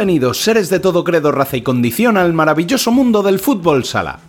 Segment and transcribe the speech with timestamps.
[0.00, 4.20] Bienvenidos, seres de todo credo, raza y condición, al maravilloso mundo del fútbol sala.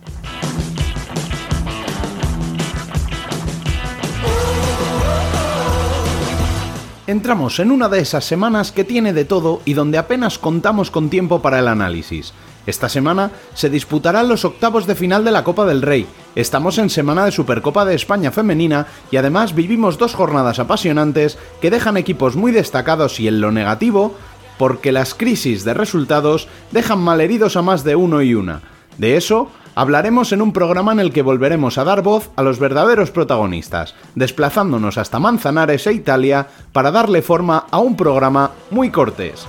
[7.06, 11.08] Entramos en una de esas semanas que tiene de todo y donde apenas contamos con
[11.08, 12.34] tiempo para el análisis.
[12.66, 16.06] Esta semana se disputarán los octavos de final de la Copa del Rey.
[16.36, 21.70] Estamos en semana de Supercopa de España femenina y además vivimos dos jornadas apasionantes que
[21.70, 24.14] dejan equipos muy destacados y en lo negativo,
[24.62, 28.60] porque las crisis de resultados dejan malheridos a más de uno y una.
[28.96, 32.60] De eso hablaremos en un programa en el que volveremos a dar voz a los
[32.60, 39.48] verdaderos protagonistas, desplazándonos hasta Manzanares e Italia para darle forma a un programa muy cortés.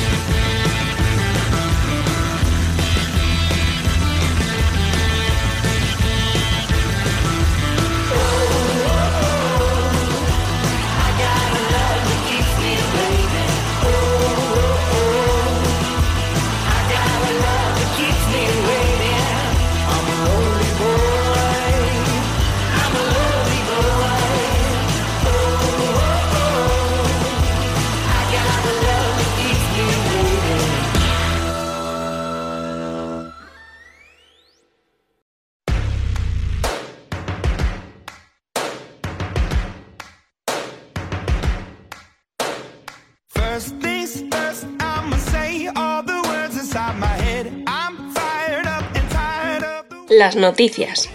[50.29, 51.09] Noticias.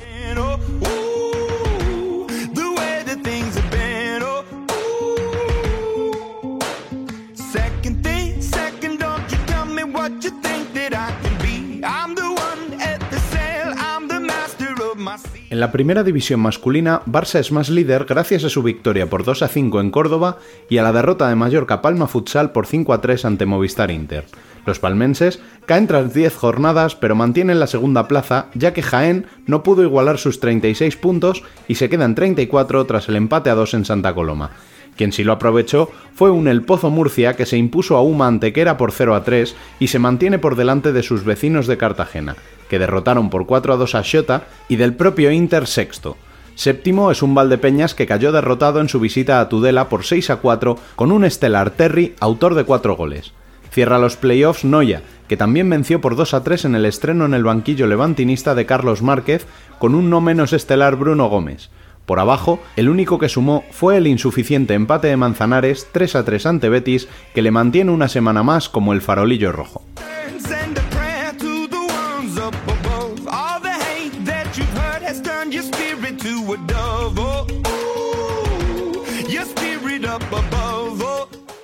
[15.48, 19.42] En la primera división masculina, Barça es más líder gracias a su victoria por 2
[19.42, 20.38] a 5 en Córdoba
[20.68, 24.24] y a la derrota de Mallorca Palma Futsal por 5 a 3 ante Movistar Inter.
[24.66, 29.62] Los palmenses caen tras 10 jornadas pero mantienen la segunda plaza ya que Jaén no
[29.62, 33.84] pudo igualar sus 36 puntos y se quedan 34 tras el empate a 2 en
[33.84, 34.50] Santa Coloma.
[34.96, 38.76] Quien sí lo aprovechó fue un El Pozo Murcia que se impuso a Uma Antequera
[38.76, 42.34] por 0 a 3 y se mantiene por delante de sus vecinos de Cartagena,
[42.68, 46.16] que derrotaron por 4 a 2 a Xota y del propio Inter sexto.
[46.54, 50.36] Séptimo es un Valdepeñas que cayó derrotado en su visita a Tudela por 6 a
[50.36, 53.34] 4 con un estelar Terry, autor de 4 goles.
[53.76, 57.34] Cierra los playoffs Noya, que también venció por 2 a 3 en el estreno en
[57.34, 59.46] el banquillo levantinista de Carlos Márquez
[59.78, 61.68] con un no menos estelar Bruno Gómez.
[62.06, 66.46] Por abajo, el único que sumó fue el insuficiente empate de Manzanares 3 a 3
[66.46, 69.84] ante Betis, que le mantiene una semana más como el farolillo rojo.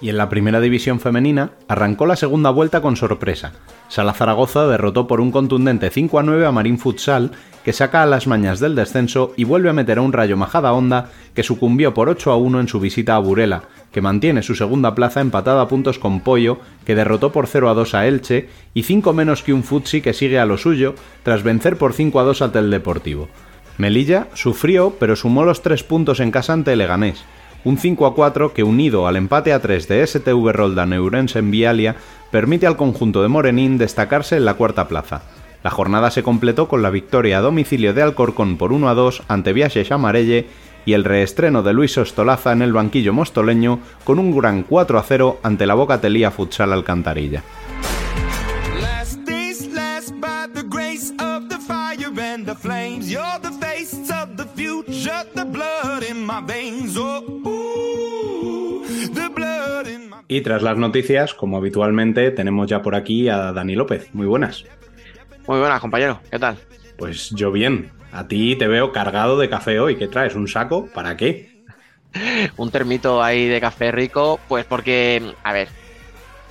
[0.03, 3.53] Y en la primera división femenina arrancó la segunda vuelta con sorpresa.
[3.89, 7.31] Sala Zaragoza derrotó por un contundente 5 a 9 a Marín Futsal,
[7.65, 10.73] que saca a las mañas del descenso y vuelve a meter a un rayo Majada
[10.73, 13.63] Honda que sucumbió por 8 a 1 en su visita a Burela,
[13.93, 17.75] que mantiene su segunda plaza empatada a puntos con Pollo, que derrotó por 0 a
[17.75, 21.45] 2 a Elche, y 5 menos que un Futsi que sigue a lo suyo, tras
[21.45, 23.29] vencer por 5 a 2 al Deportivo.
[23.79, 27.25] Melilla sufrió, pero sumó los 3 puntos en casa ante Leganés,
[27.65, 31.51] un 5 a 4 que unido al empate a 3 de STV Rolda Neurense en
[31.51, 31.97] Vialia
[32.31, 35.23] permite al conjunto de Morenín destacarse en la cuarta plaza.
[35.63, 39.23] La jornada se completó con la victoria a domicilio de Alcorcón por 1 a 2
[39.29, 40.47] ante Viajes Amarelle
[40.85, 45.03] y el reestreno de Luis Ostolaza en el banquillo mostoleño con un gran 4 a
[45.03, 47.45] 0 ante la Bocatelía Futsal Alcantarilla.
[60.29, 64.09] Y tras las noticias, como habitualmente, tenemos ya por aquí a Dani López.
[64.15, 64.65] Muy buenas.
[65.47, 66.21] Muy buenas, compañero.
[66.31, 66.57] ¿Qué tal?
[66.97, 67.91] Pues yo bien.
[68.13, 69.97] A ti te veo cargado de café hoy.
[69.97, 70.35] ¿Qué traes?
[70.35, 70.87] ¿Un saco?
[70.95, 71.63] ¿Para qué?
[72.57, 75.69] Un termito ahí de café rico, pues porque, a ver,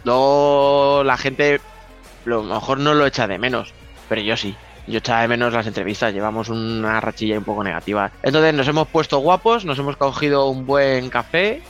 [0.03, 3.73] luego la gente a lo mejor no lo echa de menos,
[4.09, 4.55] pero yo sí.
[4.87, 8.11] Yo echaba de menos las entrevistas, llevamos una rachilla un poco negativa.
[8.23, 11.61] Entonces nos hemos puesto guapos, nos hemos cogido un buen café,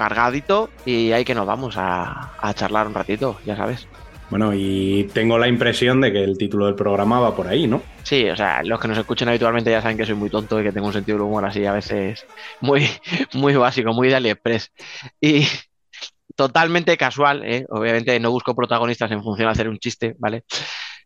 [0.00, 3.86] cargadito, y ahí que nos vamos a, a charlar un ratito, ya sabes.
[4.30, 7.82] Bueno, y tengo la impresión de que el título del programa va por ahí, ¿no?
[8.02, 10.62] Sí, o sea, los que nos escuchan habitualmente ya saben que soy muy tonto y
[10.62, 12.24] que tengo un sentido del humor así a veces
[12.62, 12.88] muy,
[13.34, 14.72] muy básico, muy de AliExpress.
[15.20, 15.42] Y
[16.34, 17.66] totalmente casual, ¿eh?
[17.68, 20.44] obviamente no busco protagonistas en función de hacer un chiste, ¿vale?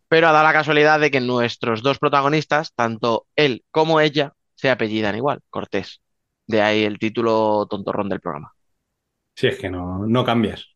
[0.06, 4.70] Pero ha dado la casualidad de que nuestros dos protagonistas, tanto él como ella, se
[4.70, 6.00] apellidan igual, Cortés.
[6.47, 8.52] De ahí el título tontorrón del programa.
[9.35, 10.69] Sí, es que no, no cambias.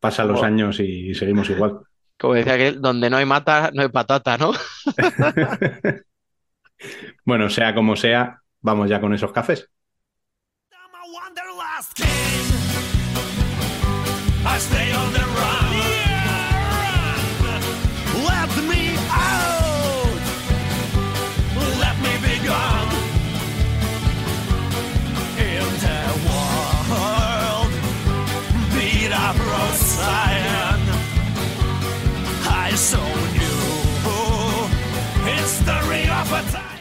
[0.00, 1.80] Pasan los años y seguimos igual.
[2.18, 4.52] Como decía aquel, donde no hay mata, no hay patata, ¿no?
[7.24, 9.68] bueno, sea como sea, vamos ya con esos cafés.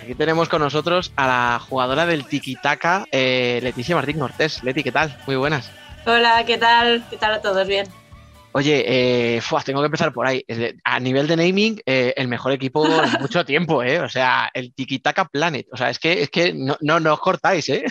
[0.05, 4.63] Aquí tenemos con nosotros a la jugadora del tiki-taka, eh, Leticia Martín Cortés.
[4.63, 5.17] Leti, ¿qué tal?
[5.25, 5.71] Muy buenas.
[6.05, 7.03] Hola, ¿qué tal?
[7.09, 7.67] ¿Qué tal a todos?
[7.67, 7.87] Bien.
[8.51, 10.45] Oye, eh, tengo que empezar por ahí.
[10.83, 13.99] A nivel de naming, eh, el mejor equipo en mucho tiempo, ¿eh?
[13.99, 15.65] O sea, el Tiki-Taka Planet.
[15.71, 17.85] O sea, es que, es que no, no, no os cortáis, ¿eh?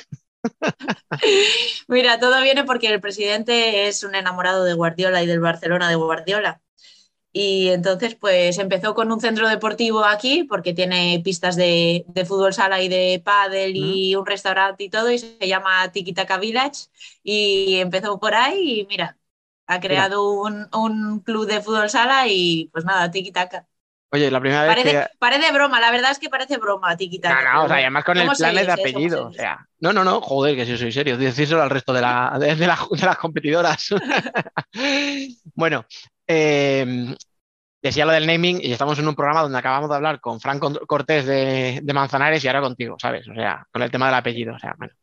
[1.88, 5.96] Mira, todo viene porque el presidente es un enamorado de Guardiola y del Barcelona de
[5.96, 6.60] Guardiola.
[7.36, 12.80] Y entonces, pues empezó con un centro deportivo aquí, porque tiene pistas de, fútbol sala
[12.80, 16.86] y de pádel y un restaurante y todo, y se llama Tiki Taka Village.
[17.24, 19.18] Y empezó por ahí y mira,
[19.66, 23.66] ha creado un, club de fútbol sala y pues nada, Tiki Taka.
[24.12, 25.06] Oye, la primera vez parece, que...
[25.18, 27.42] Parece broma, la verdad es que parece broma, Tiki Taka.
[27.42, 29.66] No, no, o sea, además con el plan de apellido, o sea...
[29.80, 32.66] No, no, no, joder, que si soy serio, decírselo al resto de, la, de, de
[32.68, 33.88] las competidoras.
[35.56, 35.84] bueno,
[36.26, 37.14] eh,
[37.84, 40.62] decía lo del naming y estamos en un programa donde acabamos de hablar con Frank
[40.86, 43.28] Cortés de, Manzanares y ahora contigo, ¿sabes?
[43.28, 44.94] O sea, con el tema del apellido, o sea, bueno.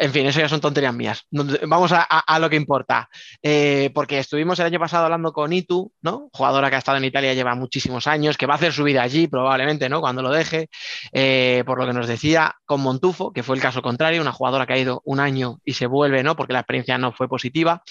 [0.00, 1.26] En fin, eso ya son tonterías mías.
[1.66, 3.10] Vamos a, lo que importa.
[3.42, 6.30] Eh, porque estuvimos el año pasado hablando con Itu, ¿no?
[6.32, 9.02] Jugadora que ha estado en Italia lleva muchísimos años, que va a hacer su vida
[9.02, 10.00] allí probablemente, ¿no?
[10.00, 10.68] Cuando lo deje.
[11.12, 14.66] Eh, por lo que nos decía con Montufo, que fue el caso contrario, una jugadora
[14.66, 16.36] que ha ido un año y se vuelve, ¿no?
[16.36, 17.82] Porque la experiencia no fue positiva.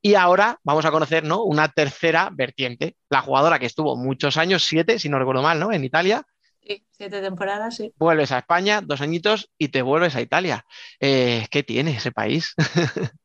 [0.00, 1.42] Y ahora vamos a conocer ¿no?
[1.42, 5.72] una tercera vertiente, la jugadora que estuvo muchos años, siete, si no recuerdo mal, ¿no?
[5.72, 6.24] En Italia.
[6.62, 7.92] Sí, siete temporadas, sí.
[7.96, 10.64] Vuelves a España, dos añitos, y te vuelves a Italia.
[11.00, 12.54] Eh, ¿Qué tiene ese país?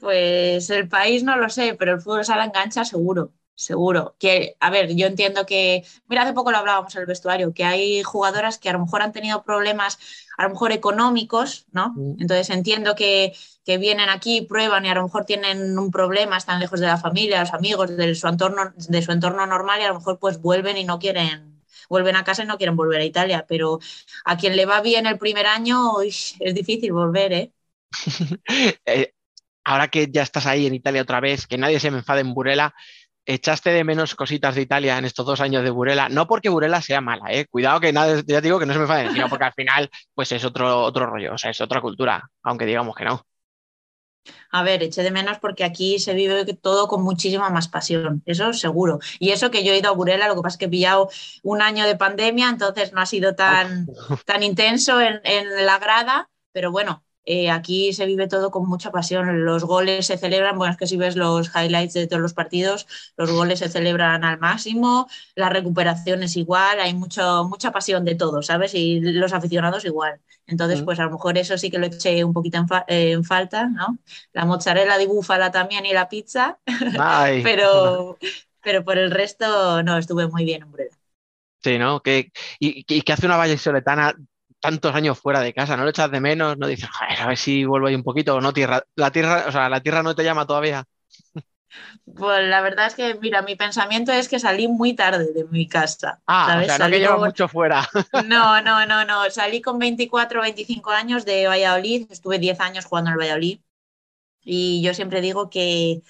[0.00, 4.16] pues el país no lo sé, pero el fútbol sala engancha seguro seguro.
[4.18, 7.64] Que, a ver, yo entiendo que, mira, hace poco lo hablábamos en el vestuario, que
[7.64, 9.98] hay jugadoras que a lo mejor han tenido problemas,
[10.36, 11.92] a lo mejor económicos, ¿no?
[11.94, 12.20] Mm.
[12.20, 13.34] Entonces entiendo que,
[13.64, 16.98] que, vienen aquí, prueban y a lo mejor tienen un problema, están lejos de la
[16.98, 20.40] familia, los amigos, de su entorno, de su entorno normal y a lo mejor pues
[20.40, 23.46] vuelven y no quieren, vuelven a casa y no quieren volver a Italia.
[23.48, 23.78] Pero
[24.24, 27.52] a quien le va bien el primer año, es difícil volver, ¿eh?
[28.86, 29.14] eh
[29.64, 32.34] ahora que ya estás ahí en Italia otra vez, que nadie se me enfade en
[32.34, 32.74] Burela,
[33.26, 36.82] echaste de menos cositas de Italia en estos dos años de Burela, no porque Burela
[36.82, 37.46] sea mala, ¿eh?
[37.46, 40.32] cuidado que nada, ya digo que no se me faden, sino porque al final pues
[40.32, 43.26] es otro, otro rollo, o sea, es otra cultura, aunque digamos que no.
[44.50, 48.52] A ver, eché de menos porque aquí se vive todo con muchísima más pasión, eso
[48.52, 48.98] seguro.
[49.18, 51.10] Y eso que yo he ido a Burela, lo que pasa es que he pillado
[51.42, 53.86] un año de pandemia, entonces no ha sido tan,
[54.24, 58.90] tan intenso en, en la grada, pero bueno, eh, aquí se vive todo con mucha
[58.90, 59.44] pasión.
[59.44, 62.86] Los goles se celebran, bueno, es que si ves los highlights de todos los partidos,
[63.16, 68.14] los goles se celebran al máximo, la recuperación es igual, hay mucho, mucha pasión de
[68.14, 68.74] todo, ¿sabes?
[68.74, 70.20] Y los aficionados igual.
[70.46, 73.98] Entonces, pues a lo mejor eso sí que lo eché un poquito en, falta, ¿no?
[74.32, 76.58] La mozzarella de búfala también y la pizza,
[77.42, 78.18] pero,
[78.62, 80.90] pero por el resto, no, estuve muy bien, hombre.
[81.62, 82.02] Sí, ¿no?
[82.02, 84.14] ¿Qué, y, y, hace una valle soletana
[84.64, 86.56] tantos años fuera de casa, ¿no lo echas de menos?
[86.56, 88.82] ¿No dices, a ver si vuelvo ahí un poquito o no tierra?
[88.96, 90.86] La tierra, o sea, la tierra no te llama todavía.
[92.16, 95.68] Pues la verdad es que, mira, mi pensamiento es que salí muy tarde de mi
[95.68, 96.22] casa.
[96.26, 96.64] Ah, ¿sabes?
[96.64, 97.86] o sea, no salí que mucho fuera.
[98.26, 99.28] No, no, no, no.
[99.30, 103.60] Salí con 24 o 25 años de Valladolid, estuve 10 años jugando en Valladolid.
[104.42, 106.00] Y yo siempre digo que,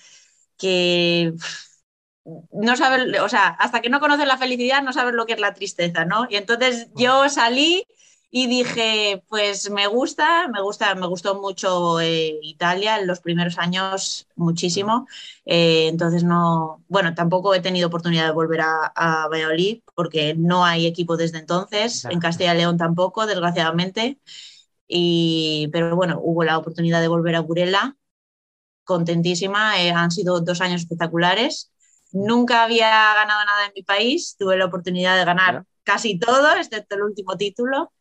[0.56, 1.32] que
[2.52, 5.40] no sabes, o sea, hasta que no conoces la felicidad no sabes lo que es
[5.40, 6.28] la tristeza, ¿no?
[6.30, 7.84] Y entonces yo salí
[8.36, 13.58] y dije, pues me gusta, me gusta, me gustó mucho eh, Italia en los primeros
[13.58, 15.06] años muchísimo.
[15.44, 20.64] Eh, entonces no, bueno, tampoco he tenido oportunidad de volver a, a Valladolid porque no
[20.64, 22.04] hay equipo desde entonces.
[22.06, 24.18] En Castilla y León tampoco, desgraciadamente.
[24.88, 27.96] Y, pero bueno, hubo la oportunidad de volver a Burela.
[28.84, 31.72] Contentísima, eh, han sido dos años espectaculares.
[32.12, 36.96] Nunca había ganado nada en mi país, tuve la oportunidad de ganar casi todo, excepto
[36.96, 37.93] el último título.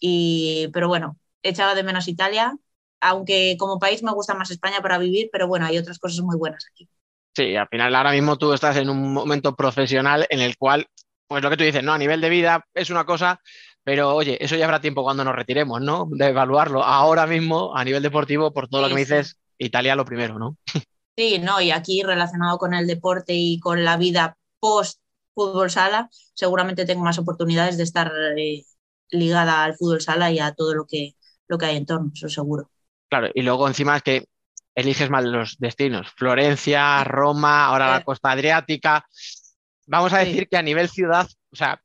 [0.00, 2.56] Y, pero bueno, echaba de menos Italia,
[3.00, 6.36] aunque como país me gusta más España para vivir, pero bueno, hay otras cosas muy
[6.36, 6.88] buenas aquí.
[7.34, 10.88] Sí, al final ahora mismo tú estás en un momento profesional en el cual,
[11.26, 11.92] pues lo que tú dices, ¿no?
[11.92, 13.40] A nivel de vida es una cosa,
[13.84, 16.08] pero oye, eso ya habrá tiempo cuando nos retiremos, ¿no?
[16.10, 16.82] De evaluarlo.
[16.82, 20.56] Ahora mismo, a nivel deportivo, por todo lo que me dices, Italia lo primero, ¿no?
[21.16, 25.00] Sí, no, y aquí relacionado con el deporte y con la vida post
[25.34, 28.64] fútbol sala, seguramente tengo más oportunidades de estar eh,
[29.10, 31.14] ligada al fútbol sala y a todo lo que,
[31.46, 32.70] lo que hay en torno, eso seguro.
[33.08, 34.28] Claro, y luego encima es que
[34.74, 36.12] eliges mal los destinos.
[36.16, 39.04] Florencia, Roma, ahora la costa adriática.
[39.86, 41.82] Vamos a decir que a nivel ciudad, o sea,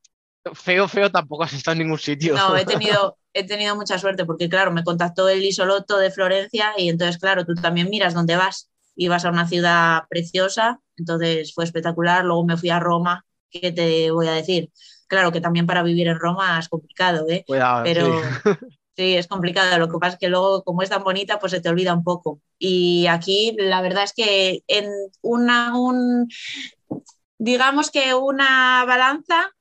[0.54, 2.36] feo, feo tampoco has estado en ningún sitio.
[2.36, 6.74] No, he tenido, he tenido mucha suerte porque, claro, me contactó el Isoloto de Florencia
[6.78, 8.70] y entonces, claro, tú también miras dónde vas.
[8.96, 12.24] Y vas a una ciudad preciosa, entonces fue espectacular.
[12.24, 14.70] Luego me fui a Roma, ¿qué te voy a decir?
[15.14, 17.44] Claro que también para vivir en Roma es complicado, ¿eh?
[17.46, 18.08] Cuidado, pero
[18.98, 19.16] sí.
[19.16, 19.78] es complicado.
[19.78, 22.04] Lo que pasa es que luego, como es tan bonita, pues se te olvida un
[22.04, 22.42] poco.
[22.58, 24.90] Y aquí la verdad es que en
[25.22, 26.28] una, un,
[27.38, 29.52] digamos que una balanza,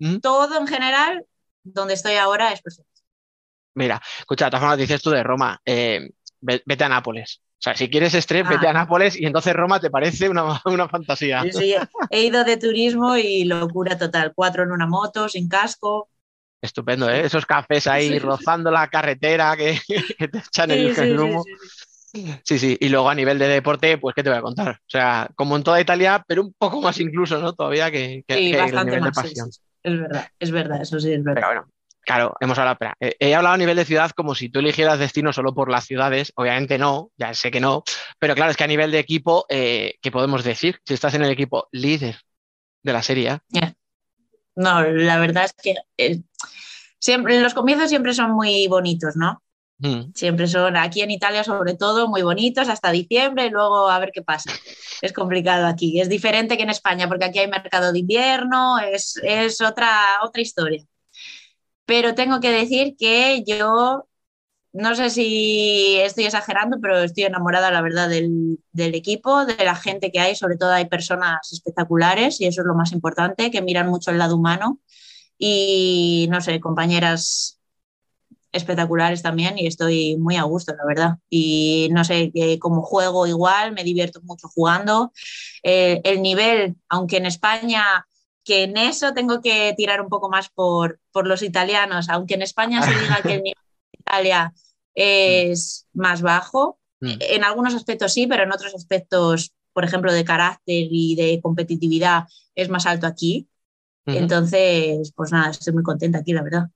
[0.00, 0.16] ¿Mm?
[0.16, 1.24] todo en general,
[1.62, 3.02] donde estoy ahora es perfecto.
[3.74, 6.10] Mira, escucha, de todas formas dices tú de Roma, eh,
[6.40, 7.40] vete a Nápoles.
[7.58, 8.74] O sea, si quieres estrés, vete a ah.
[8.74, 11.42] Nápoles y entonces Roma te parece una, una fantasía.
[11.42, 11.74] Sí, sí,
[12.10, 14.32] he ido de turismo y locura total.
[14.34, 16.08] Cuatro en una moto, sin casco.
[16.60, 17.24] Estupendo, ¿eh?
[17.24, 19.78] Esos cafés ahí rozando la carretera que,
[20.18, 21.44] te echan el, humo.
[22.44, 24.70] Sí, sí, y luego a nivel de deporte, pues, ¿qué te voy a contar?
[24.70, 27.52] O sea, como en toda Italia, pero un poco más incluso, ¿no?
[27.52, 29.12] Todavía que, que, sí, bastante más,
[29.82, 31.34] es verdad, es verdad, eso sí es verdad.
[31.34, 31.68] Pero bueno,
[32.06, 35.52] Claro, hemos hablado, he hablado a nivel de ciudad como si tú eligieras destino solo
[35.52, 37.82] por las ciudades, obviamente no, ya sé que no,
[38.20, 40.78] pero claro, es que a nivel de equipo, eh, ¿qué podemos decir?
[40.84, 42.20] Si estás en el equipo líder
[42.84, 43.40] de la serie.
[44.54, 46.20] No, la verdad es que eh,
[47.00, 49.42] siempre, los comienzos siempre son muy bonitos, ¿no?
[49.78, 50.12] Mm.
[50.14, 54.12] Siempre son aquí en Italia sobre todo muy bonitos hasta diciembre y luego a ver
[54.14, 54.52] qué pasa.
[55.02, 59.20] Es complicado aquí, es diferente que en España porque aquí hay mercado de invierno, es,
[59.24, 60.86] es otra, otra historia
[61.86, 64.06] pero tengo que decir que yo
[64.76, 70.12] no sé si estoy exagerando, pero estoy enamorada, la verdad, del, equipo, de la gente
[70.12, 70.36] que hay.
[70.36, 74.18] Sobre todo hay personas espectaculares y eso es lo más importante, que miran mucho el
[74.18, 74.80] lado humano.
[75.38, 77.58] Y no sé, compañeras
[78.52, 81.18] espectaculares también y estoy muy a gusto, la verdad.
[81.30, 85.12] Y no sé, como juego igual, me divierto mucho jugando.
[85.62, 88.06] Eh, el nivel, aunque en España
[88.46, 92.42] que en eso tengo que tirar un poco más por, por los italianos, aunque en
[92.42, 94.54] España se diga que el nivel de Italia
[94.94, 97.16] es más bajo, mm.
[97.18, 102.28] en algunos aspectos sí, pero en otros aspectos, por ejemplo, de carácter y de competitividad,
[102.54, 103.48] es más alto aquí.
[104.06, 106.66] Entonces, pues nada, estoy muy contenta aquí, la verdad.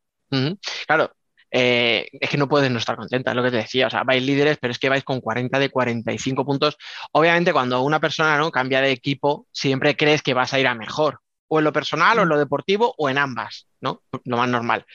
[0.88, 1.12] Claro,
[1.52, 3.86] eh, es que no puedes no estar contenta, es lo que te decía.
[3.86, 6.76] O sea, vais líderes, pero es que vais con 40 de 45 puntos.
[7.12, 8.50] Obviamente, cuando una persona ¿no?
[8.50, 11.20] cambia de equipo, siempre crees que vas a ir a mejor
[11.50, 14.02] o en lo personal, o en lo deportivo, o en ambas, ¿no?
[14.24, 14.86] Lo más normal.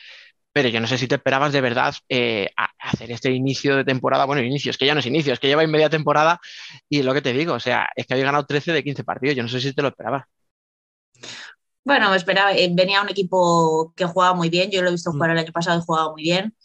[0.54, 4.24] Pero yo no sé si te esperabas de verdad eh, hacer este inicio de temporada.
[4.24, 6.40] Bueno, inicio, es que ya no es inicio, es que lleva media temporada
[6.88, 9.36] y lo que te digo, o sea, es que había ganado 13 de 15 partidos.
[9.36, 10.24] Yo no sé si te lo esperabas.
[11.84, 14.72] Bueno, me esperaba, eh, venía un equipo que jugaba muy bien.
[14.72, 16.56] Yo lo he visto jugar el año pasado y jugaba muy bien.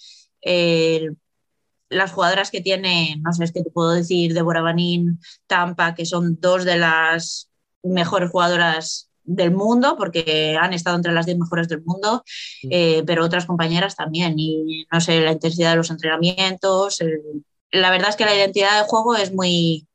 [1.89, 5.19] las jugadoras que tiene, no sé, es que te puedo decir, Deborah Banin,
[5.49, 7.51] Tampa, que son dos de las
[7.83, 12.25] mejores jugadoras del mundo, porque han estado entre las 10 mejores del mundo,
[12.71, 14.35] eh, pero otras compañeras también.
[14.39, 16.99] Y no sé, la intensidad de los entrenamientos.
[17.73, 19.87] la verdad es que la identidad de juego es muy.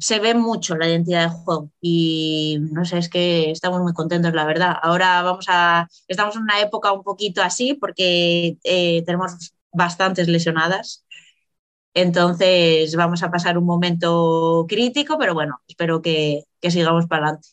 [0.00, 4.32] Se ve mucho la identidad de juego y no sé, es que estamos muy contentos,
[4.32, 4.76] la verdad.
[4.82, 5.88] Ahora vamos a.
[6.08, 11.04] Estamos en una época un poquito así porque eh, tenemos bastantes lesionadas.
[11.94, 17.48] Entonces vamos a pasar un momento crítico, pero bueno, espero que, que sigamos para adelante.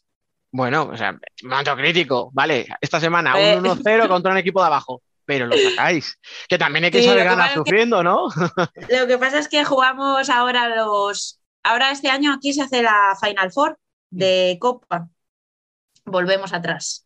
[0.51, 4.07] Bueno, o sea, momento crítico, vale, esta semana un 1-0 eh.
[4.07, 6.19] contra un equipo de abajo, pero lo sacáis.
[6.49, 8.27] Que también hay que saber ganar sufriendo, ¿no?
[8.89, 11.39] Lo que pasa es que jugamos ahora los.
[11.63, 13.77] Ahora este año aquí se hace la Final Four
[14.09, 15.07] de Copa.
[16.05, 17.05] Volvemos atrás.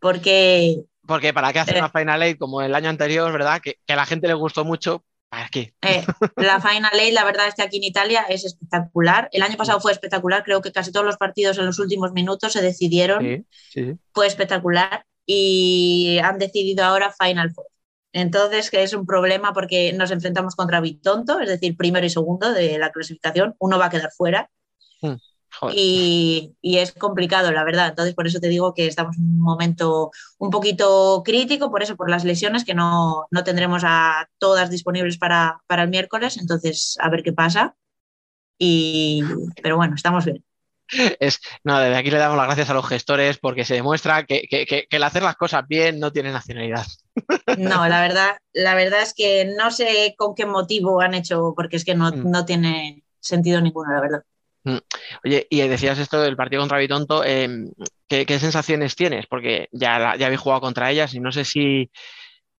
[0.00, 3.62] Porque Porque para qué hacer una Final Eight como el año anterior, ¿verdad?
[3.62, 5.04] Que, a la gente le gustó mucho.
[5.32, 5.72] ¿Para qué?
[6.36, 9.30] la Final Eight, la verdad es que aquí en Italia es espectacular.
[9.32, 10.44] El año pasado fue espectacular.
[10.44, 13.46] Creo que casi todos los partidos en los últimos minutos se decidieron.
[14.12, 15.06] Fue espectacular.
[15.24, 17.64] Y han decidido ahora Final Four.
[18.12, 22.52] Entonces, que es un problema porque nos enfrentamos contra Bitonto, es decir, primero y segundo
[22.52, 23.54] de la clasificación.
[23.58, 24.50] Uno va a quedar fuera.
[25.00, 25.14] Hmm,
[25.74, 27.88] y, es complicado, la verdad.
[27.88, 31.96] Entonces, por eso te digo que estamos en un momento un poquito crítico, por eso,
[31.96, 36.36] por las lesiones, que no, no tendremos a todas disponibles para, para el miércoles.
[36.38, 37.76] Entonces, a ver qué pasa.
[38.58, 39.22] Y,
[39.62, 40.44] pero bueno, estamos bien
[41.20, 44.86] es, no, desde aquí le damos las gracias a los gestores porque se demuestra que,
[44.90, 46.86] el hacer las cosas bien no tiene nacionalidad.
[47.58, 51.76] No, la verdad, la verdad es que no sé con qué motivo han hecho, porque
[51.76, 52.46] es que no, mm.
[52.46, 54.22] tiene sentido ninguno, la verdad.
[54.64, 54.78] Mm.
[55.24, 57.70] Oye, y decías esto del partido contra Bitonto, em,
[58.08, 59.26] ¿qué, sensaciones tienes?
[59.26, 61.90] Porque ya, ya habéis jugado contra ellas y no sé si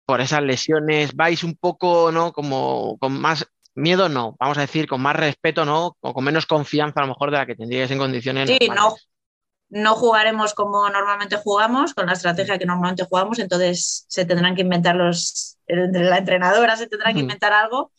[0.04, 2.32] por esas lesiones vais un poco, ¿no?
[2.32, 5.96] Como con más miedo no, vamos a decir con más respeto, ¿no?
[6.00, 8.48] O con menos confianza a lo mejor de la que tendríais en condiciones.
[8.48, 8.94] Sí, no,
[9.70, 14.62] no jugaremos como normalmente jugamos, con la estrategia que normalmente jugamos, entonces se tendrán que
[14.62, 17.92] inventar los, la entrenadora se tendrá que inventar algo.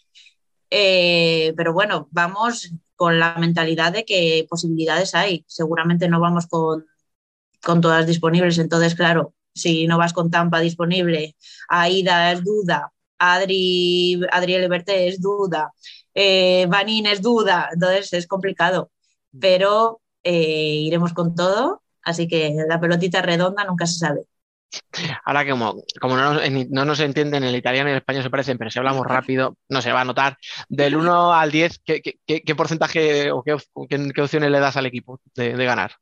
[0.70, 2.72] Eh, pero bueno, vamos
[3.04, 5.44] con la mentalidad de que posibilidades hay.
[5.46, 6.86] Seguramente no vamos con,
[7.62, 8.58] con todas disponibles.
[8.60, 11.36] Entonces, claro, si no vas con Tampa disponible,
[11.68, 15.74] Aida es duda, Adri, Adriel Liberté es duda,
[16.14, 18.90] eh, Vanin es duda, entonces es complicado,
[19.38, 24.22] pero eh, iremos con todo, así que la pelotita redonda nunca se sabe.
[25.26, 28.72] Ahora que como, como no, nos, entienden el italiano y el español se parecen, pero
[28.72, 30.38] si hablamos rápido no se va a notar.
[30.70, 35.94] Del 1 al 10, ¿qué, porcentaje o qué, opciones le das al equipo de ganar?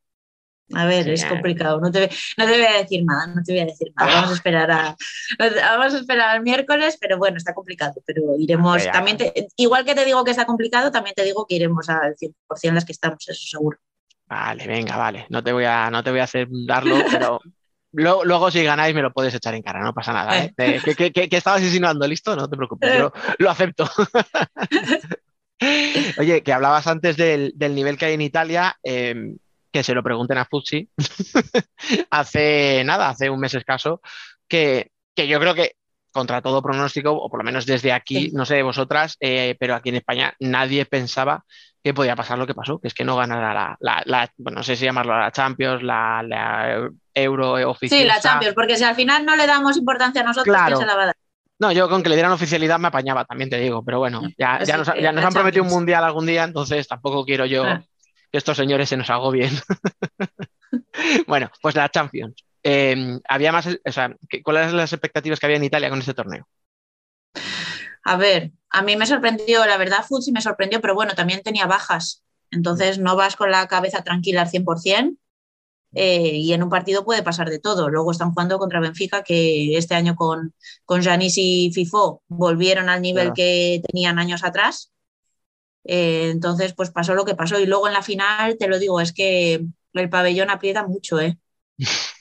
[0.74, 1.80] A ver, es complicado.
[1.80, 4.14] No te, no te, voy a decir nada, no te voy a decir nada.
[4.16, 4.96] Vamos a esperar a,
[5.38, 8.02] vamos a esperar al miércoles, pero bueno, está complicado.
[8.06, 9.18] Pero iremos también,
[9.58, 12.76] igual que te digo que está complicado, también te digo que iremos al 100% en
[12.76, 13.78] las que estamos, eso seguro.
[14.28, 15.26] Vale, venga, vale.
[15.30, 17.42] No te voy a, no te voy a hacer darlo, pero
[17.94, 20.44] luego, si ganáis me lo puedes echar en cara, no pasa nada.
[20.44, 20.54] ¿eh?
[20.56, 23.90] que, estabas insinuando, listo, no te preocupes, yo lo acepto.
[26.18, 28.78] Oye, que hablabas antes del, nivel que hay en Italia.
[28.84, 29.38] Em,
[29.72, 30.90] que se lo pregunten a Futsi
[32.10, 34.02] hace nada, hace un mes escaso,
[34.48, 35.76] que, que, yo creo que
[36.12, 39.90] contra todo pronóstico, o por lo menos desde aquí, no sé vosotras, eh, pero aquí
[39.90, 41.44] en España nadie pensaba
[41.84, 44.86] que podía pasar lo que pasó, que es que no ganara la, no sé si
[44.86, 48.00] llamarlo la Champions, la, Euro oficial.
[48.00, 50.78] Sí, la Champions, porque si al final no le damos importancia a nosotros, claro.
[50.78, 51.16] se la va a dar?
[51.60, 54.64] No, yo con que le dieran oficialidad me apañaba, también te digo, pero bueno, ya,
[54.64, 57.84] ya nos, ya nos han prometido un mundial algún día, entonces tampoco quiero yo ah
[58.32, 59.52] que estos señores se nos hago bien.
[61.28, 62.46] bueno, pues la Champions.
[62.64, 66.14] Eh, había más, o sea, ¿cuáles eran las expectativas que había en Italia con este
[66.14, 66.48] torneo?
[68.04, 71.68] A ver, a mí me sorprendió, la verdad, Futsi me sorprendió, pero bueno, también tenía
[71.68, 72.24] bajas.
[72.52, 75.18] Entonces no vas con la cabeza tranquila al 100%.
[75.94, 77.90] Eh, y en un partido puede pasar de todo.
[77.90, 80.54] Luego están jugando contra Benfica, que este año con,
[80.86, 84.92] con Janis y Fifo volvieron al nivel que tenían años atrás.
[85.84, 87.60] Eh, entonces, pues pasó lo que pasó.
[87.60, 91.38] Y luego en la final, te lo digo, es que el pabellón aprieta mucho, ¿eh?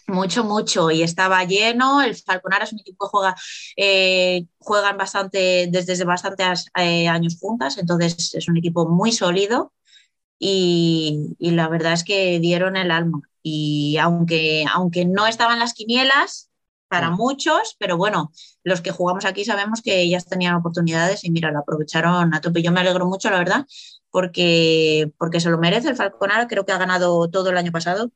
[0.07, 0.91] Mucho, mucho.
[0.91, 2.03] Y estaba lleno.
[2.03, 3.37] El Falconara es un equipo que juega,
[3.77, 9.73] eh, juegan bastante, desde bastantes eh, años juntas, entonces es un equipo muy sólido.
[10.39, 13.21] Y, y, la verdad es que dieron el alma.
[13.43, 16.51] Y aunque, aunque no estaban las quinielas,
[16.91, 18.33] para muchos, pero bueno,
[18.65, 22.63] los que jugamos aquí sabemos que ellas tenían oportunidades y mira, lo aprovecharon a tope.
[22.63, 23.65] Yo me alegro mucho, la verdad,
[24.11, 28.11] porque, porque se lo merece el Falconara, creo que ha ganado todo el año pasado.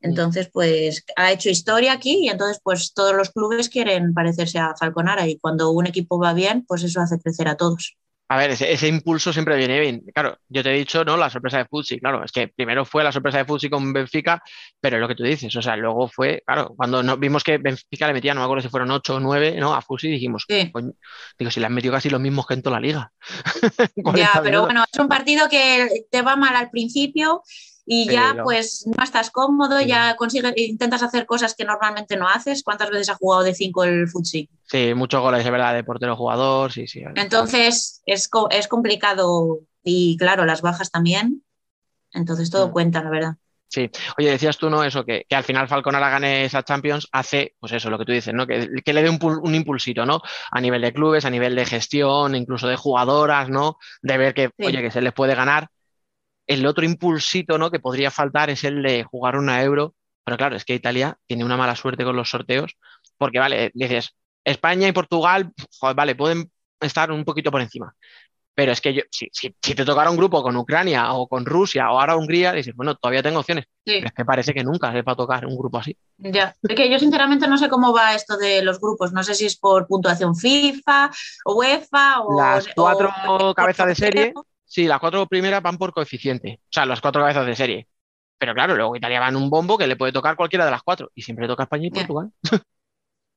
[0.00, 4.74] Entonces, pues ha hecho historia aquí y entonces, pues todos los clubes quieren parecerse a
[4.76, 7.96] Falconara y cuando un equipo va bien, pues eso hace crecer a todos.
[8.30, 10.02] A ver, ese, impulso siempre viene bien.
[10.12, 11.16] Claro, yo te he dicho, ¿no?
[11.16, 14.42] La sorpresa de Futsi, claro, es que primero fue la sorpresa de Futsi con Benfica,
[14.78, 17.56] pero es lo que tú dices, o sea, luego fue, claro, cuando no, vimos que
[17.56, 19.72] Benfica le metía, no me acuerdo si fueron 8 o 9, ¿no?
[19.74, 22.86] A Futsi dijimos, digo, si le han metido casi los mismos que en toda la
[22.86, 23.12] liga.
[24.14, 27.42] ya, pero bueno, es un partido que te va mal al principio
[27.90, 32.62] y ya pues no estás cómodo, ya consigues, intentas hacer cosas que normalmente no haces.
[32.62, 34.46] ¿Cuántas veces ha jugado de 5 el futsal?
[34.64, 37.02] Sí, muchos goles de verdad de portero jugador, sí, sí.
[37.14, 41.42] Entonces es, es complicado y claro, las bajas también.
[42.12, 42.72] Entonces todo mm.
[42.72, 43.36] cuenta, la verdad.
[43.68, 44.84] Sí, oye, decías tú, ¿no?
[44.84, 48.34] Eso, que, al final Falconara gane esa Champions hace, pues eso, lo que tú dices,
[48.34, 48.46] ¿no?
[48.46, 50.20] Que, le dé un, un, impulsito, ¿no?
[50.50, 53.78] A nivel de clubes, a nivel de gestión, incluso de jugadoras, ¿no?
[54.02, 55.70] De ver que, oye, que se les puede ganar.
[56.48, 57.70] El otro impulsito ¿no?
[57.70, 61.44] que podría faltar es el de jugar una euro, pero claro, es que Italia tiene
[61.44, 62.76] una mala suerte con los sorteos
[63.16, 65.52] Porque, vale, dices, España y Portugal,
[65.94, 67.94] vale, pueden estar un poquito por encima.
[68.54, 69.30] Pero es que yo, si,
[69.74, 73.22] te tocara un grupo con Ucrania o con Rusia o ahora Hungría, dices, bueno, todavía
[73.22, 73.66] tengo opciones.
[73.84, 75.96] es que parece que nunca se va a tocar un grupo así.
[76.16, 79.12] Ya, es que yo sinceramente no sé cómo va esto de los grupos.
[79.12, 81.08] No sé si es por puntuación FIFA
[81.44, 82.36] o UEFA o.
[82.36, 84.34] Las cuatro cabezas de serie.
[84.68, 86.60] Sí, las cuatro primeras van por coeficiente.
[86.64, 87.88] O sea, las cuatro cabezas de serie.
[88.38, 90.82] Pero claro, luego Italia va en un bombo que le puede tocar cualquiera de las
[90.82, 91.10] cuatro.
[91.14, 92.30] Y siempre toca España y Portugal.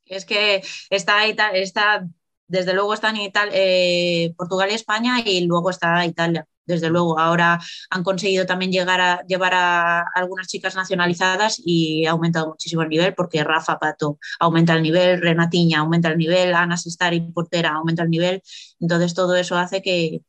[0.06, 2.06] Es que está, está
[2.52, 6.46] desde luego están Italia, eh, Portugal y España y luego está Italia.
[6.66, 12.12] Desde luego, ahora han conseguido también llegar a llevar a algunas chicas nacionalizadas y ha
[12.12, 16.78] aumentado muchísimo el nivel porque Rafa Pato aumenta el nivel, Renatiña aumenta el nivel, Ana
[16.78, 18.42] Sestari, portera, aumenta el nivel.
[18.82, 20.22] Entonces, todo eso hace que,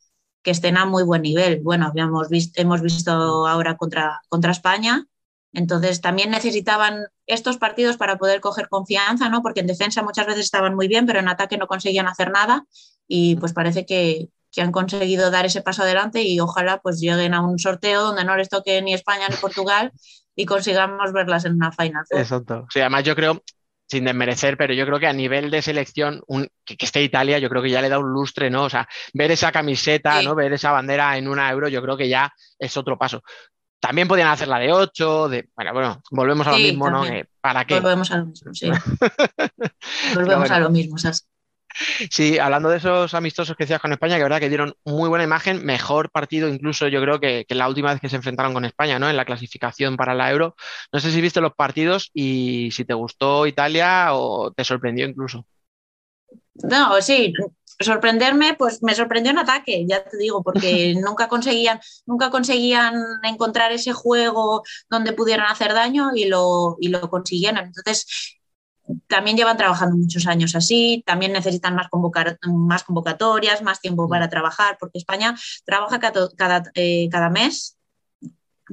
[0.50, 1.60] estén a muy buen nivel.
[1.62, 3.12] Bueno, habíamos visto, hemos visto
[3.46, 5.06] ahora contra, contra España
[5.52, 9.42] entonces también necesitaban estos partidos para poder coger confianza, ¿no?
[9.42, 12.64] Porque en defensa muchas veces estaban muy bien, pero en ataque no conseguían hacer nada
[13.06, 14.28] y pues parece que,
[14.58, 18.36] han conseguido dar ese paso adelante y ojalá pues lleguen a un sorteo donde no
[18.36, 19.92] les toque ni España ni Portugal
[20.36, 22.04] y consigamos verlas en una final.
[22.10, 22.66] Exacto.
[22.68, 23.42] Sí, además yo creo,
[23.92, 26.22] sin desmerecer, pero yo creo que a nivel de selección,
[26.64, 28.64] que, esté Italia, yo creo que ya le da un lustre, ¿no?
[28.64, 30.34] O sea, ver esa camiseta, ¿no?
[30.34, 33.22] Ver esa bandera en una euro, yo creo que ya es otro paso.
[33.78, 35.50] También podían hacerla de 8, de.
[35.54, 37.04] Bueno, bueno, volvemos a lo mismo, ¿no?
[37.42, 37.80] ¿Para qué?
[37.80, 38.70] Volvemos a lo mismo, sí.
[40.14, 41.28] volvemos a lo mismo, ¿sabes?
[42.10, 45.24] Sí, hablando de esos amistosos que decías con España, que verdad que dieron muy buena
[45.24, 48.98] imagen, mejor partido incluso yo creo que, la última vez que se enfrentaron con España,
[48.98, 49.08] ¿no?
[49.08, 50.56] En la clasificación para la Euro.
[50.92, 55.46] No sé si viste los partidos y si te gustó Italia o te sorprendió incluso.
[56.54, 57.32] No, sí,
[57.80, 63.72] sorprenderme, pues me sorprendió en ataque, ya te digo, porque nunca conseguían, nunca conseguían encontrar
[63.72, 67.66] ese juego donde pudieran hacer daño y lo, y lo consiguieron.
[67.66, 68.40] Entonces,
[69.06, 74.28] también llevan trabajando muchos años así, también necesitan más, convocar, más convocatorias, más tiempo para
[74.28, 77.76] trabajar, porque España trabaja cada, cada, eh, cada mes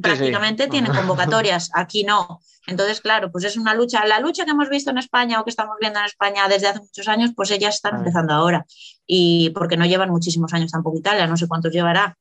[0.01, 2.41] prácticamente tienen convocatorias, aquí no.
[2.67, 4.05] Entonces, claro, pues es una lucha.
[4.05, 6.79] La lucha que hemos visto en España o que estamos viendo en España desde hace
[6.79, 8.65] muchos años, pues ellas están empezando ahora.
[9.08, 12.15] Y porque no llevan muchísimos años tampoco Italia, no sé cuántos llevará,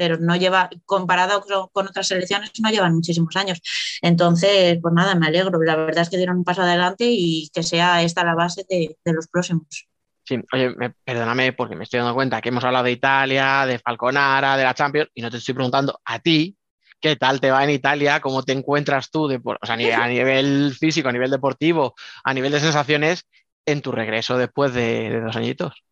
[0.00, 3.60] pero no lleva, comparado con otras selecciones, no llevan muchísimos años.
[4.00, 5.60] Entonces, pues nada, me alegro.
[5.60, 8.96] La verdad es que dieron un paso adelante y que sea esta la base de,
[9.04, 9.66] los próximos.
[10.24, 14.56] Sí, oye, perdóname porque me estoy dando cuenta que hemos hablado de Italia, de Falconara,
[14.56, 16.56] de la Champions, y no te estoy preguntando a ti,
[16.98, 20.74] qué tal te va en Italia, cómo te encuentras tú, de, o sea, a nivel
[20.80, 23.26] físico, a nivel deportivo, a nivel de sensaciones,
[23.66, 25.84] en tu regreso después de, dos añitos.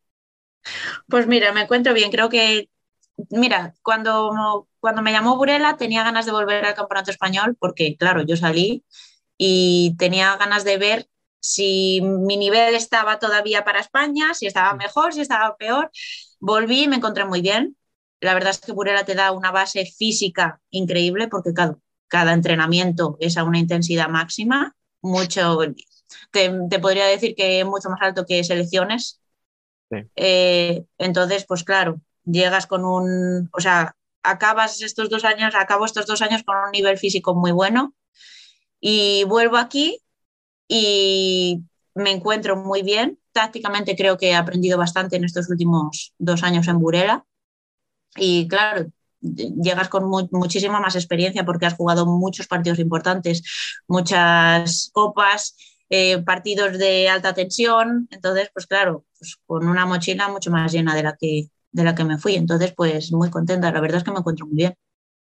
[1.08, 2.10] Pues mira, me encuentro bien.
[2.10, 2.70] Creo que,
[3.30, 8.22] mira, cuando, cuando me llamó Burela tenía ganas de volver al campeonato español porque, claro,
[8.22, 8.84] yo salí
[9.36, 11.08] y tenía ganas de ver
[11.40, 15.90] si mi nivel estaba todavía para España, si estaba mejor, si estaba peor.
[16.40, 17.76] Volví y me encontré muy bien
[18.20, 23.36] la verdad es que Burela te da una base física increíble porque cada, entrenamiento es
[23.36, 25.58] a una intensidad máxima, mucho,
[26.30, 29.20] te, podría decir que es mucho más alto que selecciones.
[30.16, 36.06] Eh, entonces, pues claro, llegas con un, o sea, acabas estos dos años, acabo estos
[36.06, 37.94] dos años con un nivel físico muy bueno
[38.80, 40.00] y vuelvo aquí
[40.68, 41.62] y
[41.94, 43.18] me encuentro muy bien.
[43.32, 47.24] Tácticamente creo que he aprendido bastante en estos últimos dos años en Burela
[48.16, 48.86] y claro,
[49.20, 53.42] llegas con muchísima más experiencia porque has jugado muchos partidos importantes,
[53.86, 55.56] muchas copas,
[55.90, 58.08] eh, partidos de alta tensión.
[58.10, 61.94] Entonces, pues claro, pues con una mochila mucho más llena de la que de la
[61.94, 62.34] que me fui.
[62.34, 63.72] Entonces, pues muy contenta.
[63.72, 64.74] La verdad es que me encuentro muy bien.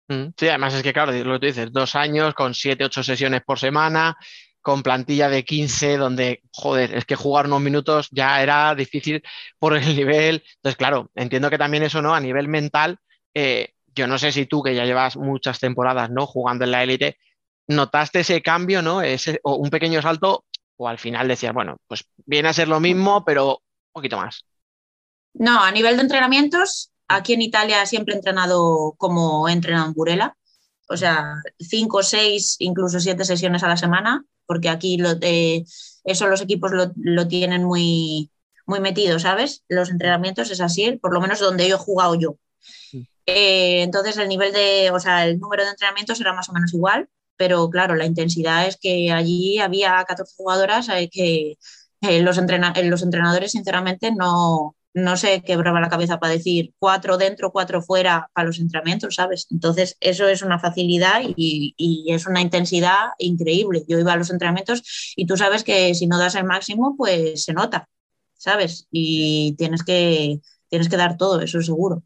[0.07, 3.03] Mm, sí, además es que, claro, lo que tú dices, dos años con siete, ocho
[3.03, 4.15] sesiones por semana,
[4.61, 9.23] con plantilla de 15, donde, joder, es que jugar unos minutos ya era difícil
[9.59, 10.43] por el nivel.
[10.55, 12.13] Entonces, claro, entiendo que también eso, ¿no?
[12.13, 12.99] A nivel mental,
[13.33, 16.25] eh, yo no sé si tú, que ya llevas muchas temporadas, ¿no?
[16.27, 17.17] Jugando en la élite,
[17.67, 19.01] notaste ese cambio, ¿no?
[19.01, 20.45] Ese, o un pequeño salto,
[20.77, 24.45] o al final decías, bueno, pues viene a ser lo mismo, pero un poquito más.
[25.33, 29.93] No, a nivel de entrenamientos, aquí en Italia siempre he entrenado como he entrenado en
[29.93, 30.37] Burela,
[30.89, 36.41] o sea, cinco, seis, incluso siete sesiones a la semana porque aquí lo, eso los
[36.41, 38.31] equipos lo, tienen muy,
[38.65, 39.63] muy metido, ¿sabes?
[39.67, 42.37] Los entrenamientos es así, por lo menos donde yo he jugado yo.
[43.25, 46.73] Eh, entonces el nivel de, o sea, el número de entrenamientos era más o menos
[46.73, 51.57] igual, pero claro, la intensidad es que allí había 14 jugadoras eh, que
[52.01, 57.51] eh, los, los entrenadores sinceramente no, no se quebraba la cabeza para decir cuatro dentro,
[57.51, 59.47] cuatro fuera para los entrenamientos, ¿sabes?
[59.51, 63.83] Entonces, eso es una facilidad y, es una intensidad increíble.
[63.87, 67.43] Yo iba a los entrenamientos y tú sabes que si no das el máximo, pues
[67.43, 67.89] se nota,
[68.37, 68.87] ¿sabes?
[68.91, 72.03] Y tienes que, tienes que dar todo, eso es seguro.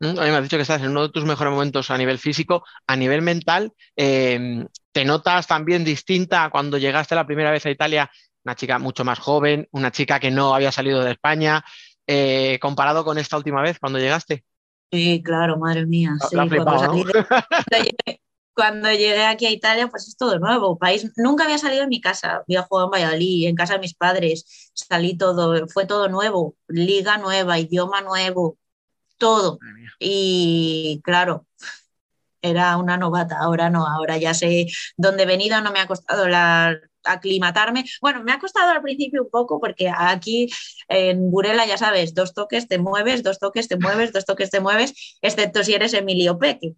[0.00, 1.98] Mm, a mí me has dicho que estás en uno de tus mejores momentos a
[1.98, 3.72] nivel físico, a nivel mental.
[3.96, 8.10] Em, ¿Te notas también distinta cuando llegaste la primera vez a Italia?
[8.44, 11.62] Una chica mucho más joven, una chica que no había salido de España,
[12.06, 14.44] eh, comparado con esta última vez cuando llegaste.
[14.90, 16.16] Sí, claro, madre mía.
[18.54, 20.78] cuando, llegué, aquí a Italia, pues es todo nuevo.
[20.78, 22.42] País, nunca había salido de mi casa.
[22.44, 24.70] Había jugado en Valladolid, en casa de mis padres.
[24.74, 26.56] Salí todo, fue todo nuevo.
[26.66, 28.58] Liga nueva, idioma nuevo,
[29.16, 29.60] todo.
[30.00, 31.46] Y claro,
[32.42, 33.38] era una novata.
[33.38, 37.84] Ahora no, ahora ya sé dónde he venido, no me ha costado la, aclimatarme.
[38.00, 40.48] Bueno, me ha costado al principio un poco porque aquí
[40.88, 44.60] en Burela, ya sabes, dos toques te mueves, dos toques te mueves, dos toques te
[44.60, 46.74] mueves, excepto si eres Emilio Peque.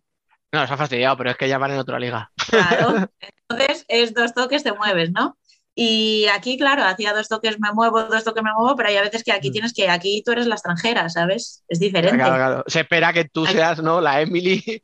[0.52, 2.30] No, se ha fastidiado, pero es que ya van en otra liga.
[2.48, 3.08] Claro,
[3.48, 5.38] entonces es dos toques te mueves, ¿no?
[5.74, 9.24] Y aquí, claro, hacía dos toques me muevo, dos toques me muevo, pero hay veces
[9.24, 9.52] que aquí mm.
[9.52, 11.64] tienes que, aquí tú eres la extranjera, ¿sabes?
[11.66, 12.18] Es diferente.
[12.18, 12.64] Claro, claro.
[12.66, 14.00] Se espera que tú seas, ¿no?
[14.00, 14.82] La Emily.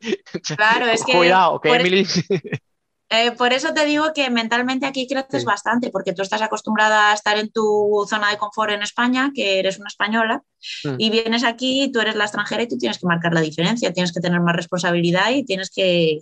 [0.57, 1.13] Claro, es que.
[1.13, 2.07] Cuidado, que Emily.
[3.11, 7.13] Eh, por eso te digo que mentalmente aquí creces bastante, porque tú estás acostumbrada a
[7.15, 10.43] estar en tu zona de confort en España, que eres una española,
[10.83, 10.95] mm.
[10.99, 14.13] y vienes aquí, tú eres la extranjera y tú tienes que marcar la diferencia, tienes
[14.13, 16.19] que tener más responsabilidad y tienes que,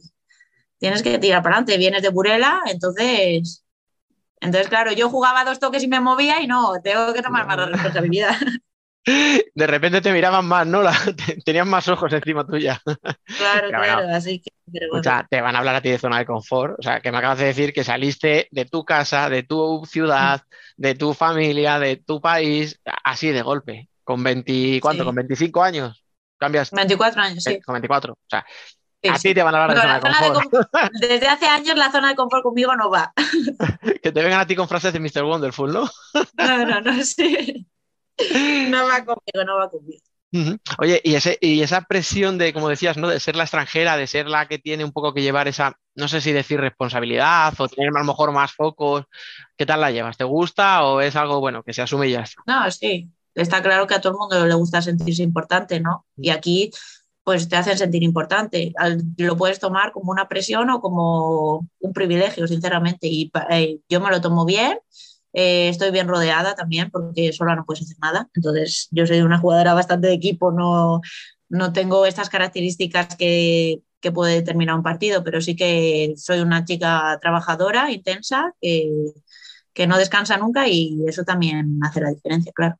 [0.80, 1.78] tienes que tirar para adelante.
[1.78, 3.66] Vienes de Burela, entonces,
[4.40, 7.70] entonces, claro, yo jugaba dos toques y me movía y no, tengo que tomar más
[7.70, 8.36] responsabilidad.
[9.56, 10.82] De repente te miraban más, ¿no?
[11.46, 12.82] tenían más ojos encima tuya.
[13.38, 14.52] Claro, claro, así que
[14.92, 16.78] o sea, te van a hablar a ti de zona de confort.
[16.80, 20.42] O sea, que me acabas de decir que saliste de tu casa, de tu ciudad,
[20.76, 23.90] de tu familia, de tu país, así de golpe.
[24.04, 25.06] Con 20, ¿cuánto?
[25.06, 26.04] Con 25 años.
[26.38, 26.72] Cambias.
[26.72, 27.60] 24 años, sí.
[27.62, 28.14] Con 24.
[28.14, 28.46] O sea,
[29.10, 30.70] así te van a hablar de zona, de confort.
[31.02, 33.14] desde hace años la zona de confort conmigo no va.
[34.04, 35.24] que te vengan a ti con frases de Mr.
[35.24, 35.90] Wonderful, ¿no?
[36.38, 37.68] no, no, no, sí.
[38.70, 40.02] No va conmigo, no va conmigo.
[40.80, 43.08] Oye, y, ese, y esa presión de, como decías, ¿no?
[43.08, 46.08] De ser la extranjera, de ser la que tiene un poco que llevar esa, no
[46.08, 49.06] sé si decir responsabilidad o tener a lo mejor más focos,
[49.56, 50.18] ¿qué tal la llevas?
[50.18, 53.96] ¿Te gusta o es algo bueno que se asume ya No, sí, está claro que
[53.96, 56.06] a todo el mundo le gusta sentirse importante, ¿no?
[56.18, 56.72] Y aquí
[57.24, 58.74] pues te hacen sentir importante.
[59.18, 63.08] Lo puedes tomar como una presión o como un privilegio, sinceramente.
[63.08, 64.80] Y eh, yo me lo tomo bien
[65.34, 68.30] eh, estoy bien rodeada también porque sola no puedes hacer nada.
[68.34, 71.02] Entonces, yo soy una jugadora bastante de equipo, no,
[71.50, 76.66] no tengo estas características que, que puede determinar un partido, pero sí que soy una
[76.66, 78.90] chica trabajadora, intensa, que,
[79.74, 82.78] que no descansa nunca y eso también hace la diferencia, claro.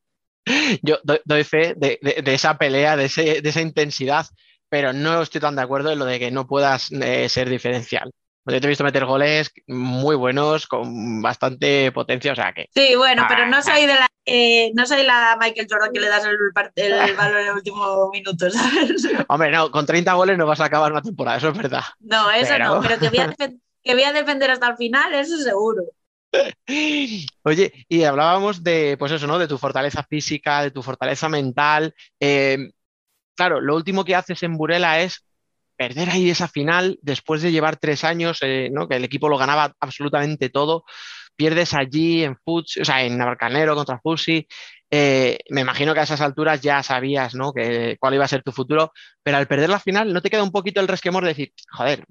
[0.82, 4.26] Yo doy, fe de, de, esa pelea, de, ese, de, esa intensidad,
[4.70, 8.12] pero no estoy tan de acuerdo en lo de que no puedas eh, ser diferencial.
[8.48, 12.68] Yo te he visto meter goles muy buenos, con bastante potencia, o sea que.
[12.74, 16.10] Sí, bueno, pero no soy de la eh, no soy la Michael Jordan que le
[16.10, 16.38] das el,
[16.76, 19.08] el balón en el último minuto, ¿sabes?
[19.30, 21.84] Hombre, no, con 30 goles no vas a acabar una temporada, eso es verdad.
[22.02, 23.34] No, eso no, pero que voy, a
[23.84, 25.84] que voy a defender hasta el final, eso seguro.
[27.44, 29.40] Oye, y hablábamos de, pues eso, ¿no?
[29.40, 31.96] De tu fortaleza física, de tu fortaleza mental.
[32.20, 32.72] Eh,
[33.34, 35.24] claro, lo último que haces en Burela es
[35.78, 38.88] perder ahí esa final después de llevar tres años, eh, ¿no?
[38.88, 40.84] que el equipo lo ganaba absolutamente todo,
[41.36, 44.48] pierdes allí en Futs, o sea, en Navarcanero contra Fusi.
[44.90, 47.54] Eh, me imagino que a esas alturas ya sabías ¿no?
[47.54, 50.44] que, cuál iba a ser tu futuro, pero al perder la final, ¿no te queda
[50.44, 52.04] un poquito el resquemor de decir, joder,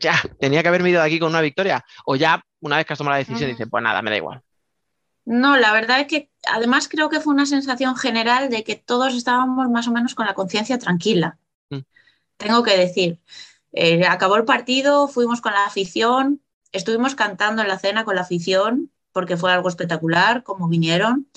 [0.00, 1.84] ya tenía que haberme ido de aquí con una victoria?
[2.04, 4.42] O ya, una vez que has tomado la decisión, dices, pues nada, me da igual.
[5.24, 9.14] No, la verdad es que además creo que fue una sensación general de que todos
[9.14, 11.38] estábamos más o menos con la conciencia tranquila
[12.38, 13.20] tengo que decir.
[13.72, 16.40] Eh, acabó el partido, fuimos con la afición,
[16.72, 21.28] estuvimos cantando en la cena con la afición, porque fue algo espectacular, como vinieron.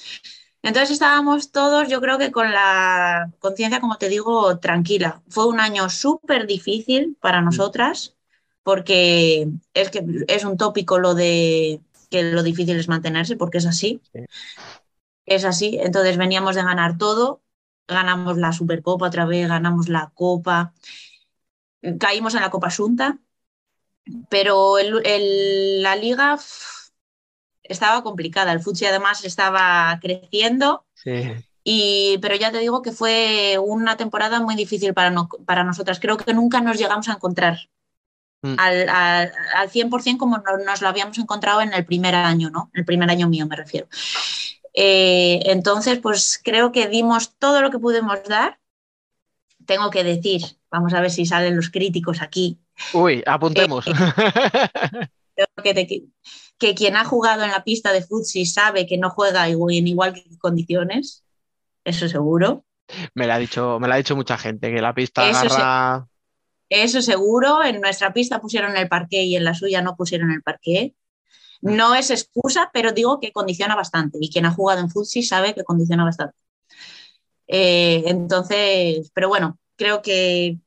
[0.63, 5.23] Entonces estábamos todos, yo creo que con la conciencia, como te digo, tranquila.
[5.27, 7.45] Fue un año súper difícil para mm.
[7.45, 8.15] nosotras,
[8.63, 13.65] porque es que es un tópico lo de que lo difícil es mantenerse, porque es
[13.65, 14.01] así.
[15.25, 15.79] Es así.
[15.81, 17.41] Entonces veníamos de ganar todo
[17.91, 20.73] ganamos la Supercopa otra vez, ganamos la Copa,
[21.99, 23.19] caímos en la Copa Junta,
[24.29, 26.37] pero la liga
[27.63, 30.85] estaba complicada, el Futsi además estaba creciendo.
[31.63, 35.13] Y, pero ya te digo que fue una temporada muy difícil para,
[35.45, 35.99] para nosotras.
[35.99, 37.57] Creo que nunca nos llegamos a encontrar
[38.41, 38.55] mm.
[38.57, 42.71] al, al, al, 100% como nos lo habíamos encontrado en el primer año, ¿no?
[42.73, 43.87] El primer año mío me refiero.
[44.73, 48.59] Eh, entonces, pues creo que dimos todo lo que pudimos dar.
[49.65, 52.59] Tengo que decir, vamos a ver si salen los críticos aquí.
[52.93, 53.85] Uy, apuntemos.
[55.63, 56.09] que,
[56.57, 60.13] que, quien ha jugado en la pista de futsi sabe que no juega en igual
[60.13, 61.23] que condiciones,
[61.83, 62.65] eso seguro.
[63.13, 66.07] Me lo ha dicho, me lo ha dicho mucha gente, que la pista agarra...
[66.69, 70.41] eso seguro, en nuestra pista pusieron el parqué y en la suya no pusieron el
[70.41, 70.95] parqué.
[71.61, 75.53] No es excusa, pero digo que condiciona bastante y quien ha jugado en Futsi sabe
[75.53, 76.37] que condiciona bastante.
[77.47, 80.57] Eh, entonces, pero bueno, creo que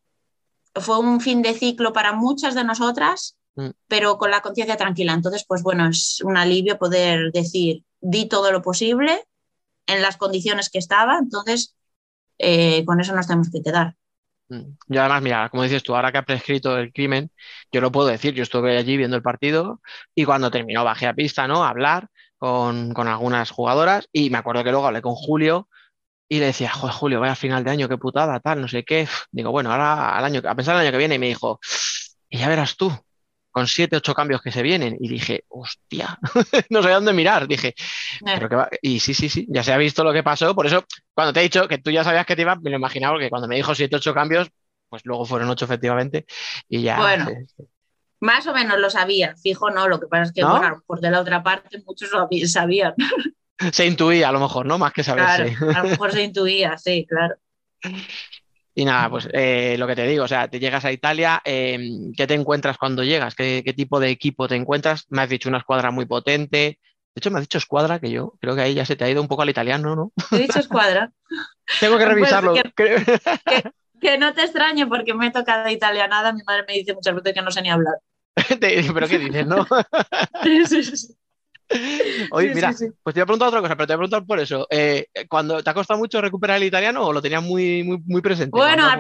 [0.75, 3.71] fue un fin de ciclo para muchas de nosotras, mm.
[3.89, 5.13] pero con la conciencia tranquila.
[5.13, 9.25] Entonces, pues bueno, es un alivio poder decir, di todo lo posible
[9.87, 11.75] en las condiciones que estaba, entonces
[12.39, 13.97] eh, con eso nos tenemos que quedar.
[14.49, 14.77] Mm.
[14.89, 17.31] Y además, mira, como dices tú, ahora que ha prescrito el crimen,
[17.73, 19.81] yo lo puedo decir, yo estuve allí viendo el partido
[20.15, 21.65] y cuando terminó bajé a pista, ¿no?
[21.65, 25.69] A hablar con, algunas jugadoras y me acuerdo que luego hablé con Julio
[26.29, 29.09] y le decía, joder, Julio, vaya final de año, qué putada, tal, no sé qué.
[29.31, 31.61] Digo, bueno, ahora al año, a pensar el año que viene y me dijo,
[32.29, 32.93] y ya verás tú,
[33.55, 34.97] con siete, ocho cambios que se vienen.
[34.99, 36.19] Y dije, hostia,
[36.71, 37.47] no sé dónde mirar.
[37.47, 37.77] Dije,
[38.25, 38.69] pero que va...
[38.83, 40.57] y sí, sí, sí, ya se ha visto lo que pasó.
[40.57, 42.77] Por eso, cuando te he dicho que tú ya sabías que te iba, me lo
[42.77, 44.49] imaginaba, porque cuando me dijo siete, ocho cambios,
[44.89, 46.27] pues luego fueron ocho efectivamente.
[46.69, 46.97] Y ya.
[46.97, 47.29] Bueno.
[48.19, 50.43] Más o menos lo sabía, fijo no, lo que pasa es que
[50.87, 52.95] por de la otra parte muchos lo sabían.
[53.73, 54.79] Se intuía a lo mejor, ¿no?
[54.79, 55.55] Más que saber.
[55.55, 57.37] Claro, a lo mejor se intuía, sí, claro.
[58.77, 62.13] Y nada, pues eh, lo que te digo, o sea, te llegas a Italia, em,
[62.17, 63.37] ¿qué te encuentras cuando llegas?
[63.37, 65.07] ¿Qué, tipo de equipo te encuentras?
[65.11, 66.81] Me has dicho una escuadra muy potente.
[67.15, 69.11] De hecho, me has dicho escuadra, que yo creo que ahí ya se te ha
[69.11, 70.13] ido un poco al italiano, ¿no?
[70.33, 71.13] He dicho escuadra.
[71.81, 72.55] Tengo que pues revisarlo.
[74.01, 76.33] que, no te extrañe porque me he tocado italianada.
[76.33, 77.95] Mi madre me dice muchas veces que no sé ni hablar.
[78.61, 79.65] ¿Pero qué dices, no?
[80.43, 81.15] sí, sí, sí.
[82.31, 82.73] Oye, mira,
[83.03, 84.67] pues te voy a preguntar otra cosa, pero te voy a preguntar por eso.
[84.71, 88.21] Eh, cuando ¿Te ha costado mucho recuperar el italiano o lo tenías muy, muy, muy
[88.21, 88.51] presente?
[88.51, 88.99] Bueno, al,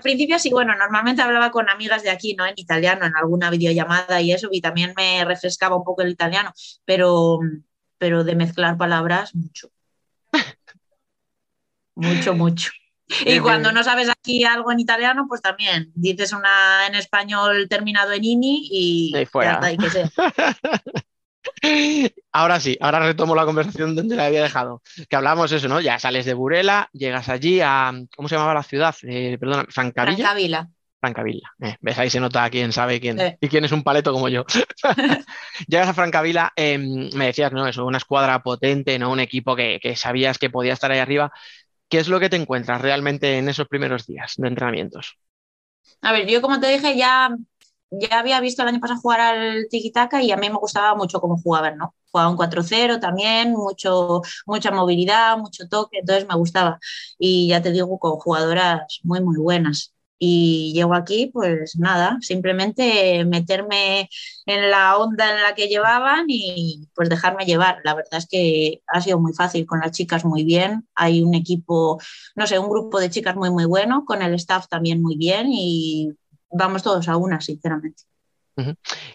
[0.00, 2.46] principio sí, bueno, normalmente hablaba con amigas de aquí, ¿no?
[2.46, 6.52] En italiano, en alguna videollamada y eso, y también me refrescaba un poco el italiano,
[6.84, 7.38] pero,
[7.98, 9.70] pero de mezclar palabras, mucho.
[11.94, 12.70] mucho, mucho.
[13.24, 18.12] Y cuando no sabes aquí algo en italiano, pues también dices una en español terminado
[18.12, 19.60] en ini y, y fuera.
[19.60, 20.10] que sea.
[22.32, 24.82] Ahora sí, ahora retomo la conversación donde la había dejado.
[25.08, 25.80] Que hablábamos eso, ¿no?
[25.80, 27.92] Ya sales de Burela, llegas allí a.
[28.14, 28.94] ¿Cómo se llamaba la ciudad?
[29.02, 30.16] Eh, perdona, Francavilla.
[30.16, 30.68] Francavilla.
[31.00, 31.52] Francavilla.
[31.60, 31.98] Eh, ¿Ves?
[31.98, 33.36] Ahí se nota quién sabe quién.
[33.40, 34.44] Y quién es un paleto como yo.
[35.68, 37.66] llegas a Francavilla, em, me decías, ¿no?
[37.66, 39.10] Eso, una escuadra potente, ¿no?
[39.10, 41.32] Un equipo que, que sabías que podía estar ahí arriba.
[41.88, 45.16] ¿Qué es lo que te encuentras realmente en esos primeros días de entrenamientos?
[46.02, 47.34] A ver, yo como te dije, ya
[47.90, 51.20] ya había visto el año pasado jugar al tiki-taka y a mí me gustaba mucho
[51.20, 51.94] cómo jugaban, ¿no?
[52.10, 56.78] Jugaba un 4-0 también, mucho, mucha movilidad, mucho toque, entonces me gustaba.
[57.18, 59.94] Y ya te digo, con jugadoras muy, muy buenas.
[60.20, 64.08] Y llego aquí, pues nada, simplemente meterme
[64.46, 67.78] en la onda en la que llevaban y pues dejarme llevar.
[67.84, 70.88] La verdad es que ha sido muy fácil con las chicas muy bien.
[70.96, 72.00] Hay un equipo,
[72.34, 75.48] no sé, un grupo de chicas muy, muy bueno, con el staff también muy bien
[75.52, 76.10] y
[76.50, 78.04] vamos todos a una, sinceramente.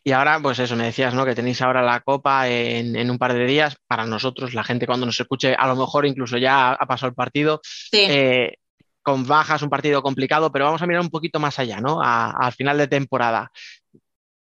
[0.04, 1.26] Y ahora, pues eso, me decías, ¿no?
[1.26, 3.76] Que tenéis ahora la copa en, un par de días.
[3.88, 7.16] Para nosotros, la gente cuando nos escuche, a lo mejor incluso ya ha pasado el
[7.16, 7.62] partido.
[7.92, 8.54] Eh,
[9.02, 12.02] con bajas, un partido complicado, pero vamos a mirar un poquito más allá, ¿no?
[12.02, 13.52] al final de temporada.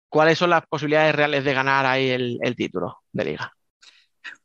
[0.09, 3.53] ¿Cuáles son las posibilidades reales de ganar ahí el, título de liga?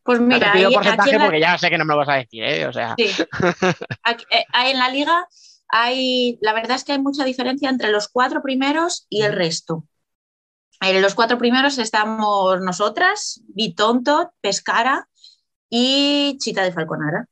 [0.05, 2.45] Pues mira, te pido porcentaje porque ya sé que no me lo vas a decir,
[2.45, 2.67] ¿eh?
[2.67, 2.95] O sea.
[2.97, 3.11] Sí.
[4.31, 5.27] Eh, en la liga
[5.69, 9.87] hay, la verdad es que hay mucha diferencia entre los cuatro primeros y el resto.
[10.81, 15.09] En los cuatro primeros estamos nosotras, Bitonto, Pescara
[15.71, 17.27] y Chita de Falconara.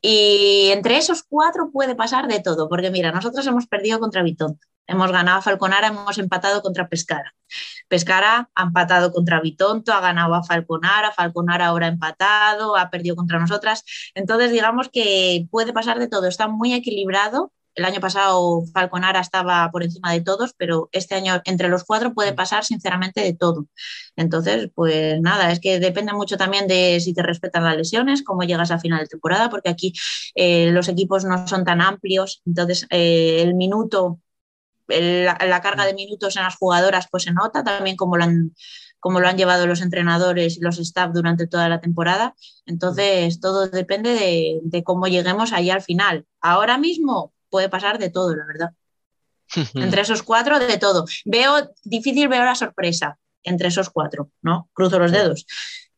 [0.00, 4.66] Y entre esos cuatro puede pasar de todo, porque mira, nosotros hemos perdido contra Bitonto.
[4.86, 7.34] Hemos ganado a Falconara, hemos empatado contra Pescara.
[7.88, 13.16] Pescara ha empatado contra Bitonto, ha ganado a Falconara, Falconara ahora ha empatado, ha perdido
[13.16, 13.84] contra nosotras.
[14.14, 17.52] Entonces, digamos que puede pasar de todo, está muy equilibrado.
[17.74, 22.14] El año pasado Falconara estaba por encima de todos, pero este año entre los cuatro
[22.14, 23.66] puede pasar sinceramente de todo.
[24.16, 28.44] Entonces, pues nada, es que depende mucho también de si te respetan las lesiones, cómo
[28.44, 29.92] llegas a final de temporada, porque aquí
[30.34, 34.20] eh, los equipos no son tan amplios, entonces eh, el minuto
[34.88, 38.54] la, carga de minutos en las jugadoras pues se nota, también como lo han,
[39.00, 42.34] como lo han llevado los entrenadores y los staff durante toda la temporada.
[42.66, 46.26] Entonces, todo depende de, cómo lleguemos ahí al final.
[46.40, 48.70] Ahora mismo puede pasar de todo, la verdad.
[49.74, 51.04] entre esos cuatro, de todo.
[51.24, 54.68] Veo, difícil veo la sorpresa entre esos cuatro, ¿no?
[54.72, 55.46] Cruzo los dedos.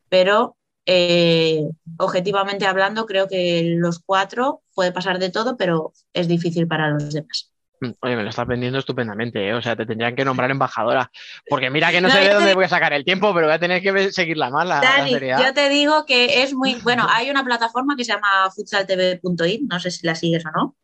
[0.07, 1.67] Pero eh,
[1.97, 7.13] objetivamente hablando, creo que los cuatro puede pasar de todo, pero es difícil para los
[7.13, 7.51] demás.
[7.81, 9.53] Mm, oye, me lo estás vendiendo estupendamente, ¿eh?
[9.53, 11.09] o sea, te tendrían que nombrar embajadora,
[11.47, 13.59] porque mira que no, sé de dónde voy a sacar el tiempo, pero voy a
[13.59, 14.67] tener que seguirla más.
[14.67, 18.49] La, Dani, yo te digo que es muy, bueno, hay una plataforma que se llama
[18.53, 20.75] futsaltv.it, no sé si la sigues o no,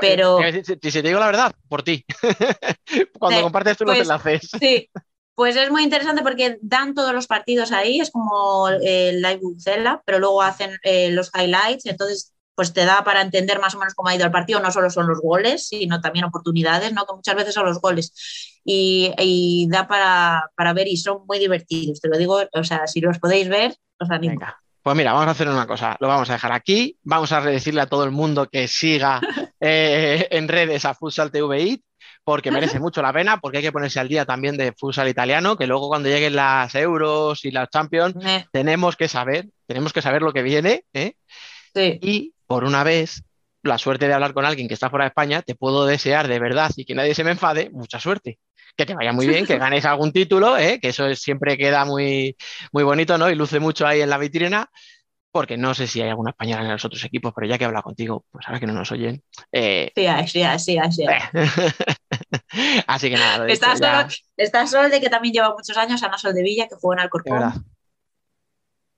[0.00, 0.38] pero...
[0.64, 2.04] Si, te digo la verdad, por ti,
[3.18, 4.50] cuando compartes tú los pues, enlaces.
[4.58, 4.88] Sí,
[5.34, 10.02] pues es muy interesante porque dan todos los partidos ahí, es como el live Bucela,
[10.06, 13.94] pero luego hacen eh, los highlights, entonces pues te da para entender más o menos
[13.94, 17.06] cómo ha ido el partido, no solo son los goles, sino también oportunidades, ¿no?
[17.06, 18.60] que muchas veces son los goles.
[18.64, 23.00] Y, da para, para, ver y son muy divertidos, te lo digo, o sea, si
[23.00, 24.32] los podéis ver, os animo.
[24.32, 24.60] Venga.
[24.82, 27.80] Pues mira, vamos a hacer una cosa, lo vamos a dejar aquí, vamos a decirle
[27.80, 29.20] a todo el mundo que siga
[29.60, 31.80] eh, en redes a Futsal TVI,
[32.24, 35.56] porque merece mucho la pena, porque hay que ponerse al día también de futsal italiano,
[35.56, 38.46] que luego cuando lleguen las Euros y las Champions, eh.
[38.50, 41.14] tenemos que saber, tenemos que saber lo que viene, ¿eh?
[41.72, 42.00] Sí.
[42.02, 43.22] Y por una vez,
[43.62, 46.40] la suerte de hablar con alguien que está fuera de España, te puedo desear de
[46.40, 48.40] verdad y que nadie se me enfade, mucha suerte.
[48.76, 50.80] Que te vaya muy bien, que ganes algún título, ¿eh?
[50.80, 52.36] que eso siempre queda muy,
[52.72, 53.30] muy bonito ¿no?
[53.30, 54.68] y luce mucho ahí en la vitrina
[55.30, 57.66] porque no sé si hay alguna española en los otros equipos, pero ya que he
[57.66, 59.22] hablado contigo, pues ahora que no nos oyen.
[59.52, 59.92] Eh...
[59.94, 61.04] Sí, sí, sí, sí.
[62.86, 63.46] Así que nada.
[64.36, 67.04] Está solo, de que también lleva muchos años, Ana Sol de Villa, que juega en
[67.04, 67.77] Alcorcón.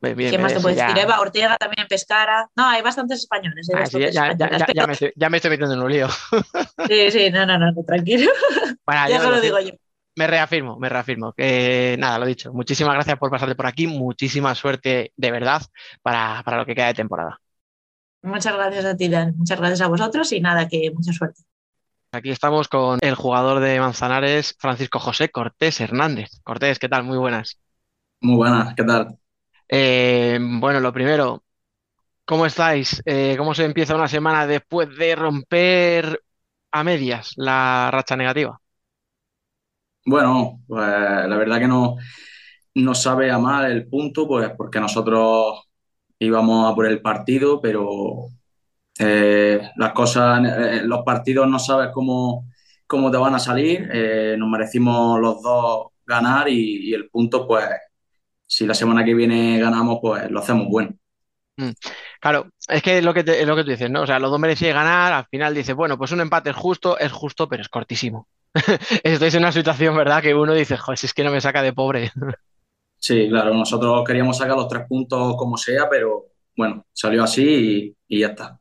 [0.01, 0.99] ¿Quién más te puede decir?
[0.99, 2.49] Eva Ortega también en Pescara.
[2.57, 3.69] No, hay bastantes españoles.
[4.13, 6.09] ya, me estoy, metiendo en un lío.
[6.89, 8.31] Sí, sí, no, no, no, tranquilo.
[9.09, 9.73] ya lo digo yo.
[10.17, 11.33] Me reafirmo, me reafirmo.
[11.33, 12.53] Que nada, lo dicho.
[12.53, 13.87] Muchísimas gracias por pasarte por aquí.
[13.87, 15.63] Muchísima suerte de verdad
[16.03, 17.41] para, para lo que queda de temporada.
[18.23, 19.37] Muchas gracias a ti, Dan.
[19.37, 21.43] Muchas gracias a vosotros y nada, que mucha suerte.
[22.13, 26.41] Aquí estamos con el jugador de Manzanares, Francisco José Cortés Hernández.
[26.43, 27.05] Cortés, ¿qué tal?
[27.05, 27.61] Muy buenas.
[28.21, 29.20] Muy buenas, ¿qué tal?
[29.73, 31.45] Eh, bueno, lo primero,
[32.27, 33.03] ¿cómo estáis?
[33.07, 36.23] Eh, ¿cómo se empieza una semana después de romper
[36.73, 38.61] a medias la racha negativa?
[40.07, 41.97] Bueno, pues la verdad que no,
[42.77, 45.61] no sabe a mal el punto, pues porque nosotros
[46.19, 48.27] íbamos a por el partido, pero
[48.99, 50.41] eh, las cosas,
[50.85, 52.47] los partidos no sabes cómo,
[52.87, 53.89] cómo te van a salir.
[54.39, 57.67] nos merecimos los dos ganar y, y el punto, pues
[58.51, 60.93] si la semana que viene ganamos, pues lo hacemos bueno.
[61.57, 61.71] Mm.
[62.21, 64.03] Claro, es que es lo que, lo que tú dices, ¿no?
[64.03, 66.99] O sea, los dos merecían ganar, al final dices, bueno, pues un empate es justo,
[66.99, 68.27] es justo, pero es cortísimo.
[69.05, 70.21] Estáis en una situación, ¿verdad?
[70.21, 72.11] Que uno dice, joder, si es que no me saca de pobre.
[72.99, 76.27] sí, claro, nosotros queríamos sacar los tres puntos como sea, pero
[76.57, 78.59] bueno, salió así y, ya está.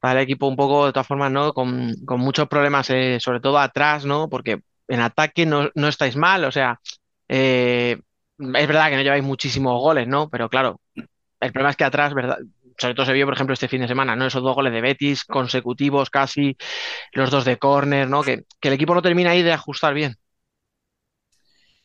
[0.00, 1.52] Para el equipo un poco, de todas formas, ¿no?
[1.52, 4.28] Con, muchos problemas, eh, sobre todo atrás, ¿no?
[4.28, 6.80] Porque en ataque no, no estáis mal, o sea,
[7.28, 8.00] eh,
[8.42, 10.28] es verdad que no lleváis muchísimos goles, ¿no?
[10.28, 12.38] Pero claro, el problema es que atrás, ¿verdad?
[12.78, 14.26] Sobre todo se vio, por ejemplo, este fin de semana, ¿no?
[14.26, 16.56] Esos dos goles de Betis consecutivos casi,
[17.12, 18.22] los dos de córner, ¿no?
[18.22, 20.14] Que, el equipo no termina ahí de ajustar bien.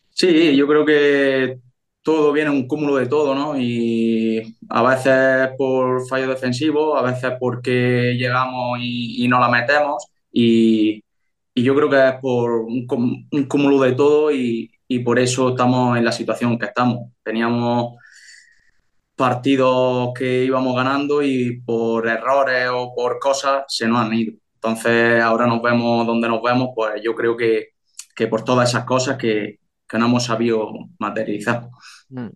[0.09, 1.59] Sí, yo creo que
[2.01, 3.59] todo viene un cúmulo de todo, ¿no?
[3.59, 10.07] Y a veces por fallo defensivo, a veces porque llegamos y, no la metemos.
[10.31, 11.03] Y,
[11.55, 12.87] yo creo que es por un,
[13.31, 17.11] un cúmulo de todo y, y por eso estamos en la situación que estamos.
[17.23, 17.95] Teníamos
[19.15, 24.33] partidos que íbamos ganando y por errores o por cosas se nos han ido.
[24.55, 27.73] Entonces ahora nos vemos donde nos vemos, pues yo creo que,
[28.29, 29.59] por todas esas cosas que,
[29.93, 31.69] no hemos sabido materializar.
[32.09, 32.27] Mm.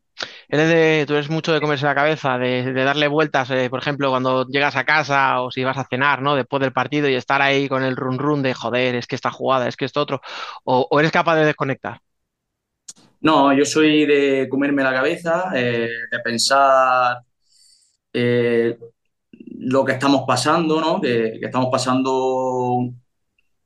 [0.47, 4.09] Eres de, tú eres mucho de comerse la cabeza, de, darle vueltas, eh, por ejemplo,
[4.09, 6.35] cuando llegas a casa o si vas a cenar, ¿no?
[6.35, 9.31] Después del partido y estar ahí con el run run de joder, es que esta
[9.31, 10.21] jugada, es que esto otro,
[10.63, 12.01] o eres capaz de desconectar.
[13.21, 17.19] No, yo soy de comerme la cabeza, eh, de pensar
[18.13, 18.77] eh,
[19.59, 20.99] lo que estamos pasando, ¿no?
[20.99, 22.89] Que, estamos pasando,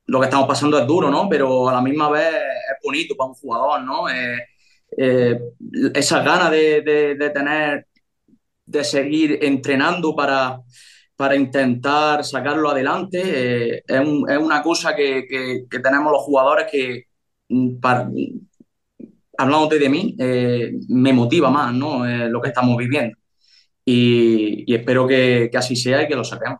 [0.08, 1.30] lo que estamos pasando es duro, ¿no?
[1.30, 4.10] Pero a la misma vez es bonito para un jugador, ¿no?
[4.10, 5.39] Eh,
[5.93, 7.88] esa ganas de, tener,
[8.66, 10.60] de seguir entrenando para,
[11.16, 15.26] para intentar sacarlo adelante, es, una cosa que,
[15.70, 17.06] que, tenemos los jugadores que
[17.49, 17.78] mm,
[19.38, 22.06] hablándote de mí, eh, me motiva más ¿no?
[22.08, 23.18] Eh, lo que estamos viviendo.
[23.84, 26.60] Y, espero que, así sea y que lo saquemos.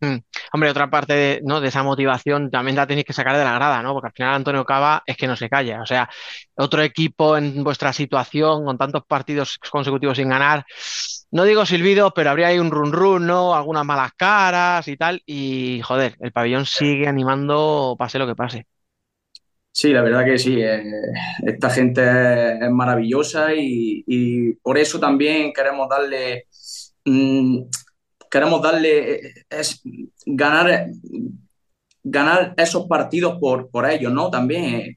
[0.00, 0.16] Hmm.
[0.52, 1.60] Hombre, otra parte de, ¿no?
[1.60, 3.92] de esa motivación también la tenéis que sacar de la grada, ¿no?
[3.92, 5.80] Porque al final Antonio Cava es que no se calla.
[5.80, 6.08] O sea,
[6.56, 10.64] otro equipo en vuestra situación, con tantos partidos consecutivos sin ganar,
[11.30, 13.54] no digo silbido, pero habría ahí un run run, ¿no?
[13.54, 15.22] Algunas malas caras y tal.
[15.24, 18.66] Y joder, el pabellón sigue animando, pase lo que pase.
[19.82, 20.60] Sí, la verdad que sí.
[20.60, 20.80] Eh,
[21.44, 22.02] esta gente
[22.64, 26.46] es, maravillosa y, por eso también queremos darle,
[27.04, 27.62] mm,
[28.30, 29.82] queremos darle, es
[30.24, 30.86] ganar,
[32.04, 34.30] ganar esos partidos por, por ellos, ¿no?
[34.30, 34.96] También,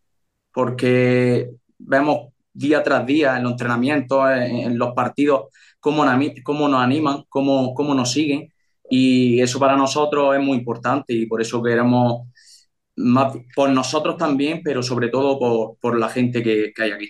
[0.53, 5.45] porque vemos día tras día en los entrenamientos, en, los partidos,
[5.79, 6.05] cómo,
[6.43, 8.53] cómo nos animan, cómo, cómo nos siguen.
[8.87, 12.27] Y eso para nosotros es muy importante y por eso queremos
[13.55, 17.09] por nosotros también, pero sobre todo por, la gente que, hay aquí.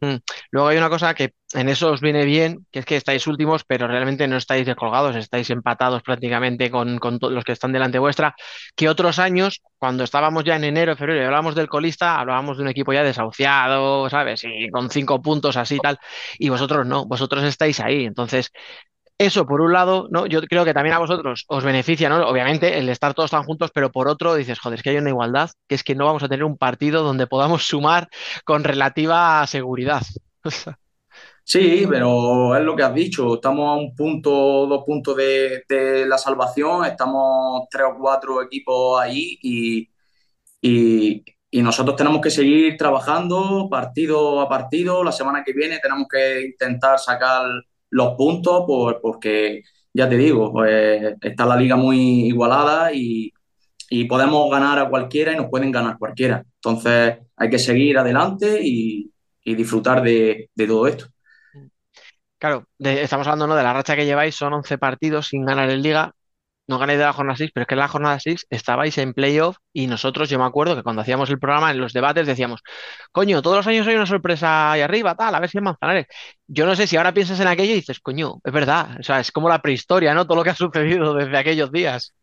[0.00, 0.16] Mm.
[0.50, 3.64] Luego hay una cosa que en eso os viene bien, que es que estáis últimos,
[3.64, 8.34] pero realmente no estáis descolgados, estáis empatados prácticamente con, los que están delante vuestra,
[8.74, 12.62] que otros años, cuando estábamos ya en enero, febrero y hablábamos del colista, hablábamos de
[12.62, 14.42] un equipo ya desahuciado, ¿sabes?
[14.44, 15.98] Y con cinco puntos así y tal,
[16.38, 18.06] y vosotros no, vosotros estáis ahí.
[18.06, 18.52] Entonces,
[19.20, 20.24] eso, por un lado, ¿no?
[20.24, 22.26] Yo creo que también a vosotros os beneficia, ¿no?
[22.26, 25.10] Obviamente, el estar todos tan juntos, pero por otro dices, joder, es que hay una
[25.10, 28.08] igualdad, que es que no vamos a tener un partido donde podamos sumar
[28.44, 30.02] con relativa seguridad.
[31.42, 33.34] Sí, pero es lo que has dicho.
[33.34, 36.84] Estamos a un punto, dos puntos de, la salvación.
[36.84, 39.90] Estamos tres o cuatro equipos ahí y,
[40.62, 41.24] y,
[41.62, 45.02] nosotros tenemos que seguir trabajando partido a partido.
[45.02, 47.42] La semana que viene tenemos que intentar sacar
[47.90, 49.62] los puntos, pues, porque
[49.92, 53.32] ya te digo, pues, está la liga muy igualada y,
[54.08, 56.44] podemos ganar a cualquiera y nos pueden ganar cualquiera.
[56.54, 59.10] Entonces hay que seguir adelante y,
[59.44, 61.06] disfrutar de, todo esto.
[62.38, 66.14] Claro, estamos hablando de la racha que lleváis, son 11 partidos sin ganar en liga,
[66.70, 69.12] no ganéis de la jornada 6, pero es que en la jornada 6 estabais en
[69.12, 72.62] playoff y nosotros, yo me acuerdo que cuando hacíamos el programa, en los debates decíamos,
[73.10, 76.06] coño, todos los años hay una sorpresa ahí arriba, tal, a ver si es Manzanares.
[76.46, 79.18] Yo no sé si ahora piensas en aquello y dices, coño, es verdad, o sea,
[79.18, 80.26] es como la prehistoria, ¿no?
[80.26, 82.14] Todo lo que ha sucedido desde aquellos días.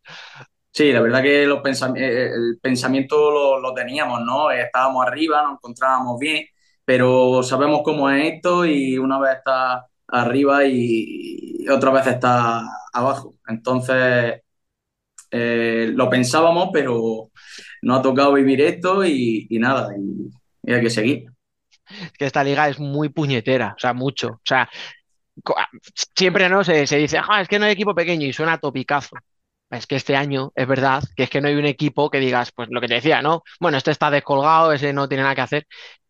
[0.71, 4.49] Sí, la verdad que los eh, eh, el pensamiento lo, teníamos, ¿no?
[4.49, 6.45] Estábamos arriba, nos encontrábamos bien,
[6.85, 13.35] pero sabemos cómo es esto y una vez está arriba y otra vez está abajo.
[13.47, 14.41] Entonces,
[15.31, 17.29] eh, lo pensábamos, pero
[17.81, 21.25] no ha tocado vivir esto y, nada, y, hay que seguir.
[21.89, 24.27] Es que esta liga es muy puñetera, o sea, mucho.
[24.27, 24.69] O sea,
[26.15, 29.17] siempre no se, dice, ah, es que no hay equipo pequeño y suena topicazo.
[29.69, 32.51] Es que este año es verdad que es que no hay un equipo que digas,
[32.53, 33.43] pues lo que te decía, ¿no?
[33.59, 35.67] Bueno, este está descolgado, ese no tiene nada que hacer.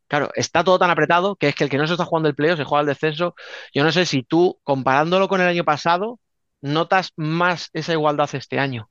[0.07, 2.35] Claro, está todo tan apretado que es que el que no se está jugando el
[2.35, 3.35] playoff se juega el descenso.
[3.73, 6.19] Yo no sé si tú, comparándolo con el año pasado,
[6.61, 8.89] notas más esa igualdad este año.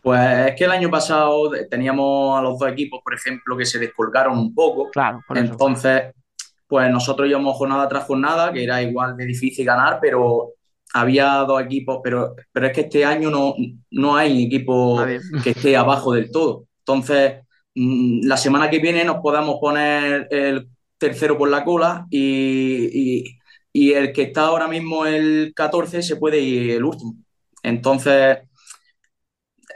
[0.00, 3.78] Pues es que el año pasado teníamos a los dos equipos, por ejemplo, que se
[3.78, 4.90] descolgaron un poco.
[4.90, 6.12] Claro, Entonces,
[6.68, 10.52] pues nosotros íbamos jornada tras jornada, que era igual de difícil ganar, pero
[10.92, 13.54] había dos equipos, pero, pero es que este año no,
[13.90, 15.02] no hay equipo
[15.42, 16.66] que esté abajo del todo.
[16.80, 17.43] Entonces,
[17.74, 20.68] la semana que viene nos podemos poner el
[20.98, 23.36] tercero por la cola y,
[23.72, 27.16] y el que está ahora mismo el 14 se puede ir el último.
[27.62, 28.38] Entonces,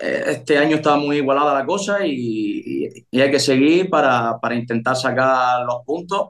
[0.01, 5.65] eh, este año está muy igualada la cosa y, hay que seguir para, intentar sacar
[5.65, 6.29] los puntos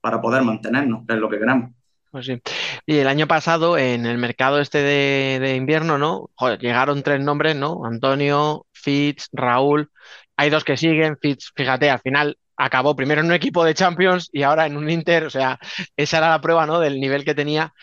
[0.00, 1.72] para, poder mantenernos, que es lo que queremos.
[2.10, 2.40] Pues sí.
[2.86, 6.30] Y el año pasado, en el mercado este de, invierno, ¿no?
[6.58, 7.84] llegaron tres nombres, ¿no?
[7.84, 9.90] Antonio, Fitz, Raúl.
[10.38, 11.18] Hay dos que siguen.
[11.20, 14.88] Fitz, fíjate, al final acabó primero en un equipo de Champions y ahora en un
[14.88, 15.58] Inter, o sea,
[15.96, 16.78] esa era la prueba, ¿no?
[16.80, 17.74] Del nivel que tenía.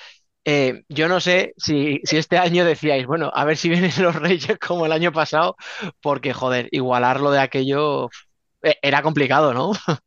[0.45, 4.58] Eh, yo no sé si, este año decíais, bueno, a ver si vienen los Reyes
[4.60, 5.58] como el año pasado,
[6.01, 8.10] porque, joder, igualarlo de aquello
[8.64, 9.74] eh, era complicado, ¿no?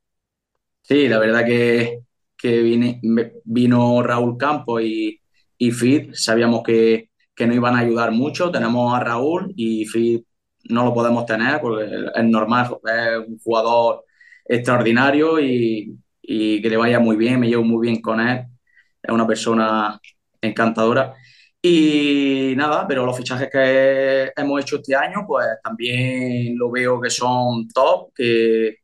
[0.83, 2.01] Sí, la verdad que,
[2.37, 2.63] que
[3.45, 5.21] vino Raúl Campos y,
[5.59, 8.51] y Fit, sabíamos que, que no iban a ayudar mucho.
[8.51, 10.25] Tenemos a Raúl y Fit
[10.69, 14.05] no lo podemos tener porque es normal, es un jugador
[14.45, 18.45] extraordinario y, que le vaya muy bien, me llevo muy bien con él,
[19.03, 19.99] es una persona
[20.41, 21.15] encantadora.
[21.61, 27.11] Y nada, pero los fichajes que hemos hecho este año, pues también lo veo que
[27.11, 28.77] son top, que,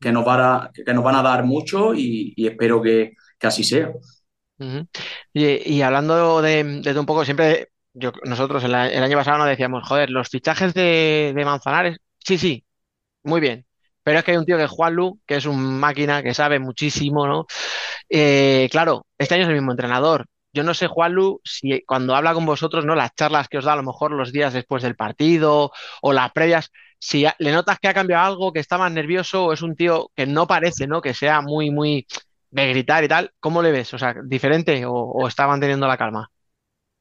[0.00, 3.92] que, nos, van a, que nos van a dar mucho y, espero que, así sea.
[5.32, 10.28] y, hablando de, un poco, siempre yo, nosotros el, año pasado nos decíamos, joder, los
[10.28, 12.64] fichajes de, Manzanares, sí, sí,
[13.22, 13.66] muy bien,
[14.02, 16.58] pero es que hay un tío que es Juanlu, que es un máquina, que sabe
[16.58, 17.46] muchísimo, ¿no?
[18.08, 20.26] Eh, claro, este año es el mismo entrenador.
[20.52, 22.94] Yo no sé, Juanlu, si cuando habla con vosotros, ¿no?
[22.94, 25.72] Las charlas que os da a lo mejor los días después del partido
[26.02, 29.52] o las previas, si le notas que ha cambiado algo, que está más nervioso, o
[29.52, 31.02] es un tío que no parece, ¿no?
[31.02, 32.06] Que sea muy, muy
[32.50, 33.92] de gritar y tal, ¿cómo le ves?
[33.94, 36.30] O sea, ¿diferente o, está manteniendo la calma?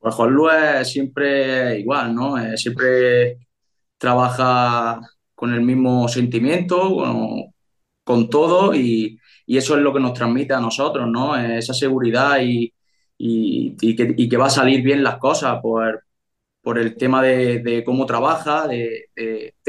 [0.04, 2.36] Pues Juanlu es siempre igual, ¿no?
[2.58, 3.38] siempre
[3.98, 5.00] trabaja
[5.34, 6.98] con el mismo sentimiento,
[8.04, 11.38] con todo y, eso es lo que nos transmite a nosotros, ¿no?
[11.38, 12.74] Esa seguridad y,
[14.28, 16.04] que, va a salir bien las cosas por,
[16.78, 19.10] el tema de, cómo trabaja, de,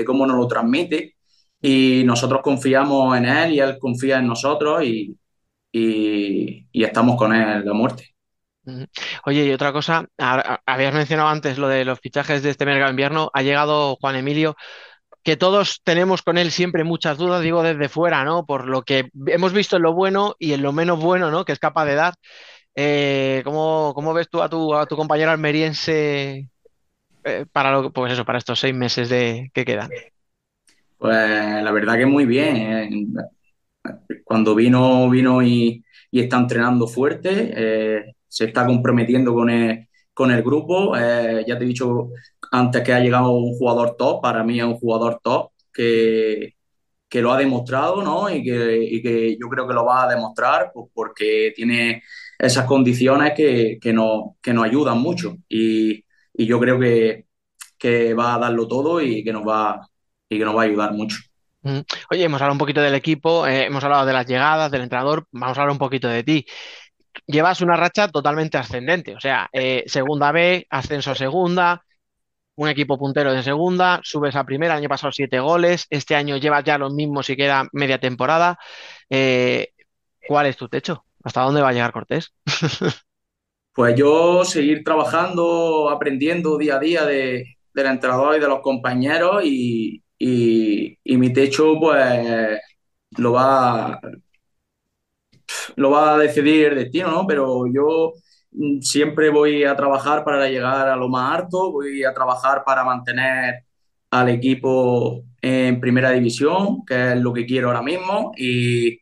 [0.05, 1.15] cómo nos lo transmite
[1.61, 5.17] y nosotros confiamos en él y él confía en nosotros y,
[6.73, 8.14] estamos con él a muerte.
[9.27, 13.31] Oye, y otra cosa, habías mencionado antes lo de los fichajes de este mercado invierno,
[13.35, 14.57] ha llegado Juan Emilio,
[15.23, 18.45] que todos tenemos con él siempre muchas dudas, digo desde fuera, ¿no?
[18.45, 21.45] Por lo que hemos visto en lo bueno y en lo menos bueno, ¿no?
[21.45, 22.15] Que es capaz de dar.
[22.77, 26.49] Eh, ¿cómo, ves tú a tu, a tu compañero almeriense
[27.25, 29.89] eh, para lo, pues eso, para estos seis meses de, que quedan?
[30.99, 32.57] Pues la verdad que muy bien.
[32.57, 33.07] ¿eh?
[34.25, 40.97] Cuando vino, vino y, está entrenando fuerte, se está comprometiendo con el, con el grupo.
[40.97, 42.11] ya te he dicho
[42.51, 46.55] antes que ha llegado un jugador top, para mí es un jugador top que,
[47.09, 48.29] que lo ha demostrado, ¿no?
[48.29, 52.03] Y que, que, yo creo que lo va a demostrar pues, porque tiene
[52.39, 55.37] esas condiciones que, que, nos, que nos ayudan mucho.
[55.49, 57.27] Y, y yo creo que,
[57.79, 59.89] que, va a darlo todo y que nos va,
[60.29, 61.19] y que nos va a ayudar mucho.
[61.63, 61.81] Mm.
[62.11, 65.27] Oye, hemos hablado un poquito del equipo, eh, hemos hablado de las llegadas, del entrenador,
[65.33, 66.47] vamos a hablar un poquito de ti.
[67.27, 71.85] Llevas una racha totalmente ascendente, o sea, eh, segunda B, ascenso a segunda,
[72.57, 76.37] un equipo puntero de segunda, subes a primera, el año pasado siete goles, este año
[76.37, 78.59] llevas ya los mismos y queda media temporada.
[79.11, 79.71] Eh,
[80.27, 81.05] ¿Cuál es tu techo?
[81.23, 82.35] ¿Hasta dónde va a llegar Cortés?
[83.75, 89.43] pues yo seguir trabajando, aprendiendo día a día de, del entrenador y de los compañeros
[89.45, 90.03] y,
[91.05, 92.61] mi techo pues
[93.17, 94.01] lo va,
[95.77, 97.27] lo va a decidir el destino, ¿no?
[97.27, 98.15] Pero yo
[98.55, 102.85] Mm, siempre voy a trabajar para llegar a lo más alto, voy a trabajar para
[102.85, 103.65] mantener
[104.11, 108.99] al equipo en primera división, que es lo que quiero ahora mismo, y,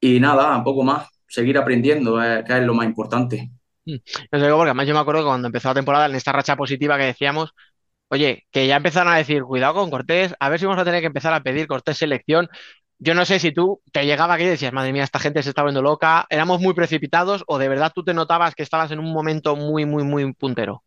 [0.00, 3.50] y nada, un poco más, seguir aprendiendo, eh, que es lo más importante.
[3.86, 3.96] Mm.
[4.30, 6.56] Desde luego, porque además yo me acuerdo que cuando empezó la temporada, en esta racha
[6.56, 7.52] positiva que decíamos,
[8.08, 11.00] oye, que ya empezaron a decir, cuidado con Cortés, a ver si vamos a tener
[11.00, 12.48] que empezar a pedir Cortés selección,
[12.98, 15.50] yo no sé si tú te llegaba aquí y decías, madre mía, esta gente se
[15.50, 18.98] está viendo loca, éramos muy precipitados o de verdad tú te notabas que estabas en
[18.98, 20.82] un momento muy, muy, muy puntero.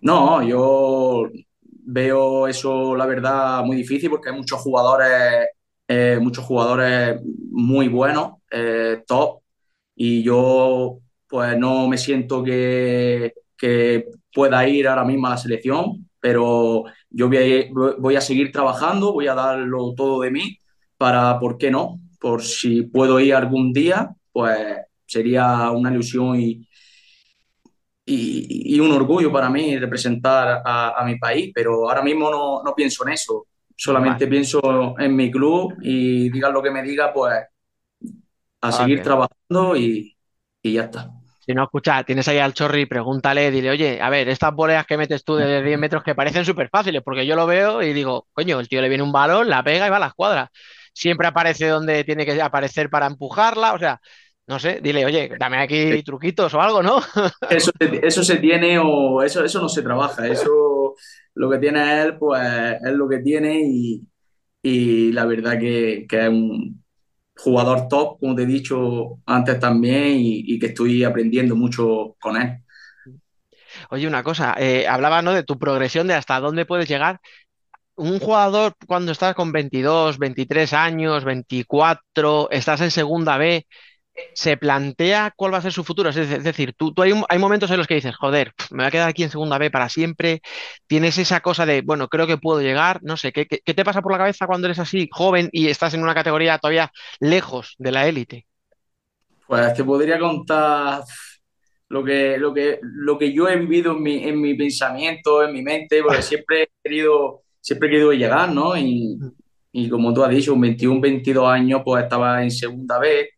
[0.00, 1.28] No, yo
[1.60, 5.48] veo eso, la verdad, muy difícil porque hay muchos jugadores,
[5.88, 9.40] eh, muchos jugadores muy buenos, eh, top,
[9.94, 16.08] y yo pues no me siento que, que pueda ir ahora mismo a la selección,
[16.20, 20.58] pero yo voy voy a seguir trabajando, voy a darlo todo de mí
[20.96, 22.00] para, ¿por qué no?
[22.20, 26.66] Por si puedo ir algún día, pues sería una ilusión y,
[28.06, 33.06] y, un orgullo para mí representar a, mi país, pero ahora mismo no, no pienso
[33.06, 37.34] en eso, solamente pienso en mi club y diga lo que me diga, pues
[38.60, 40.16] a seguir trabajando y,
[40.62, 41.10] y ya está.
[41.40, 44.96] Si no, escucha, tienes ahí al Chorri, pregúntale, dile, oye, a ver, estas boleas que
[44.96, 48.26] metes tú de 10 metros que parecen súper fáciles, porque yo lo veo y digo,
[48.32, 50.50] coño, el tío le viene un balón, la pega y va a la escuadra
[50.94, 54.00] siempre aparece donde tiene que aparecer para empujarla, o sea,
[54.46, 57.00] no sé, dile, oye, dame aquí truquitos o algo, ¿no?
[57.50, 60.94] Eso, eso se tiene o eso, eso no se trabaja, eso
[61.34, 62.40] lo que tiene él, pues
[62.84, 63.62] es lo que tiene
[64.62, 66.82] y, la verdad que, es un
[67.36, 72.58] jugador top, como te he dicho antes también, y, que estoy aprendiendo mucho con él.
[73.90, 75.32] Oye, una cosa, eh, hablaba ¿no?
[75.32, 77.20] de tu progresión, de hasta dónde puedes llegar
[77.96, 83.66] un jugador cuando estás con 22, 23 años, 24, estás en segunda B,
[84.32, 86.10] se plantea cuál va a ser su futuro.
[86.10, 89.08] Es decir, tú, hay, hay, momentos en los que dices, joder, me voy a quedar
[89.08, 90.40] aquí en segunda B para siempre.
[90.86, 93.00] Tienes esa cosa de, bueno, creo que puedo llegar.
[93.02, 95.94] No sé, ¿qué, qué, te pasa por la cabeza cuando eres así, joven y estás
[95.94, 98.46] en una categoría todavía lejos de la élite?
[99.46, 101.02] Pues te podría contar
[101.88, 105.52] lo que, lo que, lo que yo he vivido en mi, en mi pensamiento, en
[105.52, 108.76] mi mente, porque siempre he querido siempre he querido llegar, ¿no?
[108.76, 109.18] Y,
[109.72, 113.28] y como tú has dicho, un 21, 22 años, pues estaba en segunda vez,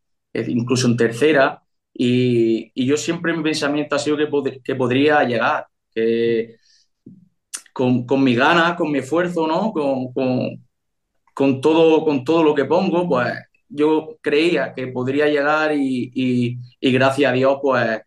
[0.48, 1.62] incluso en tercera,
[1.94, 6.56] y, y yo siempre mi pensamiento ha sido que, que podría llegar, que
[7.72, 9.72] con, con mi ganas, con mi esfuerzo, ¿no?
[9.72, 10.66] Con, con,
[11.34, 13.32] con, todo, con todo lo que pongo, pues
[13.68, 18.00] yo creía que podría llegar y, y, y gracias a Dios, pues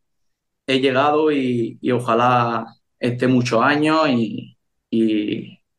[0.67, 2.65] he llegado y, y ojalá
[2.99, 4.57] esté muchos años y,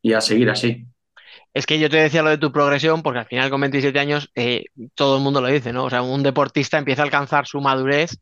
[0.03, 0.87] y a seguir así.
[1.53, 4.31] Es que yo te decía lo de tu progresión, porque al final con 27 años
[4.35, 5.85] eh, todo el mundo lo dice, ¿no?
[5.85, 8.19] O sea, un deportista empieza a alcanzar su madurez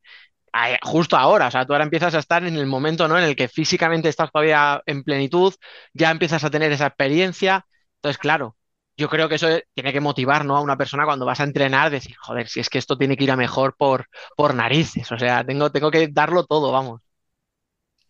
[0.54, 3.18] eh, justo ahora, o sea, tú ahora empiezas a estar en el momento, ¿no?
[3.18, 5.54] En el que físicamente estás todavía en plenitud,
[5.92, 7.66] ya empiezas a tener esa experiencia.
[7.96, 8.56] Entonces, claro,
[8.96, 10.56] yo creo que eso tiene que motivar ¿no?
[10.56, 13.24] a una persona cuando vas a entrenar, decir, joder, si es que esto tiene que
[13.24, 14.06] ir a mejor por,
[14.36, 17.02] por narices, o sea, tengo, tengo que darlo todo, vamos.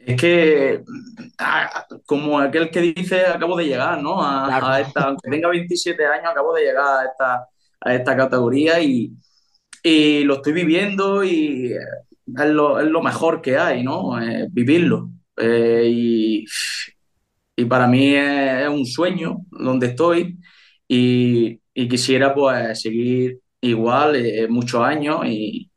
[0.08, 0.82] Es que,
[1.36, 4.24] ah, como aquel que dice, acabo de llegar, ¿no?
[4.24, 7.46] A, esta, aunque tenga 27 años, acabo de llegar a esta,
[7.78, 9.12] a esta categoría y,
[9.82, 14.18] y lo estoy viviendo y es lo, es lo mejor que hay, ¿no?
[14.18, 15.10] Eh, vivirlo.
[15.36, 16.46] Eh, y,
[17.54, 20.38] y, para mí es, un sueño donde estoy
[20.88, 25.70] y, y quisiera pues seguir igual eh, muchos años y,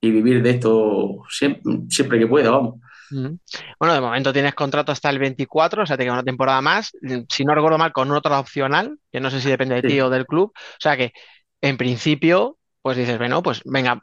[0.00, 2.79] y, vivir de esto siempre, siempre que pueda, vamos.
[3.10, 6.92] Bueno, de momento tienes contrato hasta el 24, o sea, te queda una temporada más.
[7.28, 10.10] Si no recuerdo mal, con otra opcional, que no sé si depende de ti o
[10.10, 10.52] del club.
[10.54, 11.12] O sea que,
[11.60, 14.00] en principio, pues dices, bueno, pues venga,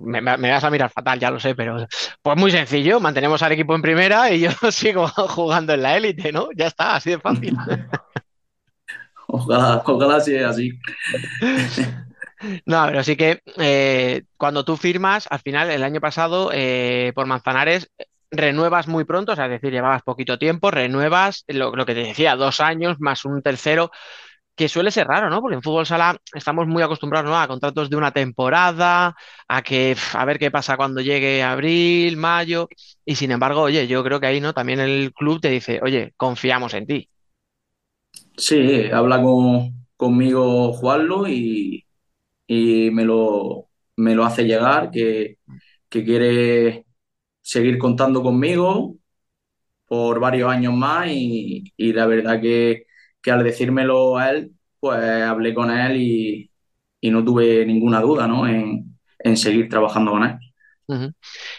[0.00, 1.86] me, vas a mirar fatal, ya lo sé, pero
[2.22, 6.32] pues muy sencillo, mantenemos al equipo en primera y yo sigo jugando en la élite,
[6.32, 6.48] ¿no?
[6.56, 7.56] Ya está, así de fácil.
[9.28, 10.70] Ojalá, ojalá sea así.
[12.64, 17.26] No, pero sí que eh, cuando tú firmas, al final, el año pasado, eh, por
[17.26, 17.90] Manzanares,
[18.30, 22.36] renuevas muy pronto, o sea, es decir, llevabas poquito tiempo, renuevas lo, que te decía,
[22.36, 23.90] dos años más un tercero,
[24.54, 25.40] que suele ser raro, ¿no?
[25.42, 29.14] Porque en fútbol sala estamos muy acostumbrados a contratos de una temporada,
[29.48, 32.68] a que a ver qué pasa cuando llegue abril, mayo,
[33.04, 34.54] y sin embargo, oye, yo creo que ahí, ¿no?
[34.54, 37.10] También el club te dice, oye, confiamos en ti.
[38.36, 41.86] Sí, habla con, conmigo Juanlo y,
[42.46, 45.38] y me, lo, me lo hace llegar, que,
[45.88, 46.85] que quiere
[47.46, 48.96] seguir contando conmigo
[49.86, 52.86] por varios años más y, y la verdad que
[53.26, 56.50] que al decírmelo a él, pues hablé con él y,
[57.10, 58.48] no tuve ninguna duda ¿no?
[58.48, 61.12] en, seguir trabajando con él.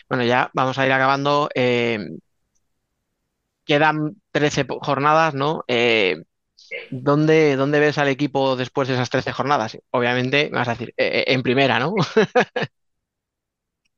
[0.09, 1.49] Bueno, ya vamos a ir acabando.
[1.55, 1.99] Eh,
[3.65, 5.63] quedan 13 jornadas, ¿no?
[5.67, 6.23] Eh,
[6.89, 9.77] ¿dónde, ¿dónde, ves al equipo después de esas 13 jornadas?
[9.91, 11.95] Obviamente, me vas a decir, eh, en primera, ¿no?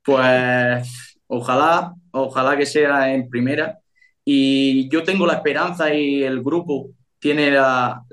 [0.04, 3.80] pues ojalá, ojalá que sea en primera.
[4.26, 8.04] Y yo tengo la esperanza y el grupo tiene la,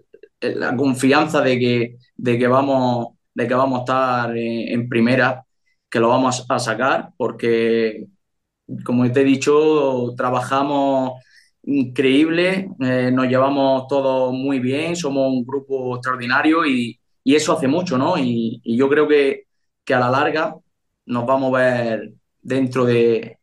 [0.77, 5.45] confianza de que, de, que vamos, de que vamos a estar en, primera,
[5.91, 8.07] que lo vamos a sacar, porque,
[8.85, 11.13] como te he dicho, trabajamos
[11.65, 17.99] increíble, eh, nos llevamos todos muy bien, somos un grupo extraordinario y, eso hace mucho,
[17.99, 18.17] ¿no?
[18.19, 19.45] Y, yo creo que,
[19.85, 20.55] que, a la larga
[21.07, 22.13] nos vamos a ver
[22.47, 23.39] dentro de,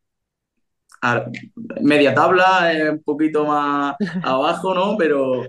[1.81, 4.97] media tabla, un poquito más abajo, ¿no?
[4.97, 5.43] Pero.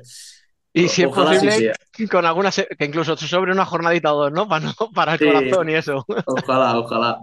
[0.73, 1.73] Y si es posible,
[2.11, 4.49] con algunas, que incluso sobre una jornadita o dos, ¿no?
[4.49, 6.05] Para, para el corazón y eso.
[6.27, 7.21] Ojalá, ojalá.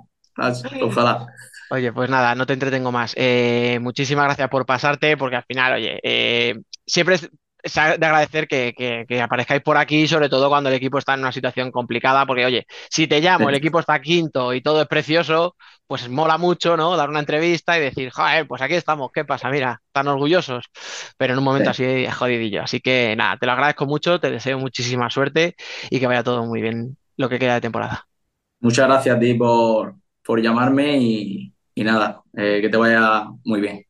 [0.82, 1.28] Ojalá.
[1.70, 3.14] Oye, pues nada, no te entretengo más.
[3.18, 7.30] Eh, muchísimas gracias por pasarte, porque al final, oye, eh, siempre es
[7.64, 8.74] de agradecer que,
[9.08, 12.46] que, aparezcáis por aquí, sobre todo cuando el equipo está en una situación complicada, porque
[12.46, 15.56] oye, si te llamo, el equipo está quinto y todo es precioso,
[15.88, 16.96] pues mola mucho, ¿no?
[16.96, 19.50] Dar una entrevista y decir, joder, pues aquí estamos, ¿qué pasa?
[19.50, 20.66] Mira, tan orgullosos,
[21.18, 22.64] pero en un momento así es jodidillo.
[22.64, 25.56] Así que nada, te lo agradezco mucho, te deseo muchísima suerte
[25.90, 28.08] y que vaya todo muy bien lo que queda de temporada.
[28.60, 33.86] Muchas gracias a ti por, por llamarme y, nada, eh, que te vaya muy bien.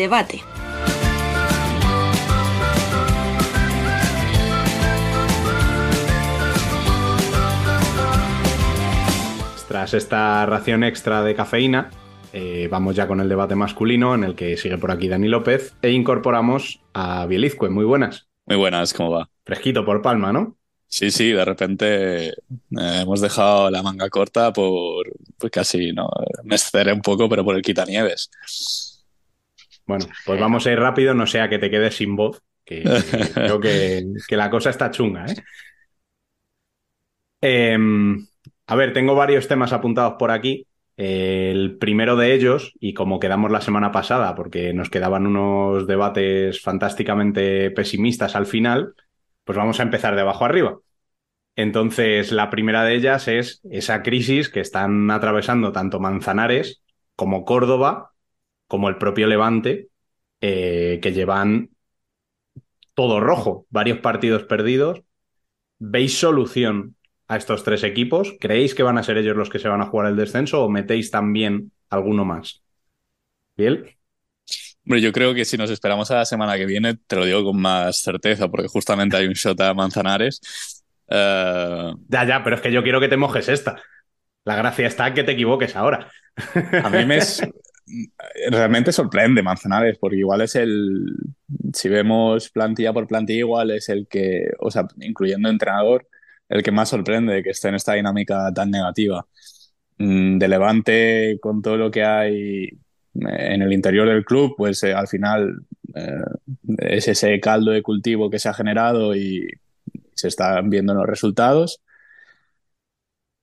[0.00, 0.42] Debate.
[9.68, 11.90] Tras esta ración extra de cafeína,
[12.32, 15.74] eh, vamos ya con el debate masculino en el que sigue por aquí Dani López
[15.82, 17.68] e incorporamos a Bielizque.
[17.68, 18.26] Muy buenas.
[18.46, 19.28] Muy buenas, ¿cómo va?
[19.44, 20.56] Fresquito por Palma, ¿no?
[20.88, 22.32] Sí, sí, de repente eh,
[22.70, 25.06] hemos dejado la manga corta por,
[25.38, 26.08] pues casi, ¿no?
[26.42, 28.28] Me excederé un poco, pero por el quitanieves.
[29.90, 32.84] Bueno, pues vamos a ir rápido, no sea que te quedes sin voz, que,
[33.34, 35.26] creo que, la cosa está chunga.
[35.26, 35.34] ¿eh?
[37.40, 38.24] Em,
[38.68, 40.68] a ver, tengo varios temas apuntados por aquí.
[40.96, 46.60] El primero de ellos, y como quedamos la semana pasada, porque nos quedaban unos debates
[46.62, 48.94] fantásticamente pesimistas al final,
[49.42, 50.78] pues vamos a empezar de abajo arriba.
[51.56, 56.80] Entonces, la primera de ellas es esa crisis que están atravesando tanto Manzanares
[57.16, 58.09] como Córdoba
[58.70, 59.90] como el propio Levante,
[60.42, 61.70] eh, que llevan
[62.94, 65.02] todo rojo, varios partidos perdidos.
[65.78, 66.96] ¿Veis solución
[67.28, 68.34] a estos tres equipos?
[68.40, 70.70] ¿Creéis que van a ser ellos los que se van a jugar el descenso o
[70.70, 72.62] metéis también alguno más?
[73.56, 73.86] ¿Bien?
[74.84, 77.44] Hombre, yo creo que si nos esperamos a la semana que viene, te lo digo
[77.44, 80.40] con más certeza, porque justamente hay un shot a Manzanares.
[81.08, 83.82] Eh, Ya, ya, pero es que yo quiero que te mojes esta.
[84.44, 86.10] La gracia está en que te equivoques ahora.
[86.82, 87.42] A mí me es-
[88.50, 91.06] realmente sorprende Manzanares, porque igual es el,
[91.72, 96.06] si vemos plantilla por plantilla, igual es el que, o sea, incluyendo entrenador,
[96.48, 99.26] el que más sorprende de que esté en esta dinámica tan negativa.
[99.98, 104.82] Mm, De Levante, con todo lo que hay eh, en el interior del club, pues
[104.82, 105.62] eh, al final
[105.94, 106.24] eh,
[106.78, 109.46] es ese caldo de cultivo que se ha generado y
[110.14, 111.82] se están viendo los resultados.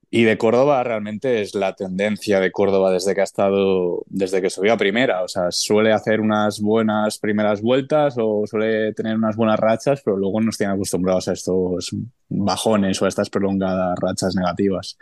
[0.10, 4.50] Y de Córdoba realmente es la tendencia de Córdoba desde que ha estado, desde que
[4.50, 5.24] subió a primera.
[5.24, 10.16] O sea, suele hacer unas buenas primeras vueltas o suele tener unas buenas rachas, pero
[10.16, 11.94] luego nos tiene acostumbrados a estos
[12.30, 14.98] bajones o a estas prolongadas rachas negativas.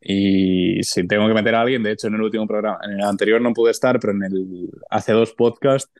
[0.00, 3.02] Y si tengo que meter a alguien, de hecho en el último programa, en el
[3.02, 5.92] anterior no pude estar, pero en el hace dos podcasts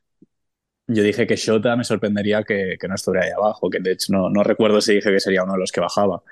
[0.88, 4.12] yo dije que Shota me sorprendería que, que no estuviera ahí abajo, que de hecho
[4.12, 6.22] no, no recuerdo si dije que sería uno de los que bajaba.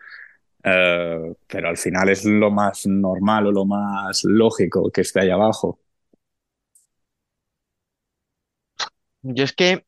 [0.64, 5.30] Eh, pero al final es lo más normal o lo más lógico que esté ahí
[5.30, 5.78] abajo.
[9.22, 9.84] Yo es que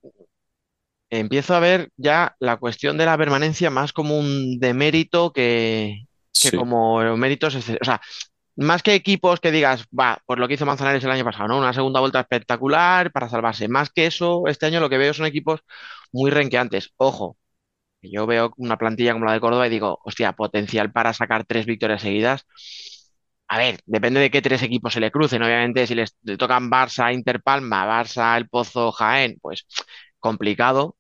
[1.11, 6.07] empiezo a ver ya la cuestión de la permanencia más como un demérito que,
[6.41, 6.57] que Sí.
[6.57, 7.55] como méritos.
[7.57, 8.01] O sea,
[8.57, 11.59] más que equipos que digas, va, pues lo que hizo Manzanares el año pasado, ¿no?
[11.59, 13.68] Una segunda vuelta espectacular para salvarse.
[13.68, 15.61] Más que eso, este año lo que veo son equipos
[16.12, 16.93] muy renqueantes.
[16.97, 17.39] Ojo,
[18.03, 21.66] yo veo una plantilla como la de Córdoba y digo, hostia, potencial para sacar tres
[21.66, 22.47] victorias seguidas.
[23.49, 25.42] A ver, depende de qué tres equipos se le crucen.
[25.42, 29.66] Obviamente, si les le tocan Barça, Inter Palma, Barça, El Pozo, Jaén, pues
[30.18, 30.97] complicado.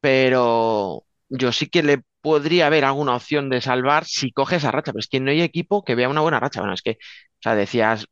[0.00, 4.92] Pero yo sí que le podría ver alguna opción de salvar si coge esa racha.
[4.92, 6.60] Pero es que no hay equipo que vea una buena racha.
[6.60, 8.06] Bueno, es que, o sea, decías,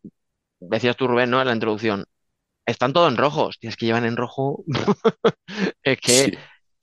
[0.60, 1.40] decías tú, Rubén, ¿no?
[1.40, 2.06] En la introducción.
[2.66, 3.46] Están todos en rojo.
[3.48, 4.64] Hostia, es que llevan en rojo.
[5.82, 6.32] Es que.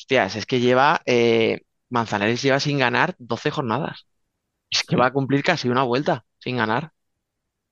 [0.04, 1.02] Hostias, es que lleva.
[1.06, 4.08] eh, Manzanares lleva sin ganar 12 jornadas.
[4.72, 6.92] Es que va a cumplir casi una vuelta sin ganar.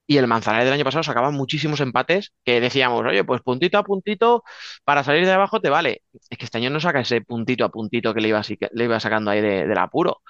[0.07, 3.83] Y el Manzanares del año pasado sacaba muchísimos empates que decíamos, oye, pues puntito a
[3.83, 4.43] puntito
[4.83, 6.03] para salir de abajo te vale.
[6.29, 8.85] Es que este año no saca ese puntito a puntito que le iba, así- le
[8.85, 10.21] iba sacando ahí de- del apuro.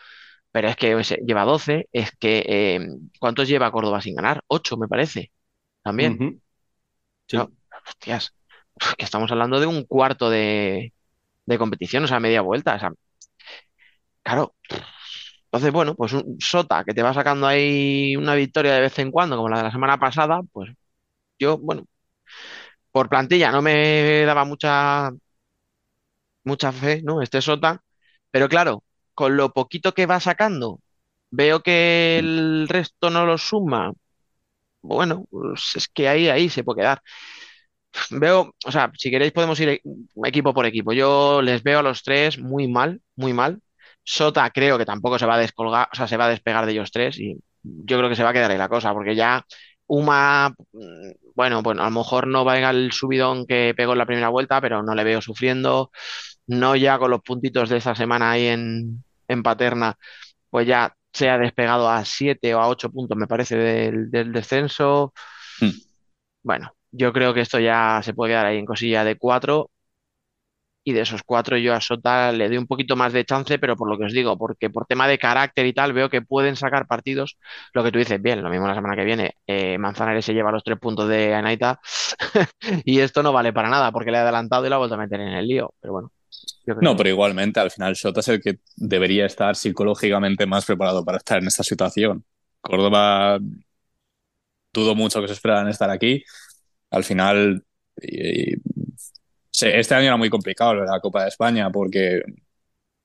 [0.52, 0.96] Pero es que
[1.26, 1.88] lleva 12.
[1.94, 2.80] Es que, eh,
[3.20, 4.44] ¿cuántos lleva Córdoba sin ganar?
[4.48, 5.32] 8, me parece.
[5.84, 6.16] También.
[6.16, 6.42] Ujú.
[7.28, 7.38] Sí.
[7.38, 7.52] No,
[7.88, 8.36] hostias,
[8.98, 10.94] que estamos hablando de un cuarto de,
[11.46, 12.76] de competición, o sea, media vuelta.
[12.76, 12.92] O sea,
[14.24, 14.56] claro.
[15.46, 19.12] Entonces, bueno, pues un Sota que te va sacando ahí una victoria de vez en
[19.12, 20.72] cuando, como la de la semana pasada, pues
[21.40, 21.86] yo, bueno,
[22.92, 25.12] por plantilla no me daba mucha,
[26.44, 27.22] mucha fe, ¿no?
[27.22, 27.84] Este Sota,
[28.32, 28.84] pero claro,
[29.14, 30.80] con lo poquito que va sacando,
[31.32, 33.94] veo que el resto no lo suma.
[34.82, 37.02] Bueno, pues es que ahí, ahí se puede quedar.
[38.12, 39.82] Veo, o sea, si queréis podemos ir
[40.26, 40.94] equipo por equipo.
[40.94, 43.62] Yo les veo a los tres muy mal, muy mal.
[44.04, 46.72] Sota creo que tampoco se va a descolgar, o sea, se va a despegar de
[46.74, 49.46] ellos tres y yo creo que se va a quedar ahí la cosa, porque ya
[49.94, 53.92] Uma, mm, bueno, bueno, a lo mejor no va a llegar el subidón que pegó
[53.92, 55.92] en la primera vuelta, pero no le veo sufriendo.
[56.48, 59.98] No ya con los puntitos de esta semana ahí en, en Paterna,
[60.50, 64.32] pues ya se ha despegado a siete o a ocho puntos, me parece, del, del
[64.32, 65.14] descenso.
[65.62, 65.70] Mm.
[66.44, 69.72] Bueno, yo creo que esto ya se puede quedar ahí en cosilla de cuatro.
[70.84, 73.76] Y de esos cuatro yo a Sota le doy un poquito más de chance, pero
[73.76, 76.56] por lo que os digo, porque por tema de carácter y tal, veo que pueden
[76.56, 77.38] sacar partidos.
[77.74, 80.52] Lo que tú dices, bien, lo mismo la semana que viene, eh, Manzanares se lleva
[80.52, 81.80] los tres puntos de Anaita
[82.86, 84.98] y esto no vale para nada porque le ha adelantado y la ha vuelto a
[84.98, 85.72] meter en el lío.
[85.80, 86.12] Pero bueno,
[86.80, 91.18] No, pero igualmente al final Shota es el que debería estar psicológicamente más preparado para
[91.20, 92.26] estar en esta situación.
[92.60, 93.40] Córdoba
[94.74, 96.24] dudo mucho que se esperaran estar aquí.
[96.92, 97.64] Al final,
[98.02, 98.58] y- y-
[99.52, 102.22] se- este año era muy complicado la Copa de España porque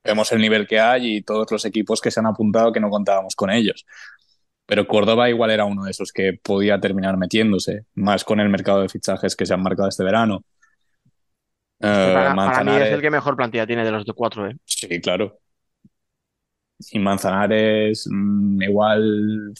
[0.04, 2.90] vemos el nivel que hay y todos los equipos que se han apuntado que no
[2.90, 3.86] contábamos con ellos.
[4.66, 8.82] Pero Córdoba igual era uno de esos que podía terminar metiéndose, más con el mercado
[8.82, 10.44] de fichajes que se han marcado este verano.
[11.80, 14.56] Eh, para, para mí es el que mejor plantilla tiene de los de cuatro, ¿eh?
[14.64, 15.40] Sí, claro.
[16.90, 19.54] Y Manzanares, mm, igual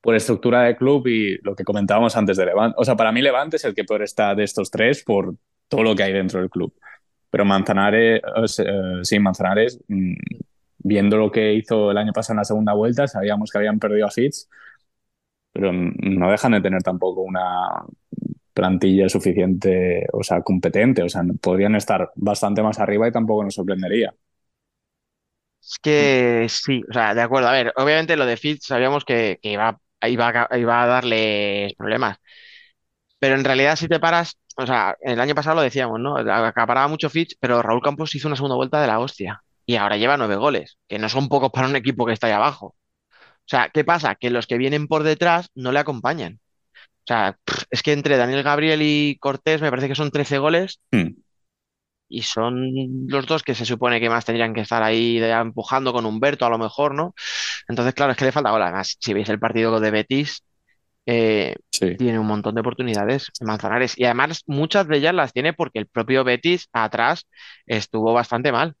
[0.00, 2.76] por estructura de club y lo que comentábamos antes de Levante.
[2.78, 5.34] O sea, para mí Levante es el que peor está de estos tres por
[5.68, 6.74] todo lo que hay dentro del club.
[7.30, 8.22] Pero Manzanares,
[8.60, 10.14] eh, sí, Manzanares, mm,
[10.78, 14.06] viendo lo que hizo el año pasado en la segunda vuelta, sabíamos que habían perdido
[14.06, 14.48] a Fitz,
[15.52, 17.84] pero no dejan de tener tampoco una
[18.54, 21.02] plantilla suficiente, o sea, competente.
[21.02, 24.14] O sea, podrían estar bastante más arriba y tampoco nos sorprendería.
[25.62, 27.48] Es que sí, o sea, de acuerdo.
[27.48, 31.74] A ver, obviamente lo de Fitz sabíamos que, que iba, iba, a- iba a darle
[31.78, 32.18] problemas.
[33.18, 36.16] Pero en realidad, si te paras, o sea, el año pasado lo decíamos, ¿no?
[36.16, 39.42] Acaparaba mucho Fitch, pero Raúl Campos hizo una segunda vuelta de la hostia.
[39.66, 42.32] Y ahora lleva nueve goles, que no son pocos para un equipo que está ahí
[42.32, 42.66] abajo.
[42.68, 44.14] O sea, ¿qué pasa?
[44.14, 46.40] Que los que vienen por detrás no le acompañan.
[46.82, 47.38] O sea,
[47.70, 50.80] es que entre Daniel Gabriel y Cortés me parece que son 13 goles.
[50.92, 51.08] Hmm.
[52.08, 56.06] Y son los dos que se supone que más tendrían que estar ahí empujando con
[56.06, 57.14] Humberto, a lo mejor, ¿no?
[57.68, 58.62] Entonces, claro, es que le falta gol.
[58.62, 60.42] Además, si veis el partido de Betis,
[61.06, 61.56] eh,
[61.98, 63.98] tiene un montón de oportunidades Manzanares.
[63.98, 67.26] Y además, muchas de ellas las tiene porque el propio Betis atrás
[67.66, 68.74] estuvo bastante mal.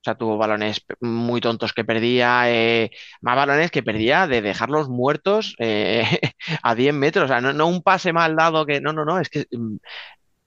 [0.00, 2.90] O sea, tuvo balones muy tontos que perdía, eh,
[3.22, 6.04] más balones que perdía de dejarlos muertos eh,
[6.62, 7.24] a 10 metros.
[7.24, 8.80] O sea, no, un pase mal dado que.
[8.80, 9.76] No, no, no, es que mm,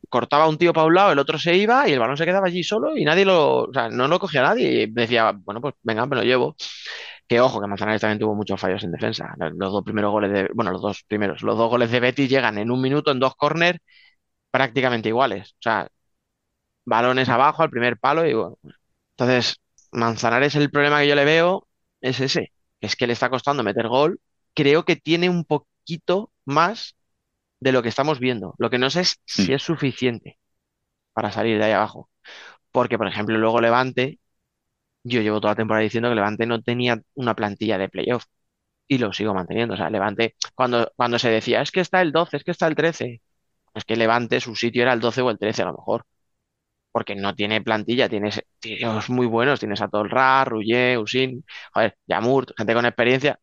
[0.10, 2.47] cortaba un tío para un lado, el otro se iba y el balón se quedaba
[2.47, 3.64] allí solo y nadie lo.
[3.66, 4.84] O sea, no lo cogía nadie.
[4.84, 6.55] Y decía, bueno, pues venga, me lo llevo.
[7.28, 9.36] Que ojo, que Manzanares también tuvo muchos fallos en defensa.
[9.38, 10.49] Los dos primeros goles de.
[10.53, 11.43] Bueno, los dos primeros.
[11.43, 13.82] Los dos goles de Betis llegan en un minuto en dos córner
[14.51, 15.51] prácticamente iguales.
[15.53, 15.89] O sea,
[16.86, 18.57] balones abajo al primer palo y bueno.
[19.18, 21.68] Entonces, Manzanares, el problema que yo le veo
[22.01, 22.51] es ese.
[22.82, 24.20] Es que le está costando meter gol.
[24.53, 26.95] Creo que tiene un poquito más
[27.60, 28.55] de lo que estamos viendo.
[28.57, 30.39] Lo que no sé es si es suficiente
[31.14, 32.10] para salir de ahí abajo.
[32.72, 34.20] Porque, por ejemplo, luego Levante
[35.03, 38.26] yo llevo toda la temporada diciendo que Levante no tenía una plantilla de playoff
[38.88, 39.76] y lo sigo manteniendo.
[39.76, 42.68] O sea, Levante, cuando, cuando se decía, es que está el 12, es que está
[42.68, 43.22] el 13,
[43.76, 46.05] es que Levante, su sitio era el 12 o el 13 a lo mejor.
[46.91, 52.53] Porque no tiene plantilla, tienes tíos muy buenos, tienes a Tolra, Rullé, Usin, joder, Yamur,
[52.57, 53.39] gente con experiencia.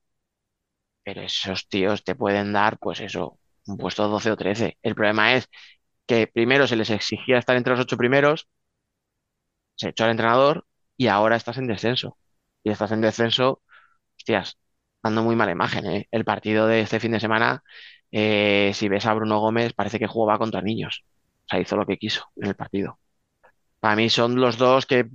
[1.05, 4.79] Pero esos tíos te pueden dar, pues eso, un puesto 12 o 13.
[4.83, 5.49] El problema es
[6.07, 8.49] que primero se les exigía estar entre los ocho primeros,
[9.75, 12.17] se echó al entrenador y ahora estás en descenso.
[12.64, 13.62] Y estás en descenso,
[14.17, 14.59] hostias,
[15.03, 15.87] dando muy mala imagen.
[15.87, 16.09] ¿eh?
[16.11, 17.62] El partido de este fin de semana,
[18.11, 21.05] eh, si ves a Bruno Gómez, parece que jugaba contra niños.
[21.47, 22.99] O sea, hizo lo que quiso en el partido.
[23.81, 25.07] Para mí son los dos que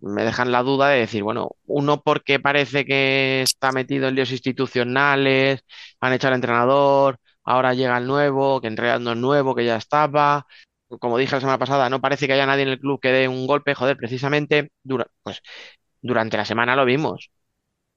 [0.00, 4.30] me dejan la duda de decir, bueno, uno porque parece que está metido en líos
[4.30, 5.64] institucionales,
[6.00, 9.76] han echado al entrenador, ahora llega el nuevo, que en realidad no nuevo, que ya
[9.76, 10.46] estaba,
[11.00, 13.28] como dije la semana pasada, no parece que haya nadie en el club que dé
[13.28, 14.70] un golpe, joder, precisamente
[15.22, 15.42] pues,
[16.02, 17.30] durante la semana lo vimos.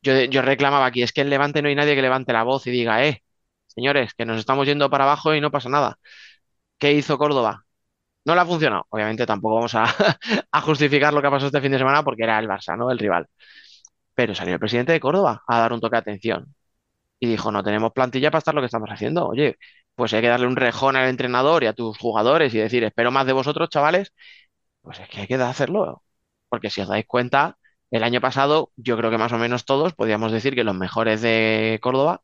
[0.01, 2.67] Yo, yo reclamaba aquí, es que en Levante no hay nadie que levante la voz
[2.67, 3.23] y diga, eh,
[3.67, 5.97] señores, que nos estamos yendo para abajo y no pasa nada.
[6.77, 7.65] ¿Qué hizo Córdoba?
[8.25, 8.85] No le ha funcionado.
[8.89, 9.85] Obviamente tampoco vamos a,
[10.51, 12.91] a justificar lo que ha pasado este fin de semana porque era el Barça, ¿no?
[12.91, 13.27] El rival.
[14.15, 16.55] Pero salió el presidente de Córdoba a dar un toque de atención
[17.19, 19.27] y dijo, no tenemos plantilla para estar lo que estamos haciendo.
[19.27, 19.57] Oye,
[19.95, 23.11] pues hay que darle un rejón al entrenador y a tus jugadores y decir, espero
[23.11, 24.13] más de vosotros, chavales,
[24.81, 26.03] pues es que hay que hacerlo.
[26.49, 27.57] Porque si os dais cuenta,
[27.91, 31.21] el año pasado yo creo que más o menos todos podíamos decir que los mejores
[31.21, 32.23] de Córdoba,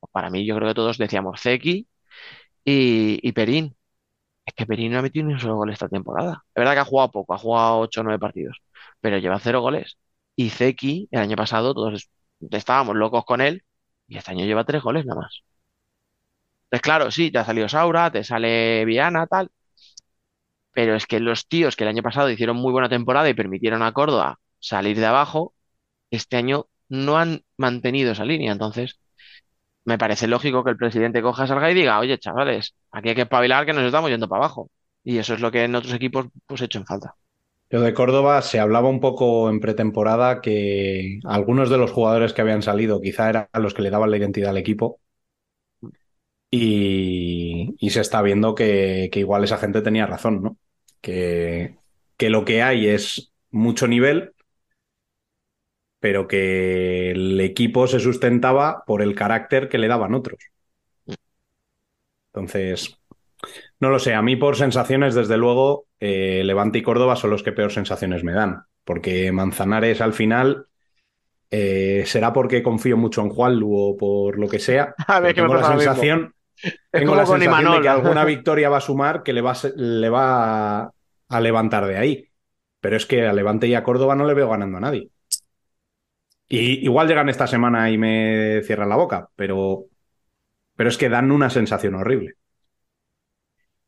[0.00, 1.88] pues para mí yo creo que todos decíamos Zeki
[2.64, 3.76] y, Perín.
[4.46, 6.44] Es que Perín no ha metido ni un solo gol esta temporada.
[6.48, 8.58] Es verdad que ha jugado poco, ha jugado 8 o 9 partidos,
[9.00, 9.98] pero lleva cero goles.
[10.36, 12.10] Y Zeki, el año pasado, todos
[12.50, 13.64] estábamos locos con él
[14.12, 15.42] y este año lleva tres goles nada más.
[16.66, 19.50] Entonces, claro, sí, te ha salido Saura, te sale Viana, tal.
[20.72, 23.82] Pero es que los tíos que el año pasado hicieron muy buena temporada y permitieron
[23.82, 25.54] a Córdoba salir de abajo,
[26.10, 28.52] este año no han mantenido esa línea.
[28.52, 29.00] Entonces,
[29.84, 33.22] me parece lógico que el presidente coja, salga y diga, oye, chavales, aquí hay que
[33.22, 34.70] espabilar que nos estamos yendo para abajo.
[35.04, 37.16] Y eso es lo que en otros equipos pues he hecho en falta.
[37.72, 42.42] Yo de Córdoba se hablaba un poco en pretemporada que algunos de los jugadores que
[42.42, 45.00] habían salido quizá eran los que le daban la identidad al equipo.
[46.50, 50.58] Y, se está viendo que, igual esa gente tenía razón, ¿no?
[51.00, 51.76] Que,
[52.18, 54.34] que lo que hay es mucho nivel,
[55.98, 60.40] pero que el equipo se sustentaba por el carácter que le daban otros.
[62.34, 62.98] Entonces,
[63.80, 67.44] no lo sé, a mí por sensaciones, desde luego, eh, Levante y Córdoba son los
[67.44, 70.66] que peor sensaciones me dan, porque Manzanares al final
[71.48, 74.96] eh, será porque confío mucho en Juanlu o por lo que sea.
[75.06, 76.34] A ver, tengo la sensación,
[76.90, 80.92] tengo la sensación de que alguna victoria va a sumar que le va, le va
[81.28, 82.28] a levantar de ahí.
[82.80, 85.08] Pero es que a Levante y a Córdoba no le veo ganando a nadie.
[86.48, 89.84] Y igual llegan esta semana y me cierran la boca, pero,
[90.74, 92.34] pero es que dan una sensación horrible.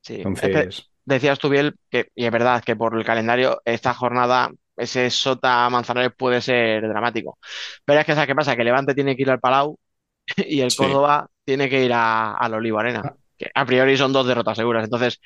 [0.00, 0.14] Sí.
[0.18, 0.93] Entonces...
[1.04, 5.68] Decías tú, Biel, que, y es verdad que por el calendario, esta jornada, ese Sota
[5.68, 7.38] Manzanares puede ser dramático.
[7.84, 8.56] Pero es que, ¿sabes qué pasa?
[8.56, 9.78] Que Levante tiene que ir al Palau
[10.36, 13.02] y el Córdoba tiene que ir al Olivo Arena.
[13.04, 13.14] Ah.
[13.36, 14.84] Que a priori son dos derrotas seguras.
[14.84, 15.20] Entonces,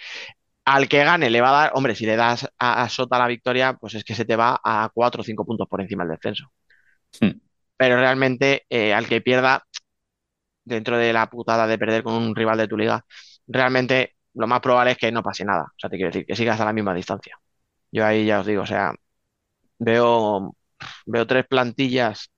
[0.65, 3.75] al que gane le va a dar, hombre, si le das a, Sota la victoria,
[3.75, 6.51] pues es que se te va a cuatro o cinco puntos por encima del descenso.
[7.77, 9.65] Pero realmente, eh, al que pierda,
[10.65, 13.05] dentro de la putada de perder con un rival de tu liga,
[13.47, 15.65] realmente lo más probable es que no pase nada.
[15.65, 17.39] O sea, te quiero decir, que sigas a la misma distancia.
[17.93, 18.95] Yo ahí ya os digo, o sea,
[19.79, 20.57] veo,
[21.07, 22.31] veo tres plantillas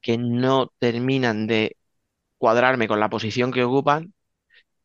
[0.00, 1.76] que no terminan de
[2.38, 4.14] cuadrarme con la posición que ocupan,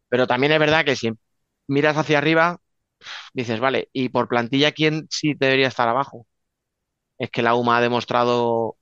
[0.09, 1.11] pero también es verdad que si
[1.67, 2.59] miras hacia arriba,
[3.33, 6.27] dices, vale, y por plantilla, ¿quién sí debería estar abajo?
[7.19, 8.76] Es que la UMA ha demostrado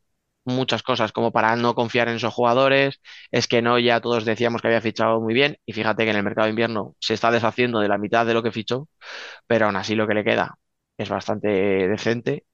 [0.46, 4.62] muchas cosas como para no confiar en esos jugadores, es que no, ya todos decíamos
[4.62, 7.32] que había fichado muy bien y fíjate que en el mercado de invierno se está
[7.32, 8.88] deshaciendo de la mitad de lo que fichó,
[9.48, 10.58] pero aún así lo que le queda
[10.98, 12.46] es bastante decente.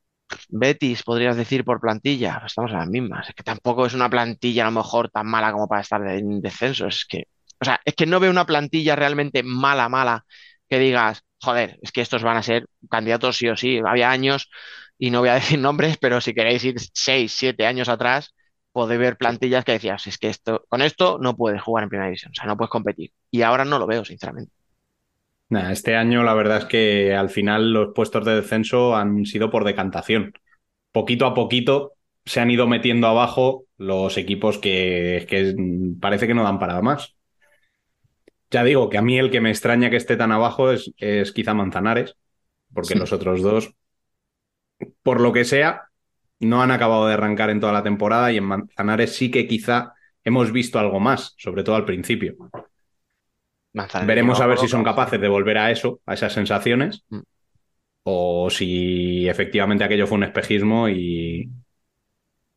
[0.49, 4.63] Betis, podrías decir por plantilla, estamos a las mismas, es que tampoco es una plantilla
[4.63, 7.25] a lo mejor tan mala como para estar en descenso, es que,
[7.59, 10.25] o sea, es que no veo una plantilla realmente mala, mala,
[10.69, 13.79] que digas, joder, es que estos van a ser candidatos sí o sí.
[13.85, 14.49] Había años
[15.01, 18.35] y no voy a decir nombres, pero si queréis ir 6, 7 años atrás,
[18.71, 22.07] podéis ver plantillas que decías, es que esto, con esto no puedes jugar en primera
[22.07, 23.11] división, o sea, no puedes competir.
[23.31, 24.53] Y ahora no lo veo, sinceramente.
[25.71, 29.63] este año la verdad es que al final los puestos de descenso han sido por
[29.63, 30.33] decantación.
[30.91, 31.93] Poquito a poquito
[32.23, 35.55] se han ido metiendo abajo los equipos que, que
[35.99, 37.15] parece que no dan para más.
[38.51, 41.31] Ya digo que a mí el que me extraña que esté tan abajo es, es
[41.31, 42.17] quizá Manzanares,
[42.71, 43.73] porque los otros dos
[45.03, 45.89] por lo que sea,
[46.39, 49.93] no han acabado de arrancar en toda la temporada y en Manzanares sí que quizá
[50.23, 52.35] hemos visto algo más, sobre todo al principio.
[54.05, 57.19] Veremos a ver si son capaces de volver a eso, a esas sensaciones, mm.
[58.03, 61.49] o si efectivamente aquello fue un espejismo y,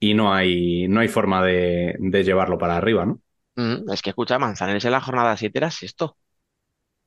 [0.01, 3.21] y no, hay, no hay forma de, llevarlo para arriba, ¿no?
[3.57, 6.17] Mm, es que escucha, Manzanares en la jornada 7 era esto.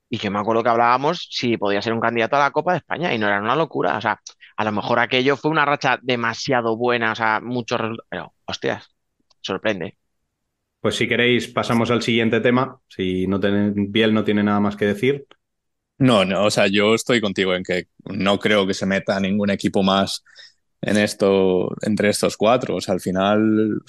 [0.09, 2.77] Y yo me acuerdo que hablábamos si podía ser un candidato a la Copa de
[2.79, 3.97] España y no era una locura.
[3.97, 4.21] O sea,
[4.55, 8.87] a lo mejor aquello fue una racha demasiado buena, o sea, muchos resultados, pero hostias,
[9.41, 9.97] sorprende.
[10.79, 12.79] Pues si queréis, pasamos al siguiente tema.
[12.87, 15.25] Si no tienen, Biel no tiene nada más que decir.
[15.99, 19.49] No, no, o sea, yo estoy contigo en que no creo que se meta ningún
[19.49, 20.23] equipo más
[20.81, 22.75] en esto, entre estos cuatro.
[22.75, 23.81] O sea, al final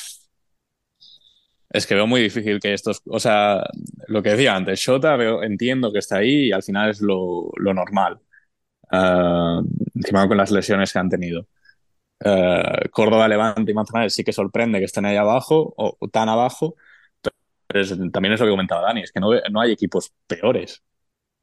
[1.70, 3.64] es que veo muy difícil que estos, o sea,
[4.08, 7.50] lo que decía antes, Shota veo, entiendo que está ahí y al final es lo,
[7.56, 8.20] lo normal
[8.92, 9.62] uh,
[9.94, 11.46] encima con las lesiones que han tenido.
[12.24, 16.74] Uh, Córdoba, Levante y Manzanares sí que sorprende que estén ahí abajo o, tan abajo,
[17.66, 20.82] pero también es lo que comentaba Dani, es que no, no hay equipos peores.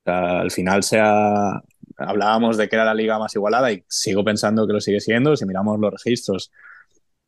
[0.05, 1.61] al final sea,
[1.97, 5.35] hablábamos de que era la liga más igualada y sigo pensando que lo sigue siendo.
[5.37, 6.51] Si miramos los registros,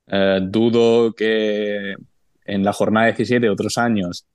[0.07, 1.95] uh, dudo que
[2.47, 4.25] en la jornada 17 de otros años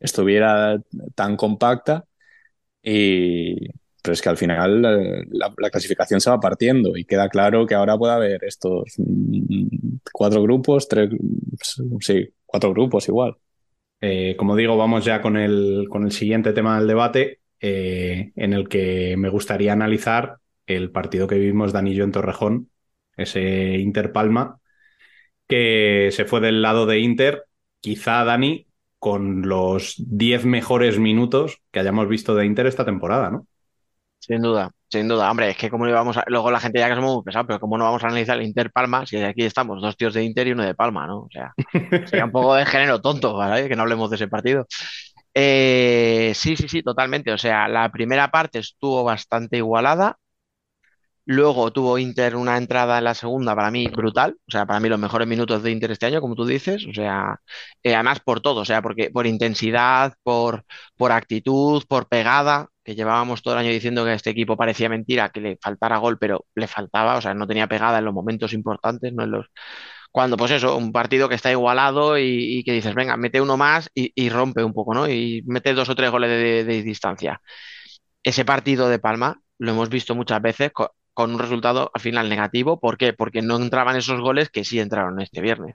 [0.00, 0.80] estuviera
[1.14, 2.04] tan compacta
[2.82, 3.68] y,
[4.02, 7.74] pero es que al final eh, la, clasificación se va partiendo y queda claro que
[7.74, 11.10] ahora puede haber estos mm, cuatro grupos, tres,
[12.00, 13.36] sí, cuatro grupos igual.
[14.00, 18.52] Eh, como digo, vamos ya con el, con el siguiente tema del debate, eh, en
[18.52, 22.70] el que me gustaría analizar el partido que vivimos Danillo en Torrejón,
[23.16, 24.60] ese Inter Palma,
[25.48, 27.44] que se fue del lado de Inter,
[27.80, 28.66] quizá Dani,
[28.98, 33.46] con los 10 mejores minutos que hayamos visto de Inter esta temporada, ¿no?
[34.18, 35.30] Sin duda, sin duda.
[35.30, 36.24] Hombre, es que como íbamos a...
[36.26, 38.46] Luego la gente ya que somos muy pesados, pero cómo no vamos a analizar el
[38.46, 41.20] Inter Palma si aquí estamos dos tíos de Inter y uno de Palma, ¿no?
[41.20, 41.52] O sea,
[42.06, 43.68] sería un poco de género tonto, ¿vale?
[43.68, 44.66] Que no hablemos de ese partido.
[45.34, 47.32] Eh, sí, sí, sí, totalmente.
[47.32, 50.18] O sea, la primera parte estuvo bastante igualada.
[51.30, 54.88] Luego tuvo Inter una entrada en la segunda para mí brutal, o sea, para mí
[54.88, 57.38] los mejores minutos de Inter este año, como tú dices, o sea,
[57.82, 60.64] eh, además por todo, o sea, porque por intensidad, por,
[60.96, 65.28] por actitud, por pegada, que llevábamos todo el año diciendo que este equipo parecía mentira,
[65.28, 68.54] que le faltara gol, pero le faltaba, o sea, no tenía pegada en los momentos
[68.54, 69.46] importantes, no en los
[70.10, 73.90] cuando pues eso, un partido que está igualado y, que dices, venga, mete uno más
[73.94, 75.08] y, rompe un poco, ¿no?
[75.08, 76.30] Y mete dos o tres goles
[76.66, 77.40] de, distancia.
[78.22, 80.70] Ese partido de Palma lo hemos visto muchas veces
[81.18, 82.78] con un resultado al final negativo.
[82.78, 83.12] ¿Por qué?
[83.12, 85.74] Porque no entraban esos goles que sí entraron este viernes.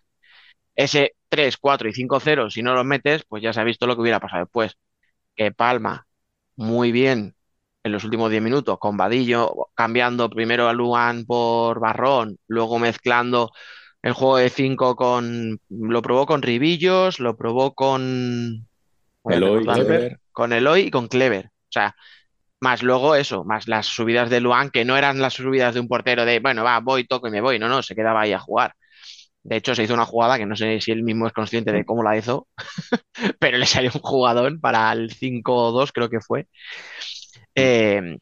[0.73, 3.95] Ese 3, 4 y 5-0, si no los metes, pues ya se ha visto lo
[3.95, 4.77] que hubiera pasado después.
[5.35, 6.07] Que Palma,
[6.55, 7.35] muy bien
[7.83, 13.51] en los últimos 10 minutos, con Vadillo, cambiando primero a Luan por Barrón, luego mezclando
[14.01, 15.59] el juego de 5 con.
[15.67, 18.65] Lo probó con Ribillos, lo probó con.
[19.25, 19.65] Eloy,
[20.31, 21.47] con Eloy y con Clever.
[21.47, 21.97] O sea,
[22.63, 25.87] más luego eso, más las subidas de Luan, que no eran las subidas de un
[25.89, 27.59] portero de, bueno, va, voy, toco y me voy.
[27.59, 28.73] No, no, se quedaba ahí a jugar.
[29.43, 31.85] De hecho, se hizo una jugada que no sé si él mismo es consciente de
[31.85, 32.47] cómo la hizo,
[33.39, 36.47] pero le salió un jugador para el 5-2, creo que fue.
[37.55, 38.17] Eh,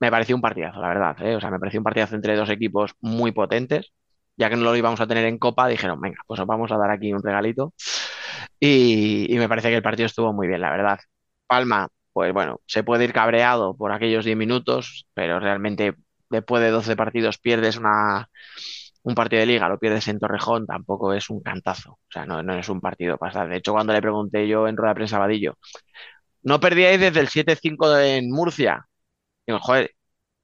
[0.00, 1.16] me pareció un partidazo, la verdad.
[1.22, 1.36] Eh.
[1.36, 3.92] O sea, me pareció un partidazo entre dos equipos muy potentes.
[4.36, 6.76] Ya que no lo íbamos a tener en Copa, dijeron, venga, pues os vamos a
[6.78, 7.74] dar aquí un regalito.
[8.60, 10.98] Y, y me parece que el partido estuvo muy bien, la verdad.
[11.46, 15.94] Palma pues bueno, se puede ir cabreado por aquellos 10 minutos, pero realmente
[16.30, 18.30] después de 12 partidos pierdes una,
[19.02, 21.92] un partido de liga, lo pierdes en Torrejón, tampoco es un cantazo.
[21.92, 23.48] O sea, no, no es un partido pasado.
[23.48, 25.58] De hecho, cuando le pregunté yo en rueda de prensa a Vadillo,
[26.42, 28.86] ¿no perdíais desde el 7-5 en Murcia?
[29.46, 29.92] Digo, joder,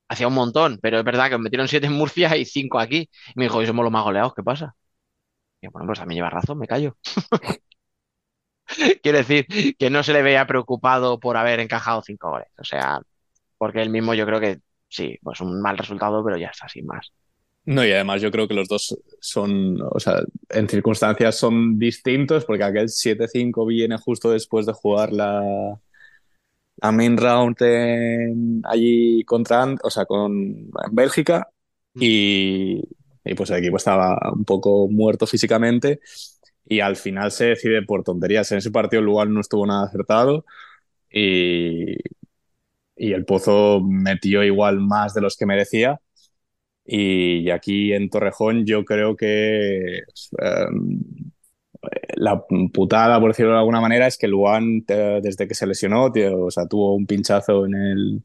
[0.09, 3.11] hacía un montón, pero es verdad que me metieron 7 en Murcia y 5 aquí.
[3.28, 4.74] Y me dijo, y somos los más goleados, ¿qué pasa?
[5.62, 6.97] Y bueno, pues también lleva razón, me callo.
[9.02, 12.48] Quiere decir que no se le veía preocupado por haber encajado 5 goles.
[12.59, 13.01] O sea,
[13.59, 16.86] porque él mismo yo creo que sí, pues un mal resultado, pero ya está, sin
[16.86, 17.12] más.
[17.64, 22.44] No, y además yo creo que los dos son, o sea, en circunstancias son distintos,
[22.44, 25.78] porque aquel 7-5 viene justo después de jugar la,
[26.76, 27.56] la main round
[28.64, 31.48] allí contra, o sea, con en Bélgica,
[31.94, 32.01] mm.
[32.02, 32.82] y,
[33.24, 36.01] y pues el equipo estaba un poco muerto físicamente,
[36.64, 38.52] y al final se decide por tonterías.
[38.52, 40.44] En ese partido el lugar no estuvo nada acertado,
[41.10, 41.97] y,
[42.97, 46.01] y el Pozo metió igual más de los que merecía
[46.84, 49.98] y aquí en Torrejón yo creo que
[50.39, 51.01] em,
[52.16, 52.40] la
[52.72, 56.66] putada, por decirlo de alguna manera, es que Luan, desde que se lesionó, o sea,
[56.66, 58.22] tuvo un pinchazo en el,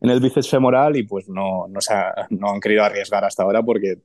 [0.00, 1.94] en el bíceps femoral y pues no, no, se
[2.30, 3.98] no han querido arriesgar hasta ahora porque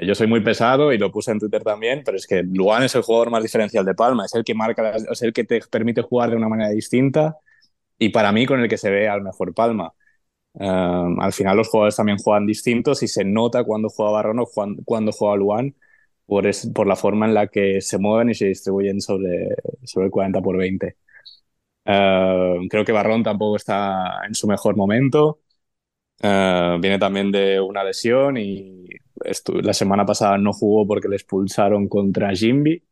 [0.00, 2.94] yo soy muy pesado y lo puse en Twitter también, pero es que Luan es
[2.94, 6.02] el jugador más diferencial de Palma, es el que marca, es el que te permite
[6.02, 7.38] jugar de una manera distinta
[7.98, 9.94] y para mí con el que se ve al mejor Palma.
[10.54, 14.46] Em, al final los jugadores también juegan distintos y se nota cuando juega Barrón o
[14.84, 15.74] cuando, juega Luan
[16.26, 16.44] por,
[16.74, 20.40] por la forma en la que se mueven y se distribuyen sobre, sobre el 40
[20.42, 20.96] por 20.
[21.84, 25.40] Em, creo que Barrón tampoco está en su mejor momento.
[26.20, 28.86] Em, viene también de una lesión y
[29.62, 32.82] la semana pasada no jugó porque le expulsaron contra Jimby.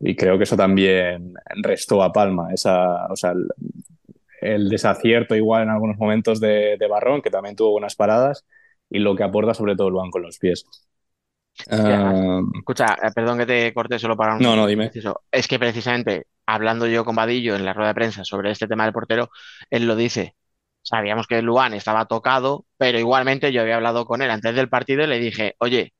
[0.00, 2.52] y creo que eso también restó a Palma.
[2.52, 3.32] Esa, o sea,
[4.40, 8.44] el desacierto igual en algunos momentos de, Barrón, que también tuvo buenas paradas,
[8.88, 10.64] y lo que aporta sobre todo el banco con los pies.
[11.70, 14.90] Ah, escucha, eh, perdón que te corte solo para un No, no, dime.
[15.30, 18.84] Es que precisamente hablando yo con Vadillo en la rueda de prensa sobre este tema
[18.84, 19.30] del portero,
[19.70, 20.36] él lo dice.
[20.86, 25.02] Sabíamos que Luan estaba tocado, pero igualmente yo había hablado con él antes del partido
[25.02, 25.92] y le dije, oye,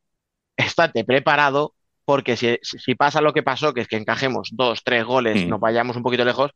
[0.56, 5.04] estate preparado porque si, si pasa lo que pasó, que es que encajemos dos, tres
[5.04, 5.48] goles, mm.
[5.48, 6.52] nos vayamos un poquito lejos,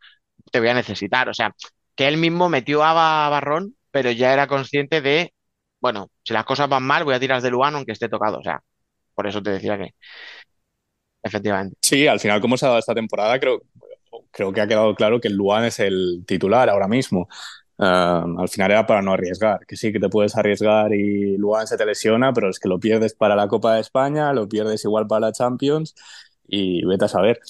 [0.52, 1.28] te voy a necesitar.
[1.28, 1.52] O sea,
[1.96, 5.34] que él mismo metió a Barrón, pero ya era consciente de,
[5.80, 8.38] bueno, si las cosas van mal, voy a tirar de Luan aunque esté tocado.
[8.38, 8.60] O sea,
[9.12, 9.90] por eso te decía que,
[11.20, 11.76] efectivamente.
[11.82, 13.62] Sí, al final, como se ha dado esta temporada, creo,
[14.30, 17.28] creo que ha quedado claro que el Luan es el titular ahora mismo.
[17.82, 21.76] Al final era para no arriesgar, que sí que te puedes arriesgar y Luan se
[21.76, 25.06] te lesiona, pero es que lo pierdes para la Copa de España, lo pierdes igual
[25.06, 25.94] para la Champions
[26.46, 27.40] y vete a saber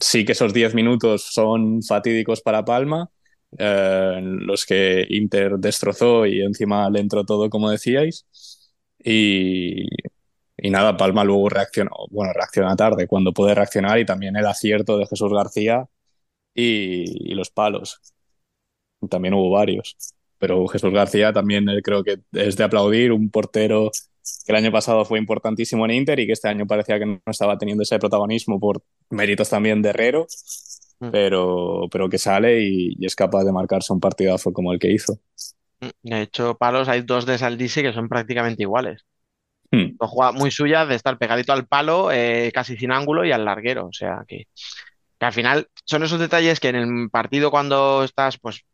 [0.00, 3.10] sí que esos 10 minutos son fatídicos para Palma,
[3.58, 8.26] eh, los que Inter destrozó y encima le entró todo, como decíais.
[9.04, 9.86] Y,
[10.56, 14.98] y nada, Palma luego reaccionó, bueno, reacciona tarde, cuando puede reaccionar y también el acierto
[14.98, 15.86] de Jesús García
[16.54, 18.00] y, y los palos.
[19.08, 19.96] También hubo varios.
[20.38, 23.90] Pero Jesús García también eh, creo que es de aplaudir, un portero
[24.44, 27.20] que el año pasado fue importantísimo en Inter y que este año parecía que no
[27.26, 30.26] estaba teniendo ese protagonismo por méritos también de Herrero,
[31.00, 31.10] mm.
[31.10, 35.18] pero, pero que sale y, es capaz de marcarse un partidazo como el que hizo.
[35.80, 39.04] Mm, de hecho, palos hay dos de Saldisi que son prácticamente iguales.
[39.70, 39.96] Hmm.
[39.98, 43.86] Juega muy suya de estar pegadito al palo, eh, casi sin ángulo y al larguero.
[43.86, 44.46] O sea que,
[45.18, 48.66] que, al final son esos detalles que en el partido cuando estás pues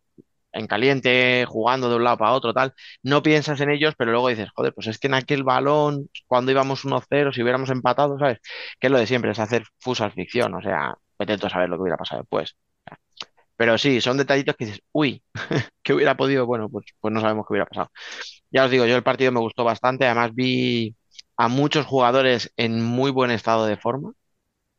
[0.52, 4.28] en caliente, jugando de un lado para otro, tal, no piensas en ellos, pero luego
[4.28, 8.38] dices, joder, pues es que en aquel balón, cuando íbamos 1-0, si hubiéramos empatado, ¿sabes?
[8.80, 11.82] Que es lo de siempre, es hacer fusal ficción, o sea, a saber lo que
[11.82, 12.56] hubiera pasado después.
[13.56, 15.22] Pero sí, son detallitos que dices, uy,
[15.82, 16.46] ¿qué hubiera podido?
[16.46, 17.90] Bueno, pues, pues no sabemos qué hubiera pasado.
[18.50, 20.96] Ya os digo, yo el partido me gustó bastante, además vi
[21.36, 24.12] a muchos jugadores en muy buen estado de forma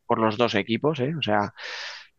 [0.08, 1.14] por los dos equipos, ¿eh?
[1.18, 1.54] O sea,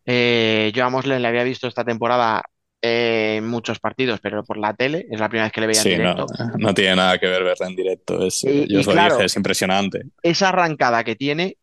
[0.07, 2.43] eh, yo a Moslen le había visto esta temporada
[2.83, 5.89] en muchos partidos, pero por la tele, es la primera vez que le veía en
[5.89, 6.27] directo.
[6.39, 10.05] No, no tiene nada que ver verla en directo, es, yo dije, es impresionante.
[10.23, 11.59] Esa arrancada que tiene,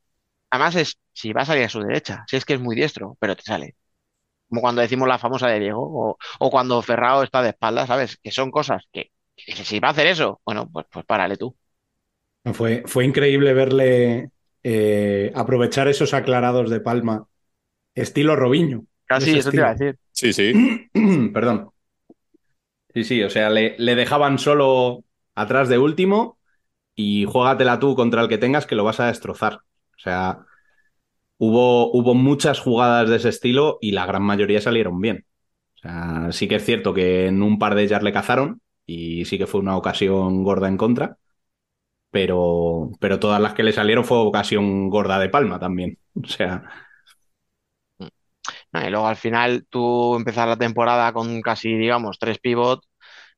[0.49, 3.18] además es, si va a salir a su derecha, si es que es muy diestro,
[3.19, 3.76] pero te sale.
[4.48, 8.18] Como cuando decimos la famosa de Diego, o, cuando Ferrao está de espaldas, ¿sabes?
[8.22, 11.56] Que son cosas que, si va a hacer eso, bueno, pues, pues párale tú.
[12.53, 14.30] Fue, fue increíble verle
[14.64, 17.27] eh, aprovechar esos aclarados de Palma,
[17.94, 18.85] estilo Robiño.
[19.06, 19.98] Casi, eso te iba a decir.
[20.18, 20.52] Sí, sí.
[21.34, 21.72] Perdón.
[22.94, 25.03] Sí, sí, o sea, le, dejaban solo
[25.35, 26.39] atrás de último
[26.95, 29.56] y juégatela tú contra el que tengas que lo vas a destrozar.
[29.98, 30.39] O sea,
[31.38, 35.26] hubo, hubo muchas jugadas de ese estilo y la gran mayoría salieron bien.
[35.77, 39.26] O sea, sí que es cierto que en un par de ellas le cazaron y
[39.26, 41.18] sí que fue una ocasión gorda en contra,
[42.11, 45.99] pero, pero todas las que le salieron fue ocasión gorda de palma también.
[46.23, 46.86] O sea.
[48.85, 52.87] Y luego al final tú empezar la temporada con casi, digamos, tres pivots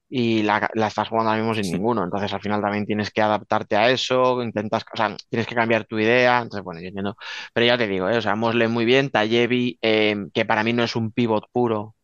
[0.10, 2.04] y la, estás jugando ahora mismo sin ninguno.
[2.04, 5.86] Entonces al final también tienes que adaptarte a eso, intentas, o sea, tienes que cambiar
[5.86, 6.38] tu idea.
[6.42, 7.16] Entonces, bueno, yo entiendo.
[7.54, 8.18] Pero ya te digo, ¿eh?
[8.18, 11.96] o sea, Mosle muy bien, Tallevi, eh, que para mí no es un pivot puro,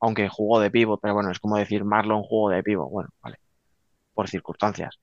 [0.00, 2.90] aunque jugó de pivot, pero bueno, es como decir Marlon jugó de pivot.
[2.90, 3.38] Bueno, vale,
[4.14, 4.98] por circunstancias.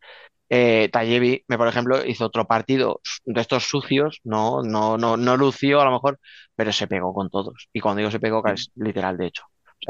[0.50, 5.80] Eh, Tallevi, por ejemplo, hizo otro partido de estos sucios, no, no, no, no lució
[5.82, 6.20] a lo mejor,
[6.62, 7.70] pero se pegó con todos.
[7.74, 9.46] Y cuando digo se pegó, es literal, de hecho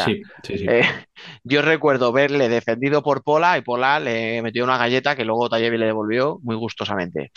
[0.05, 0.65] sí, sí, sí.
[0.69, 0.83] Eh,
[1.43, 5.77] yo recuerdo verle defendido por Pola y Pola le metió una galleta que luego Tallevi
[5.77, 7.33] le devolvió muy gustosamente.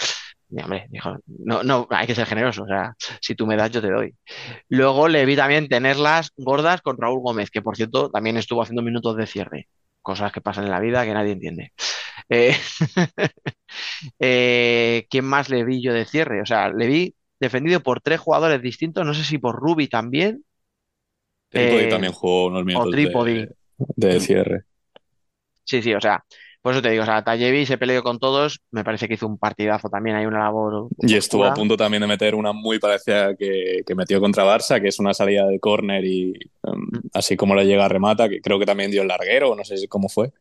[0.51, 3.73] Y, hombre, dijo, no, no, hay que ser generoso, o sea, si tú me das,
[3.73, 4.15] yo te doy.
[4.69, 8.83] Luego le vi también tenerlas gordas con Raúl Gómez, que por cierto también estuvo haciendo
[8.83, 9.67] minutos de cierre,
[10.01, 11.73] cosas que pasan en la vida que nadie entiende.
[12.29, 12.57] Eh,
[14.21, 16.41] eh, ¿Quién más le vi yo de cierre?
[16.41, 20.45] O sea, le vi defendido por tres jugadores distintos, no sé si por Ruby también,
[21.55, 22.93] Tripodi eh, también jugó unos minutos
[23.97, 24.63] de, cierre.
[25.65, 26.25] Sí, sí, o sea,
[26.61, 29.27] por eso te digo, o sea, Tallevi se peleó con todos, me parece que hizo
[29.27, 30.89] un partidazo también, hay una labor.
[30.99, 34.89] Y estuvo a punto también de meter una muy parecida que, metió contra Barça, que
[34.89, 37.11] es una salida de córner y em, mm.
[37.13, 39.77] así como le llega a remata, que creo que también dio el larguero, no sé
[39.89, 40.33] cómo fue.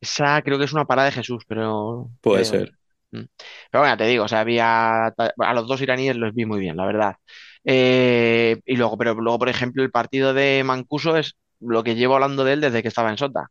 [0.00, 2.10] Esa creo que es una parada de Jesús, pero.
[2.20, 2.72] Puede ser.
[3.12, 3.22] Mm.
[3.70, 5.06] Pero bueno, te digo, o sea, había.
[5.08, 7.16] A los dos iraníes los vi muy bien, la verdad.
[7.64, 12.14] Eh, y luego, pero luego, por ejemplo, el partido de Mancuso es lo que llevo
[12.14, 13.48] hablando de él desde que estaba en Sota,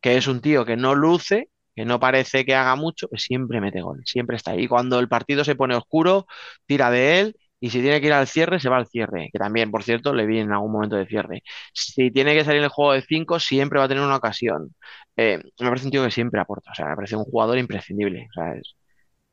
[0.00, 3.60] que es un tío que no luce, que no parece que haga mucho, que siempre
[3.60, 4.64] mete gol, siempre está ahí.
[4.64, 6.26] Y cuando el partido se pone oscuro,
[6.66, 9.38] tira de él y si tiene que ir al cierre, se va al cierre, que
[9.38, 11.42] también, por cierto, le vi en algún momento de cierre.
[11.72, 14.74] Si tiene que salir el juego de 5, siempre va a tener una ocasión.
[15.16, 18.28] Eh, me parece un tío que siempre aporta, o sea, me parece un jugador imprescindible,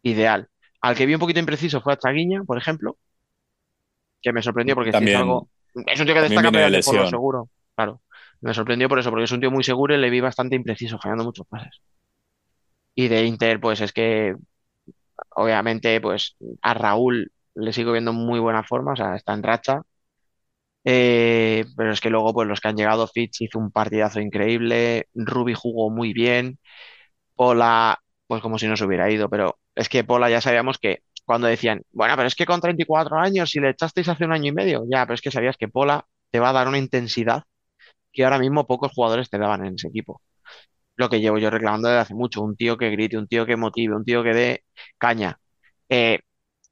[0.03, 0.47] ideal.
[0.81, 2.97] Al que vi un poquito impreciso fue a Chaguiña, por ejemplo,
[4.21, 5.49] que me sorprendió porque es algo.
[5.87, 7.49] Es un tío que destaca pero por lo seguro.
[7.75, 8.01] Claro.
[8.41, 10.97] Me sorprendió por eso, porque es un tío muy seguro y le vi bastante impreciso,
[10.97, 11.79] fallando muchos pases.
[12.95, 14.35] Y de Inter, pues es que
[15.35, 19.81] obviamente, pues a Raúl le sigo viendo muy buena forma, o sea, está en racha.
[20.83, 25.07] Eh, pero es que luego, pues los que han llegado, Fitch hizo un partidazo increíble,
[25.13, 26.59] Ruby jugó muy bien,
[27.35, 27.99] Pola,
[28.31, 31.47] pues como si no se hubiera ido, pero es que Pola ya sabíamos que cuando
[31.47, 34.53] decían, bueno, pero es que con 34 años, si le echasteis hace un año y
[34.53, 37.43] medio, ya, pero es que sabías que Pola te va a dar una intensidad
[38.13, 40.21] que ahora mismo pocos jugadores te daban en ese equipo.
[40.95, 43.57] Lo que llevo yo reclamando desde hace mucho, un tío que grite, un tío que
[43.57, 44.65] motive, un tío que dé
[44.99, 45.39] caña.
[45.89, 46.19] Eh,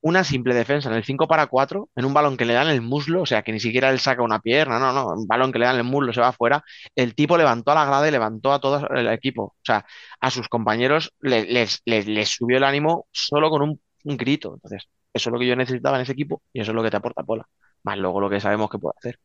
[0.02, 2.82] una simple defensa en el 5 para 4, en un balón que le dan el
[2.82, 5.60] muslo, o sea, que ni siquiera él saca una pierna, no, no, un balón que
[5.60, 6.64] le dan el muslo, se va afuera,
[6.96, 9.86] el tipo levantó a la grada y levantó a todo el equipo, o sea,
[10.20, 14.54] a sus compañeros les, les subió el ánimo solo con un un grito.
[14.56, 16.92] Entonces, eso es lo que yo necesitaba en ese equipo y eso es lo que
[16.92, 17.48] te aporta Pola.
[17.84, 19.20] Más luego lo que sabemos que puede hacer.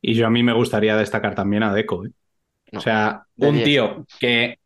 [0.00, 2.04] Y yo a mí me gustaría destacar también a Deco.
[2.04, 2.10] ¿eh?
[2.72, 4.58] o sea, un tío que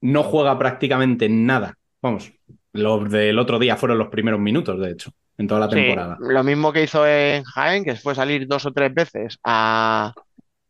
[0.00, 1.76] no juega prácticamente nada.
[2.00, 2.32] Vamos,
[2.76, 6.24] los del otro día fueron los primeros minutos, de hecho, en toda la temporada.
[6.32, 10.12] lo mismo que hizo en Jaén, que fue salir dos o tres veces a,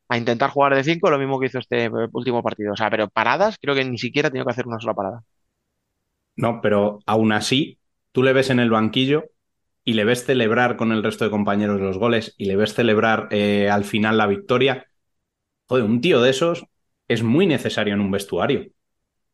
[0.08, 2.72] a intentar jugar de cinco, lo mismo que hizo este último partido.
[2.72, 5.22] O sea, pero paradas, creo que ni siquiera ha tenido que hacer una sola parada.
[6.36, 7.78] No, pero aún así,
[8.12, 9.24] tú le ves en el banquillo
[9.84, 13.28] y le ves celebrar con el resto de compañeros los goles y le ves celebrar
[13.30, 14.86] eh, al final la victoria.
[15.68, 16.66] Joder, un tío de esos
[17.08, 18.66] es muy necesario en un vestuario.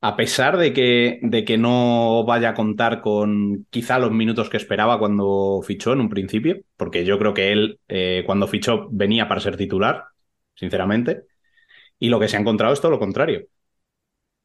[0.05, 4.57] A pesar de que, de que no vaya a contar con quizá los minutos que
[4.57, 9.29] esperaba cuando fichó en un principio, porque yo creo que él eh, cuando fichó venía
[9.29, 10.07] para ser titular,
[10.55, 11.23] sinceramente,
[11.99, 13.47] y lo que se ha encontrado es todo lo contrario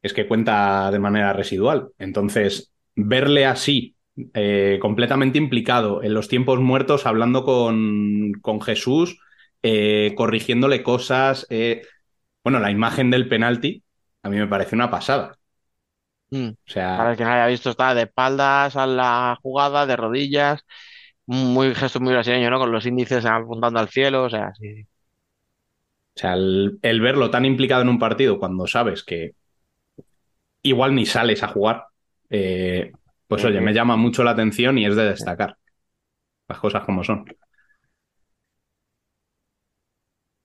[0.02, 1.90] es que cuenta de manera residual.
[1.98, 3.96] Entonces, verle así,
[4.34, 9.20] eh, completamente implicado en los tiempos muertos, hablando con, con Jesús,
[9.64, 11.48] eh, corrigiéndole cosas.
[12.44, 13.84] Bueno, la imagen del penalti
[14.24, 15.37] a mí me parece una pasada.
[16.30, 16.50] Mm.
[16.50, 19.96] O sea, Para el que no haya visto, está de espaldas a la jugada, de
[19.96, 20.66] rodillas,
[21.26, 22.60] muy gesto muy brasileño, ¿no?
[22.60, 24.88] Con los índices apuntando al cielo, o sea, sí.
[26.16, 29.34] O sea, el verlo tan implicado en un partido cuando sabes que
[30.62, 31.86] igual ni sales a jugar,
[32.30, 32.92] eh,
[33.28, 35.58] pues oye, me llama mucho la atención y es de destacar
[36.48, 37.26] las cosas como son.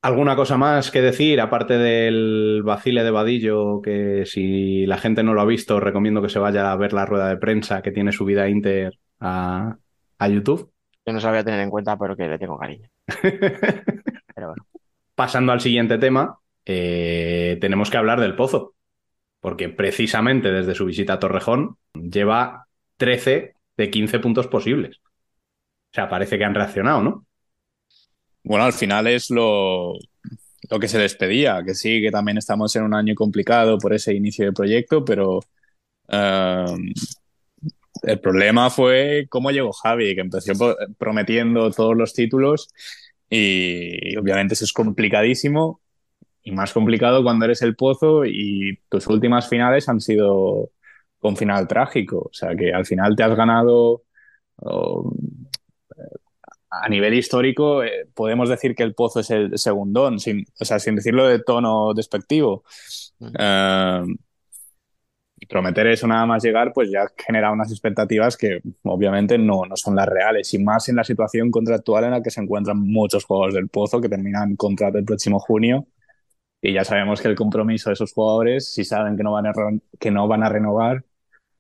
[0.03, 5.33] ¿Alguna cosa más que decir, aparte del vacile de Vadillo, que si la gente no
[5.33, 8.11] lo ha visto, recomiendo que se vaya a ver la rueda de prensa que tiene
[8.11, 9.77] subida Inter a,
[10.19, 10.73] a YouTube?
[11.07, 12.89] Yo no sabía tener en cuenta, pero que le tengo cariño.
[13.23, 14.67] pero bueno.
[15.15, 18.75] Pasando al siguiente tema, eh, tenemos que hablar del Pozo,
[19.41, 22.67] porque precisamente desde su visita a Torrejón lleva
[22.97, 25.01] 13 de 15 puntos posibles.
[25.05, 27.27] O sea, parece que han reaccionado, ¿no?
[28.45, 29.95] Bueno, al final es lo,
[30.71, 33.93] lo que se les pedía, que sí, que también estamos en un año complicado por
[33.95, 35.41] ese inicio de proyecto, pero
[36.09, 36.93] um,
[38.03, 42.69] el problema fue cómo llegó Javi, que empezó prometiendo todos los títulos
[43.31, 45.81] y, obviamente eso es complicadísimo
[46.43, 50.71] y más complicado cuando eres el pozo y tus últimas finales han sido
[51.19, 54.03] con final trágico, o sea que al final te has ganado
[56.73, 60.79] a nivel histórico eh, podemos decir que el Pozo es el segundón, sin, o sea,
[60.79, 62.65] sin decirlo de tono despectivo.
[65.43, 69.77] Y prometer eso nada más llegar, pues ya genera unas expectativas que obviamente no, no
[69.77, 73.25] son las reales, y más en la situación contractual en la que se encuentran muchos
[73.25, 75.87] jugadores del Pozo que terminan contrato el próximo junio.
[76.63, 79.53] Y ya sabemos que el compromiso de esos jugadores, si saben que no van a,
[79.99, 81.05] que no van a renovar,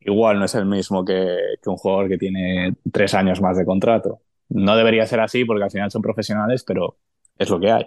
[0.01, 3.65] igual no es el mismo que, que un jugador que tiene tres años más de
[3.67, 4.21] contrato.
[4.48, 6.97] No debería ser así porque al final son profesionales, pero
[7.39, 7.85] es lo que hay.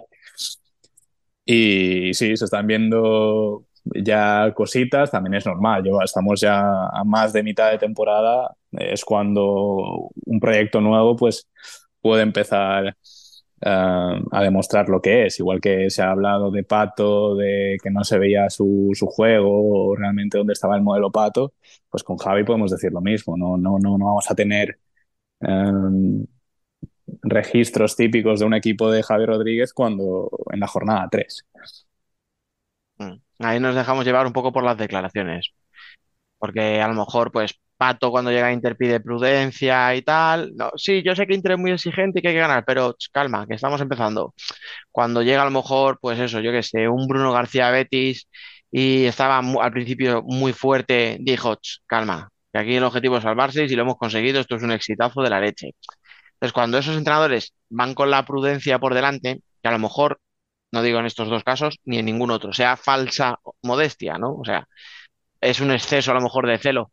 [1.44, 5.84] Y sí, se están viendo ya cositas, también es normal.
[6.04, 11.48] estamos ya a más de mitad de temporada, es cuando un proyecto nuevo pues
[12.00, 12.96] puede empezar
[13.60, 15.38] eh, a demostrar lo que es.
[15.40, 19.90] Igual que se ha hablado de Pato, de que no se veía su, su, juego
[19.90, 21.54] o realmente dónde estaba el modelo Pato,
[21.90, 23.36] pues con Javi podemos decir lo mismo.
[23.36, 24.78] No, no, no, no vamos a tener
[25.40, 25.46] eh,
[27.22, 31.46] registros típicos de un equipo de Javier Rodríguez cuando en la jornada 3.
[32.98, 33.14] Mm.
[33.40, 35.52] Ahí nos dejamos llevar un poco por las declaraciones,
[36.38, 40.52] porque a lo mejor pues Pato cuando llega a Inter pide prudencia y tal.
[40.56, 42.96] No, sí, yo sé que Inter es muy exigente y que hay que ganar, pero
[43.12, 44.34] calma, que estamos empezando.
[44.90, 48.28] Cuando llega a lo mejor, pues eso, yo que sé, un Bruno García Betis
[48.70, 51.56] y estaba al principio muy fuerte, dijo,
[51.86, 54.72] calma, que aquí el objetivo es salvarse y si lo hemos conseguido, esto es un
[54.72, 55.72] exitazo de la leche.
[56.46, 60.20] Entonces, cuando esos entrenadores van con la prudencia por delante, que a lo mejor,
[60.72, 64.34] no digo en estos dos casos, ni en ningún otro, sea falsa modestia, ¿no?
[64.36, 64.68] O sea,
[65.40, 66.92] es un exceso a lo mejor de celo,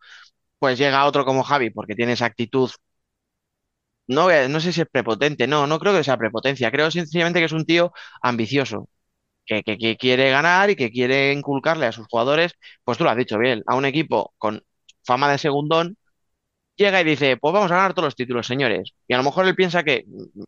[0.60, 2.72] pues llega otro como Javi, porque tiene esa actitud,
[4.08, 7.46] no, no sé si es prepotente, no, no creo que sea prepotencia, creo sencillamente que
[7.46, 8.90] es un tío ambicioso,
[9.46, 12.54] que, que, quiere ganar y que quiere inculcarle a sus jugadores,
[12.84, 14.64] pues tú lo has dicho bien, a un equipo con
[15.06, 15.98] fama de segundón,
[16.76, 18.94] llega y dice, pues vamos a ganar todos los títulos, señores.
[19.08, 20.06] Y a lo mejor él piensa que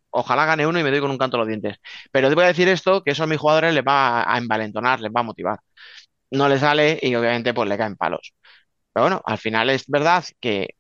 [0.10, 1.78] ojalá gane uno y me doy con un canto a los dientes.
[2.12, 5.00] Pero te voy a decir esto, que eso a mis jugadores les va a envalentonar,
[5.02, 5.60] les va a motivar.
[6.32, 8.34] No le sale y obviamente pues le caen palos.
[8.94, 10.76] Pero bueno, al final es verdad que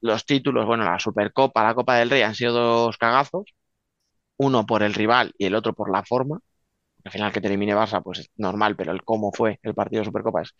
[0.00, 3.44] los títulos, bueno, la Supercopa, la Copa del Rey han sido dos cagazos,
[4.38, 6.40] uno por el rival y el otro por la forma.
[7.04, 10.06] Al final que termine Barça, pues es normal, pero el cómo fue el partido de
[10.06, 10.54] Supercopa es,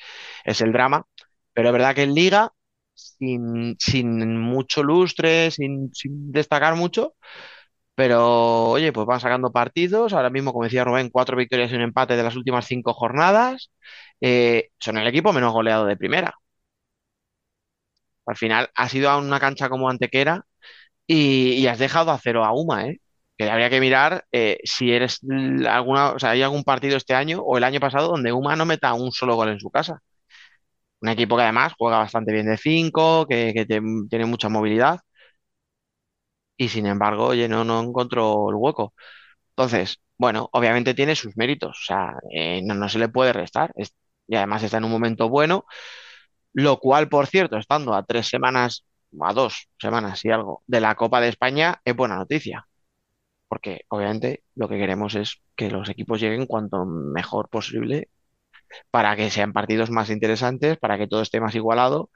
[0.45, 1.07] es el drama.
[1.55, 2.53] Pero es verdad que en Liga
[2.95, 5.91] sin, sin mucho lustre, sin,
[6.33, 7.15] destacar mucho.
[7.95, 10.13] Pero oye, pues van sacando partidos.
[10.13, 13.71] Ahora mismo, como decía Rubén, cuatro victorias y un empate de las últimas cinco jornadas.
[14.21, 16.35] Eh, son el equipo menos goleado de primera.
[18.27, 20.45] Al final ha sido a una cancha como Antequera
[21.07, 23.01] y, y has dejado a cero a Uma, ¿eh?
[23.39, 25.21] Que habría que mirar eh, si eres
[25.69, 28.67] alguna, o sea, hay algún partido este año o el año pasado donde Uma no
[28.67, 30.01] meta un solo gol en su casa.
[31.03, 33.67] Un equipo que además juega bastante bien de 5, que,
[34.09, 35.01] tiene mucha movilidad.
[36.57, 38.95] Y sin embargo, oye, no, encontró el hueco.
[39.51, 41.79] Entonces, bueno, obviamente tiene sus méritos.
[41.83, 43.73] O sea, eh, no, se le puede restar.
[44.27, 45.67] y además está en un momento bueno.
[46.55, 48.85] Lo cual, por cierto, estando a tres semanas,
[49.21, 52.67] a dos semanas y algo de la Copa de España, es buena noticia.
[53.49, 58.09] Porque obviamente lo que queremos es que los equipos lleguen cuanto mejor posible
[58.91, 62.11] para que sean partidos más interesantes, para que todo esté más igualado.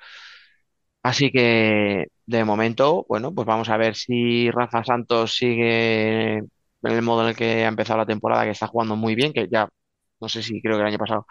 [1.02, 6.48] Así que de momento, bueno, pues vamos a ver si Rafa Santos sigue en
[6.82, 9.48] el modo en el que ha empezado la temporada, que está jugando muy bien, que
[9.50, 9.68] ya
[10.20, 11.26] no sé si creo que el año pasado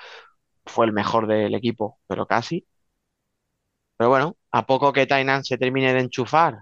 [0.66, 2.68] fue el mejor del equipo, pero casi.
[3.98, 6.60] Pero bueno, a poco que Tainan se termine de enchufar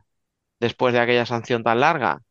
[0.59, 2.21] después de aquella sanción tan larga,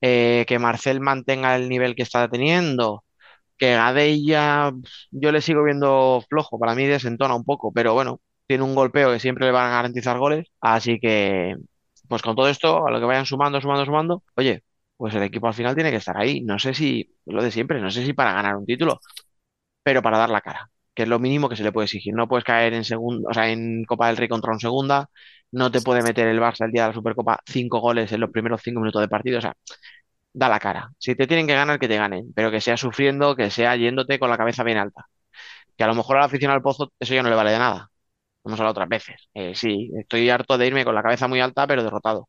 [0.00, 3.04] eh, que Marcel mantenga el nivel que está teniendo,
[3.60, 4.72] que Gadella
[5.12, 9.12] yo le sigo viendo flojo, para mí desentona un poco, pero bueno, tiene un golpeo
[9.12, 11.56] que siempre le van a garantizar goles, así que
[12.08, 14.64] pues con todo esto, a lo que vayan sumando, sumando, sumando, oye,
[14.96, 17.80] pues el equipo al final tiene que estar ahí, no sé si, lo de siempre,
[17.80, 19.00] no sé si para ganar un título,
[19.82, 20.70] pero para dar la cara.
[20.94, 22.14] que es lo mínimo que se le puede exigir.
[22.14, 25.08] No puedes caer en segundo, o sea, en Copa del Rey contra un segunda,
[25.52, 28.30] no te puede meter el Barça el día de la Supercopa cinco goles en los
[28.30, 29.54] primeros cinco minutos de partido, o sea,
[30.32, 30.90] da la cara.
[30.98, 34.18] Si te tienen que ganar, que te ganen, pero que sea sufriendo, que sea yéndote
[34.18, 35.06] con la cabeza bien alta.
[35.76, 37.90] Que a lo mejor al aficionado al Pozo eso ya no le vale de nada.
[38.44, 39.28] Hemos hablado otras veces.
[39.34, 42.28] Eh, sí, estoy harto de irme con la cabeza muy alta, pero derrotado.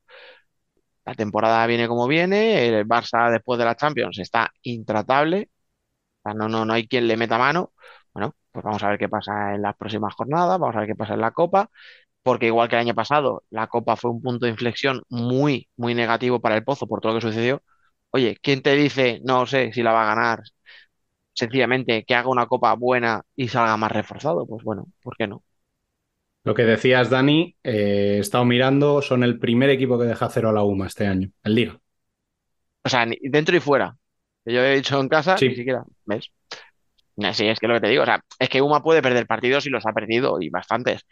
[1.05, 5.49] La temporada viene como viene, el Barça después de la Champions está intratable,
[6.25, 7.73] no, no, no hay quien le meta mano.
[8.13, 10.95] Bueno, pues vamos a ver qué pasa en las próximas jornadas, vamos a ver qué
[10.95, 11.69] pasa en la Copa,
[12.23, 15.95] porque igual que el año pasado, la Copa fue un punto de inflexión muy, muy
[15.95, 17.63] negativo para el Pozo por todo lo que sucedió.
[18.11, 20.43] Oye, ¿quién te dice, no sé si la va a ganar?
[21.33, 24.45] Sencillamente que haga una Copa buena y salga más reforzado.
[24.47, 25.43] Pues bueno, ¿por qué no?
[26.43, 30.49] Lo que decías, Dani, eh, he estado mirando, son el primer equipo que deja cero
[30.49, 31.79] a la UMA este año, el Liga.
[32.83, 33.95] O sea, dentro y fuera.
[34.45, 36.31] Yo he dicho en casa, ni siquiera, ¿ves?
[37.33, 39.65] Sí, es que lo que te digo, o sea, es que UMA puede perder partidos
[39.67, 41.05] y los ha perdido y bastantes,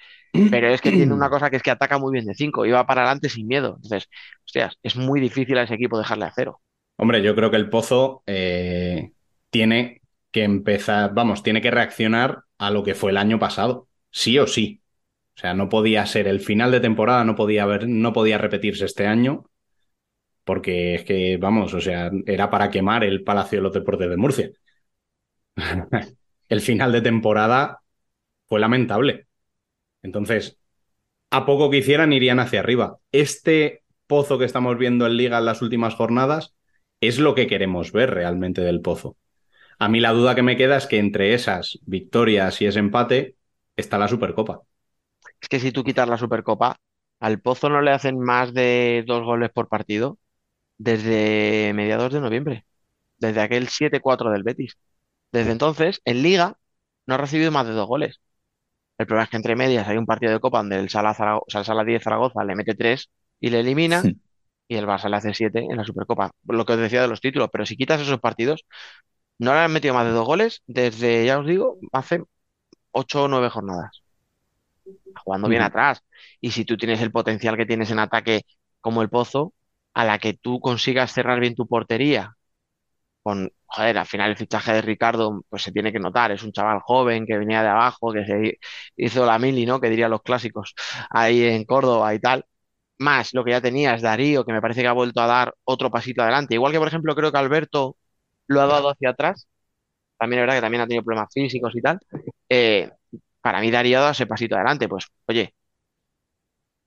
[0.49, 2.71] pero es que tiene una cosa que es que ataca muy bien de cinco y
[2.71, 3.75] va para adelante sin miedo.
[3.77, 4.09] Entonces,
[4.45, 6.61] hostias, es muy difícil a ese equipo dejarle a cero.
[7.01, 9.13] Hombre, yo creo que el Pozo eh,
[9.49, 10.01] tiene
[10.31, 14.47] que empezar, vamos, tiene que reaccionar a lo que fue el año pasado, sí o
[14.47, 14.81] sí.
[15.37, 18.83] O sea, no podía ser el final de temporada, no podía haber, no podía repetirse
[18.83, 19.45] este año,
[20.43, 24.17] porque es que, vamos, o sea, era para quemar el Palacio de los Deportes de
[24.17, 24.51] Murcia.
[26.49, 27.79] el final de temporada
[28.47, 29.27] fue lamentable.
[30.01, 30.59] Entonces,
[31.31, 32.97] a poco que hicieran irían hacia arriba.
[33.13, 36.55] Este pozo que estamos viendo en liga en las últimas jornadas
[37.01, 39.17] es lo que queremos ver realmente del pozo.
[39.79, 43.35] A mí la duda que me queda es que entre esas victorias y ese empate
[43.77, 44.61] está la Supercopa
[45.41, 46.77] es que si tú quitas la Supercopa,
[47.19, 50.17] al Pozo no le hacen más de dos goles por partido
[50.77, 52.65] desde mediados de noviembre,
[53.17, 54.77] desde aquel 7-4 del Betis.
[55.31, 56.57] Desde entonces, en Liga,
[57.07, 58.21] no ha recibido más de dos goles.
[58.97, 61.59] El problema es que entre medias hay un partido de Copa donde el Sala, Zaragoza,
[61.59, 63.09] el Sala 10 Zaragoza le mete tres
[63.39, 64.03] y le elimina,
[64.69, 66.31] y el Barça le hace siete en la Supercopa.
[66.47, 68.65] Lo que os decía de los títulos, pero si quitas esos partidos,
[69.39, 72.23] no le han metido más de dos goles desde, ya os digo, hace
[72.91, 74.03] ocho o nueve jornadas
[75.23, 76.03] jugando bien atrás.
[76.41, 78.43] Y si tú tienes el potencial que tienes en ataque
[78.81, 79.53] como el Pozo,
[79.93, 82.35] a la que tú consigas cerrar bien tu portería,
[83.23, 86.51] con, joder, al final el fichaje de Ricardo, pues se tiene que notar, es un
[86.51, 88.59] chaval joven que venía de abajo, que se
[88.97, 89.79] hizo la mili, ¿no?
[89.79, 90.73] Que dirían los clásicos,
[91.09, 92.45] ahí en Córdoba y tal.
[92.99, 95.89] Más lo que ya tenías, Darío, que me parece que ha vuelto a dar otro
[95.91, 96.55] pasito adelante.
[96.55, 97.97] Igual que, por ejemplo, creo que Alberto
[98.47, 99.47] lo ha dado hacia atrás.
[100.17, 101.99] También es verdad que también ha tenido problemas físicos y tal.
[102.49, 102.91] Eh,
[103.41, 104.89] para mí Darío da ese pasito adelante.
[104.89, 105.53] Pues, oye,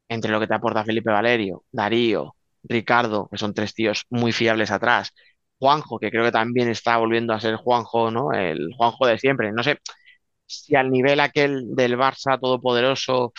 [0.09, 4.71] entre lo que te aporta Felipe Valerio, Darío, Ricardo, que son tres tíos muy fiables
[4.71, 5.13] atrás,
[5.59, 8.33] Juanjo, que creo que también está volviendo a ser Juanjo, ¿no?
[8.33, 9.53] El Juanjo de siempre.
[9.53, 9.79] No sé
[10.47, 13.33] si al nivel aquel del Barça todopoderoso,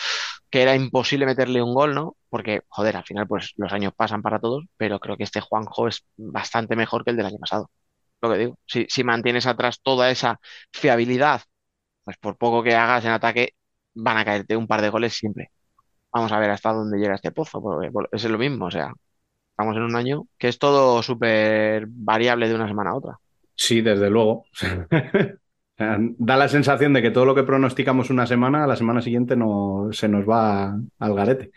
[0.54, 2.16] que era imposible meterle un gol, ¿no?
[2.28, 5.88] Porque, joder, al final, pues los años pasan para todos, pero creo que este Juanjo
[5.88, 7.72] es bastante mejor que el del año pasado.
[8.22, 10.38] Lo que digo, si, si mantienes atrás toda esa
[10.70, 11.42] fiabilidad
[12.04, 13.54] pues por poco que hagas en ataque,
[13.94, 15.50] van a caerte un par de goles siempre.
[16.12, 18.92] Vamos a ver hasta dónde llega este pozo, porque es lo mismo, o sea,
[19.50, 23.18] estamos en un año que es todo súper variable de una semana a otra.
[23.56, 24.44] Sí, desde luego.
[25.76, 29.88] da la sensación de que todo lo que pronosticamos una semana, la semana siguiente no,
[29.92, 31.50] se nos va al garete.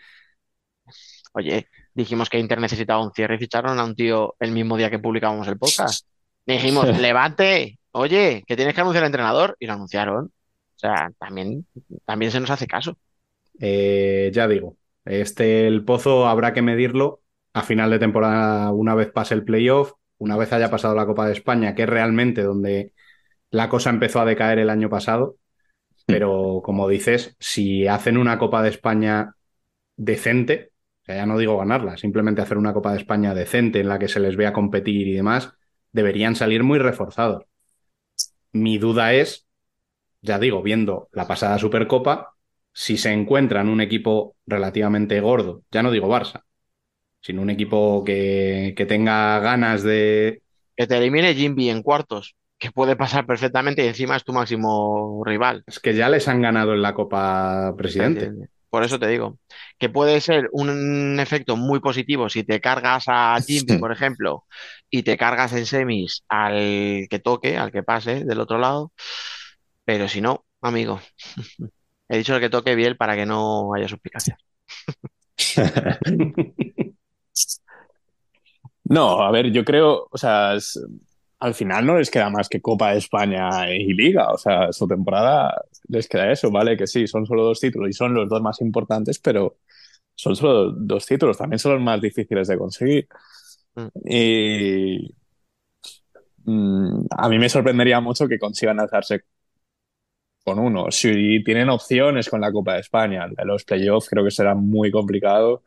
[1.32, 4.90] Oye, dijimos que Inter necesitaba un cierre y ficharon a un tío el mismo día
[4.90, 6.06] que publicábamos el podcast.
[6.44, 10.26] Dijimos, levante, oye, que tienes que anunciar al entrenador y lo anunciaron.
[10.26, 11.66] O sea, también,
[12.04, 12.96] también se nos hace caso.
[13.60, 17.22] Eh, ya digo, este el pozo habrá que medirlo
[17.52, 21.26] a final de temporada una vez pase el playoff, una vez haya pasado la Copa
[21.26, 22.92] de España, que es realmente donde
[23.50, 25.36] la cosa empezó a decaer el año pasado.
[26.06, 29.34] Pero como dices, si hacen una Copa de España
[29.96, 30.72] decente,
[31.02, 33.98] o sea, ya no digo ganarla, simplemente hacer una Copa de España decente en la
[33.98, 35.52] que se les vea competir y demás,
[35.92, 37.44] deberían salir muy reforzados.
[38.52, 39.48] Mi duda es
[40.22, 42.34] ya digo, viendo la pasada Supercopa,
[42.72, 46.42] si se encuentran un equipo relativamente gordo, ya no digo Barça,
[47.20, 50.42] sino un equipo que, tenga ganas de...
[50.76, 55.22] Que te elimine Jimby en cuartos, que puede pasar perfectamente y encima es tu máximo
[55.24, 55.62] rival.
[55.66, 58.32] Es que ya les han ganado en la Copa Presidente.
[58.68, 59.38] Por eso te digo,
[59.78, 64.44] que puede ser un efecto muy positivo si te cargas a Jimby, por ejemplo,
[64.90, 68.92] y te cargas en semis al que toque, al que pase del otro lado
[69.88, 71.00] pero si no, amigo,
[72.10, 74.36] he dicho que toque bien para que no haya suspicacia.
[78.90, 80.56] No, a ver, yo creo, o sea,
[81.40, 84.32] al final no les queda más que Copa de España y Liga.
[84.32, 86.76] O sea, su temporada les queda eso, ¿vale?
[86.76, 89.58] Que sí, son solo dos títulos y son los dos más importantes, pero
[90.14, 93.08] son solo dos títulos, también son los más difíciles de conseguir.
[93.74, 93.88] Mm.
[94.10, 95.14] Y
[96.44, 99.22] mm, a mí me sorprendería mucho que consigan alzarse
[100.44, 100.90] con uno.
[100.90, 105.62] Si tienen opciones con la Copa de España, los playoffs creo que será muy complicado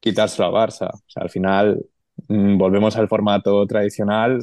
[0.00, 0.88] quitárselo a Barça.
[0.94, 1.84] O sea, al final
[2.28, 4.40] mm, volvemos al formato tradicional,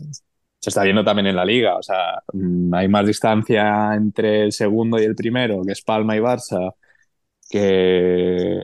[0.70, 1.78] está viendo también en la liga.
[1.78, 6.16] O sea, mm, hay más distancia entre el segundo y el primero, que es Palma
[6.16, 6.74] y Barça,
[7.50, 8.62] que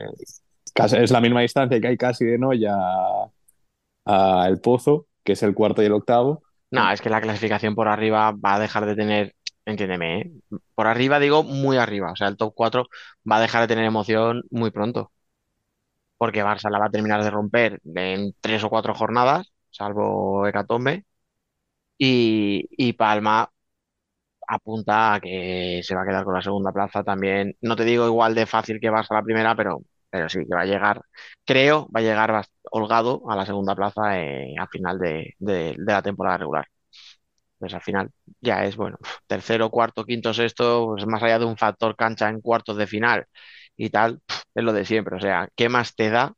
[0.74, 2.74] es la misma distancia que hay casi de Noya
[4.04, 6.42] a, El Pozo, que es el cuarto y el octavo.
[6.70, 10.32] No, es que la clasificación por arriba va a dejar de tener, entiéndeme, ¿eh?
[10.74, 12.86] por arriba digo muy arriba, o sea, el top 4
[13.30, 15.12] va a dejar de tener emoción muy pronto.
[16.16, 21.04] Porque Barça la va a terminar de romper en tres o cuatro jornadas, salvo Hecatombe,
[21.98, 23.50] y, Palma
[24.48, 27.56] apunta a que se va a quedar con la segunda plaza también.
[27.60, 30.54] No te digo igual de fácil que vas a la primera, pero, pero sí que
[30.54, 31.02] va a llegar,
[31.44, 35.34] creo, va a llegar holgado a la segunda plaza eh, a final de,
[35.78, 36.66] la temporada regular.
[37.58, 38.10] Pues al final
[38.40, 42.40] ya es, bueno, tercero, cuarto, quinto, sexto, pues más allá de un factor cancha en
[42.40, 43.26] cuartos de final
[43.76, 44.20] y tal,
[44.54, 45.16] es lo de siempre.
[45.16, 46.34] O sea, ¿qué más te da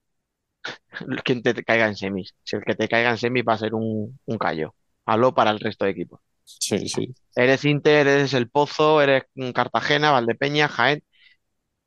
[1.24, 2.35] quien te caiga en semis?
[2.45, 4.74] Si el que te caiga en semis va a ser un, un callo.
[5.07, 6.20] Hablo para el resto de equipos.
[6.45, 7.15] Sí, sí.
[7.35, 9.24] Eres Inter, eres El Pozo, eres
[9.55, 11.03] Cartagena, Valdepeña, Jaén.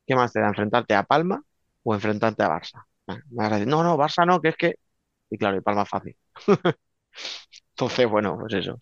[0.06, 0.48] ¿Qué más te da?
[0.48, 1.42] ¿Enfrentarte a Palma
[1.82, 2.84] o enfrentarte a Barça?
[3.66, 4.74] no, no, Barça no, que es que.
[5.30, 6.16] Y claro, y Palma fácil.
[7.70, 8.80] Entonces, bueno, pues eso.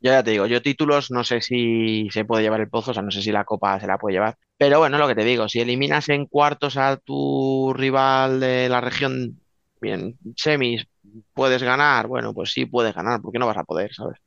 [0.00, 2.94] Yo ya te digo, yo títulos no sé si se puede llevar el Pozo, o
[2.94, 4.36] sea, no sé si la Copa se la puede llevar.
[4.58, 8.80] Pero bueno, lo que te digo, si eliminas en cuartos a tu rival de la
[8.80, 9.40] región,
[9.80, 10.86] bien, semis,
[11.34, 14.18] puedes ganar, bueno, pues sí puedes ganar, porque no vas a poder, ¿sabes?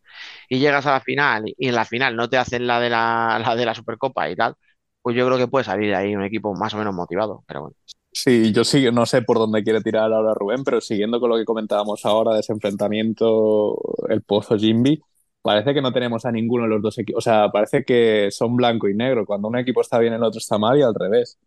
[0.49, 3.55] Y llegas a la final y en la final no te hacen la de la,
[3.57, 4.55] de la Supercopa y tal,
[5.01, 7.75] pues yo creo que puede salir ahí un equipo más o menos motivado, pero bueno.
[8.11, 11.37] Sí, yo sí, no sé por dónde quiere tirar ahora Rubén, pero siguiendo con lo
[11.37, 13.77] que comentábamos ahora de ese enfrentamiento,
[14.09, 14.99] el Pozo Jimby,
[15.41, 18.55] parece que no tenemos a ninguno de los dos equipos, o sea, parece que son
[18.55, 21.39] blanco y negro, cuando un equipo está bien el otro está mal y al revés.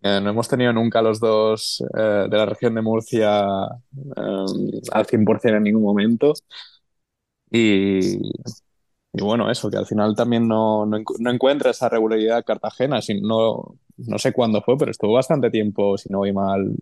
[0.00, 3.44] Eh, no hemos tenido nunca los dos eh, de la región de Murcia
[4.16, 6.32] eh, al 100% en ningún momento.
[7.50, 8.18] Y,
[9.12, 10.88] bueno, eso, que al final también no,
[11.30, 12.98] encuentra esa regularidad Cartagena.
[13.20, 16.74] no, no sé cuándo fue, pero estuvo bastante tiempo, si no voy mal,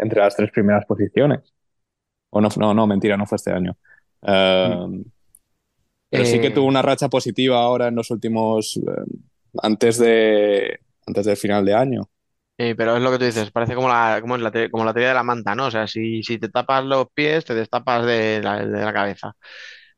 [0.00, 1.54] entre las tres primeras posiciones.
[2.30, 3.76] O no, no, no, mentira, no fue este año.
[4.22, 5.02] Mm.
[6.10, 8.78] Pero sí que tuvo una racha positiva ahora en los últimos,
[9.62, 10.80] antes de,
[11.10, 12.10] antes del final de año.
[12.56, 15.14] pero es lo que tú dices, parece como la, como la, como la teoría de
[15.14, 15.66] la manta, ¿no?
[15.66, 19.32] O sea, si, si te tapas los pies, te destapas de la, de la cabeza.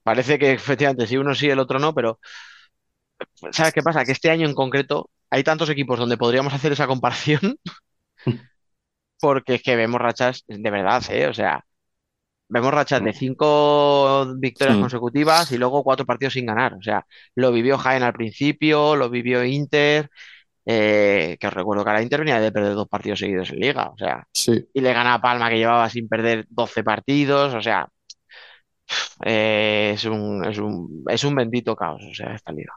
[0.02, 2.18] Parece que efectivamente si uno sí, el otro no, pero
[3.52, 4.04] ¿sabes qué pasa?
[4.04, 7.56] Que este año en concreto hay tantos equipos donde podríamos hacer esa comparación
[9.20, 11.26] porque es que vemos rachas de verdad, ¿eh?
[11.28, 11.64] O sea,
[12.48, 16.74] vemos rachas de cinco victorias consecutivas y luego cuatro partidos sin ganar.
[16.74, 17.06] O sea,
[17.36, 20.10] lo vivió Jaén al principio, lo vivió Inter,
[20.64, 23.90] eh, que os recuerdo que ahora Inter venía de perder dos partidos seguidos en Liga,
[23.90, 24.26] o sea,
[24.72, 27.88] y le gana a Palma que llevaba sin perder 12 partidos, o sea,
[29.24, 32.74] eh, es, un, es, un, es un bendito caos, o sea, esta Liga.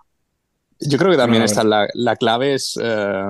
[0.79, 3.29] Yo creo que también está la, la, clave es eh,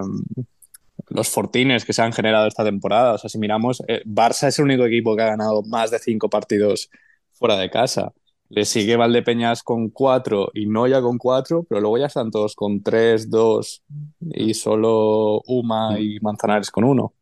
[1.10, 3.14] los fortines que se han generado esta temporada.
[3.14, 6.28] O sea, si miramos, Barça es el único equipo que ha ganado más de cinco
[6.28, 6.90] partidos
[7.34, 8.14] fuera de casa.
[8.50, 12.84] Le sigue Valdepeñas con cuatro y Noya con cuatro, pero luego ya están todos con
[12.84, 13.84] tres, dos
[14.20, 17.14] y solo Uma y Manzanares con uno.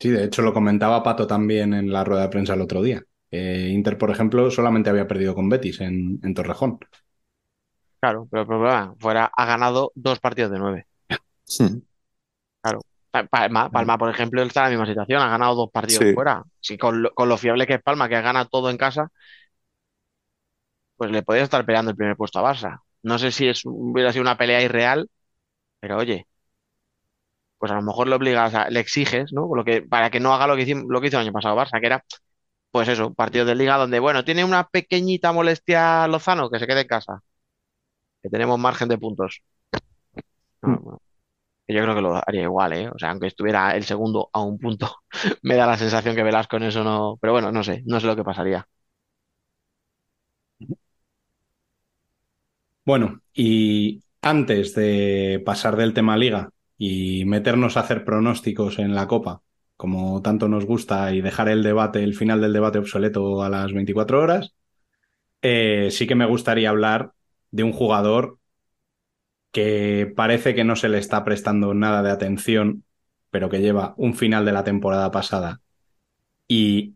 [0.00, 3.02] Sí, de hecho lo comentaba Pato también en la rueda de prensa el otro día.
[3.30, 6.78] Eh, Inter, por ejemplo, solamente había perdido con Betis en, Torrejón.
[8.00, 10.86] Claro, pero el problema fuera, ha ganado dos partidos de nueve.
[12.62, 12.80] Claro.
[13.30, 16.44] Palma, por ejemplo, está en la misma situación, ha ganado dos partidos fuera.
[16.60, 19.10] Sí, con, lo, con lo fiable que es Palma, que gana todo en casa,
[20.98, 22.80] pues le podía estar peleando el primer puesto a Barça.
[23.04, 25.10] No sé si es, hubiera sido una pelea irreal,
[25.80, 26.26] pero oye,
[27.58, 29.48] pues a lo mejor le obligas, le exiges, ¿no?
[29.54, 31.56] Lo que, para que no haga lo que, hizo, lo que hizo el año pasado
[31.56, 32.04] Barça, que era,
[32.70, 36.82] pues eso, partido de liga donde, bueno, tiene una pequeñita molestia Lozano, que se quede
[36.82, 37.22] en casa,
[38.22, 39.42] que tenemos margen de puntos.
[40.62, 40.74] Hmm.
[41.68, 42.88] yo creo que lo haría igual, ¿eh?
[42.90, 44.96] O sea, aunque estuviera el segundo a un punto,
[45.42, 48.06] me da la sensación que Velasco en eso no, pero bueno, no sé, no sé
[48.06, 48.66] lo que pasaría.
[52.88, 56.48] Bueno, y antes de pasar del tema liga
[56.78, 59.42] y meternos a hacer pronósticos en la Copa,
[59.76, 63.74] como tanto nos gusta, y dejar el debate, el final del debate obsoleto a las
[63.74, 64.54] 24 horas,
[65.42, 67.12] eh, sí que me gustaría hablar
[67.50, 68.38] de un jugador
[69.52, 72.84] que parece que no se le está prestando nada de atención,
[73.30, 75.60] pero que lleva un final de la temporada pasada
[76.48, 76.94] y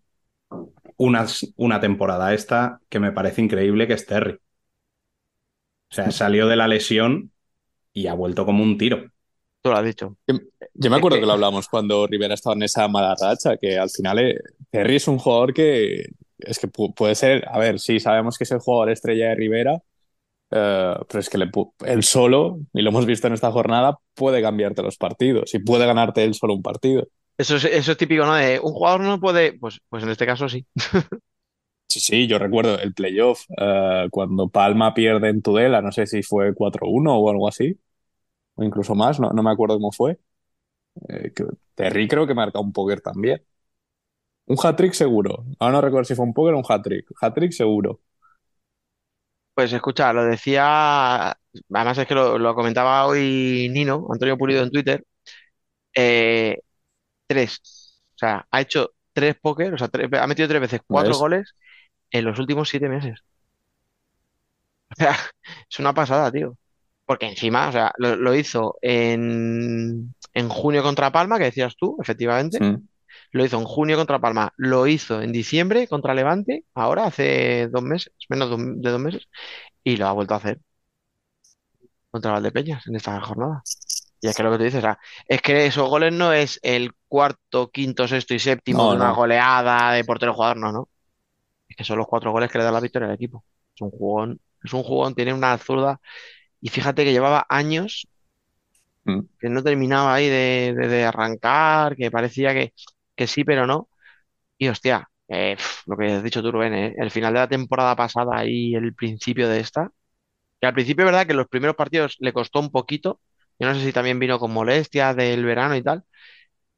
[0.96, 4.41] una, una temporada esta que me parece increíble, que es Terry.
[5.92, 7.30] O sea, salió de la lesión
[7.92, 9.10] y ha vuelto como un tiro.
[9.60, 10.16] Tú lo has dicho.
[10.26, 13.90] Yo me acuerdo que lo hablamos cuando Rivera estaba en esa mala racha, que al
[13.90, 14.40] final eh,
[14.70, 16.06] Terry es un jugador que
[16.38, 19.82] es que puede ser, a ver, sí sabemos que es el jugador estrella de Rivera,
[20.50, 21.50] eh, pero es que le,
[21.84, 25.84] él solo, y lo hemos visto en esta jornada, puede cambiarte los partidos y puede
[25.84, 27.06] ganarte él solo un partido.
[27.36, 28.34] Eso es, eso es típico, ¿no?
[28.34, 30.64] De un jugador no puede, pues, pues en este caso sí.
[31.92, 36.22] Sí, sí, yo recuerdo el playoff, eh, cuando Palma pierde en Tudela, no sé si
[36.22, 37.78] fue 4-1 o algo así,
[38.54, 40.18] o incluso más, no, no me acuerdo cómo fue.
[41.08, 41.32] Eh,
[41.74, 43.42] Terry creo que marca un póker también.
[44.46, 45.44] Un hat-trick seguro.
[45.58, 47.10] Ahora no recuerdo si fue un póker o un hat-trick.
[47.20, 48.00] Hat-trick seguro.
[49.54, 51.36] Pues escucha, lo decía,
[51.72, 55.04] además es que lo, comentaba hoy Nino, Antonio Pulido en Twitter,
[55.94, 56.58] eh,
[57.26, 57.60] tres.
[58.14, 59.90] O sea, ha hecho tres póker, o sea,
[60.22, 61.54] ha metido tres veces cuatro goles
[62.12, 63.20] en los últimos siete meses.
[64.90, 65.16] O sea,
[65.70, 66.56] es una pasada, tío.
[67.04, 72.58] Porque encima, o sea, lo, hizo en, en, junio contra Palma, que decías tú, efectivamente.
[73.32, 74.52] Lo hizo en junio contra Palma.
[74.56, 79.28] Lo hizo en diciembre contra Levante, ahora hace dos meses, menos de dos meses.
[79.84, 80.60] Y lo ha vuelto a hacer
[82.10, 83.62] contra Valdepeñas en esta jornada.
[84.20, 86.60] Y es que lo que tú dices, o sea, es que esos goles no es
[86.62, 90.88] el cuarto, quinto, sexto y séptimo de una goleada de portero jugador, no, no.
[91.72, 93.44] Es que son los cuatro goles que le da la victoria al equipo.
[93.74, 96.00] Es un jugón, es un jugón, tiene una zurda
[96.60, 98.06] y fíjate que llevaba años
[99.04, 99.20] mm.
[99.40, 102.74] que no terminaba ahí de, arrancar, que parecía que,
[103.16, 103.88] que, sí, pero no.
[104.58, 107.96] Y hostia, eh, lo que has dicho tú, Rubén, eh, el final de la temporada
[107.96, 109.90] pasada y el principio de esta.
[110.60, 113.20] Que al principio es verdad que los primeros partidos le costó un poquito.
[113.58, 116.04] Yo no sé si también vino con molestias del verano y tal.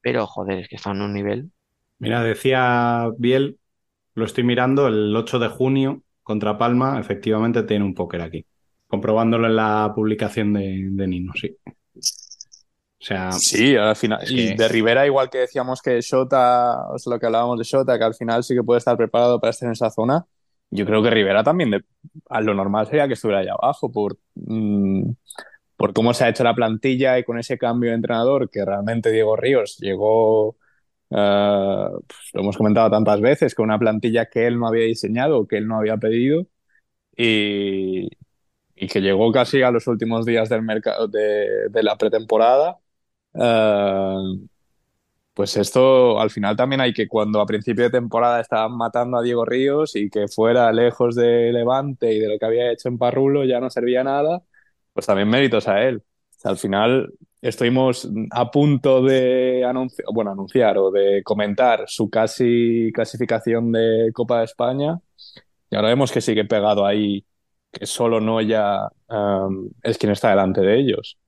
[0.01, 1.51] Pero joder, es que está en un nivel.
[1.99, 3.59] Mira, decía Biel,
[4.15, 8.47] lo estoy mirando, el 8 de junio contra Palma, efectivamente tiene un póker aquí
[8.95, 11.57] comprobándolo en la publicación de, Nino, sí.
[11.67, 14.21] O sea, sí, al final.
[14.31, 17.99] Y de Rivera, igual que decíamos que Shota, o sea, lo que hablábamos de Shota,
[17.99, 20.25] que al final sí que puede estar preparado para estar en esa zona.
[20.71, 21.85] Yo creo que Rivera también,
[22.31, 25.11] a lo normal sería que estuviera allá abajo por, mm,
[25.77, 29.11] por cómo se ha hecho la plantilla y con ese cambio de entrenador que realmente
[29.11, 30.57] Diego Ríos llegó,
[31.11, 35.47] eh, pues, lo hemos comentado tantas veces, con una plantilla que él no había diseñado,
[35.47, 36.47] que él no había pedido.
[37.17, 38.09] Y,
[38.89, 42.79] que llegó casi a los últimos días del mercado de, la pretemporada.
[43.35, 44.17] Eh,
[45.35, 49.23] pues esto al final también hay que cuando a principio de temporada estaban matando a
[49.23, 52.99] Diego Ríos y que fuera lejos de Levante y de lo que había hecho en
[52.99, 54.43] Parrulo ya no servía nada,
[54.93, 56.03] pues también méritos a él.
[56.45, 57.13] al final
[57.45, 64.39] estuvimos a punto de anunciar, bueno, anunciar o de comentar su casi clasificación de Copa
[64.39, 64.99] de España
[65.71, 67.25] y ahora vemos que sigue pegado ahí
[67.71, 71.19] que solo Noya um, es quien está delante de ellos.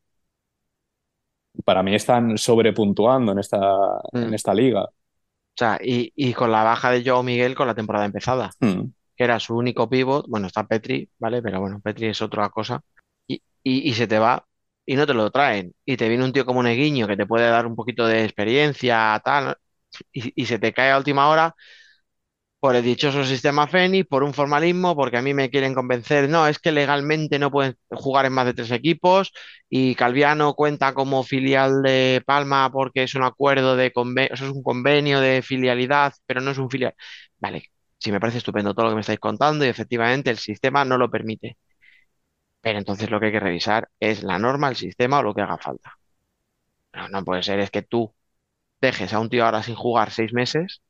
[1.64, 3.59] Para mí están sobrepuntuando en esta,
[4.12, 4.34] en mm.
[4.34, 4.84] esta liga.
[4.84, 8.82] O sea, y, con la baja de Joe Miguel con la temporada empezada, mm.
[9.16, 10.26] que era su único pivot.
[10.28, 11.43] Bueno, está Petri, ¿vale?
[11.43, 12.82] Pero bueno, Petri es otra cosa.
[13.26, 14.47] Y, y, se te va
[14.86, 15.74] y no te lo traen.
[15.84, 19.20] Y te viene un tío como Neguiño que te puede dar un poquito de experiencia,
[19.24, 19.56] tal,
[20.12, 21.54] y, se te cae a última hora
[22.60, 26.46] por el dichoso sistema FENI, por un formalismo, porque a mí me quieren convencer, no,
[26.48, 29.32] es que legalmente no pueden jugar en más de tres equipos
[29.68, 34.62] y Calviano cuenta como filial de Palma porque es un acuerdo de convenio, es un
[34.62, 36.94] convenio de filialidad, pero no es un filial.
[37.38, 37.64] Vale,
[37.98, 40.98] sí me parece estupendo todo lo que me estáis contando y efectivamente el sistema no
[40.98, 41.56] lo permite.
[42.66, 45.40] Pero entonces lo que hay que revisar es la norma, el sistema o lo que
[45.40, 45.97] haga falta.
[46.93, 48.12] No, no puede ser, es que tú
[48.80, 50.82] dejes a un tío ahora sin jugar seis meses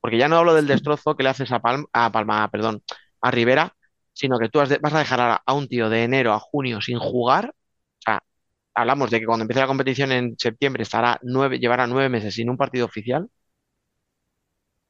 [0.00, 2.82] porque ya no hablo del destrozo que le haces a Palma, a Palma, perdón,
[3.20, 3.76] a Rivera,
[4.12, 7.50] sino que tú vas a dejar a, un tío de enero a junio sin jugar.
[7.50, 8.22] O sea,
[8.74, 12.50] hablamos de que cuando empiece la competición en septiembre estará nueve, llevará nueve meses sin
[12.50, 13.30] un partido oficial.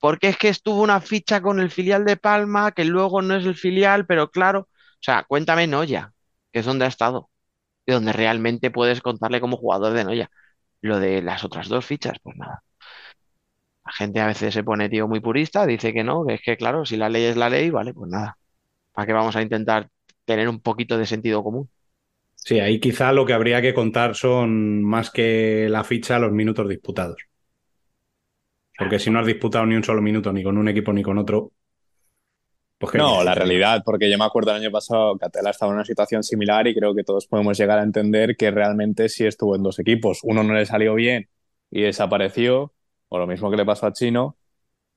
[0.00, 3.46] Porque es que estuvo una ficha con el filial de Palma, que luego no es
[3.46, 4.60] el filial, pero claro,
[5.02, 6.12] o sea, cuéntame Noya,
[6.52, 7.30] que es donde ha estado,
[7.86, 10.30] y donde realmente puedes contarle como jugador de Noya.
[10.82, 12.62] Lo de las otras dos fichas, pues nada.
[13.84, 16.56] La gente a veces se pone, tío, muy purista, dice que no, que es que,
[16.56, 18.38] claro, si la ley es la ley, vale, pues nada.
[18.92, 19.88] ¿Para qué vamos a intentar
[20.24, 21.68] tener un poquito de sentido común?
[22.34, 26.68] Sí, ahí quizá lo que habría que contar son más que la ficha, los minutos
[26.68, 27.22] disputados.
[28.76, 31.18] Porque si no has disputado ni un solo minuto, ni con un equipo ni con
[31.18, 31.52] otro,
[32.90, 35.84] No, la realidad, porque yo me acuerdo el año pasado que Atela estaba en una
[35.86, 39.62] situación similar y creo que todos podemos llegar a entender que realmente sí estuvo en
[39.62, 40.20] dos equipos.
[40.24, 41.28] Uno no le salió bien
[41.70, 42.74] y desapareció,
[43.08, 44.36] o lo mismo que le pasó a Chino,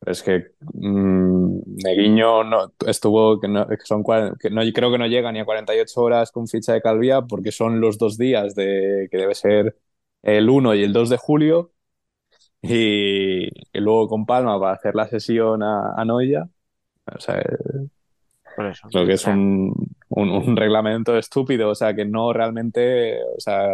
[0.05, 4.03] es que mmm, Neguiño no, estuvo, que, no, son,
[4.39, 7.51] que no, creo que no llega ni a 48 horas con ficha de Calvía porque
[7.51, 9.77] son los dos días de que debe ser
[10.23, 11.73] el 1 y el 2 de julio
[12.61, 16.49] y, y luego con Palma para hacer la sesión a, a Noya
[17.13, 17.41] o sea,
[18.55, 19.73] Por eso, creo que es un,
[20.09, 23.67] un, un, reglamento estúpido, o sea, que no realmente, o sea,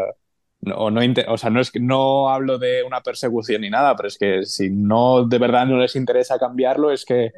[0.62, 4.08] no, no, o sea, no es que no hablo de una persecución ni nada, pero
[4.08, 7.32] es que si no de verdad no les interesa cambiarlo, es que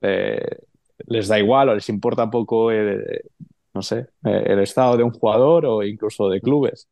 [0.00, 0.58] eh,
[1.06, 3.04] les da igual o les importa poco, el,
[3.74, 6.88] no sé, el estado de un jugador o incluso de clubes.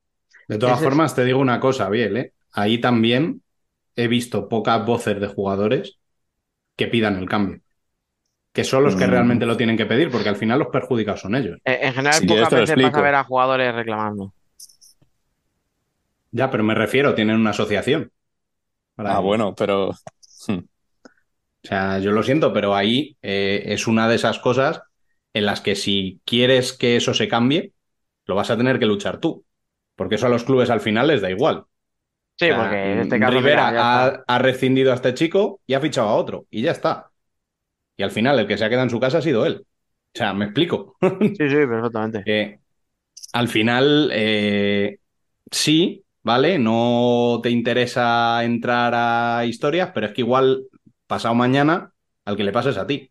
[0.48, 2.32] De todas es formas, te digo una cosa, Biel, ¿eh?
[2.52, 3.42] ahí también
[3.96, 5.98] he visto pocas voces de jugadores
[6.76, 7.60] que pidan el cambio
[8.52, 9.10] que son los que mm.
[9.10, 11.58] realmente lo tienen que pedir, porque al final los perjudicados son ellos.
[11.64, 14.34] En general, si pocas veces vas a ver a jugadores reclamando.
[16.30, 18.10] Ya, pero me refiero, tienen una asociación.
[18.96, 19.90] Ah, bueno, pero.
[20.46, 20.58] Hmm.
[21.64, 24.82] O sea, yo lo siento, pero ahí eh, es una de esas cosas
[25.32, 27.72] en las que si quieres que eso se cambie,
[28.26, 29.44] lo vas a tener que luchar tú.
[29.94, 31.64] Porque eso a los clubes al final les da igual.
[32.36, 33.32] Sí, porque en este caso.
[33.32, 36.46] Rivera ha, ha rescindido a este chico y ha fichado a otro.
[36.50, 37.11] Y ya está.
[37.96, 39.64] Y al final el que se ha quedado en su casa ha sido él.
[40.14, 40.96] O sea, me explico.
[41.00, 42.22] Sí, sí, perfectamente.
[42.26, 42.58] Eh,
[43.32, 44.98] al final, eh,
[45.50, 46.58] sí, ¿vale?
[46.58, 50.64] No te interesa entrar a historias, pero es que igual
[51.06, 51.92] pasado mañana
[52.24, 53.10] al que le pases a ti.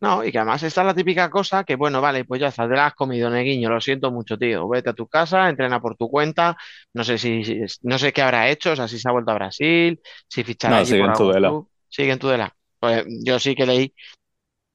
[0.00, 2.66] No, y que además esta es la típica cosa que, bueno, vale, pues ya está,
[2.66, 4.66] te la has comido, neguiño, lo siento mucho, tío.
[4.66, 6.56] Vete a tu casa, entrena por tu cuenta,
[6.94, 7.42] no sé si,
[7.82, 10.80] no sé qué habrá hecho, o sea, si se ha vuelto a Brasil, si fichará
[10.80, 11.62] no, sigue en Tudela.
[11.88, 12.56] Sigue en Tudela.
[12.80, 13.94] Pues yo sí que leí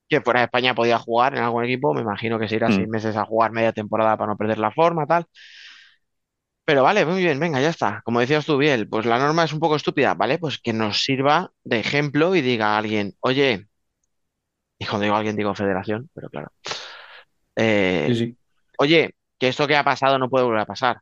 [0.07, 2.75] que fuera de España podía jugar en algún equipo, me imagino que se irá mm.
[2.75, 5.25] seis meses a jugar media temporada para no perder la forma, tal.
[6.63, 8.01] Pero vale, muy bien, venga, ya está.
[8.03, 10.39] Como decías tú, Biel, pues la norma es un poco estúpida, ¿vale?
[10.39, 13.67] Pues que nos sirva de ejemplo y diga a alguien, oye,
[14.79, 16.51] y cuando digo alguien digo federación, pero claro.
[17.55, 18.37] Eh, sí, sí.
[18.77, 21.01] Oye, que esto que ha pasado no puede volver a pasar.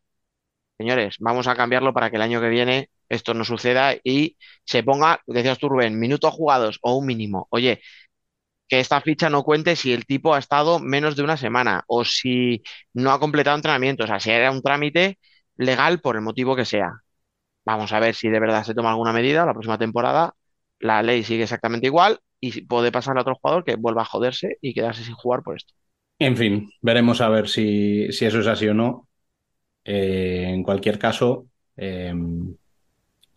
[0.78, 4.84] Señores, vamos a cambiarlo para que el año que viene esto no suceda y se
[4.84, 7.48] ponga, decías tú, Rubén, minutos jugados o un mínimo.
[7.52, 7.82] Oye,
[8.68, 12.06] que esta ficha no cuente si el tipo ha estado menos de una semana o
[12.06, 12.64] si
[12.94, 15.20] no ha completado entrenamiento, o sea, si era un trámite
[15.58, 16.92] legal por el motivo que sea.
[17.66, 20.34] Vamos a ver si de verdad se toma alguna medida la próxima temporada.
[20.80, 24.58] La ley sigue exactamente igual y puede pasar a otro jugador que vuelva a joderse
[24.62, 25.74] y quedarse sin jugar por esto.
[26.20, 29.08] En fin, veremos a ver si, si eso es así o no.
[29.86, 32.14] Eh, en cualquier caso, eh,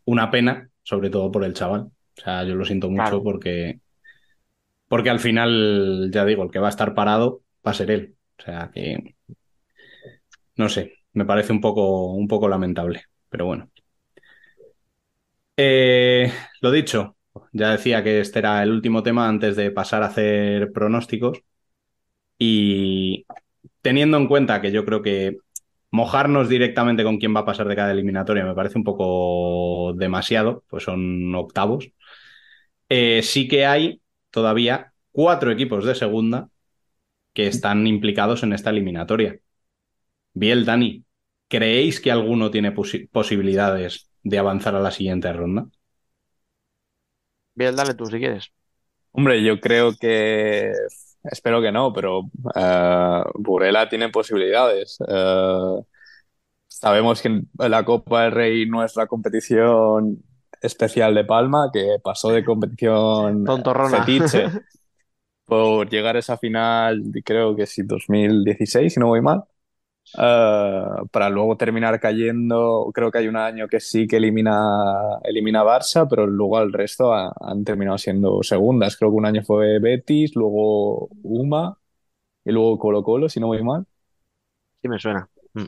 [0.07, 1.83] una pena, sobre todo por el chaval.
[1.83, 3.81] O sea, yo lo siento mucho porque,
[4.89, 8.17] porque al final, ya digo, el que va a estar parado va a ser él.
[8.39, 9.17] O sea que,
[10.57, 13.71] no sé, me parece un poco, un poco lamentable, pero bueno.
[15.57, 16.31] Eh,
[16.61, 17.17] lo dicho,
[17.53, 21.41] ya decía que este era el último tema antes de pasar a hacer pronósticos.
[22.39, 23.27] Y
[23.83, 25.39] teniendo en cuenta que yo creo que
[25.91, 30.65] mojarnos directamente con quién va a pasar de cada eliminatoria me parece un poco demasiado,
[30.69, 31.91] pues son octavos.
[32.89, 34.01] Eh, sí que hay
[34.31, 36.49] todavía cuatro equipos de segunda
[37.35, 39.39] que están implicados en esta eliminatoria.
[40.35, 41.05] Biel, Dani,
[41.49, 45.69] ¿creéis que alguno tiene posibilidades de avanzar a la siguiente ronda?
[47.55, 48.53] Biel, dale tú si quieres.
[49.13, 50.71] Hombre, yo creo que
[51.31, 54.99] Espero que no, pero uh, Burela tiene posibilidades.
[55.01, 55.85] Uh,
[56.69, 60.23] sabemos que la Copa del Rey no es la competición
[60.61, 63.45] especial de Palma, que pasó de competición
[63.91, 64.47] fetiche
[65.45, 69.45] por llegar a esa final, creo que sí, 2016, si no voy mal.
[70.15, 75.65] Uh, para luego terminar cayendo, creo que hay un año que sí que elimina, elimina
[75.65, 78.97] Barça, pero luego el resto han terminado siendo segundas.
[78.97, 81.79] Creo que un año fue Betis, luego Uma
[82.45, 83.85] y luego Colo Colo, si no voy mal.
[84.81, 85.29] Sí me suena.
[85.55, 85.65] Mm.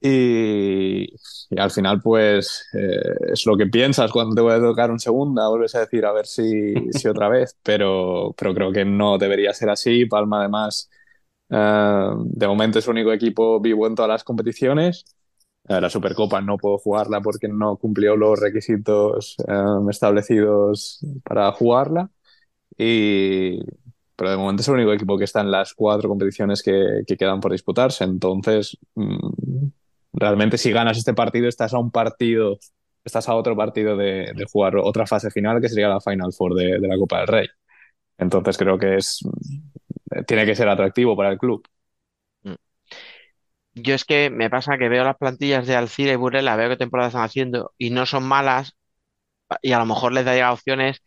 [0.00, 1.04] Y,
[1.50, 5.00] y, al final, pues, eh, es lo que piensas cuando te voy a tocar un
[5.00, 9.18] segunda, vuelves a decir a ver si, si otra vez, pero, pero creo que no
[9.18, 10.06] debería ser así.
[10.06, 10.90] Palma, además,
[11.50, 15.04] eh, de momento es el único equipo vivo en todas las competiciones.
[15.68, 19.54] Eh, la Supercopa no puedo jugarla porque no cumplió los requisitos eh,
[19.90, 22.10] establecidos para jugarla.
[22.76, 23.60] Y...
[24.16, 27.16] Pero de momento es el único equipo que está en las cuatro competiciones que, que
[27.18, 28.04] quedan por disputarse.
[28.04, 29.68] Entonces, mm,
[30.14, 32.58] realmente si ganas este partido, estás a un partido,
[33.04, 36.78] estás a otro partido de, jugar otra fase final que sería la Final Four de
[36.80, 37.46] la Copa del Rey.
[38.18, 39.20] Entonces creo que es
[40.24, 41.66] tiene que ser atractivo para el club.
[42.44, 42.54] Mm.
[43.74, 46.76] Yo es que me pasa que veo las plantillas de Alcira y Burela, veo qué
[46.76, 48.74] temporada están haciendo y no son malas
[49.62, 51.02] y a lo mejor les daría opciones,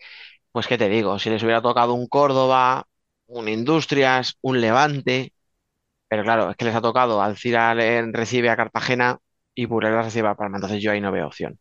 [0.52, 2.86] pues qué te digo, si les hubiera tocado un Córdoba,
[3.28, 5.34] un Industrias, un Levante,
[6.10, 9.20] pero claro, es que les ha tocado, Alcira recibe a Cartagena
[9.56, 11.60] y Burela recibe a Palma, entonces yo ahí no veo opción.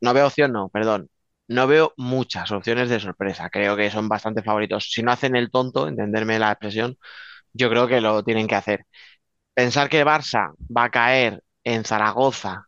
[0.00, 1.08] No veo opción, no, perdón.
[1.48, 3.50] No veo muchas opciones de sorpresa.
[3.50, 4.90] Creo que son bastante favoritos.
[4.90, 6.96] Si no hacen el tonto, entenderme la expresión,
[7.52, 8.86] yo creo que lo tienen que hacer.
[9.54, 12.66] Pensar que Barça va a caer en Zaragoza,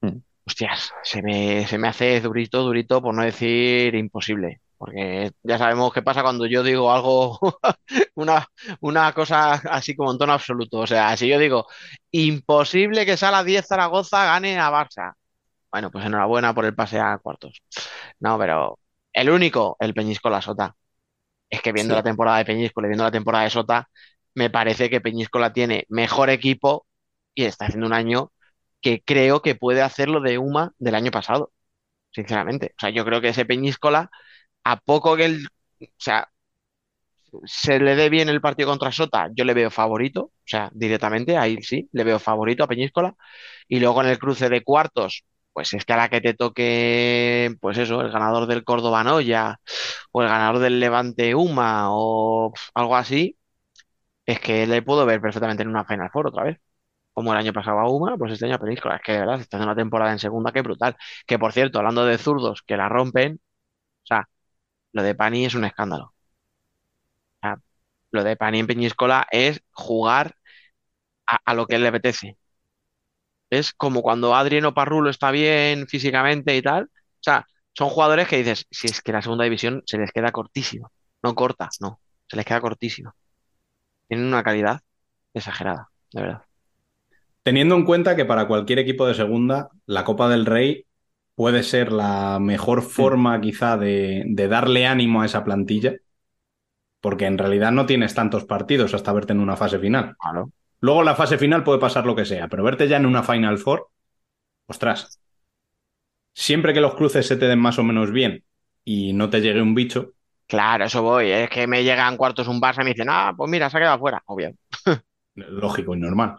[0.00, 0.18] mm.
[0.46, 4.60] hostias, se me, se me hace durito, durito, por no decir imposible.
[4.78, 7.38] Porque ya sabemos qué pasa cuando yo digo algo,
[8.14, 8.46] una,
[8.80, 10.78] una cosa así como en tono absoluto.
[10.78, 11.66] O sea, si yo digo,
[12.10, 15.14] imposible que Sala 10 Zaragoza gane a Barça.
[15.72, 17.62] Bueno, pues enhorabuena por el pase a cuartos.
[18.20, 18.78] No, pero
[19.12, 20.74] el único, el Peñíscola Sota.
[21.50, 23.88] Es que viendo la temporada de Peñíscola y viendo la temporada de Sota,
[24.34, 26.86] me parece que Peñíscola tiene mejor equipo
[27.34, 28.32] y está haciendo un año
[28.80, 31.52] que creo que puede hacer lo de Uma del año pasado,
[32.12, 32.74] sinceramente.
[32.76, 34.10] O sea, yo creo que ese Peñíscola
[34.64, 35.46] a poco que él,
[35.82, 36.30] o sea,
[37.44, 41.36] se le dé bien el partido contra Sota, yo le veo favorito, o sea, directamente,
[41.36, 43.14] ahí sí, le veo favorito a Peñíscola.
[43.68, 47.50] Y luego en el cruce de cuartos, pues es que a la que te toque,
[47.60, 49.60] pues eso, el ganador del Córdoba Noya,
[50.12, 53.36] o el ganador del Levante Uma, o algo así,
[54.26, 56.58] es que le puedo ver perfectamente en una Final Four otra vez.
[57.12, 58.96] Como el año pasado a Uma, pues este año a Peñíscola.
[58.96, 60.96] Es que de verdad, está en una temporada en segunda que brutal.
[61.26, 63.40] Que por cierto, hablando de zurdos que la rompen,
[64.04, 64.28] o sea,
[64.92, 66.14] lo de Pani es un escándalo.
[68.12, 70.34] lo de Pani en Peñíscola es jugar
[71.26, 72.38] a, lo que él le apetece.
[73.50, 76.84] Es como cuando Adriano Parrulo está bien físicamente y tal.
[76.84, 80.32] O sea, son jugadores que dices, si es que la segunda división se les queda
[80.32, 80.90] cortísimo.
[81.22, 82.00] No corta, no.
[82.28, 83.12] Se les queda cortísimo.
[84.08, 84.80] Tienen una calidad
[85.34, 86.42] exagerada, de verdad.
[87.42, 90.86] Teniendo en cuenta que para cualquier equipo de segunda, la Copa del Rey
[91.34, 95.94] puede ser la mejor forma quizá de, darle ánimo a esa plantilla,
[97.00, 100.16] porque en realidad no tienes tantos partidos hasta verte en una fase final.
[100.80, 103.22] Luego en la fase final puede pasar lo que sea, pero verte ya en una
[103.22, 103.88] Final Four,
[104.66, 105.20] ostras,
[106.32, 108.44] siempre que los cruces se te den más o menos bien
[108.84, 110.12] y no te llegue un bicho.
[110.46, 111.30] Claro, eso voy.
[111.30, 113.80] Es que me llegan cuartos un Barça y me dicen, ah, pues mira, se ha
[113.80, 114.22] quedado fuera.
[114.26, 114.52] Obvio.
[115.34, 116.36] Lógico y normal.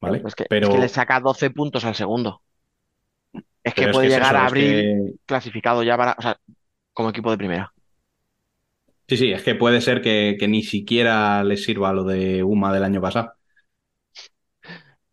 [0.00, 0.22] ¿vale?
[0.36, 0.68] que, Pero...
[0.68, 2.42] es que le saca 12 puntos al segundo.
[3.62, 6.38] Es que puede llegar a abrir clasificado ya para, o sea,
[6.92, 7.72] como equipo de primera.
[9.08, 12.84] Sí, sí, es que puede ser que, ni siquiera les sirva lo de UMA del
[12.84, 13.32] año pasado.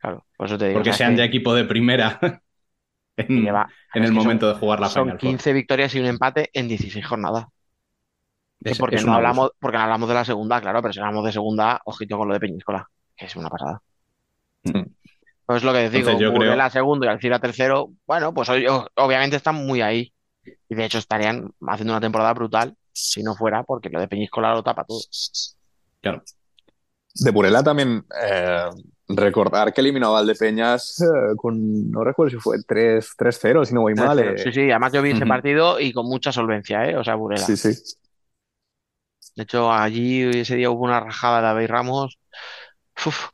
[0.06, 0.78] Claro, por eso te digo.
[0.78, 2.20] Porque sean ya equipo de primera
[3.18, 3.48] en,
[3.94, 5.20] el momento de jugar la son Final.
[5.20, 7.46] Son 15 victorias y un empate en 16 jornadas.
[8.78, 12.20] porque, no hablamos, porque hablamos de la segunda, claro, pero si hablamos de segunda, ojito
[12.20, 12.88] con lo de Peñíscola,
[13.18, 13.82] que es una pasada.
[14.64, 14.84] Mm.
[15.48, 16.56] Pues lo que digo, yo creo...
[16.56, 20.14] la segunda y Alcira tercero, bueno, pues obviamente están muy ahí.
[20.70, 24.54] Y de hecho estarían haciendo una temporada brutal si no fuera porque lo de Peñíscola
[24.54, 25.00] lo tapa todo.
[26.02, 26.24] Claro.
[27.16, 28.70] De Burela también eh,
[29.08, 33.96] recordar que eliminó a Valdepeñas eh, con, no recuerdo si fue 3-0, si no voy
[33.96, 34.20] mal.
[34.20, 34.38] Eh.
[34.38, 36.98] Sí, sí, además yo vi ese partido y con mucha solvencia, ¿eh?
[36.98, 37.46] O sea, Burela.
[37.46, 37.70] Sí, sí.
[39.36, 42.20] De hecho, allí ese día hubo una rajada de David Ramos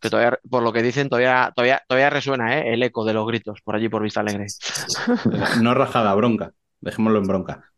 [0.01, 2.73] que todavía, por lo que dicen, todavía, todavía, todavía resuena ¿eh?
[2.73, 4.47] el eco de los gritos por allí por Vista Alegre.
[5.61, 6.51] No rajada, bronca.
[6.79, 7.71] Dejémoslo en bronca.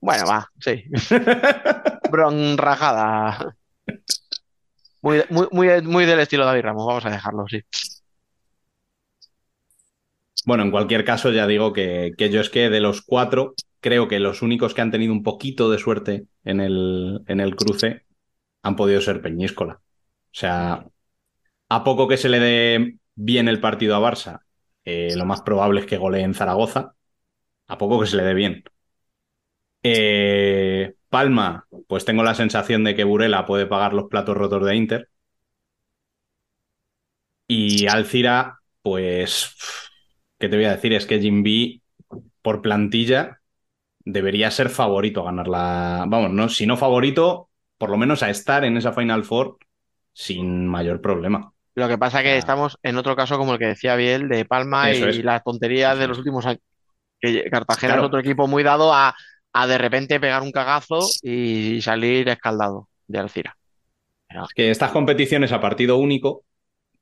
[0.00, 0.84] Bueno, va, sí.
[2.10, 2.56] Bron
[5.02, 5.26] rajada.
[5.30, 7.62] Muy, muy, muy, del estilo David Ramos, vamos a dejarlo, sí.
[10.46, 14.08] Bueno, en cualquier caso, ya digo que, que, yo es que de los cuatro, creo
[14.08, 18.04] que los únicos que han tenido un poquito de suerte en el, en el cruce
[18.62, 19.74] han podido ser Peñíscola.
[19.74, 19.80] O
[20.32, 20.86] sea,
[21.68, 24.40] a poco que se le dé bien el partido a Barça,
[24.84, 26.94] eh, lo más probable es que golee en Zaragoza.
[27.68, 28.64] A poco que se le dé bien.
[29.82, 34.76] Eh, Palma, pues tengo la sensación de que Burela puede pagar los platos rotos de
[34.76, 35.08] Inter.
[37.46, 39.54] Y Alcira, pues,
[40.38, 40.92] ¿qué te voy a decir?
[40.92, 41.82] Es que Jimby,
[42.42, 43.40] por plantilla,
[44.00, 46.04] debería ser favorito a ganar la.
[46.06, 47.48] Vamos, no, si no favorito,
[47.78, 49.56] por lo menos a estar en esa Final Four
[50.12, 51.52] sin mayor problema.
[51.74, 54.44] Lo que pasa es que estamos en otro caso como el que decía Biel de
[54.44, 56.60] Palma y las tonterías de los últimos años.
[57.20, 59.14] Que Cartagena es otro equipo muy dado a,
[59.54, 63.56] de repente pegar un cagazo y salir escaldado de Alcira.
[64.28, 66.44] Es que estas competiciones a partido único,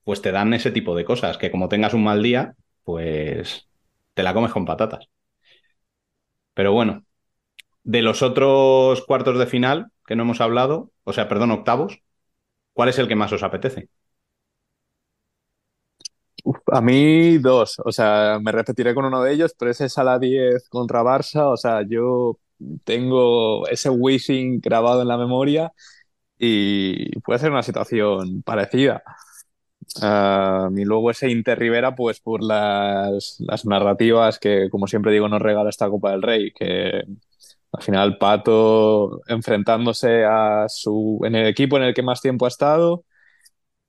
[0.05, 2.55] pues te dan ese tipo de cosas, que como tengas un mal día,
[2.85, 3.69] pues
[4.15, 5.09] te la comes con patatas.
[6.55, 7.05] Pero bueno,
[7.85, 12.01] de los otros cuartos de final, que no hemos hablado, o sea, perdón, octavos,
[12.73, 13.89] ¿cuál es el que más os apetece?
[16.77, 20.05] A mí dos, o sea, me repetiré con uno de ellos, pero ese es a
[20.05, 22.39] la 10 contra Barça, o sea, yo
[22.85, 25.73] tengo ese wishing grabado en la memoria
[26.39, 29.03] y puede ser una situación parecida.
[30.03, 35.29] Uh, y luego ese Inter Rivera, pues por las, las, narrativas que, como siempre digo,
[35.29, 37.03] nos regala esta Copa del Rey, que
[37.73, 42.49] al final Pato enfrentándose a su, en el equipo en el que más tiempo ha
[42.49, 43.05] estado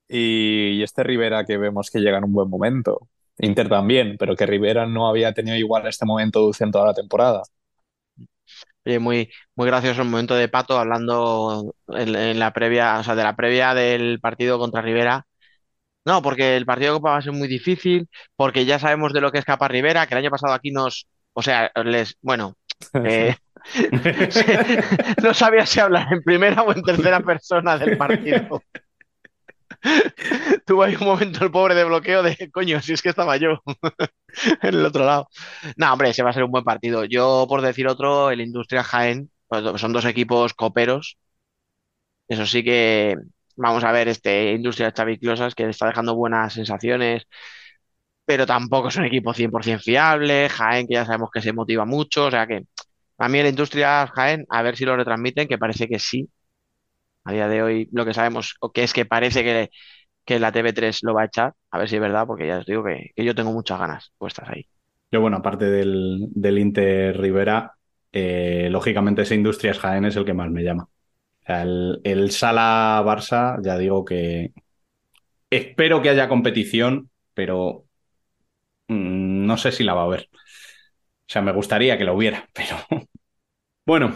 [0.08, 3.08] y, este Rivera que vemos que llega en un buen momento.
[3.38, 7.42] Inter también, pero que Rivera no había tenido igual este momento en toda la temporada.
[8.84, 13.22] Oye, muy, muy gracioso el momento de Pato hablando en, la previa, o sea, de
[13.22, 15.26] la previa del partido contra Rivera.
[16.04, 19.20] No, porque el partido de Copa va a ser muy difícil, porque ya sabemos de
[19.20, 22.56] lo que es Capa Rivera, que el año pasado aquí nos, o sea, les, bueno,
[23.04, 23.36] eh,
[25.22, 28.62] no sabía si hablar en primera o en tercera persona del partido.
[30.66, 33.62] Tuvo ahí un momento el pobre de bloqueo de coño, si es que estaba yo
[34.62, 35.28] en el otro lado.
[35.76, 37.04] No, hombre, ese va a ser un buen partido.
[37.04, 41.18] Yo, por decir otro, el Industria Jaén, pues son dos equipos coperos.
[42.28, 43.16] Eso sí que
[43.56, 47.24] vamos a ver este Industria Xavi Closas que está dejando buenas sensaciones,
[48.24, 50.48] pero tampoco es un equipo 100% fiable.
[50.48, 52.62] Jaén, que ya sabemos que se motiva mucho, o sea que
[53.18, 56.28] a mí la Industria Jaén, a ver si lo retransmiten, que parece que sí,
[57.28, 59.70] a día de hoy lo que sabemos, o que es que parece que,
[60.24, 62.66] que la TV3 lo va a echar, a ver si es verdad, porque ya os
[62.66, 64.66] digo que, yo tengo muchas ganas puestas ahí.
[65.10, 67.74] Yo, bueno, aparte del, del Inter Rivera,
[68.12, 70.88] eh, lógicamente ese Industrias Jaén es el que más me llama.
[71.44, 74.52] El, el Sala Barça, ya digo que
[75.50, 77.84] espero que haya competición, pero
[78.88, 80.28] mm, no sé si la va a haber.
[80.32, 82.76] O sea, me gustaría que la hubiera, pero
[83.84, 84.14] bueno,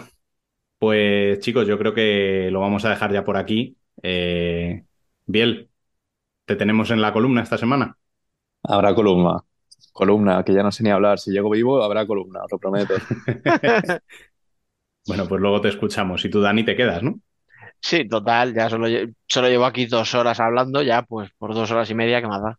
[0.82, 3.76] pues chicos, yo creo que lo vamos a dejar ya por aquí.
[4.02, 4.84] Eh,
[5.26, 5.70] Biel,
[6.44, 7.96] ¿te tenemos en la columna esta semana?
[8.64, 9.44] Habrá columna.
[9.92, 11.20] Columna, que ya no sé ni hablar.
[11.20, 12.94] Si llego vivo, habrá columna, os lo prometo.
[15.06, 16.24] bueno, pues luego te escuchamos.
[16.24, 17.20] Y tú, Dani, te quedas, ¿no?
[17.80, 18.88] Sí, total, ya solo,
[19.28, 22.42] solo llevo aquí dos horas hablando, ya pues por dos horas y media, ¿qué más
[22.42, 22.58] da?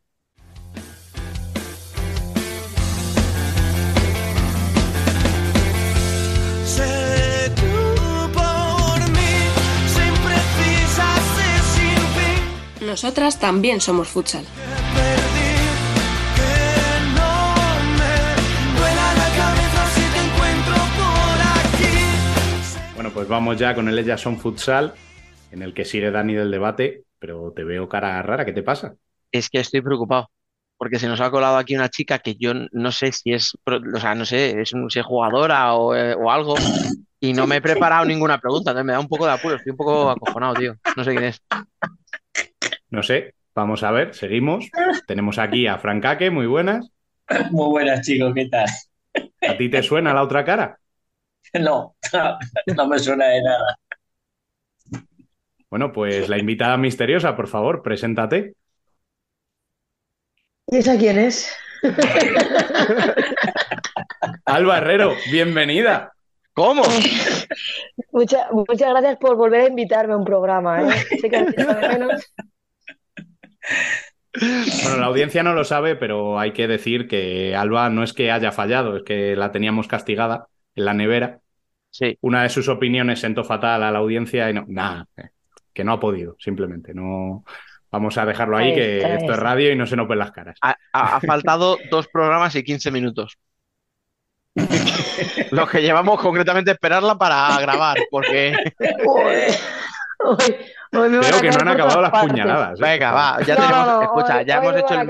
[12.93, 14.45] Nosotras también somos futsal.
[22.93, 24.93] Bueno, pues vamos ya con el Ellas son futsal,
[25.49, 28.93] en el que sigue Dani del debate, pero te veo cara rara, ¿qué te pasa?
[29.31, 30.29] Es que estoy preocupado,
[30.77, 33.99] porque se nos ha colado aquí una chica que yo no sé si es, o
[33.99, 36.53] sea, no sé, es, si es jugadora o, eh, o algo,
[37.19, 39.71] y no me he preparado ninguna pregunta, entonces me da un poco de apuro, estoy
[39.71, 40.75] un poco acojonado, tío.
[40.95, 41.41] No sé quién es.
[42.93, 44.69] No sé, vamos a ver, seguimos.
[45.07, 46.91] Tenemos aquí a Francaque, muy buenas.
[47.49, 48.67] Muy buenas, chicos, ¿qué tal?
[49.49, 50.77] ¿A ti te suena la otra cara?
[51.59, 51.95] No,
[52.75, 53.77] no, me suena de nada.
[55.69, 58.55] Bueno, pues la invitada misteriosa, por favor, preséntate.
[60.67, 61.53] ¿Y esa quién es?
[64.45, 66.13] Alba Herrero, bienvenida.
[66.53, 66.83] ¿Cómo?
[68.11, 70.81] muchas gracias por volver a invitarme a un programa.
[70.81, 71.05] ¿eh?
[71.19, 71.45] Sé que
[71.89, 72.33] menos.
[74.83, 78.31] Bueno, la audiencia no lo sabe, pero hay que decir que Alba no es que
[78.31, 81.39] haya fallado, es que la teníamos castigada en la nevera.
[81.91, 82.17] Sí.
[82.21, 85.07] Una de sus opiniones sentó fatal a la audiencia y no, nada,
[85.71, 86.95] que no ha podido, simplemente.
[86.95, 87.43] No,
[87.91, 90.57] vamos a dejarlo ahí, que esto es radio y no se nos ven las caras.
[90.61, 93.37] Ha, faltado dos programas y 15 minutos.
[95.51, 98.55] Los que llevamos concretamente esperarla para grabar, porque.
[100.93, 102.79] Creo que no han acabado las puñaladas.
[102.79, 102.83] ¿eh?
[102.83, 105.07] Venga, va, ya tenemos, escucha, ya hemos hecho el...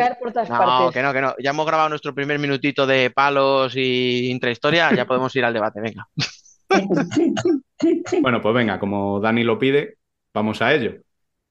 [0.50, 4.94] No, que no, que no, ya hemos grabado nuestro primer minutito de palos y intrahistoria,
[4.96, 6.08] ya podemos ir al debate, venga.
[8.22, 9.98] bueno, pues venga, como Dani lo pide,
[10.34, 10.94] vamos a ello.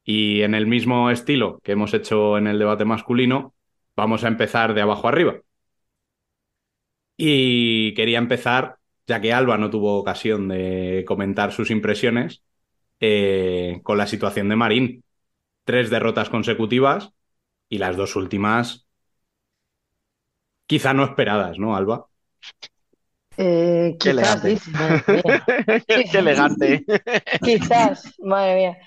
[0.03, 3.55] Y en el mismo estilo que hemos hecho en el debate masculino,
[3.95, 5.37] vamos a empezar de abajo arriba.
[7.19, 12.43] Y quería empezar, ya que Alba no tuvo ocasión de comentar sus impresiones,
[13.05, 15.05] eh, con la situación de Marín.
[15.65, 17.11] Tres derrotas consecutivas
[17.69, 18.87] y las dos últimas
[20.67, 22.07] quizá no esperadas, ¿no, Alba?
[23.37, 24.57] Eh, Qué elegante.
[25.87, 26.85] Qué elegante.
[27.43, 28.79] quizás, madre mía.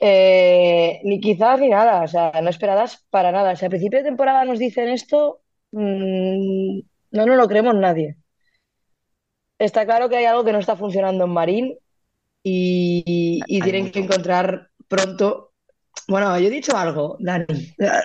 [0.00, 3.54] Eh, ni quizás ni nada, o sea, no esperadas para nada.
[3.54, 5.42] Si a principio de temporada nos dicen esto,
[5.72, 6.80] mm,
[7.10, 8.16] no nos lo creemos nadie.
[9.58, 11.78] Está claro que hay algo que no está funcionando en Marín
[12.42, 15.52] y, tienen que encontrar pronto.
[16.08, 17.44] Bueno, yo he dicho algo, Dani.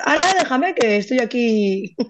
[0.06, 1.96] Ahora déjame que estoy aquí.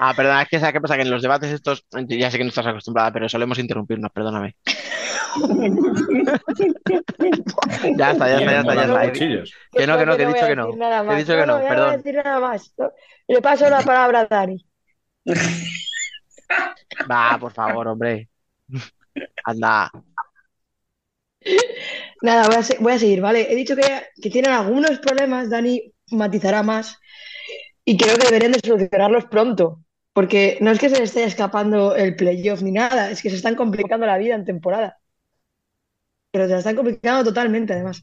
[0.00, 0.94] Ah, perdona, es que ¿sabes qué pasa?
[0.94, 4.54] Que en los debates estos, ya sé que no estás acostumbrada, pero solemos interrumpirnos, perdóname.
[7.96, 9.12] Ya está, ya está, ya está, ya está.
[9.72, 11.12] Que no, que no, que he voy dicho que no.
[11.12, 11.96] He dicho que no, ya voy a perdón.
[11.96, 12.72] decir nada más.
[12.78, 12.92] ¿no?
[13.26, 14.64] Le paso la palabra a Dani.
[17.10, 18.28] Va, por favor, hombre.
[19.44, 19.90] Anda.
[22.22, 23.50] Nada, voy a, voy a seguir, ¿vale?
[23.50, 23.82] He dicho que,
[24.20, 26.98] que tienen algunos problemas, Dani matizará más,
[27.84, 29.80] y creo que deberían de solucionarlos pronto,
[30.12, 33.36] porque no es que se les esté escapando el playoff ni nada, es que se
[33.36, 34.98] están complicando la vida en temporada.
[36.30, 38.02] Pero se la están complicando totalmente, además.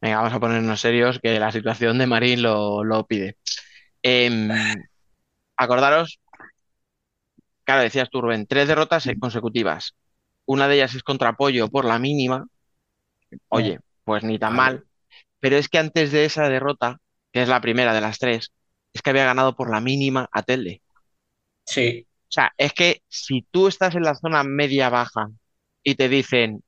[0.00, 3.36] Venga, vamos a ponernos serios, que la situación de Marín lo, lo pide.
[4.02, 4.48] Em,
[5.56, 6.18] acordaros,
[7.62, 9.94] claro, decías tú, Rubén, tres derrotas consecutivas.
[10.46, 12.46] Una de ellas es contra Apoyo por la mínima.
[13.48, 14.84] Oye, pues ni tan mal.
[15.40, 16.98] Pero es que antes de esa derrota,
[17.32, 18.52] que es la primera de las tres,
[18.92, 20.82] es que había ganado por la mínima a Telde.
[21.64, 25.28] Sí, O sea, es que si tú estás en la zona media-baja
[25.82, 26.62] y te dicen,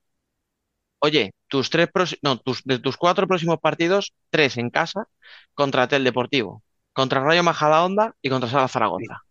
[0.99, 1.89] oye, tus tres
[2.21, 5.07] no, tus, de tus cuatro próximos partidos, tres en casa
[5.53, 9.21] contra Tel Deportivo, contra Rayo Majadahonda y contra Sala Zaragoza.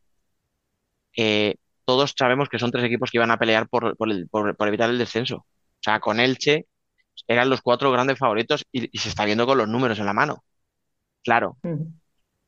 [1.17, 4.57] Eh, todos sabemos que son tres equipos que iban a pelear por, por el- por-
[4.57, 5.37] por evitar el descenso.
[5.39, 5.47] O
[5.83, 6.67] sea, con Elche
[7.29, 10.15] eran los cuatro grandes favoritos y, y se está viendo con los números en la
[10.15, 10.45] mano.
[11.25, 11.59] Claro,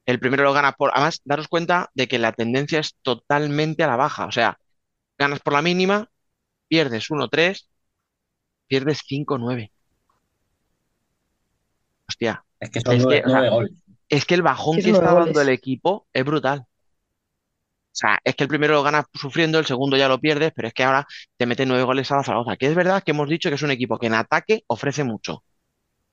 [0.06, 0.90] el primero lo ganas por.
[0.94, 4.26] Además, daros cuenta de que la tendencia es totalmente a la baja.
[4.26, 4.58] O sea,
[5.18, 6.10] ganas por la mínima,
[6.68, 7.70] pierdes 1-3,
[8.68, 9.72] pierdes 5-9.
[12.08, 13.72] Hostia, es que son Es nueve, que, o sea, nueve goles.
[14.08, 16.66] es que el bajón que está dando el equipo es brutal.
[17.96, 20.68] O sea, es que el primero lo ganas sufriendo, el segundo ya lo pierdes, pero
[20.68, 21.06] es que ahora
[21.38, 22.56] te mete nueve goles a la Zaragoza.
[22.58, 25.36] Que es verdad que hemos dicho que es un equipo que en ataque ofrece mucho.
[25.36, 25.42] O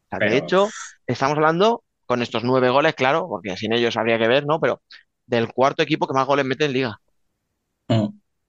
[0.10, 0.70] sea, de hecho,
[1.06, 4.62] estamos hablando con estos nueve goles, claro, porque sin ellos habría que ver, ¿no?
[4.62, 4.82] Pero
[5.26, 6.98] del cuarto equipo que más goles mete en liga.
[7.90, 8.08] Mm.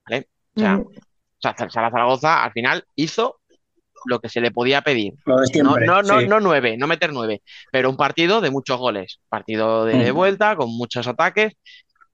[0.09, 0.29] ¿Vale?
[0.57, 0.81] O sea, Mm.
[0.87, 0.93] o
[1.41, 3.41] sea, Sala Zaragoza al final hizo
[4.07, 5.15] lo que se le podía pedir.
[5.27, 5.87] No, siempre.
[5.87, 6.29] no, no, sí.
[6.29, 7.43] no nueve, no meter nueve,
[7.73, 10.15] pero un partido de muchos goles, partido de Mm.
[10.15, 11.55] vuelta con muchos ataques,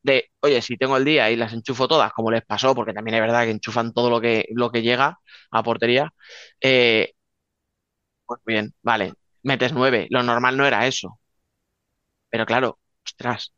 [0.03, 3.17] de, oye, si tengo el día y las enchufo todas, como les pasó, porque también
[3.17, 5.19] es verdad que enchufan todo lo que, lo que llega
[5.51, 6.13] a portería,
[6.61, 7.13] eh,
[8.27, 9.13] pues bien, vale,
[9.43, 11.19] metes nueve, lo normal no era eso,
[12.29, 13.53] pero claro, ostras,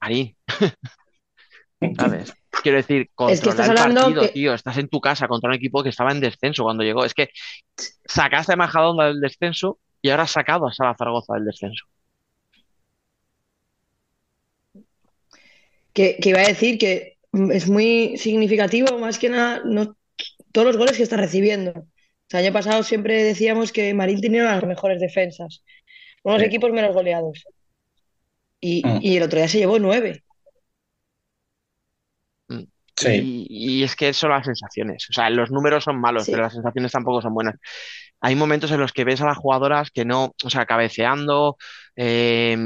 [0.00, 0.36] Marín,
[1.96, 2.32] ¿sabes?
[2.62, 5.28] Quiero decir, Es que controla estás el hablando partido, que- tío, estás en tu casa
[5.28, 7.30] contra un equipo que estaba en descenso cuando llegó, es que
[8.04, 11.86] sacaste a Majadahonda del descenso y ahora has sacado a Sala Zaragoza del descenso.
[16.00, 19.96] Que, que iba a decir que mm, es muy significativo, más que nada, no,
[20.50, 21.72] todos los goles que está recibiendo.
[21.72, 25.62] O sea, el año pasado siempre decíamos que Marín tenía una de las mejores defensas,
[26.22, 26.46] unos Sí.
[26.46, 27.44] equipos menos goleados.
[28.62, 28.98] Y, Mm.
[29.02, 30.22] y el otro día se llevó nueve.
[32.96, 33.46] Sí.
[33.48, 35.06] Y, y es que son las sensaciones.
[35.10, 36.32] O sea, los números son malos, Sí.
[36.32, 37.56] pero las sensaciones tampoco son buenas.
[38.20, 41.56] Hay momentos en los que ves a las jugadoras que no, o sea, cabeceando,
[41.96, 42.56] eh,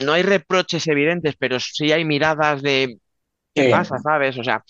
[0.00, 2.98] no hay reproches evidentes, pero sí hay miradas de
[3.54, 3.70] ¿qué Sí.
[3.70, 3.98] pasa?
[3.98, 4.38] ¿Sabes?
[4.38, 4.62] O sea,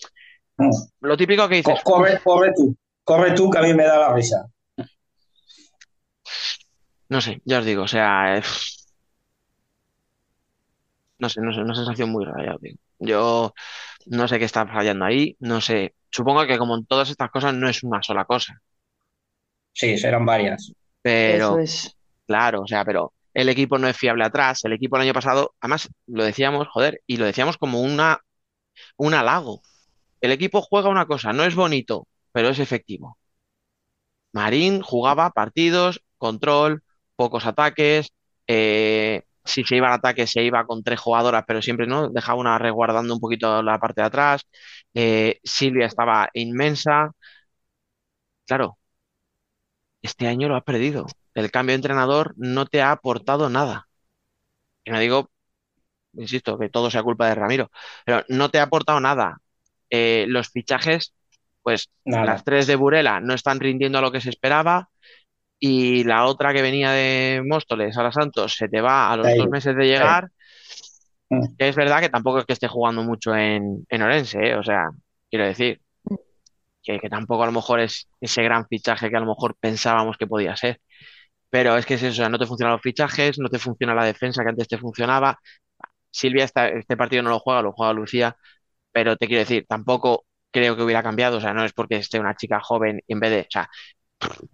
[0.57, 0.69] Mm.
[1.01, 2.75] lo típico que dices, Corre, corre tú.
[3.03, 4.47] Corre tú, que a mí me da la risa.
[7.09, 8.43] no sé, ya os digo, o sea, eh,
[11.19, 12.77] no sé, no sé, una sensación muy rara, ya os digo.
[12.99, 13.53] Yo
[14.07, 15.95] no sé qué está fallando ahí, no sé.
[16.09, 18.61] Supongo que como en todas estas cosas no es una sola cosa,
[19.73, 20.71] Sí, serán varias.
[21.01, 21.97] pero Eso es.
[22.25, 24.63] Claro, o sea, pero el equipo no es fiable atrás.
[24.65, 28.19] El equipo el año pasado, además lo decíamos, joder, y lo decíamos como una,
[28.97, 29.61] un halago.
[30.21, 33.17] El equipo juega una cosa, no es bonito, pero es efectivo.
[34.31, 36.83] Marín jugaba partidos, control,
[37.15, 38.09] pocos ataques.
[38.47, 42.39] eh, si se iba al ataque, se iba con tres jugadoras, pero siempre no dejaba
[42.39, 44.41] una resguardando un poquito la parte de atrás.
[44.93, 47.11] eh, Silvia estaba inmensa.
[48.45, 48.77] Claro,
[50.03, 51.07] este año lo has perdido.
[51.33, 53.87] El cambio de entrenador no te ha aportado nada.
[54.85, 55.31] Y no digo,
[56.13, 57.71] insisto, que todo sea culpa de Ramiro,
[58.05, 59.39] pero no te ha aportado nada.
[59.89, 61.13] Eh, los fichajes,
[61.61, 62.25] pues Nada.
[62.25, 64.89] las tres de Burela no están rindiendo a lo que se esperaba
[65.59, 69.37] y la otra que venía de Móstoles, Sara Santos, se te va a los Ahí.
[69.37, 70.29] dos meses de llegar.
[71.29, 71.55] Mm.
[71.57, 74.55] Que es verdad que tampoco es que esté jugando mucho en, en Orense, ¿eh?
[74.55, 74.89] O sea,
[75.29, 75.81] quiero decir
[76.83, 80.17] que, que tampoco a lo mejor es ese gran fichaje que a lo mejor pensábamos
[80.17, 80.81] que podía ser.
[81.53, 84.43] Pero es que es eso, no te funcionan los fichajes, no te funciona la defensa
[84.43, 85.39] que antes te funcionaba.
[86.11, 88.35] Silvia esta- este partido no lo juega, lo juega Lucía,
[88.91, 91.37] pero te quiero decir, tampoco creo que hubiera cambiado.
[91.37, 93.69] O sea, no es porque esté una chica joven y en vez de, o sea,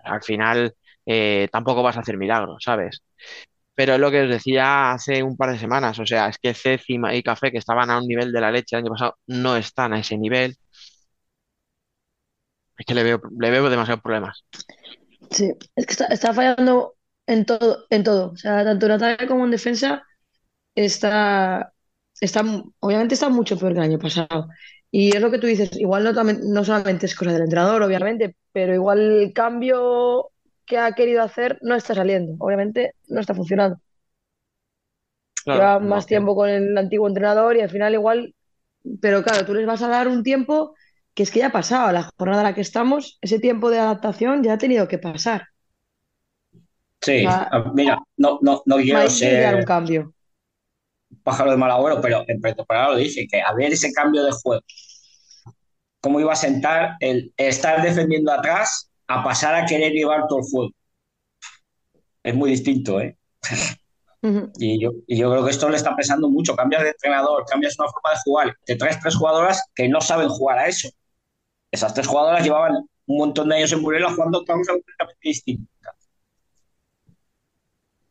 [0.06, 3.04] al final eh, tampoco vas a hacer milagros, ¿sabes?
[3.76, 6.54] Pero es lo que os decía hace un par de semanas, o sea, es que
[6.56, 9.58] Cécima y Café, que estaban a un nivel de la leche el año pasado, no
[9.58, 10.58] están a ese nivel.
[12.78, 14.44] Es que le veo, le veo demasiados problemas.
[15.32, 16.96] Sí, es que está, está fallando
[17.28, 18.32] en todo, en todo.
[18.32, 20.04] O sea, tanto en ataque como en defensa
[20.76, 21.74] está,
[22.22, 22.44] está,
[22.80, 24.50] obviamente está mucho peor que el año pasado.
[24.92, 28.38] Y es lo que tú dices, igual no, no solamente es cosa del entrenador, obviamente,
[28.54, 30.32] pero igual el cambio
[30.66, 32.36] que ha querido hacer no está saliendo.
[32.40, 33.80] Obviamente no está funcionando.
[35.44, 38.36] Claro, Lleva más tiempo con el antiguo entrenador y al final igual,
[39.02, 40.76] pero claro, tú les vas a dar un tiempo
[41.20, 43.78] que es que ya ha pasado, la jornada en la que estamos, ese tiempo de
[43.78, 45.48] adaptación ya ha tenido que pasar.
[47.02, 47.72] Sí, Ah.
[47.74, 50.14] mira, no, no, no quiero dar un ser cambio.
[51.22, 54.32] pájaro de mal agüero, pero en pretemporada lo dije, que a ver ese cambio de
[54.32, 54.64] juego,
[56.00, 60.46] cómo iba a sentar el estar defendiendo atrás a pasar a querer llevar todo el
[60.50, 60.72] juego.
[62.24, 63.18] Es muy distinto, ¿eh?
[64.58, 66.56] Y yo, y yo creo que esto le está pesando mucho.
[66.56, 70.30] Cambias de entrenador, cambias una forma de jugar, te traes tres jugadoras que no saben
[70.30, 70.90] jugar a eso.
[71.72, 72.74] Esas tres jugadoras llevaban
[73.08, 75.70] un montón de años en Burela jugando otra cosa completamente distinta.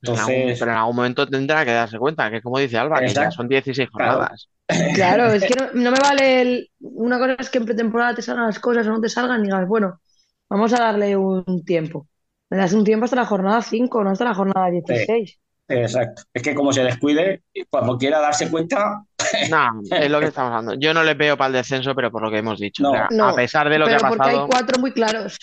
[0.03, 3.01] en algún- Entonces, pero en algún momento tendrá que darse cuenta, que como dice Alba,
[3.01, 4.13] que ya son 16 Claro.
[4.13, 4.49] jornadas.
[4.95, 8.23] Claro, es que no, no me vale el- una cosa es que en pretemporada te
[8.23, 10.01] salgan las cosas o no te salgan y digas, bueno,
[10.49, 12.07] vamos a darle un tiempo.
[12.51, 15.39] Le das un tiempo hasta la jornada 5, no hasta la jornada 16.
[15.69, 16.23] exacto.
[16.33, 19.05] Es que como se descuide, cuando quiera darse cuenta,
[19.51, 20.75] No, es lo que estamos hablando.
[20.81, 22.83] Yo no les veo para el descenso, pero por lo que hemos dicho.
[22.83, 22.91] No.
[22.91, 25.39] O sea, No, a pesar de lo que Pero ha porque hay cuatro muy claros.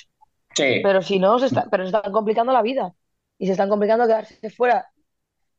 [0.54, 2.92] sí, Pero si no, se está, pero se están complicando la vida.
[3.38, 4.86] Y se están complicando quedarse fuera.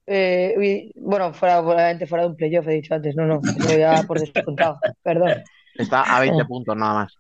[0.07, 3.15] Eh, y- bueno, fuera, obviamente fuera de un playoff, he dicho antes.
[3.17, 4.79] No, no, eso ya por descontado.
[5.03, 5.43] Perdón.
[5.75, 6.47] está a 20 Oh.
[6.47, 7.15] puntos nada más.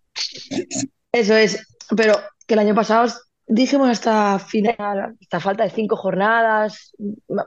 [1.12, 1.66] Eso es,
[1.96, 2.14] pero
[2.46, 3.12] que el año pasado
[3.46, 6.92] dijimos hasta final, hasta falta de cinco jornadas,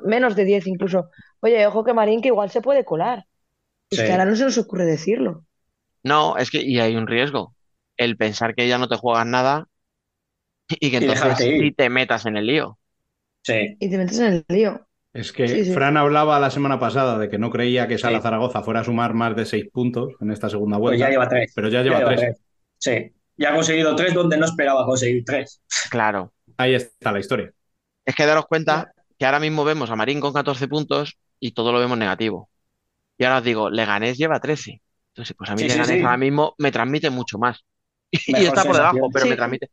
[0.03, 1.09] menos de diez incluso.
[1.41, 3.25] Oye, ojo que Marín que igual se puede colar.
[3.89, 4.05] Es Sí.
[4.05, 5.45] que ahora no se nos ocurre decirlo.
[6.03, 7.55] No, es que y hay un riesgo.
[7.97, 9.67] El pensar que ya no te juegas nada
[10.69, 11.61] y que Y entonces ir.
[11.61, 12.77] sí te metas en el lío.
[13.43, 13.75] sí.
[13.79, 14.85] Y te metes en el lío.
[15.13, 15.73] Es que Sí, sí.
[15.73, 19.13] Fran hablaba la semana pasada de que no creía que Sala Zaragoza fuera a sumar
[19.15, 21.51] más de seis puntos en esta segunda Pues vuelta, ya lleva tres.
[21.55, 22.19] pero ya lleva Ya tres.
[22.19, 22.41] tres.
[22.77, 23.11] Sí.
[23.37, 25.61] Ya ha conseguido tres donde no esperaba conseguir tres.
[25.89, 26.33] Claro.
[26.57, 27.51] Ahí está la historia.
[28.05, 31.71] Es que daros cuenta que ahora mismo vemos a Marín con 14 puntos y todo
[31.71, 32.49] lo vemos negativo.
[33.19, 34.83] Y ahora os digo, Leganés lleva 13.
[35.13, 36.03] Entonces, pues a mí Sí, Leganés sí.
[36.03, 37.65] ahora mismo me transmite mucho más.
[38.27, 39.71] Y está por debajo, pero me transmite.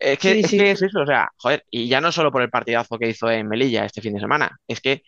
[0.00, 2.50] Es que, es que es eso, o sea, joder, y ya no solo por el
[2.50, 5.02] partidazo que hizo en Melilla este fin de semana, es que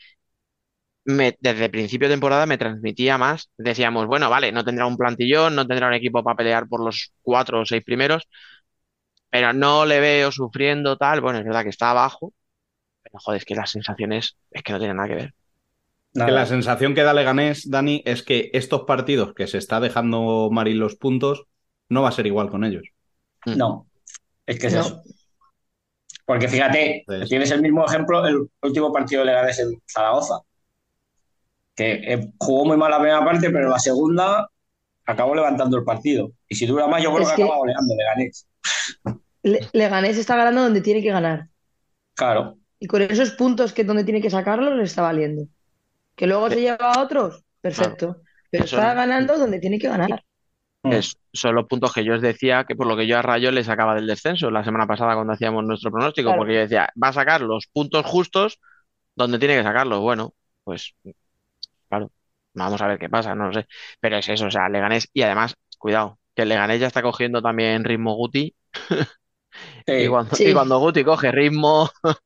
[1.04, 3.50] me, desde principio de temporada me transmitía más.
[3.56, 7.12] Decíamos, bueno, vale, no tendrá un plantillón, no tendrá un equipo para pelear por los
[7.22, 8.28] cuatro o seis primeros,
[9.30, 11.20] pero no le veo sufriendo tal.
[11.20, 12.34] Bueno, es verdad que está abajo,
[13.02, 15.34] pero joder, es que las sensaciones es que no tienen nada que ver.
[16.14, 16.26] Nada.
[16.28, 20.50] Que la sensación que da Leganés, Dani, es que estos partidos que se está dejando
[20.52, 21.44] Marín los puntos,
[21.88, 22.82] no va a ser igual con ellos.
[23.46, 23.86] No,
[24.46, 24.80] es que es No.
[24.80, 25.02] eso.
[26.26, 30.40] Porque fíjate, Entonces- tienes el mismo ejemplo, el último partido de Leganés en Zaragoza,
[31.74, 34.48] que eh, jugó muy mal la primera parte, pero la segunda
[35.06, 36.32] acabó levantando el partido.
[36.48, 38.46] Y si dura más, yo creo Es que, que- acaba goleando Leganés.
[39.42, 41.48] Le- Leganés está ganando donde tiene que ganar.
[42.14, 45.46] Claro, Y con esos puntos que donde tiene que sacarlos le está valiendo.
[46.22, 48.22] Que luego se lleva a otros, perfecto.
[48.48, 49.00] Pero Eso está no.
[49.00, 50.22] ganando donde tiene que ganar.
[50.84, 50.92] Mm.
[50.92, 53.50] Es, son los puntos que yo os decía que por lo que yo a Rayo
[53.50, 56.38] le sacaba del descenso la semana pasada cuando hacíamos nuestro pronóstico, Claro.
[56.40, 58.60] porque yo decía, va a sacar los puntos justos
[59.16, 60.00] donde tiene que sacarlos.
[60.00, 60.34] Bueno,
[60.64, 60.94] pues
[61.88, 62.12] claro,
[62.54, 63.66] vamos a ver qué pasa, no lo sé.
[64.00, 67.84] Pero es eso, o sea, Leganés, y además, cuidado, que Leganés ya está cogiendo también
[67.84, 68.54] ritmo Guti,
[69.86, 70.48] Sí, y cuando, Sí.
[70.48, 71.90] y cuando Guti coge ritmo,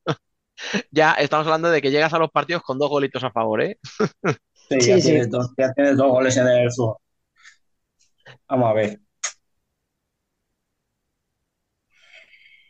[0.91, 3.79] ya estamos hablando de que llegas a los partidos con dos golitos a favor, ¿eh?
[4.69, 5.03] sí, Sí, ya, sí.
[5.03, 6.97] Tienes dos, ya tienes dos goles en el fútbol.
[8.49, 9.01] Vamos a ver.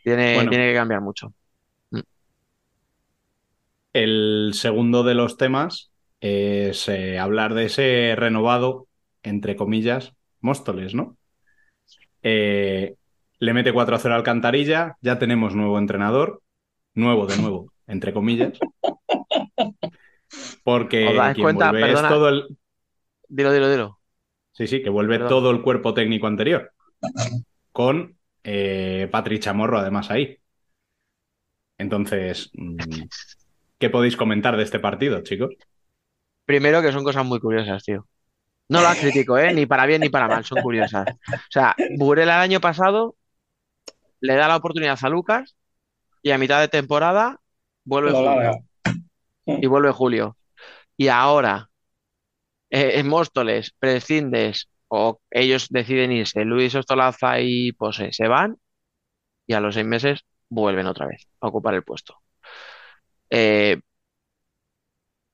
[0.03, 0.49] Tiene, Bueno.
[0.49, 1.33] tiene que cambiar mucho.
[3.93, 5.91] El segundo de los temas
[6.21, 8.87] es eh, hablar de ese renovado,
[9.23, 11.17] entre comillas, Móstoles, ¿no?
[12.23, 12.95] Eh,
[13.39, 16.41] le mete 4-0 al Alcantarilla, ya tenemos nuevo entrenador,
[16.93, 18.59] nuevo de nuevo, entre comillas.
[20.63, 21.71] Porque ¿Os dais quien cuenta?
[21.71, 22.57] vuelve es todo el.
[23.29, 23.99] Dilo, dilo, dilo.
[24.51, 26.73] Sí, sí, que vuelve todo el cuerpo técnico anterior.
[27.71, 30.37] Con eh, Patri Chamorro, además, ahí.
[31.77, 32.77] Entonces, mm,
[33.77, 35.53] ¿qué podéis comentar de este partido, chicos?
[36.45, 38.07] Primero que son cosas muy curiosas, tío.
[38.69, 39.53] No las critico, ¿eh?
[39.53, 41.07] Ni para bien ni para mal, son curiosas.
[41.09, 43.15] O sea, Burela el año pasado
[44.19, 45.55] le da la oportunidad a Lucas
[46.21, 47.39] y a mitad de temporada
[47.87, 48.51] vuelve Julio.
[49.45, 50.37] Y vuelve Julio.
[50.97, 51.69] Y ahora,
[52.69, 58.57] eh, en Móstoles, prescindes o ellos deciden irse, Luis Ostolaza y Pose se van
[59.47, 62.15] y a los seis meses vuelven otra vez a ocupar el puesto.
[63.29, 63.79] Eh,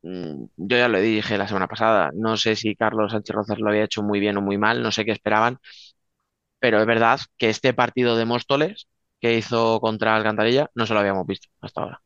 [0.01, 3.69] mm, yo ya lo dije la semana pasada, no sé si Carlos Sánchez Rozas lo
[3.69, 5.57] había hecho muy bien o muy mal, no sé qué esperaban,
[6.59, 8.87] pero es verdad que este partido de Móstoles
[9.19, 12.01] que hizo contra Alcantarilla no se lo habíamos visto hasta ahora.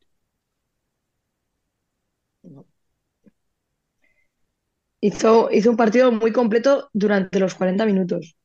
[5.00, 8.36] Hizo, hizo un partido muy completo durante los 40 minutos,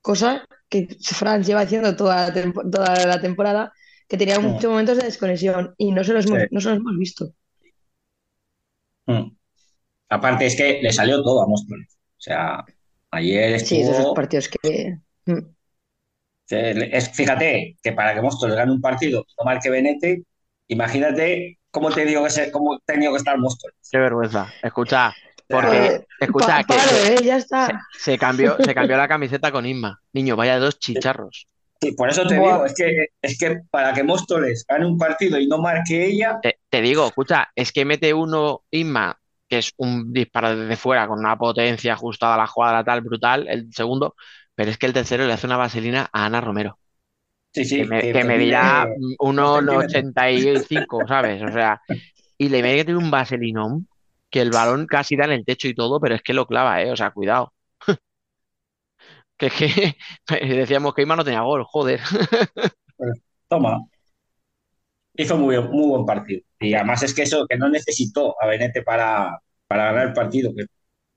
[0.00, 3.72] cosa que Franz lleva haciendo toda la, toda la temporada,
[4.08, 6.98] que tenía muchos momentos de desconexión y no se los, hemos, no se los hemos
[6.98, 7.32] visto.
[9.06, 9.34] Mm.
[10.10, 11.88] Aparte es que le salió todo a Móstoles.
[11.94, 12.64] O sea,
[13.10, 13.80] ayer estuvo...
[13.80, 14.98] Sí, esos partidos que...
[15.24, 15.38] Mm.
[16.48, 20.24] Es, fíjate que para que Móstoles gane un partido y no marque Benete,
[20.68, 23.76] imagínate cómo te digo que se, cómo que estar Móstoles.
[23.90, 24.52] Qué vergüenza.
[24.62, 25.14] Escucha,
[25.52, 27.66] porque, Eh, escucha, pa- que se, eh, ya está.
[27.66, 30.00] se- se cambió, se cambió la camiseta con Inma.
[30.12, 31.46] Niño, vaya dos chicharros.
[31.80, 35.38] Sí, por eso te digo, es que, es que para que Móstoles gane un partido
[35.38, 39.18] y no marque ella, Te, te digo, escucha, es que mete uno Inma,
[39.48, 43.48] que es un disparo desde fuera con una potencia ajustada a la jugada tal, brutal,
[43.48, 44.14] el segundo,
[44.54, 46.78] pero es que el tercero le hace una vaselina a Ana Romero,
[47.52, 50.06] sí, sí, que, me, que que medirá tiene uno dos centímetros.
[50.22, 51.42] 1,85, ¿sabes?
[51.42, 51.80] O sea,
[52.38, 53.88] y le mete un vaselinón
[54.32, 56.82] que el balón casi da en el techo y todo, pero es que lo clava,
[56.82, 56.90] ¿eh?
[56.90, 57.52] O sea, cuidado.
[59.36, 59.96] Que es que
[60.56, 62.00] decíamos que Inma no tenía gol, joder.
[63.48, 63.80] Toma.
[65.14, 66.42] Hizo muy, muy buen partido.
[66.60, 70.54] Y además es que eso, que no necesitó a Benete para, para ganar el partido,
[70.54, 70.64] que,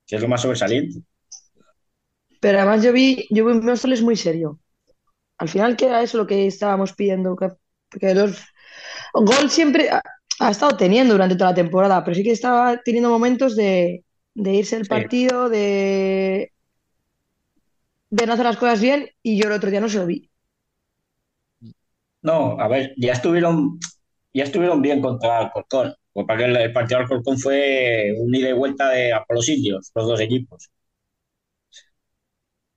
[0.06, 1.00] que es lo más sobresaliente.
[2.42, 4.60] Pero además yo vi, yo vi un Móstoles muy serio.
[5.38, 7.36] Al final, que era eso lo que estábamos pidiendo?
[7.36, 7.50] Que,
[8.00, 8.44] que los
[9.14, 9.90] gol siempre
[10.40, 14.04] ha, estado teniendo durante toda la temporada, pero sí que estaba teniendo momentos de,
[14.34, 14.88] de irse Sí.
[14.88, 16.52] partido, de,
[18.10, 20.30] de no hacer las cosas bien, y yo el otro día no se lo vi.
[22.22, 23.80] No, a ver, ya estuvieron,
[24.34, 25.94] ya estuvieron bien contra Alcorcón.
[26.14, 29.50] Porque el, el partido de Alcorcón fue un ida y vuelta de, a por los
[29.50, 30.70] indios, los dos equipos.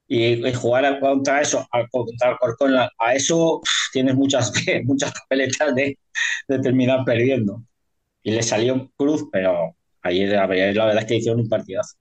[0.09, 3.61] Y, jugar contra eso, contra Alcorcón, a, eso
[3.93, 4.53] tienes muchas,
[4.85, 5.99] muchas papeletas de,
[6.63, 7.63] terminar perdiendo.
[8.23, 11.97] Y le salió cruz, pero ayer, la verdad es que hicieron un partidazo.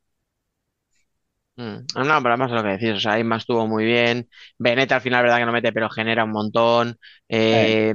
[1.57, 5.01] Mm, No, pero además lo que decís, o sea, Inma estuvo muy bien, Benet al
[5.01, 6.97] final, verdad que no mete, pero genera un montón.
[7.27, 7.93] Eh,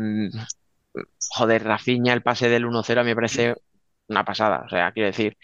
[1.31, 3.55] joder, Rafinha, el pase del 1-0 a mí me parece
[4.09, 5.37] una pasada, o sea, quiero decir,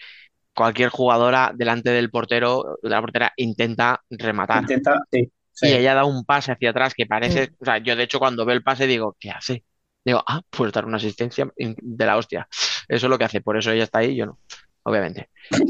[0.59, 4.63] cualquier jugadora delante del portero, de la portera, intenta rematar.
[4.63, 5.31] Intenta, sí,
[5.61, 8.45] Y ella da un pase hacia atrás que parece, o sea, yo de hecho cuando
[8.45, 9.63] veo el pase digo, ¿qué hace?
[10.03, 12.45] Digo, ah, pues dar una asistencia de la hostia.
[12.89, 14.39] Eso es lo que hace, por eso ella está ahí, yo no,
[14.83, 15.29] obviamente.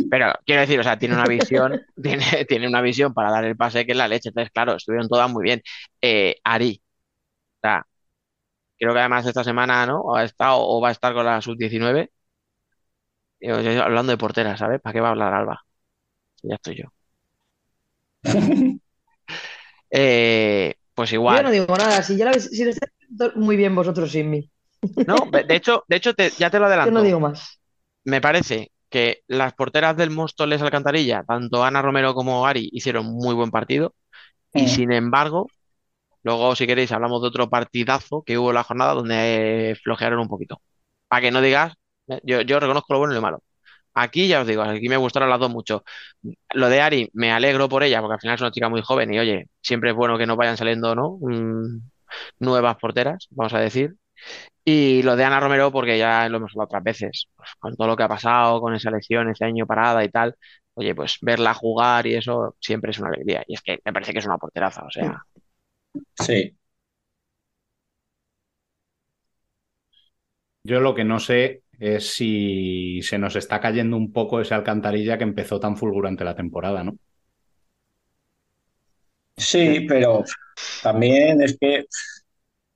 [0.10, 3.56] Pero quiero decir, o sea, tiene una visión, tiene, tiene una visión para dar el
[3.56, 4.30] pase que es la leche.
[4.30, 5.62] Entonces, claro, estuvieron todas muy bien.
[6.02, 6.82] Eh, Ari,
[7.58, 7.86] o sea,
[8.80, 10.16] creo que además esta semana, ¿no?
[10.16, 12.10] Ha estado o va a estar con la sub-19.
[13.42, 14.82] Yo hablando de portera, ¿sabes?
[14.82, 15.62] ¿Para qué va a hablar Alba?
[16.44, 16.86] Ya estoy yo.
[19.92, 21.44] Eh, pues Yo igual.
[21.44, 22.92] no digo nada, si ya lo si lo estáis
[23.36, 24.52] muy bien vosotros sin mí.
[25.06, 26.92] No, de hecho, de hecho te- ya te lo Yo adelanto.
[26.92, 27.60] no digo más.
[28.04, 33.36] Me parece que las porteras del Móstoles Alcantarilla, tanto Ana Romero como Ari, hicieron muy
[33.36, 33.96] buen partido.
[34.54, 34.70] Y Mm.
[34.70, 35.48] sin embargo,
[36.24, 40.30] luego si queréis hablamos de otro partidazo que hubo en la jornada donde flojearon un
[40.30, 40.62] poquito.
[41.08, 41.80] Para que no digas, eh,
[42.24, 43.44] yo, yo reconozco lo bueno y lo malo.
[43.94, 45.84] Aquí ya os digo, aquí me gustaron las dos mucho.
[46.54, 49.14] Lo de Ari, me alegro por ella, porque al final es una chica muy joven
[49.14, 51.18] y oye, siempre es bueno que nos vayan saliendo, ¿no?
[51.22, 51.82] Mm,
[52.40, 53.96] nuevas porteras, vamos a decir.
[54.66, 57.88] Y lo de Ana Romero, porque ya lo hemos hablado otras veces, pues, con todo
[57.88, 60.36] lo que ha pasado, con esa lesión, ese año parada y tal,
[60.76, 63.44] oye, pues verla jugar y eso siempre es una alegría.
[63.48, 65.24] Y es que me parece que es una porteraza, o sea,
[66.20, 66.56] Sí.
[70.64, 75.18] Yo lo que no sé es si se nos está cayendo un poco esa alcantarilla
[75.18, 76.98] que empezó tan fulgurante la temporada, ¿no?
[79.38, 80.24] Sí, pero
[80.84, 81.86] también es que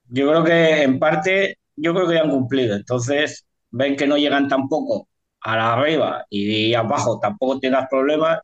[0.09, 2.75] yo creo que en parte, yo creo que ya han cumplido.
[2.75, 5.07] Entonces, ven que no llegan tampoco
[5.41, 8.39] a la arriba y abajo tampoco tengas problemas.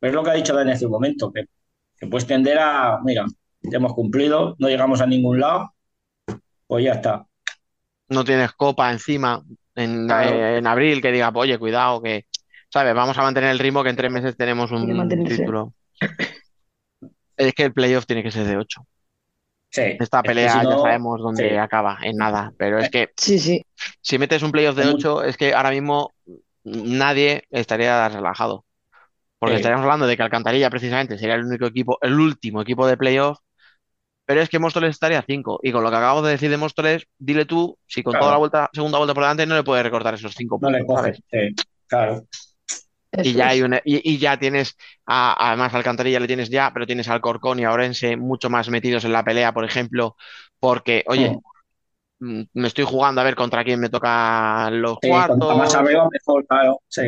[0.00, 1.44] Es lo que ha dicho hace un momento, que,
[1.98, 3.24] que puedes tender a, mira,
[3.62, 5.74] hemos cumplido, no llegamos a ningún lado,
[6.66, 7.26] pues ya está.
[8.14, 9.42] No tienes copa encima
[9.74, 10.30] en, Claro.
[10.30, 12.26] eh, en abril que diga, oye, cuidado, que
[12.70, 12.94] ¿sabes?
[12.94, 15.72] Vamos a mantener el ritmo que en tres meses tenemos un título.
[17.36, 18.86] Es que el playoff tiene que ser de 8.
[19.70, 19.82] Sí.
[19.98, 21.56] Esta Es que pelea si ya no- sabemos dónde sí.
[21.56, 22.52] acaba, en nada.
[22.56, 23.64] Pero es que Sí, sí.
[24.00, 26.12] si metes un playoff de Es muy- 8, es que ahora mismo
[26.64, 28.64] nadie estaría relajado.
[29.38, 32.96] Porque estaríamos hablando de que Alcantarilla precisamente sería el único equipo, el último equipo de
[32.96, 33.38] playoff.
[34.26, 35.60] Pero es que Móstoles estaría a 5.
[35.62, 38.24] Y con lo que acabo de decir de Móstoles, dile tú si con Claro.
[38.24, 40.80] toda la vuelta, segunda vuelta por delante no le puedes recortar esos 5 No puntos.
[40.80, 41.00] le coge.
[41.02, 41.20] ¿sabes?
[41.30, 42.26] Sí, claro.
[43.12, 43.52] Y Eso ya es.
[43.52, 44.76] hay una, y, y ya tienes,
[45.06, 48.50] a- además a Alcantarilla le tienes ya, pero tienes al Corcón y a Orense mucho
[48.50, 50.16] más metidos en la pelea, por ejemplo,
[50.58, 51.38] porque, oye,
[52.20, 55.74] mm, me estoy jugando a ver contra quién me toca los Sí, cuanto más cuartos.
[55.76, 56.80] arriba, mejor, claro.
[56.88, 57.02] Sí.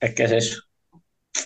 [0.00, 0.62] Es que es eso.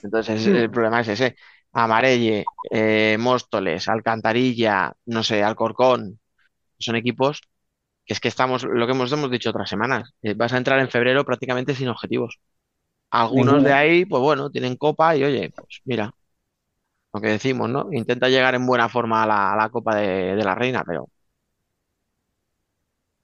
[0.03, 0.57] Entonces, Mm.
[0.57, 1.37] el problema es ese.
[1.73, 6.21] Amarelle, eh, Móstoles, Alcantarilla, no sé, Alcorcón,
[6.79, 7.41] son equipos
[8.05, 10.81] que es que estamos, lo que hemos, hemos dicho otras semanas, eh, vas a entrar
[10.81, 12.39] en febrero prácticamente sin objetivos.
[13.11, 16.13] Algunos de ahí, pues bueno, tienen copa y oye, pues mira,
[17.13, 17.89] lo que decimos, ¿no?
[17.93, 21.09] Intenta llegar en buena forma a la, a la Copa de, de la Reina, pero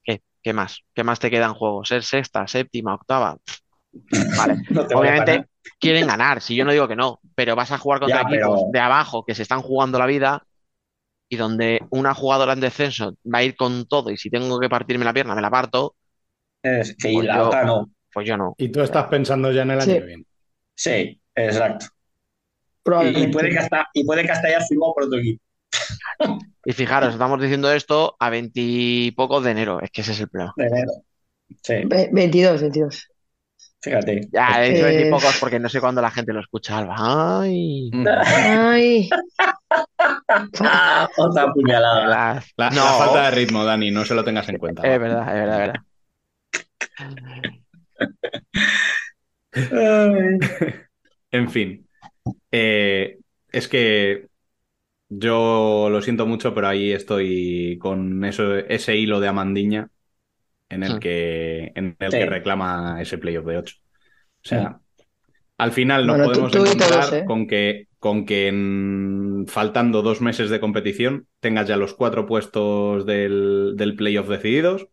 [0.03, 0.21] ¿qué?
[0.43, 0.83] ¿Qué más?
[0.93, 1.83] ¿Qué más te queda en juego?
[1.83, 3.37] ¿Ser sexta, séptima, octava?
[4.37, 4.61] Vale.
[4.69, 5.45] No Obviamente.
[5.79, 8.59] Quieren ganar, si yo no digo que no, pero vas a jugar contra Ya, equipos
[8.61, 10.43] pero- de abajo que se están jugando la vida
[11.29, 14.69] y donde una jugadora en descenso va a ir con todo y si tengo que
[14.69, 15.95] partirme la pierna me la parto,
[16.63, 17.89] Es que y Pues la yo- otra no.
[18.13, 18.53] pues yo no.
[18.57, 19.91] Y tú estás pensando ya en el Sí.
[19.91, 20.25] año que viene.
[20.75, 21.85] Sí, exacto.
[23.03, 25.41] Y, puede que hasta, y puede que hasta hayas firmado por otro equipo.
[26.65, 30.53] Y fijaros, estamos diciendo esto a veintipocos de enero, es que ese es el problema.
[30.57, 30.91] de enero.
[31.63, 33.08] Sí, Ve- 22, 22.
[33.81, 34.29] Fíjate.
[34.31, 36.95] Ya he dicho Eh, veintipocos porque no sé cuándo la gente lo escucha, Alba.
[37.41, 38.05] Ay, Mm.
[38.33, 39.09] Ay,
[40.59, 42.07] Ah, otra puñalada.
[42.09, 44.83] la- La, no, la falta de ritmo, Dani, no se lo tengas en cuenta.
[44.83, 45.81] es verdad, es verdad, es verdad.
[51.31, 51.87] En fin,
[52.51, 53.19] eh,
[53.51, 54.27] es que
[55.09, 59.89] yo lo siento mucho, pero ahí estoy con eso, ese hilo de Amandiña
[60.69, 60.99] en el Sí.
[60.99, 62.17] que, en el Sí.
[62.17, 63.75] que reclama ese playoff de 8.
[64.43, 64.79] O sea,
[65.57, 67.25] al final nos Bueno, podemos tú encontrar todos, ¿eh?
[67.25, 73.05] con que, con que en- faltando dos meses de competición tengas ya los cuatro puestos
[73.05, 74.87] del, del playoff decididos,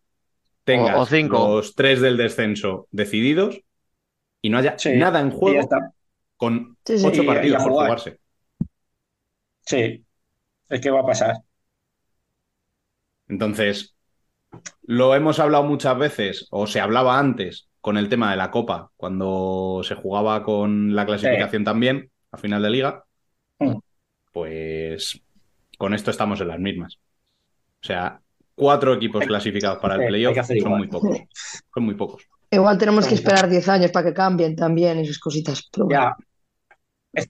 [0.64, 1.38] tengas o cinco.
[1.56, 3.60] los tres del descenso decididos
[4.42, 5.68] y no haya Sí, nada en juego
[6.36, 7.06] con Sí, sí.
[7.06, 7.86] ocho partidos por jugar.
[7.86, 8.20] jugarse.
[9.72, 10.04] Sí,
[10.70, 11.36] es que va a pasar.
[13.28, 13.95] Entonces,
[14.82, 18.90] lo hemos hablado muchas veces, o se hablaba antes, con el tema de la Copa,
[18.96, 23.04] cuando se jugaba con la clasificación también, a final de liga.
[23.58, 23.76] Mm.
[24.32, 25.20] Pues
[25.78, 26.98] con esto estamos en las mismas.
[27.82, 28.20] O sea,
[28.54, 30.78] cuatro equipos clasificados para el Sí, hay playoff son igual.
[30.78, 31.18] muy pocos.
[31.72, 32.22] Son muy pocos.
[32.50, 35.68] igual tenemos que esperar 10 años para que cambien también esas cositas.
[35.70, 35.88] pero.
[35.88, 36.16] Ya.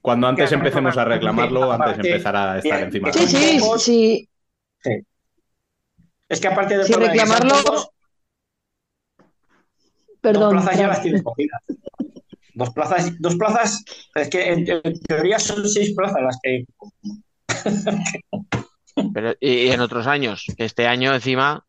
[0.01, 3.13] Cuando antes empecemos a reclamarlo, antes empezará a estar encima.
[3.13, 4.29] Sí, de la sí,
[4.79, 4.89] sí.
[6.29, 7.55] Es que aparte de Sin reclamarlo,
[10.21, 10.55] Perdón.
[10.55, 11.61] dos plazas ya las tienes cogidas.
[12.53, 13.83] Dos plazas, dos plazas,
[14.15, 16.65] es que en, en teoría son seis plazas las que
[19.13, 21.63] Pero, y, y en otros años, que este año encima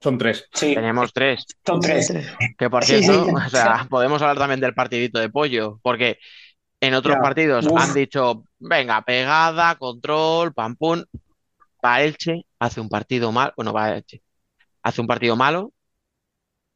[0.00, 0.46] Son tres.
[0.52, 1.44] sí, tenemos tres.
[1.66, 2.12] son tres.
[2.56, 3.30] Que por Sí, cierto, sí.
[3.46, 6.18] o sea, podemos hablar también del partidito de pollo, porque
[6.80, 7.20] en otros Ya.
[7.20, 7.80] partidos Uf.
[7.80, 11.02] han dicho, venga, pegada, control, pam pum.
[11.80, 14.22] Pa Elche hace un partido mal, bueno, va Elche,
[14.82, 15.72] hace un partido malo,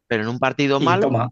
[0.07, 1.29] pero en un partido Y malo toma,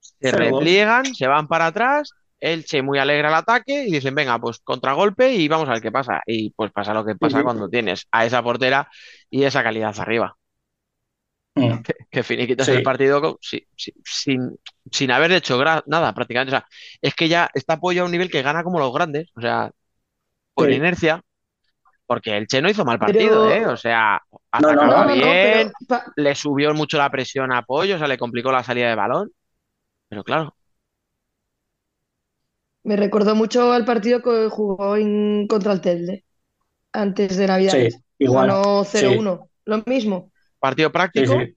[0.00, 2.10] se cero repliegan, se van para atrás,
[2.40, 5.92] Elche muy alegre al ataque y dicen, venga, pues contragolpe y vamos a ver qué
[5.92, 6.22] pasa.
[6.26, 7.44] Y pues pasa lo que pasa sí.
[7.44, 8.88] cuando tienes a esa portera
[9.30, 10.36] y esa calidad arriba
[11.54, 11.82] Mm.
[12.10, 12.72] que finiquitas Sí.
[12.72, 14.58] el partido con- si- si- sin,
[14.90, 16.54] sin haber hecho nada prácticamente.
[16.54, 16.66] O sea,
[17.00, 19.70] es que ya está apoyo a un nivel que gana como los grandes, o sea,
[20.54, 21.22] por inercia,
[22.06, 23.66] porque el Che no hizo mal partido, Pero- ¿eh?
[23.66, 24.20] O sea,
[24.50, 28.06] atacaba No, no, no, bien, pero le subió mucho la presión a apoyo, o sea,
[28.08, 29.30] le complicó la salida de balón,
[30.08, 30.56] pero claro,
[32.84, 36.24] me recordó mucho al partido que jugó en, contra el Telde
[36.92, 37.72] antes de Navidad.
[37.72, 37.88] Sí,
[38.18, 38.48] igual.
[38.48, 38.98] Ganó Sí.
[38.98, 39.48] 0-1.
[39.64, 40.30] Lo mismo.
[40.58, 41.56] partido práctico, sí.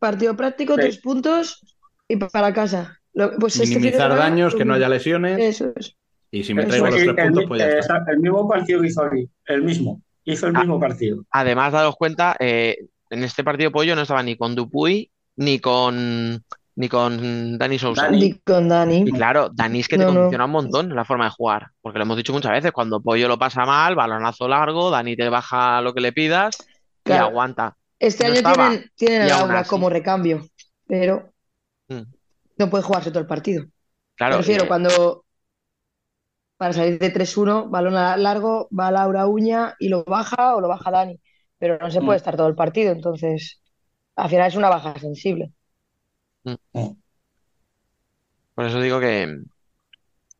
[0.00, 0.80] Partido práctico, Sí.
[0.80, 1.60] tres puntos
[2.08, 2.98] y pa- para casa.
[3.12, 5.38] Lo- pues este Minimizar semana, daños, que no haya lesiones.
[5.38, 5.96] Eso es.
[6.38, 8.04] Y si me Eso traigo los El, tres el- puntos, pues ya está.
[8.08, 10.02] el mismo partido que hizo hoy, el mismo.
[10.24, 10.60] Hizo el Ah.
[10.60, 11.24] mismo partido.
[11.30, 12.76] además, daros cuenta, eh,
[13.10, 16.42] en este partido Pollo no estaba ni con Dupuy ni con,
[16.74, 18.02] ni con Dani Sousa.
[18.02, 18.34] Dani.
[18.44, 19.04] Con Dani.
[19.06, 20.16] Y claro, Dani es que te No, no.
[20.20, 23.28] condiciona un montón la forma de jugar, porque lo hemos dicho muchas veces, cuando Pollo
[23.28, 26.56] lo pasa mal, balonazo largo, Dani te baja lo que le pidas
[27.04, 27.76] y aguanta.
[27.98, 28.68] Este no año estaba.
[28.70, 30.44] tienen, tienen a Laura como recambio,
[30.86, 31.30] pero
[31.88, 32.02] Mm.
[32.58, 33.64] no puede jugarse todo el partido.
[34.16, 35.24] Claro, Prefiero eh, cuando
[36.56, 40.90] para salir de 3-1, balón largo, va Laura Uña y lo baja o lo baja
[40.90, 41.20] Dani.
[41.58, 43.60] Pero no se puede Mm, estar todo el partido, entonces
[44.16, 45.52] al final es una baja sensible.
[46.44, 46.56] mm.
[48.54, 49.26] por eso digo que,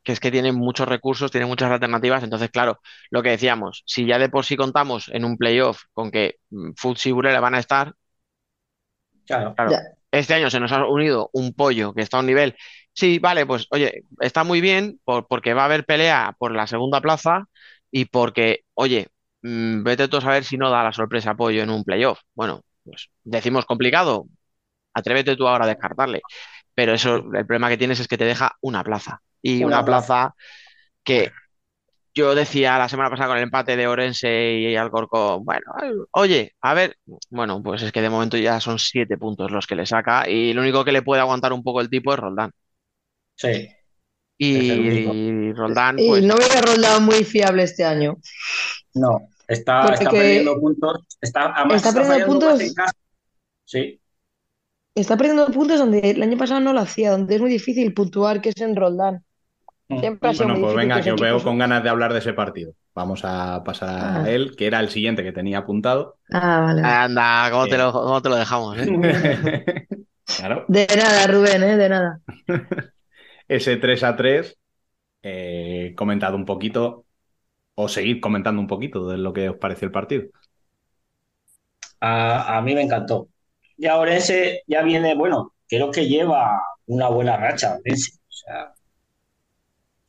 [0.03, 2.23] que es que tiene muchos recursos, tiene muchas alternativas.
[2.23, 2.79] Entonces, claro,
[3.11, 6.71] lo que decíamos, si ya de por sí contamos en un playoff con que mm,
[6.77, 7.93] Futs y Burela van a estar,
[9.25, 9.61] Claro.
[9.65, 12.55] claro, este año se nos ha unido un pollo que está a un nivel.
[12.97, 16.65] Sí, vale, pues oye, está muy bien por- porque va a haber pelea por la
[16.67, 17.45] segunda plaza
[17.91, 19.07] y porque, oye,
[19.43, 22.19] mm, vete tú a saber si no da la sorpresa pollo en un playoff.
[22.33, 24.25] Bueno, pues decimos complicado,
[24.93, 26.25] atrévete tú ahora a descartarle.
[26.75, 29.21] Pero eso, el problema que tienes es que te deja una plaza.
[29.41, 30.35] Y Una una plaza
[31.03, 31.31] que
[32.15, 35.61] yo decía la semana pasada con el empate de Orense y Alcorcón, bueno,
[36.11, 36.97] oye, a ver,
[37.29, 40.53] bueno, pues es que de momento ya son siete puntos los que le saca y
[40.53, 42.51] lo único que le puede aguantar un poco el tipo es Roldán.
[43.37, 43.69] Sí.
[44.39, 48.17] Y Roldán, Y pues, no veo a Roldán muy fiable este año.
[48.93, 51.05] No, está, está perdiendo puntos.
[51.21, 52.59] Está, además está está perdiendo puntos.
[52.61, 52.93] en casa.
[53.63, 54.01] Sí,
[54.95, 58.41] Está perdiendo puntos donde el año pasado no lo hacía, donde es muy difícil puntuar,
[58.41, 59.23] que es en Roldán.
[59.89, 59.99] Mm.
[59.99, 62.73] Siempre Bueno, pues venga, que os veo con ganas de hablar de ese partido.
[62.95, 64.29] Vamos a pasar a Ah.
[64.29, 66.17] él, que era el siguiente que tenía apuntado.
[66.31, 66.81] Ah, vale.
[66.83, 67.77] anda, ¿cómo te Eh.
[67.77, 68.87] lo, cómo te lo dejamos, eh?
[70.25, 70.65] claro.
[70.67, 71.77] De nada, Rubén, ¿eh?
[71.77, 72.19] De nada.
[73.47, 74.59] Ese 3 a 3,
[75.23, 77.05] eh, comentado un poquito,
[77.75, 80.25] o seguid comentando un poquito de lo que os pareció el partido.
[81.99, 83.29] A, a mí me encantó.
[83.77, 88.11] Ya Orense ya viene, bueno, creo que lleva una buena racha Orense.
[88.29, 88.73] O sea,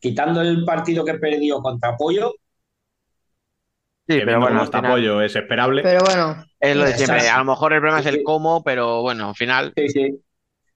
[0.01, 2.33] quitando el partido que perdió contra Pollo,
[4.09, 5.91] Sí, que pero bueno, final apoyo es esperable.
[5.91, 7.29] Pero bueno, es lo de siempre.
[7.29, 10.23] A lo mejor el problema es el cómo, pero bueno, al final, sí, sí,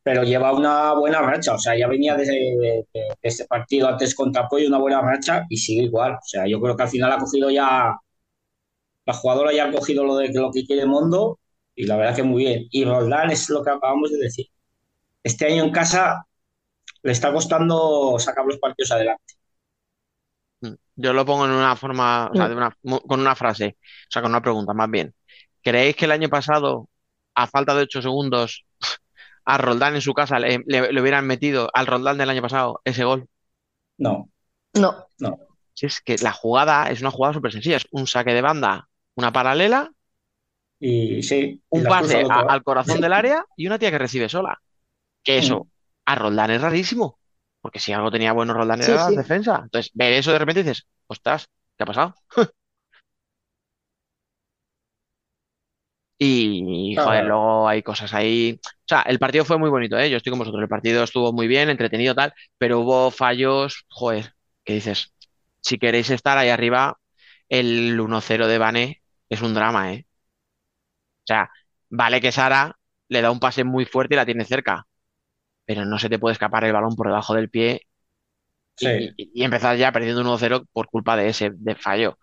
[0.02, 1.54] pero lleva una buena racha.
[1.54, 2.86] O sea, ya venía de, de-
[3.22, 6.14] ese partido antes contra Pollo, una buena racha y sigue igual.
[6.14, 7.94] O sea, yo creo que al final ha cogido ya,
[9.06, 11.38] la jugadora ya ha cogido lo de lo que quiere Mondo
[11.74, 12.66] y la verdad que muy bien.
[12.70, 14.46] Y Roldán es lo que acabamos de decir.
[15.24, 16.26] Este año en casa
[17.02, 19.34] le está costando sacar los partidos adelante.
[20.60, 20.74] Mm.
[20.96, 24.22] Yo lo pongo en una forma, o sea, de una- con una frase, o sea,
[24.22, 25.14] con una pregunta más bien.
[25.62, 26.88] ¿Creéis que el año pasado,
[27.34, 28.64] a falta de 8 segundos,
[29.44, 32.80] a Roldán en su casa le, le- le hubieran metido al Roldán del año pasado
[32.84, 33.28] ese gol?
[33.98, 34.28] No,
[34.74, 35.06] no.
[35.18, 35.38] no.
[35.74, 38.88] Si es que la jugada es una jugada súper sencilla, es un saque de banda,
[39.16, 39.90] una paralela,
[40.80, 43.98] Y sí, un pase al a- otro al corazón del área y una tía que
[43.98, 44.60] recibe sola.
[45.24, 45.70] Que eso, Mm.
[46.06, 47.18] a Roldán es rarísimo,
[47.60, 49.16] porque si algo tenía bueno Roldán Sí, era la sí.
[49.16, 49.60] defensa.
[49.64, 52.14] Entonces, ver eso de repente dices, ostras, ¿qué ha pasado?
[56.24, 58.60] Y, joder, luego hay cosas ahí.
[58.64, 60.08] O sea, el partido fue muy bonito, ¿eh?
[60.10, 60.62] Yo estoy con vosotros.
[60.62, 64.34] El partido estuvo muy bien, entretenido, tal, pero hubo fallos, joder,
[64.64, 65.12] que dices,
[65.60, 66.98] si queréis estar ahí arriba,
[67.48, 70.06] el 1-0 de Bane es un drama, ¿eh?
[71.24, 71.50] O sea,
[71.90, 72.76] vale que Sara
[73.08, 74.86] le da un pase muy fuerte y la tiene cerca,
[75.66, 77.82] pero no se te puede escapar el balón por debajo del pie
[78.78, 79.14] y, Sí.
[79.16, 82.18] y- y empezar ya perdiendo 1-0 por culpa de ese de fallo.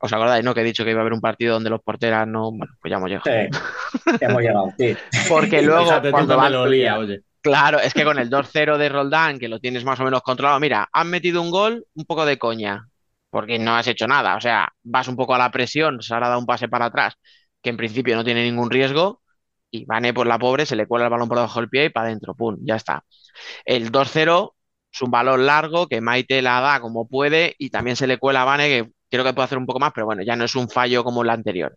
[0.00, 0.54] ¿Os acordáis, no?
[0.54, 2.50] Que he dicho que iba a haber un partido donde los porteras no.
[2.52, 3.24] Bueno, pues ya hemos llegado.
[3.24, 4.96] Sí, ya hemos llegado, sí.
[5.28, 7.20] Porque luego, cuando van- lo olía, oye.
[7.40, 10.58] Claro, es que con el 2-0 de Roldán, que lo tienes más o menos controlado,
[10.60, 12.86] mira, han metido un gol, un poco de coña,
[13.30, 14.36] porque no has hecho nada.
[14.36, 17.14] O sea, vas un poco a la presión, Sara da un pase para atrás,
[17.62, 19.22] que en principio no tiene ningún riesgo,
[19.70, 21.88] y Vane, por la pobre, se le cuela el balón por debajo del pie y
[21.90, 23.04] para adentro, pum, ya está.
[23.64, 24.54] El 2-0
[24.92, 28.42] es un balón largo que Maite la da como puede y también se le cuela
[28.42, 30.54] a Vane, que creo que puede hacer un poco más, pero bueno, ya no es
[30.56, 31.76] un fallo como el anterior.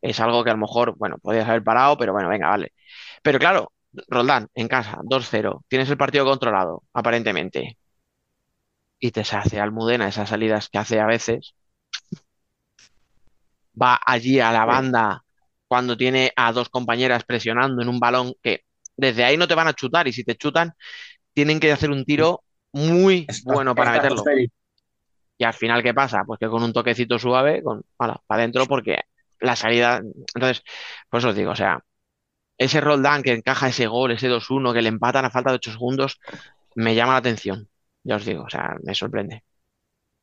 [0.00, 2.72] Es algo que a lo mejor, bueno, podías haber parado, pero bueno, venga, vale.
[3.22, 3.72] Pero claro,
[4.08, 7.78] Roldán, en casa, 2-0, tienes el partido controlado, aparentemente,
[8.98, 11.54] y te se hace Almudena esas salidas que hace a veces,
[13.80, 15.22] va allí a la banda
[15.68, 18.62] cuando tiene a dos compañeras presionando en un balón que
[18.96, 20.72] desde ahí no te van a chutar y si te chutan
[21.34, 24.24] tienen que hacer un tiro muy bueno para meterlo.
[25.38, 26.24] Y al final, ¿qué pasa?
[26.26, 29.00] Pues que con un toquecito suave, con, para adentro, porque
[29.40, 30.00] la salida.
[30.34, 30.62] Entonces,
[31.10, 31.80] pues os digo, o sea,
[32.58, 35.72] ese Roldán que encaja ese gol, ese 2-1, que le empatan a falta de 8
[35.72, 36.18] segundos,
[36.74, 37.68] me llama la atención.
[38.04, 39.44] Ya os digo, o sea, me sorprende.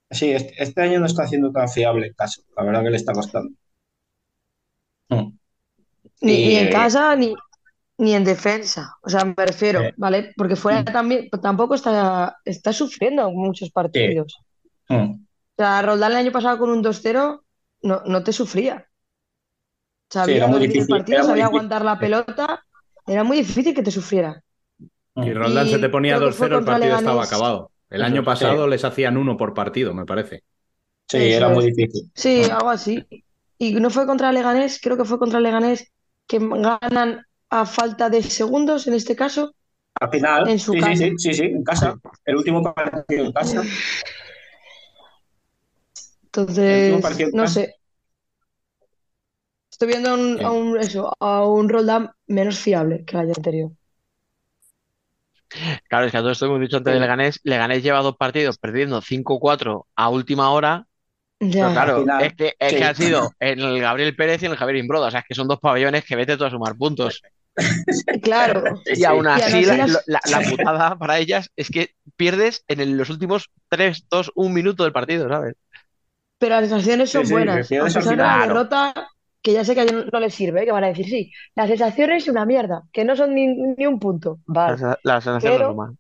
[0.10, 2.42] Sí, este, este año no está haciendo tan fiable el caso.
[2.56, 3.52] La verdad que le está costando.
[5.10, 5.38] Mm.
[6.22, 7.34] Ni, Y, ni en eh, casa ni,
[7.98, 8.96] ni en defensa.
[9.02, 9.94] O sea, me refiero, Eh.
[9.98, 10.34] ¿vale?
[10.38, 10.86] Porque fuera Mm.
[10.86, 14.38] también, tampoco está, está sufriendo muchos partidos.
[14.90, 15.12] Mm.
[15.14, 15.20] O
[15.58, 17.42] sea, Roldán el año pasado con un 2-0
[17.84, 18.88] no, no te sufría.
[20.10, 21.58] Sabía era muy difícil, partido, era muy sabía difícil.
[21.58, 22.66] aguantar la pelota.
[23.06, 24.42] Era muy difícil que te sufriera.
[25.16, 27.72] Y Roldán se te ponía 2-0, el partido estaba acabado.
[27.90, 30.44] El año pasado les hacían uno por partido, me parece.
[31.08, 32.10] Sí, era muy difícil.
[32.16, 33.06] Sí, algo así.
[33.58, 35.92] Y no fue contra Leganés, creo que fue contra Leganés
[36.28, 39.54] que ganan a falta de segundos en este caso.
[40.00, 40.96] Al final, en su sí, casa.
[40.96, 42.00] sí, sí, sí, en casa.
[42.26, 43.62] El último partido en casa.
[46.36, 47.76] Entonces, no sé.
[49.72, 53.34] Estoy viendo a un, a un- eso, a un Roldán menos fiable que el año
[53.36, 53.72] anterior.
[55.88, 58.58] Claro, es que a todo esto hemos dicho antes de Leganés, Leganés lleva dos partidos
[58.58, 60.88] perdiendo 5-4 a última hora.
[61.40, 61.50] Ya.
[61.50, 62.78] Pero claro, final, es que, es sí.
[62.78, 65.08] que ha sido en el Gabriel Pérez y en el Javier Imbroda.
[65.08, 67.22] O sea, es que son dos pabellones que vete tú a sumar puntos.
[68.24, 68.82] Claro.
[68.86, 72.98] Y aún así, la, las- la- la putada para ellas es que pierdes en el-
[72.98, 75.56] los últimos 3, 2, 1 minuto del partido, ¿sabes?
[76.44, 77.72] Pero las sensaciones son Sí, sí, buenas.
[77.72, 78.94] A pesar de la derrota,
[79.42, 81.70] que ya sé que a ellos no les sirve, que van a decir, sí, las
[81.70, 84.40] sensaciones es una mierda, que no son ni, ni un punto.
[84.46, 85.96] Vale, La, la sensación Pero-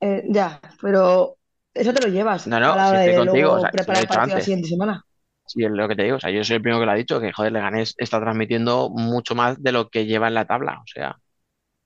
[0.00, 1.36] eh, ya, pero
[1.74, 3.70] eso te lo llevas No, no, a la si estoy de contigo, luego o sea,
[3.70, 5.04] preparar el partido la siguiente semana.
[5.46, 6.16] Sí, es lo que te digo.
[6.16, 8.90] O sea, yo soy el primero que lo ha dicho, que joder, Leganés está transmitiendo
[8.90, 10.78] mucho más de lo que lleva en la tabla.
[10.80, 11.16] O sea,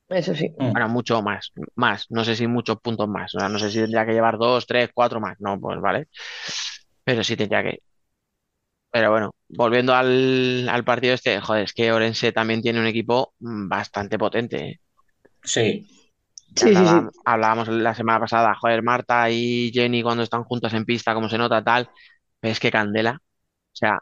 [0.08, 0.52] Eso sí.
[0.58, 2.06] bueno, mucho más, más.
[2.10, 3.34] No sé si muchos puntos más.
[3.34, 5.36] O sea, no sé si tendría que llevar dos, tres, cuatro más.
[5.40, 6.08] No, pues vale.
[7.04, 7.78] Pero sí tendría que.
[8.90, 13.34] Pero bueno, volviendo al, al partido este, joder, es que Orense también tiene un equipo
[13.40, 14.56] mm, bastante potente.
[14.68, 14.80] ¿eh?
[15.44, 15.86] Sí,
[16.54, 17.12] Que Sí, sí, hablaba- sí.
[17.24, 21.38] Hablábamos la semana pasada, joder, Marta y Jenny cuando están juntas en pista, como se
[21.38, 21.88] nota tal,
[22.40, 23.98] pero es que Candela, o sea,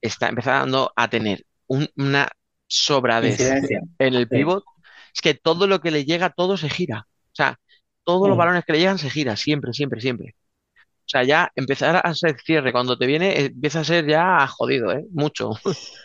[0.00, 2.28] está empezando a tener un- una
[2.66, 3.80] sobradez incidencia.
[3.98, 4.30] en el Sí.
[4.30, 4.64] pivot,
[5.14, 7.06] es que todo lo que le llega, todo se gira.
[7.32, 7.58] O sea,
[8.04, 8.38] todos los Mm.
[8.38, 10.34] balones que le llegan se gira, siempre, siempre, siempre.
[11.10, 14.46] O sea, ya empezar a ser cierre cuando te viene, eh, empieza a ser ya
[14.46, 15.04] jodido, ¿eh?
[15.10, 15.50] Mucho.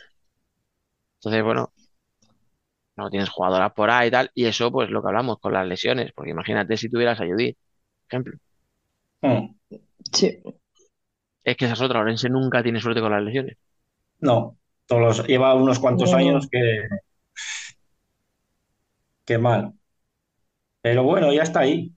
[1.20, 1.72] Entonces, bueno,
[2.98, 5.68] no tienes jugadoras por ahí y tal, y eso, pues lo que hablamos con las
[5.68, 8.40] lesiones, porque imagínate si tuvieras a Judith, por ejemplo.
[9.22, 9.56] Mm.
[10.14, 10.40] Sí.
[11.44, 13.58] Es que esa es otra, Orense nunca tiene suerte con las lesiones.
[14.20, 16.18] No, todos los- lleva unos cuantos No.
[16.18, 16.88] años que,
[19.26, 19.74] que mal.
[20.82, 21.92] Pero bueno, ya está ahí.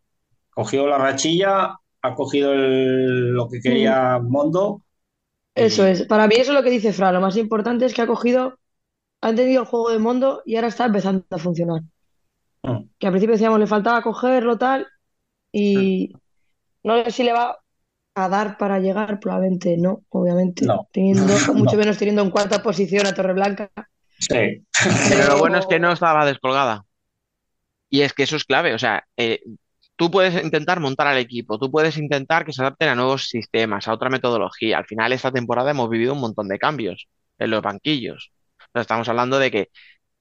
[0.51, 4.83] Cogió la rachilla, ha cogido el- lo que quería Mondo.
[5.55, 6.05] Eso es.
[6.07, 7.15] Para mí eso es lo que dice Fran.
[7.15, 8.59] Lo más importante es que ha cogido,
[9.21, 11.83] ha entendido el juego de mundo y ahora está empezando a funcionar.
[12.63, 12.85] Mm.
[12.99, 14.87] Que al principio decíamos le faltaba cogerlo tal
[15.53, 16.13] y
[16.85, 17.59] no sé si le va
[18.15, 20.65] a dar para llegar, probablemente no, obviamente.
[20.65, 20.89] No.
[20.93, 21.55] Teniendo, No.
[21.55, 23.71] mucho menos teniendo en cuarta posición a Torreblanca.
[24.21, 24.65] Sí,
[25.09, 26.85] Pero lo bueno es que no estaba descolgada.
[27.91, 28.75] Y es que eso es clave.
[28.75, 29.41] O sea, eh,
[29.99, 33.89] tú puedes intentar montar al equipo, tú puedes intentar que se adapten a nuevos sistemas,
[33.89, 34.79] a otra metodología.
[34.79, 38.33] Al final, esta temporada hemos vivido un montón de cambios en los banquillos.
[38.75, 39.71] Estamos hablando de que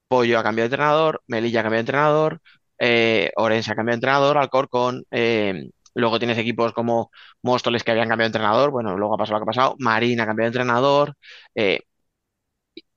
[0.07, 2.41] Pollo ha cambiado de entrenador, Melilla ha cambiado de entrenador,
[2.80, 7.11] eh, Orense ha cambiado de entrenador, Alcorcón, eh, luego tienes equipos como
[7.43, 10.19] Móstoles que habían cambiado de entrenador, bueno, luego ha pasado lo que ha pasado, Marín
[10.22, 11.14] ha cambiado de entrenador,
[11.56, 11.81] eh,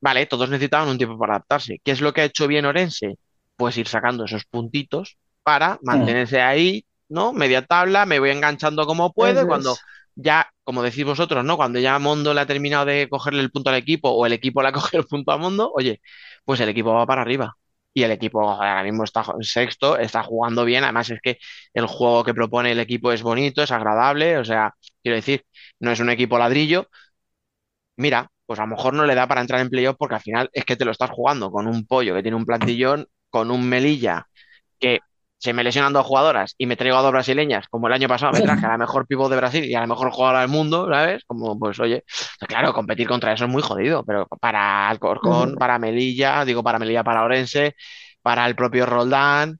[0.00, 1.80] vale, todos necesitaban un tiempo para adaptarse.
[1.84, 3.18] ¿Qué es lo que ha hecho bien Orense?
[3.56, 7.32] Pues ir sacando esos puntitos para mantenerse ahí, ¿no?
[7.32, 9.76] Media tabla, me voy enganchando como puedo, cuando
[10.14, 11.56] ya, como decís vosotros, ¿no?
[11.56, 14.62] Cuando ya Mondo le ha terminado de cogerle el punto al equipo o el equipo
[14.62, 16.00] le ha cogido el punto a Mondo, oye,
[16.44, 17.56] pues el equipo va para arriba.
[17.92, 20.84] Y el equipo ahora mismo está en sexto, está jugando bien.
[20.84, 21.38] Además, es que
[21.74, 24.38] el juego que propone el equipo es bonito, es agradable.
[24.38, 25.44] O sea, quiero decir,
[25.80, 26.88] no es un equipo ladrillo.
[27.96, 30.50] Mira, pues a lo mejor no le da para entrar en playoff porque al final
[30.52, 33.68] es que te lo estás jugando con un pollo que tiene un plantillón, con un
[33.68, 34.26] Melilla
[34.78, 35.00] que
[35.40, 38.32] se me lesionan dos jugadoras y me traigo a dos brasileñas, como el año pasado
[38.32, 40.86] me traje a la mejor pivot de Brasil y a la mejor jugadora del mundo,
[40.90, 41.24] ¿sabes?
[41.26, 42.04] Como, pues oye,
[42.38, 46.78] pues claro, competir contra eso es muy jodido, pero para Alcorcón, para Melilla, digo para
[46.78, 47.74] Melilla, para Orense,
[48.20, 49.58] para el propio Roldán,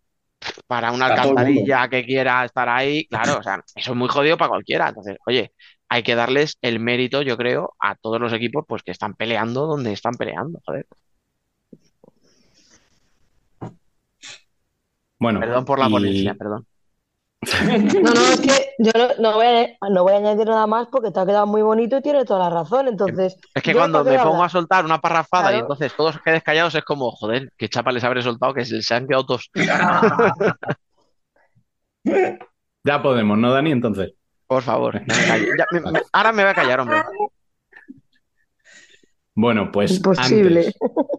[0.67, 4.37] para una Para alcantarilla que quiera estar ahí, claro, o sea, eso es muy jodido
[4.37, 4.89] para cualquiera.
[4.89, 5.53] Entonces, oye,
[5.89, 9.67] hay que darles el mérito, yo creo, a todos los equipos pues que están peleando
[9.67, 10.87] donde están peleando, joder.
[15.21, 16.67] Bueno, Perdón por la y- ponencia, perdón.
[18.03, 20.89] No, no, es que yo no, no voy a, no voy a añadir nada más
[20.93, 22.87] porque te ha quedado muy bonito y tiene toda la razón.
[22.89, 26.75] Entonces, Es que cuando me pongo a soltar una parrafada y entonces todos quedes callados
[26.75, 29.51] es como, joder, qué chapa les habré soltado que se se han quedado todos.
[32.85, 33.73] ya podemos, ¿no, Dani?
[33.73, 34.13] Entonces.
[34.47, 35.47] Por favor, ya me callo.
[35.59, 36.99] Ya me- me- ahora me voy a callar, hombre.
[39.35, 40.67] Bueno, pues Imposible.
[40.67, 40.75] antes,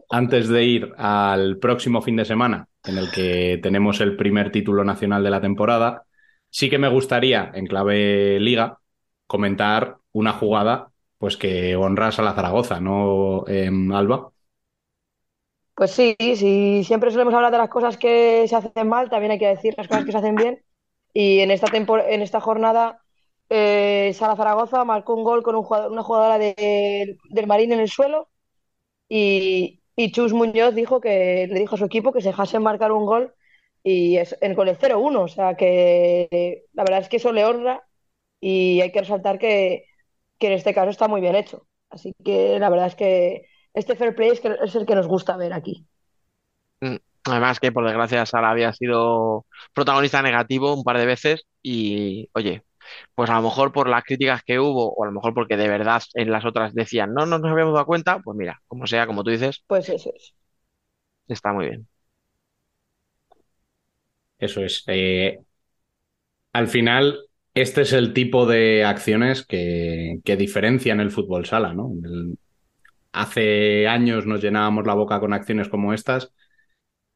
[0.10, 4.84] antes de ir al próximo fin de semana, en el que tenemos el primer título
[4.84, 6.04] nacional de la temporada,
[6.50, 8.80] sí que me gustaría, en clave liga,
[9.28, 14.32] comentar una jugada pues que honras a la Zaragoza, ¿no, Em, Alba?
[15.76, 19.40] Pues sí, sí, siempre solemos hablar de las cosas que se hacen mal, también hay
[19.40, 20.64] que decir las cosas que se hacen bien.
[21.14, 23.02] Y en esta, en esta jornada,
[23.50, 28.30] eh, Zaragoza marcó un gol con un una jugadora del Marín en el suelo.
[29.10, 32.92] Y, y, Chus Muñoz dijo que le dijo a su equipo que se dejase marcar
[32.92, 33.34] un gol
[33.84, 35.24] y es, en, con el 0-1.
[35.24, 37.84] O sea que la verdad es que eso le honra
[38.40, 39.86] y hay que resaltar que,
[40.40, 41.68] que en este caso está muy bien hecho.
[41.90, 45.38] Así que la verdad es que este fair play es, es el que nos gusta
[45.38, 45.86] ver aquí.
[46.82, 52.30] Mm, además que por desgracia Sara había sido protagonista negativo un par de veces y
[52.34, 52.64] oye,
[53.16, 55.68] pues a lo mejor por las críticas que hubo o a lo mejor porque de
[55.70, 59.08] verdad en las otras decían no, no nos habíamos dado cuenta, pues mira, como sea,
[59.08, 59.64] como tú dices.
[59.68, 60.34] Pues eso es.
[61.28, 61.88] Está muy bien.
[64.40, 64.84] Eso es.
[64.88, 65.40] Eh,
[66.54, 67.20] al final,
[67.54, 71.92] este es el tipo de acciones que, que diferencian el fútbol sala, ¿no?
[73.12, 76.34] hace años nos llenábamos la boca con acciones como estas.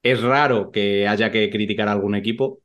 [0.04, 2.62] Es raro que haya que criticar a algún equipo.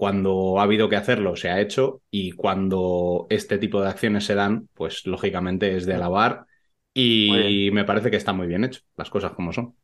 [0.00, 2.02] Cuando ha habido que hacerlo, se ha hecho.
[2.10, 6.46] Y cuando este tipo de acciones se dan, pues lógicamente es de alabar.
[6.94, 9.76] Y me parece que está muy bien hecho, las cosas como son.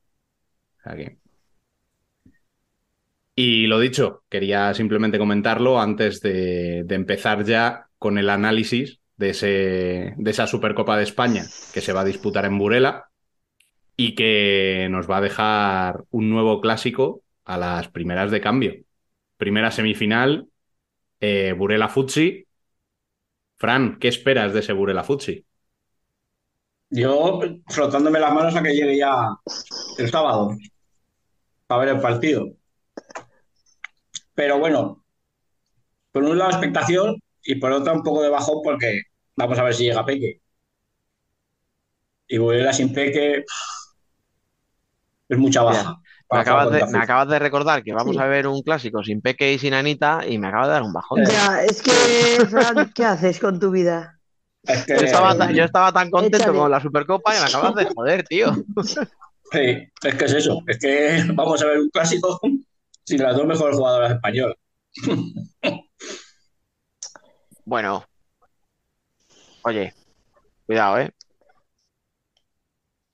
[3.35, 9.31] Y lo dicho, quería simplemente comentarlo antes de, de empezar ya con el análisis de,
[9.31, 13.11] ese, de esa Supercopa de España que se va a disputar en Burela
[13.97, 18.86] y que nos va a dejar un nuevo clásico a las primeras de cambio.
[19.37, 20.49] Primera semifinal,
[21.21, 22.47] eh, Burela Futsi.
[23.57, 25.45] Fran, ¿qué esperas de ese Burela Futsi?
[26.91, 29.29] Yo frotándome las manos a que llegue ya
[29.99, 30.57] el sábado
[31.67, 32.47] para ver el partido.
[34.35, 35.05] Pero bueno,
[36.13, 39.03] por un lado expectación y por otra un poco de bajón porque
[39.37, 40.41] vamos a ver si llega Peque.
[42.29, 43.45] Y Burela sin Peque
[45.29, 46.01] es mucha baja.
[46.31, 50.27] Me acabas, de, recordar que vamos a ver un clásico sin Peque y sin Anita
[50.27, 51.25] y me acaba de dar un bajón.
[51.25, 51.93] Ya, es que,
[52.95, 54.19] ¿qué haces con tu vida?
[54.89, 54.95] yo,
[55.65, 58.53] estaba tan, contento con la Supercopa y me acabas de joder, tío.
[59.53, 60.61] Sí, es que es eso.
[60.67, 62.41] Es que vamos a ver un clásico
[63.05, 64.57] sin las dos mejores jugadoras españolas.
[67.65, 68.05] Bueno,
[69.63, 69.95] oye,
[70.67, 71.13] cuidado, ¿eh?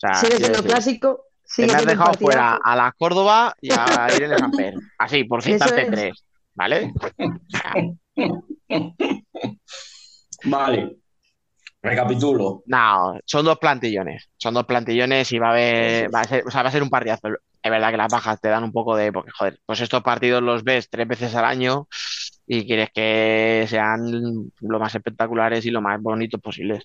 [0.02, 1.31] O sigue siendo clásico.
[1.56, 4.74] Te me has dejado fuera a la Córdoba y a Irene Samper.
[4.98, 6.24] Así, por citarte tres,
[6.54, 6.92] ¿vale?
[10.44, 10.96] Vale.
[11.82, 12.62] Recapitulo.
[12.66, 14.28] No, son dos plantillones.
[14.36, 16.14] Son dos plantillones y va a haber.
[16.14, 17.28] Va a ser, o sea, va a ser un partidazo.
[17.62, 19.12] Es verdad que las bajas te dan un poco de.
[19.12, 21.88] Porque, joder, pues estos partidos los ves tres veces al año
[22.46, 26.84] y quieres que sean lo más espectaculares y lo más bonitos posibles.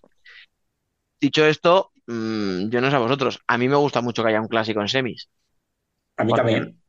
[1.19, 4.42] Dicho esto, mm, yo no sé a vosotros, a mí me gusta mucho que haya
[4.42, 5.30] un clásico en semis.
[6.18, 6.82] A mí también.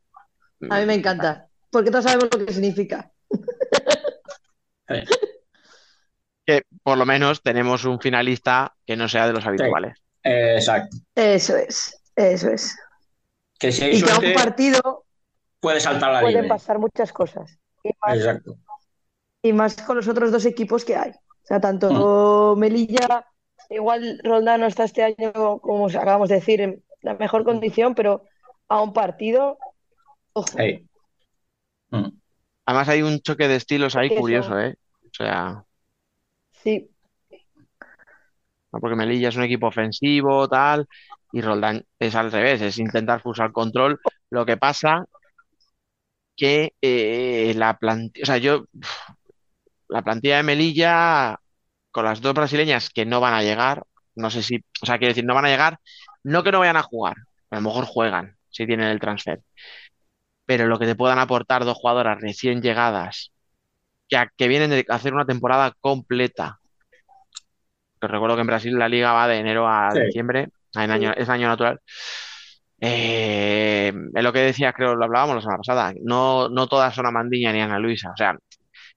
[0.69, 3.11] A mí me encanta, porque todos sabemos lo que significa.
[6.45, 10.01] Que por lo menos tenemos un finalista que no sea de los habituales.
[10.23, 10.97] exacto.
[11.13, 12.75] Eso es, eso es.
[13.59, 15.05] Que si y que a un partido
[15.59, 17.59] puede saltar la Pueden pasar muchas cosas.
[17.83, 18.57] Exacto
[19.41, 21.11] y más con los otros dos equipos que hay.
[21.11, 22.59] O sea, tanto mm.
[22.59, 23.25] Melilla,
[23.69, 28.23] igual Roldán no está este año, como acabamos de decir, en la mejor condición, pero
[28.67, 29.57] a un partido.
[31.89, 32.09] Mm.
[32.65, 34.75] Además hay un choque de estilos ahí curioso, ¿eh?
[35.05, 35.63] O sea...
[36.51, 36.89] Sí.
[38.69, 40.87] Porque Melilla es un equipo ofensivo, tal,
[41.31, 43.99] y Roldán es al revés, es intentar pulsar control.
[44.29, 45.05] Lo que pasa
[46.35, 48.65] que eh, la plantilla, o sea, yo
[49.87, 51.39] la plantilla de Melilla,
[51.91, 53.83] con las dos brasileñas que no van a llegar,
[54.15, 55.79] no sé si, o sea, quiero decir, no van a llegar,
[56.23, 57.15] no que no vayan a jugar,
[57.49, 59.41] a lo mejor juegan si tienen el transfer,
[60.45, 63.31] pero lo que te puedan aportar dos jugadoras recién llegadas,
[64.07, 66.59] que, que vienen de hacer una temporada completa.
[68.01, 71.29] Que recuerdo que en Brasil la liga va de enero a diciembre, en año, es
[71.29, 71.79] año natural.
[72.81, 75.93] Eh, es lo que decía, creo, lo hablábamos la semana pasada.
[76.01, 78.11] No, no todas son Amandiña ni Ana Luisa.
[78.11, 78.37] O sea,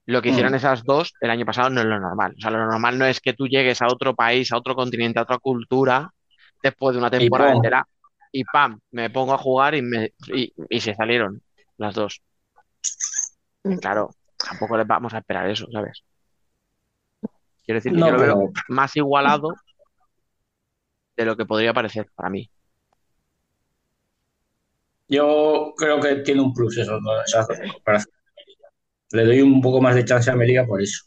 [0.07, 0.57] lo que hicieron mm.
[0.57, 2.35] esas dos el año pasado no es lo normal.
[2.37, 5.19] O sea, lo normal no es que tú llegues a otro país, a otro continente,
[5.19, 6.11] a otra cultura,
[6.63, 7.87] después de una temporada entera,
[8.33, 8.81] y ¡pam!
[8.91, 11.41] Me pongo a jugar y, me, y, se salieron
[11.77, 12.23] las dos.
[13.63, 13.77] Mm.
[13.77, 16.03] claro, tampoco les vamos a esperar eso, ¿sabes?
[17.65, 19.55] Quiero decir que yo lo veo más igualado
[21.17, 22.51] de lo que podría parecer para mí.
[25.09, 27.47] Yo creo que tiene un plus eso, esas
[29.13, 31.05] le doy un poco más de chance a Melilla por eso.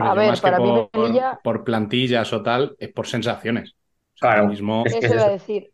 [0.00, 3.74] a ver, para por, mí por, plantillas o tal, es por sensaciones.
[4.18, 4.48] Claro.
[4.48, 5.70] mismo Eso iba a decir.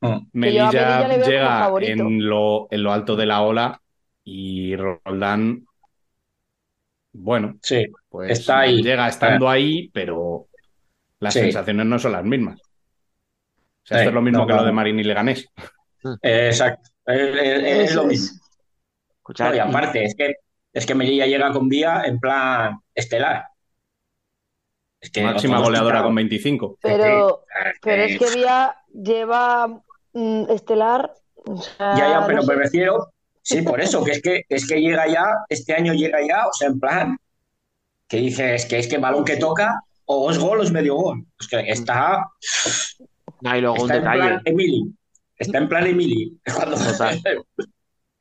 [0.00, 0.16] Mm.
[0.32, 3.80] Melilla, Melilla llega en lo, en lo alto de la ola
[4.24, 5.64] y Roldán,
[7.12, 8.82] bueno, Sí, pues Está ahí.
[8.82, 10.48] llega estando ahí, pero
[11.20, 11.40] las Sí.
[11.40, 12.60] sensaciones no son las mismas.
[12.60, 15.46] O sea, Sí, esto es lo mismo no, que lo de Marín y Leganés.
[16.22, 16.90] eh, exacto.
[17.06, 18.08] Es, es- es lo es.
[18.08, 18.40] mismo.
[19.38, 20.34] No, y y- aparte, es que,
[20.72, 23.46] es que Melilla llega con vía en plan estelar.
[25.00, 26.78] Es que Máxima goleadora con 25.
[26.80, 29.68] Pero, Es pero que- es que Vía lleva
[30.12, 31.12] mm, estelar.
[31.46, 32.60] o sea, Ya, ya, pero no me sé.
[32.60, 33.12] refiero,
[33.42, 36.52] sí, por eso, que es que es que llega ya, este año llega ya, o
[36.54, 37.18] sea, en plan,
[38.08, 41.26] que dices que es que balón que toca, o es gol o es medio gol.
[41.38, 42.24] Es que está,
[43.42, 44.20] No, y luego un está en detalle.
[44.22, 44.94] plan Emily.
[45.36, 46.40] Está en plan Emily.
[46.54, 46.76] Cuando...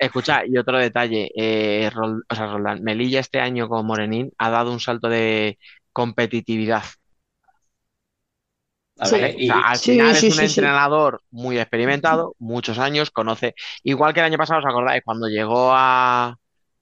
[0.05, 4.49] Escucha, y otro detalle, eh, Rol- o sea, Roldán, Melilla este año con Morenín ha
[4.49, 5.57] dado un salto de
[5.93, 6.83] competitividad.
[9.01, 9.15] Sí.
[9.17, 10.61] ver, O y- sea, al Sí, final sí, es un sí, sí.
[10.61, 15.03] entrenador muy experimentado, muchos años, conoce, igual que el año pasado, ¿os acordáis?
[15.03, 16.35] Cuando llegó a,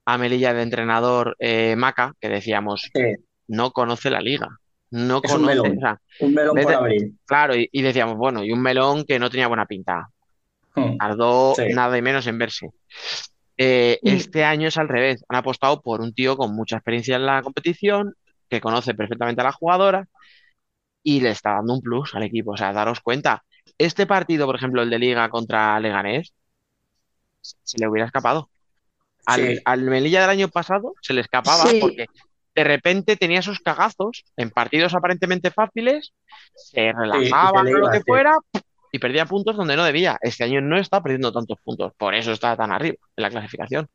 [0.05, 3.01] a Melilla de entrenador eh, Maca, que decíamos, sí,
[3.47, 4.47] no conoce la liga,
[4.91, 5.77] no Es un conoce, melón.
[5.77, 7.13] o sea, un melón por abrir.
[7.25, 10.09] claro, y, y decíamos, bueno, y un melón que no tenía buena pinta.
[10.97, 11.63] Tardó Sí.
[11.73, 12.69] nada y menos en verse.
[13.57, 14.07] Eh, Mm.
[14.07, 15.23] este año es al revés.
[15.29, 18.15] Han apostado por un tío con mucha experiencia en la competición,
[18.49, 20.07] que conoce perfectamente a la jugadora
[21.03, 22.51] y le está dando un plus al equipo.
[22.51, 23.43] O sea, daros cuenta,
[23.77, 26.33] este partido, por ejemplo, el de Liga contra Leganés,
[27.41, 28.49] se le hubiera escapado.
[29.25, 29.61] Al, Sí.
[29.65, 31.77] al Melilla del año pasado se le escapaba Sí.
[31.79, 32.07] porque
[32.55, 36.11] de repente tenía esos cagazos en partidos aparentemente fáciles,
[36.55, 38.03] se relajaba o lo que sí.
[38.05, 38.35] fuera
[38.91, 40.17] y perdía puntos donde no debía.
[40.21, 43.87] Este año no está perdiendo tantos puntos, por eso está tan arriba en la clasificación.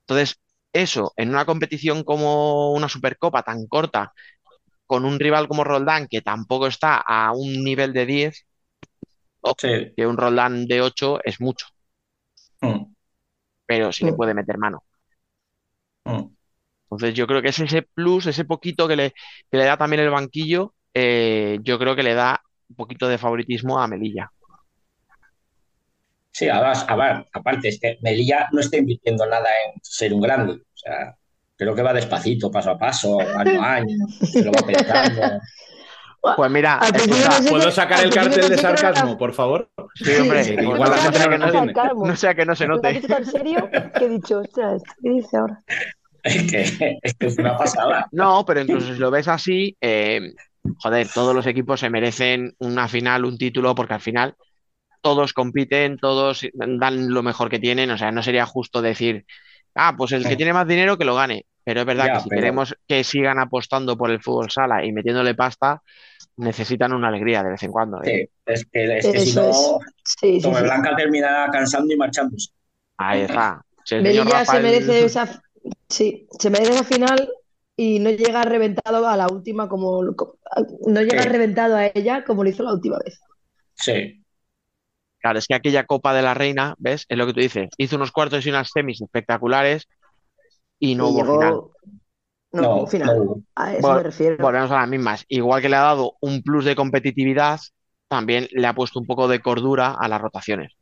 [0.00, 0.40] Entonces,
[0.72, 4.12] eso en una competición como una Supercopa tan corta,
[4.86, 8.46] con un rival como Roldán que tampoco está a un nivel de 10,
[9.58, 9.92] Sí.
[9.96, 11.66] que un Roldán de 8 es mucho,
[12.60, 12.94] Hmm.
[13.66, 14.16] pero sí le Mm.
[14.16, 14.84] puede meter mano.
[16.04, 16.28] Hmm.
[16.84, 19.10] Entonces yo creo que es ese plus, ese poquito que le,
[19.50, 22.42] que le da también el banquillo, eh, yo creo que le da
[22.74, 24.30] un poquito de favoritismo a Melilla.
[26.32, 30.20] Sí, además, a ver, aparte, es que Melilla no está invirtiendo nada en ser un
[30.20, 30.54] grande.
[30.54, 31.14] O sea,
[31.56, 35.22] creo que va despacito, paso a paso, año a año, se lo va pensando.
[36.38, 36.80] Pues mira,
[37.50, 39.68] ¿Puedo sacar el cartel de era- sarcasmo, por favor?
[39.94, 41.74] sí, hombre, Sí, igual no la sea gente no no, entiende.
[41.74, 42.06] sarcasmo.
[42.06, 43.00] no sea que no se note.
[43.02, 45.58] tan serio que he dicho, ostras, ¿qué dice ahora?
[46.24, 48.08] Es que, es que es una pasada.
[48.10, 50.32] No, pero incluso si lo ves así, eh,
[50.78, 54.34] joder, todos los equipos se merecen una final, un título, porque al final
[55.02, 59.26] todos compiten, todos dan lo mejor que tienen, o sea, no sería justo decir,
[59.74, 62.20] ah, pues el que tiene más dinero que lo gane, pero es verdad Ya, que
[62.20, 65.82] si pero- queremos que sigan apostando por el fútbol sala y metiéndole pasta,
[66.36, 68.02] necesitan una alegría de vez en cuando.
[68.02, 68.06] ¿eh?
[68.06, 69.56] Sí, es que, es que si Eso no, es.
[70.04, 70.62] Sí, sí, Tome sí.
[70.64, 72.50] Blanca terminará cansando y marchándose.
[72.96, 73.62] Ahí está.
[73.84, 75.42] Si se merece esa,
[75.88, 77.28] sí, se merece esa final
[77.76, 81.28] y no llega reventado a la última como no llega Sí.
[81.28, 83.20] reventado a ella como lo hizo la última vez.
[83.74, 84.20] Sí,
[85.18, 87.06] Claro, es que aquella Copa de la Reina, ¿ves?
[87.08, 87.70] Es lo que tú dices.
[87.78, 89.88] Hizo unos cuartos y unas semis espectaculares
[90.78, 91.54] y no Y hubo llegó- final.
[92.52, 93.16] No, no, hubo final.
[93.24, 93.42] no.
[93.54, 94.36] A eso Vol- me refiero.
[94.38, 95.24] Volvemos a las mismas.
[95.28, 97.58] Igual que le ha dado un plus de competitividad,
[98.06, 100.72] también le ha puesto un poco de cordura a las rotaciones.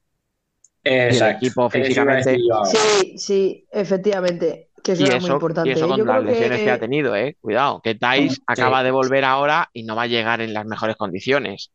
[0.82, 1.36] Exacto.
[1.46, 2.38] equipo iba a físicamente-.
[2.64, 4.70] Sí, sí, efectivamente.
[4.82, 5.68] Que eso Y era muy eso, importante.
[5.68, 7.36] y eso con Yo las que- lesiones que ha tenido, ¿eh?
[7.40, 8.42] Cuidado, que Thais Sí.
[8.46, 11.70] acaba de volver ahora y no va a llegar en las mejores condiciones.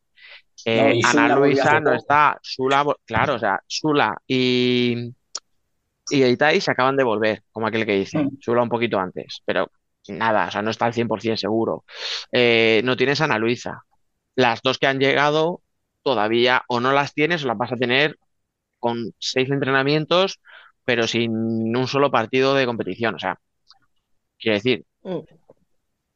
[0.64, 5.14] Eh, No, Ana Luisa no está, Sula, claro, o sea, Sula y,
[6.10, 8.18] y Thais se acaban de volver, como aquel que dice.
[8.18, 8.38] Mm.
[8.40, 9.70] Sula un poquito antes, pero
[10.08, 11.84] nada, o sea, no está al 100% seguro.
[12.32, 13.82] Eh, no tienes a Ana Luisa.
[14.34, 15.62] Las dos que han llegado
[16.02, 18.18] todavía o no las tienes o las vas a tener
[18.78, 20.40] con seis entrenamientos,
[20.88, 23.14] pero sin un solo partido de competición.
[23.14, 23.38] O sea,
[24.38, 25.18] quiero decir Mm.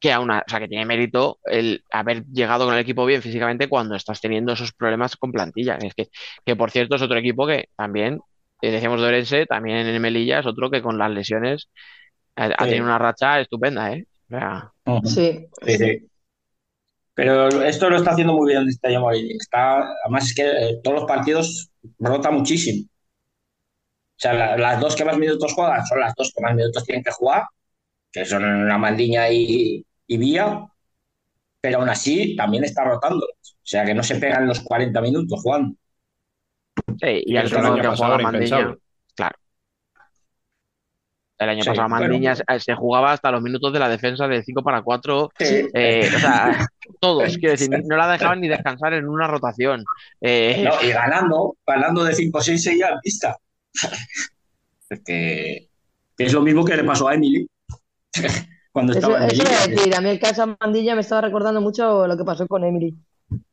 [0.00, 3.20] que aún, a- o sea, que tiene mérito el haber llegado con el equipo bien
[3.20, 5.76] físicamente cuando estás teniendo esos problemas con plantilla.
[5.76, 6.08] Es que,
[6.46, 8.18] que por cierto, es otro equipo que también,
[8.62, 11.68] eh, decíamos de Orense, también en Melilla es otro que con las lesiones
[12.36, 14.06] ha, tenido una racha estupenda, ¿eh?
[14.30, 14.72] O sea.
[15.04, 16.06] Sí, Sí, sí.
[17.12, 18.88] Pero esto lo está haciendo muy bien este.
[19.38, 22.88] Está, además es que eh, todos los partidos rota muchísimo.
[24.22, 26.84] O sea, la- las dos que más minutos juegan son las dos que más minutos
[26.84, 27.44] tienen que jugar,
[28.12, 30.66] que son la Mandiña y, y Vía,
[31.60, 33.26] pero aún así también está rotando.
[33.26, 35.74] O sea, que no se pegan los 40 minutos jugando.
[37.00, 38.78] sí, y Sí, el año que pasado juega era impensable.
[39.14, 39.36] claro.
[41.38, 44.62] El año Sí, pasado Mandiña se, jugaba hasta los minutos de la defensa de 5
[44.62, 45.30] para 4.
[45.74, 46.52] eh, o sea,
[47.00, 49.84] todos, quiero decir, no la dejaban ni descansar en una rotación.
[50.20, 53.36] Eh, No, y ganando, ganando de 5-6 seguía en pista.
[54.90, 55.68] Es que
[56.16, 57.48] que es lo mismo que le pasó a Emily
[58.72, 59.66] cuando Eso, estaba en eso el iba a Liga.
[59.66, 62.64] decir, a mí el caso de Mandilla me estaba recordando mucho lo que pasó con
[62.64, 62.94] Emily.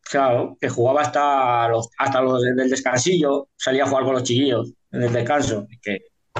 [0.02, 4.74] Claro, que jugaba hasta los, hasta los del descansillo, salía a jugar con los chiquillos
[4.92, 5.68] en el descanso.
[5.70, 6.00] Es que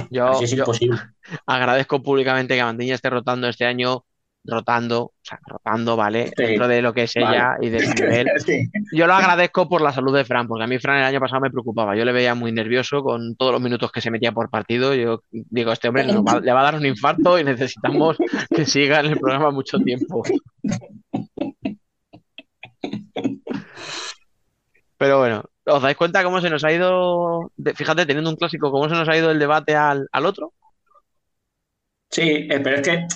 [0.10, 1.00] yo, así es yo imposible.
[1.46, 4.06] agradezco públicamente que Mandiña esté rotando este año,
[4.50, 6.28] rotando, o sea, rotando, ¿vale?
[6.28, 7.68] Sí, Dentro de lo que es ella vale.
[7.68, 8.28] y de su nivel.
[8.46, 8.70] Sí.
[8.94, 11.42] Yo lo agradezco por la salud de Fran, porque a mí Fran el año pasado
[11.42, 11.96] me preocupaba.
[11.96, 14.94] Yo le veía muy nervioso con todos los minutos que se metía por partido.
[14.96, 18.18] Yo digo, este hombre va- le va a dar un infarto y necesitamos
[18.56, 20.24] que siga en el programa mucho tiempo.
[24.98, 28.72] Pero bueno, ¿os dais cuenta cómo se nos ha ido, de- fíjate, teniendo un clásico,
[28.72, 30.54] cómo se nos ha ido el debate al, al otro?
[32.12, 33.08] Sí, eh, pero es que,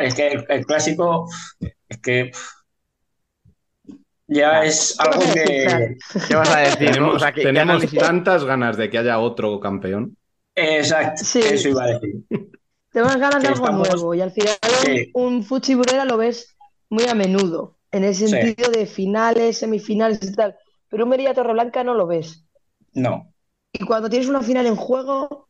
[0.00, 1.28] es que el, el clásico
[1.88, 2.30] es que
[4.28, 5.96] ya es algo que.
[6.28, 6.78] ¿Qué vas a decir?
[6.90, 10.16] Tenemos, O sea, ¿qué- qué tenemos tantas ganas de que haya otro campeón.
[10.54, 11.40] Exacto, Sí.
[11.40, 12.22] eso iba a decir.
[12.94, 15.10] Unas ganas de algo estamos- nuevo y al final Sí.
[15.14, 16.56] un, un Fuchi Burela lo ves
[16.88, 18.26] muy a menudo, en el Sí.
[18.26, 20.56] sentido de finales, semifinales y tal.
[20.88, 22.44] Pero un Merilla Torreblanca no lo ves.
[22.94, 23.32] No,
[23.72, 25.48] Y cuando tienes una final en juego,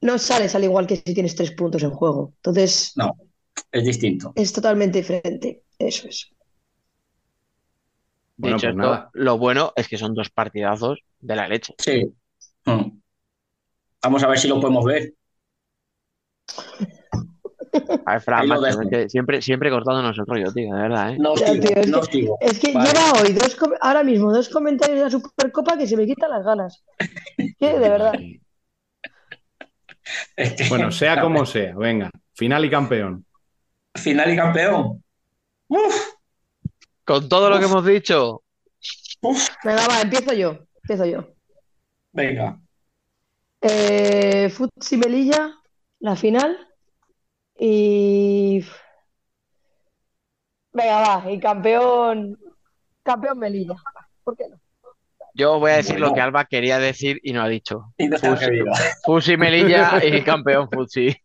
[0.00, 2.32] no sales al igual que si tienes tres puntos en juego.
[2.36, 3.16] Entonces, no,
[3.70, 4.32] es distinto.
[4.34, 5.62] es totalmente diferente.
[5.78, 6.28] Eso es.
[8.36, 9.10] De Bueno, hecho, pues esto, nada.
[9.12, 11.74] lo bueno es que son dos partidazos de la leche.
[11.78, 12.12] Sí.
[12.64, 12.98] Mm.
[14.02, 15.12] Vamos a ver si lo podemos ver.
[18.04, 21.18] A ver, Fran, macho, que siempre, siempre cortándonos el rollo, tío, de verdad, ¿eh?
[21.18, 22.38] No os digo, es no que- os digo.
[22.40, 22.90] Es que Vale.
[22.90, 26.44] lleva hoy dos, ahora mismo dos comentarios de la Supercopa que se me quitan las
[26.44, 26.84] ganas.
[27.58, 28.12] Que de verdad.
[30.36, 32.10] Que- Bueno, sea como sea, venga.
[32.34, 33.24] Final y campeón.
[33.94, 35.04] Final y campeón.
[35.68, 36.14] Uf,
[37.04, 38.42] Con todo lo que hemos dicho,
[39.20, 39.48] uf.
[39.64, 40.58] Venga, va, empiezo yo.
[40.82, 41.28] Empiezo yo.
[42.12, 42.60] Venga.
[43.60, 45.54] Eh, Futsi Melilla,
[46.00, 46.68] la final.
[47.58, 48.64] Y.
[50.72, 52.38] Venga, va, y campeón.
[53.02, 53.74] Campeón Melilla.
[54.24, 54.61] ¿Por qué no?
[55.34, 56.06] Yo voy a decir Bueno.
[56.08, 57.92] lo que Alba quería decir y no ha dicho.
[57.98, 58.16] Y no
[59.04, 61.16] Fusi, Melilla y campeón Fusi.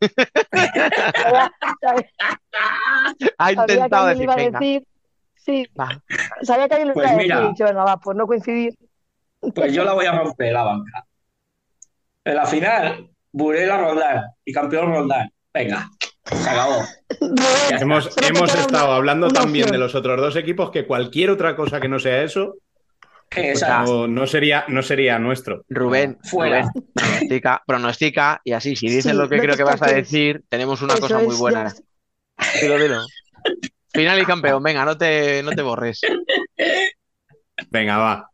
[3.38, 4.86] Ha sabía que intentado alguien decir, iba a venga, decir.
[5.34, 6.02] Sí, va.
[6.42, 7.32] sabía que alguien lo Pues iba a decir.
[7.32, 7.42] mira.
[7.42, 8.74] y he dicho, venga, va, por no coincidir.
[9.54, 11.04] Pues yo la voy a romper la banca.
[12.24, 15.30] En la final, Burela Roldán y campeón Roldán.
[15.54, 15.88] Venga,
[16.24, 16.82] se acabó.
[17.70, 19.72] Hemos, hemos estado una- hablando una también opción.
[19.72, 22.56] de los otros dos equipos que cualquier otra cosa que no sea eso
[23.36, 24.06] Exacto.
[24.06, 25.64] no, no sería, no sería nuestro.
[25.68, 26.62] Rubén, Fuera.
[26.62, 29.92] Rubén, pronostica, pronostica y así, si dices Sí, lo que no creo que vas a
[29.92, 31.72] decir, tenemos una Eso cosa muy buena.
[32.60, 33.00] Dilo, dilo.
[33.92, 36.00] Final y campeón, venga, no te, no te borres.
[37.70, 38.30] Venga, va.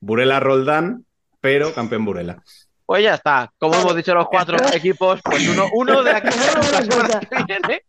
[0.00, 1.04] Burela Roldán,
[1.40, 2.42] pero campeón Burela.
[2.86, 3.50] Pues ya está.
[3.58, 7.82] Como hemos dicho los cuatro equipos, pues uno, uno de aquí la semana que viene.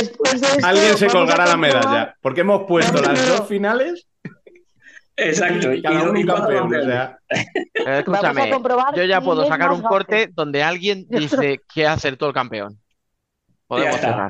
[0.00, 2.16] Después de esto, Alguien se colgará la medalla.
[2.20, 4.08] Porque hemos puesto las dos finales
[5.20, 5.72] Exacto.
[5.72, 6.74] y cada uno campeón.
[6.74, 8.50] O sea, Eh, escúchame,
[8.96, 12.78] yo ya puedo sacar un corte donde alguien dice que acertó el campeón.
[13.66, 14.28] Podemos cerrar.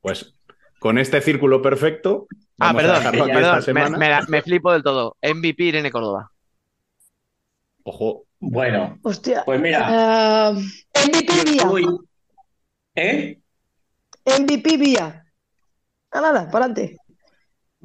[0.00, 0.34] pues
[0.78, 2.26] con este círculo perfecto.
[2.58, 5.16] Ah, perdón, perdón, me, flipo del todo.
[5.22, 6.30] MVP Irene Córdoba.
[7.84, 9.42] Ojo, Bueno, Hostia.
[9.44, 9.80] pues mira.
[9.82, 11.66] Ah, MVP vía.
[11.68, 11.86] Uy.
[12.94, 13.38] ¿Eh?
[14.26, 15.24] MVP vía.
[16.10, 16.96] Ah, nada, para adelante.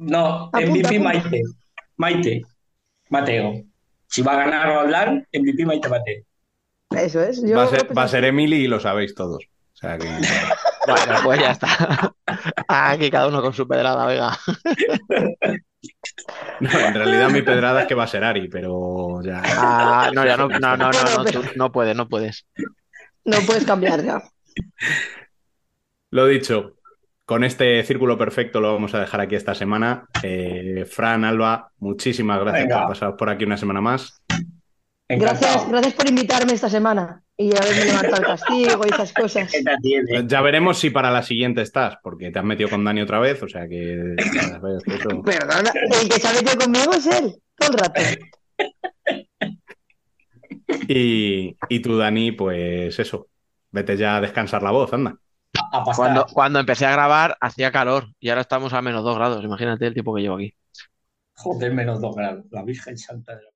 [0.00, 1.04] No, Apunta, MVP apunta.
[1.04, 1.42] Maite.
[1.96, 2.42] Maite.
[3.10, 3.64] Mateo.
[4.06, 6.24] Si va a ganar Roldán, MVP Maite Mateo.
[6.90, 7.42] Eso es.
[7.42, 8.12] Yo va a ser, pensaba va a así.
[8.12, 9.44] ser Emily y lo sabéis todos.
[9.44, 10.08] O sea que.
[10.86, 12.14] Bueno, pues ya está.
[12.68, 14.36] Aquí cada uno con su pedrada, venga.
[16.60, 19.40] No, en realidad mi pedrada es que va a ser Ari, pero ya.
[19.44, 22.46] Ah, no, ya no, no, no, no, no, tú no puedes, no puedes.
[23.24, 24.22] No puedes cambiar ya.
[26.10, 26.76] Lo dicho,
[27.30, 30.04] con este círculo perfecto lo vamos a dejar aquí esta semana.
[30.24, 32.80] Eh, Fran, Alba, muchísimas gracias Venga.
[32.80, 34.20] por pasaros por aquí una semana más.
[35.08, 35.70] Gracias, Encantado.
[35.70, 39.48] gracias por invitarme esta semana y haberme levantado el castigo y esas cosas.
[39.52, 40.24] ¿Qué te atiende?
[40.26, 43.40] Ya veremos si para la siguiente estás, porque te has metido con Dani otra vez,
[43.44, 44.16] o sea que.
[45.24, 48.00] Perdona, el que se ha metido conmigo es él, todo el rato.
[50.88, 53.28] Y, y tú, Dani, pues eso.
[53.70, 55.16] Vete ya a descansar la voz, anda.
[55.94, 59.44] Cuando, cuando empecé a grabar hacía calor y ahora estamos a menos 2 grados.
[59.44, 60.54] Imagínate el tiempo que llevo aquí.
[61.34, 62.44] Joder, menos 2 grados.
[62.50, 63.50] La Virgen Santa de la...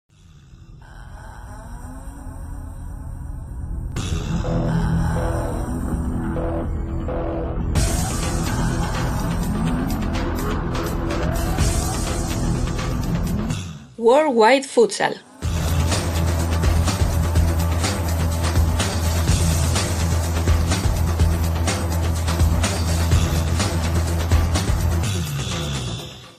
[13.97, 15.15] Worldwide Futsal.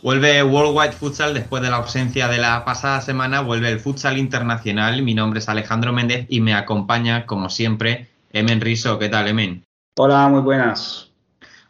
[0.06, 5.02] Vuelve Worldwide Futsal después de la ausencia de la pasada semana, vuelve el futsal internacional.
[5.02, 9.00] Mi nombre es Alejandro Méndez y me acompaña, como siempre, Emen Riso.
[9.00, 9.66] ¿Qué tal, Emen?
[9.98, 11.10] Hola, muy buenas.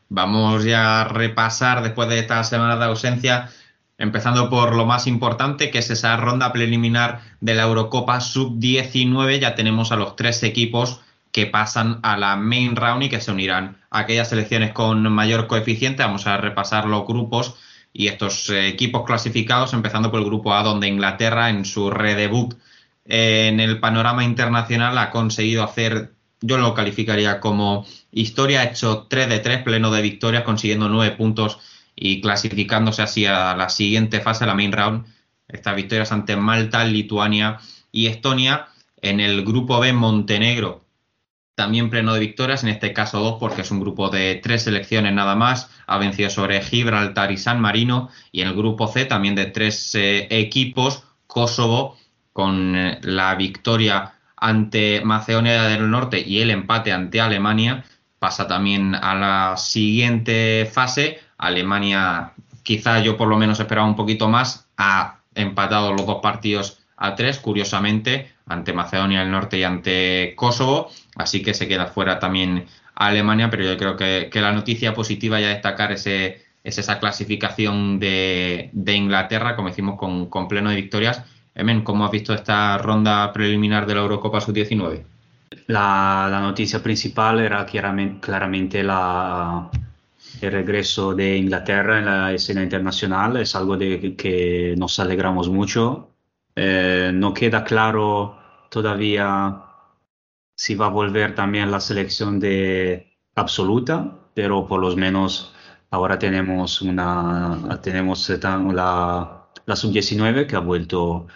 [0.09, 3.51] Vamos ya a repasar después de esta semana de ausencia,
[3.97, 9.39] empezando por lo más importante, que es esa ronda preliminar de la Eurocopa Sub-19.
[9.39, 10.99] Ya tenemos a los tres equipos
[11.31, 15.47] que pasan a la main round y que se unirán a aquellas selecciones con mayor
[15.47, 16.03] coeficiente.
[16.03, 17.55] Vamos a repasar los grupos
[17.97, 22.55] y estos eh, equipos clasificados, empezando por el grupo A, donde Inglaterra en su redebut
[23.05, 29.07] eh, en el panorama internacional ha conseguido hacer, yo lo calificaría como historia, ha hecho
[29.09, 31.59] 3 de 3, pleno de victorias, consiguiendo 9 puntos
[31.95, 35.05] y clasificándose así a la siguiente fase, la main round.
[35.47, 37.59] Estas victorias ante Malta, Lituania
[37.93, 38.67] y Estonia.
[39.01, 40.84] En el grupo B, Montenegro
[41.55, 45.13] también pleno de victorias, en este caso dos, porque es un grupo de tres selecciones
[45.13, 45.69] nada más.
[45.87, 48.09] Ha vencido sobre Gibraltar y San Marino.
[48.31, 51.97] Y en el grupo C también de tres eh, equipos, Kosovo
[52.33, 57.85] con eh, la victoria ante Macedonia del Norte y el empate ante Alemania.
[58.19, 61.19] Pasa también a la siguiente fase.
[61.37, 66.84] Alemania, quizá yo por lo menos esperaba un poquito más, ha empatado los dos partidos
[66.97, 72.19] a tres, curiosamente, ante Macedonia del Norte y ante Kosovo, así que se queda fuera
[72.19, 72.65] también
[72.95, 78.71] Alemania, pero yo creo que, la noticia positiva ya destacar ese, es esa clasificación de,
[78.73, 81.23] Inglaterra, como decimos, con, pleno de victorias.
[81.53, 85.03] Emen, ¿cómo has visto esta ronda preliminar de la Eurocopa Sub-19?
[85.67, 89.69] La, noticia principal era claramente, claramente la,
[90.41, 96.14] el regreso de Inglaterra en la escena internacional, es algo de que nos alegramos mucho
[96.55, 98.37] eh, no queda claro
[98.69, 99.63] todavía
[100.55, 105.53] si va a volver también la selección de absoluta, pero por lo menos
[105.91, 111.27] ahora tenemos una tenemos la, la sub-19 que ha vuelto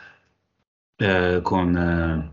[0.99, 2.31] eh, con eh,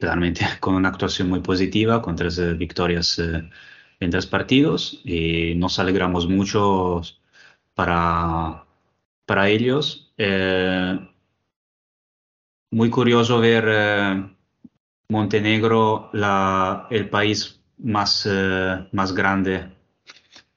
[0.00, 6.28] claramente con una actuación muy positiva, con tres victorias en tres partidos y nos alegramos
[6.28, 7.02] mucho
[7.74, 8.66] para,
[9.26, 10.12] para ellos
[12.70, 14.28] muy curioso ver eh,
[15.08, 19.70] Montenegro, la, el país más, eh, más grande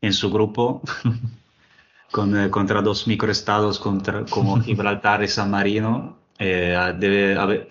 [0.01, 0.81] en su grupo,
[2.11, 6.17] con, eh, contra dos microestados contra, como Gibraltar y San Marino.
[6.37, 7.67] debe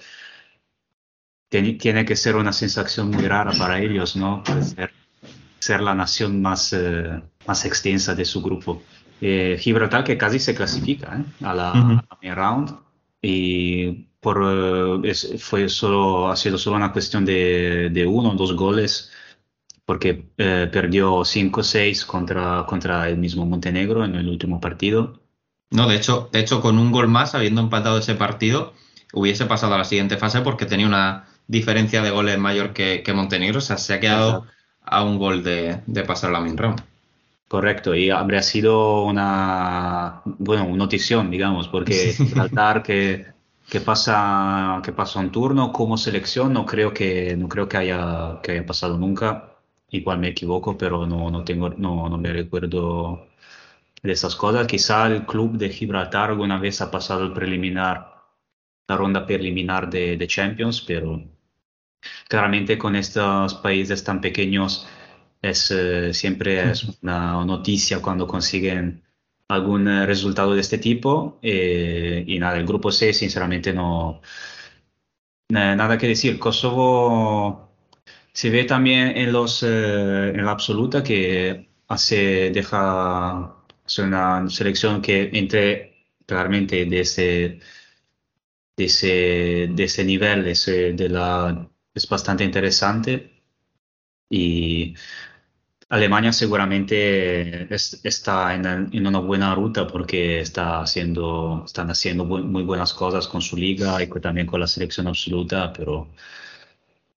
[1.50, 4.42] tiene que ser una sensación muy rara para ellos, ¿no?
[4.62, 4.92] Ser,
[5.58, 6.76] ser, la nación más,
[7.46, 8.82] más extensa de su grupo.
[9.18, 12.76] Gibraltar que casi se clasifica a la, uh round
[13.22, 18.54] y por, eh, fue solo, ha sido solo una cuestión de, de uno o dos
[18.54, 19.10] goles,
[19.84, 25.20] porque eh, perdió 5-6 contra, contra el mismo Montenegro en el último partido.
[25.70, 28.74] No, de hecho, de hecho, con un gol más, habiendo empatado ese partido,
[29.12, 33.58] hubiese pasado a la siguiente fase porque tenía una diferencia de goles mayor que, Montenegro.
[33.58, 34.46] O sea, se ha quedado
[34.82, 36.82] a un gol de, de pasar la main round.
[37.48, 43.37] Correcto, y habría sido una, bueno, una notición, digamos, porque tratar que
[43.70, 48.40] que pasa, que pasa un turno como selección, no creo que, no creo que haya,
[48.42, 49.56] que haya pasado nunca.
[49.90, 53.28] Igual me equivoco, pero no, no, tengo, no, no me recuerdo
[54.02, 54.66] de esas cosas.
[54.66, 58.24] Quizá el club de Gibraltar alguna vez ha pasado el preliminar,
[58.88, 61.22] la ronda preliminar de, de Champions, pero
[62.28, 64.86] claramente con estos países tan pequeños
[65.42, 69.04] es, eh, siempre es una noticia cuando consiguen
[69.48, 71.38] algún eh, resultado de este tipo.
[71.42, 74.20] Eh, y nada, el grupo C, sinceramente, no.
[75.50, 76.38] Nada que decir.
[76.38, 77.70] Kosovo
[78.32, 83.54] se ve también en, los, eh, en la absoluta que hace, deja
[83.86, 87.60] es una selección que entre claramente de ese,
[88.76, 93.42] de ese, de ese nivel, ese, de la, es bastante interesante.
[94.30, 94.94] Y
[95.90, 103.26] Alemania seguramente está en, una buena ruta porque está haciendo, están haciendo muy, buenas cosas
[103.26, 106.08] con su liga y también con la selección absoluta, pero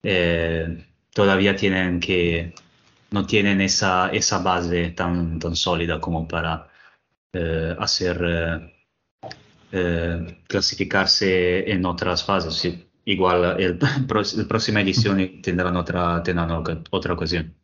[0.03, 2.53] eh, todavía tienen que,
[3.11, 6.69] no tienen esa, esa base tan, tan sólida como para
[7.33, 8.71] eh, hacer
[9.71, 12.77] eh, clasificarse en otras fases.
[13.05, 13.79] Igual el,
[14.37, 16.51] la próxima edición tendrán otra, tendrán
[16.91, 17.60] otra ocasión.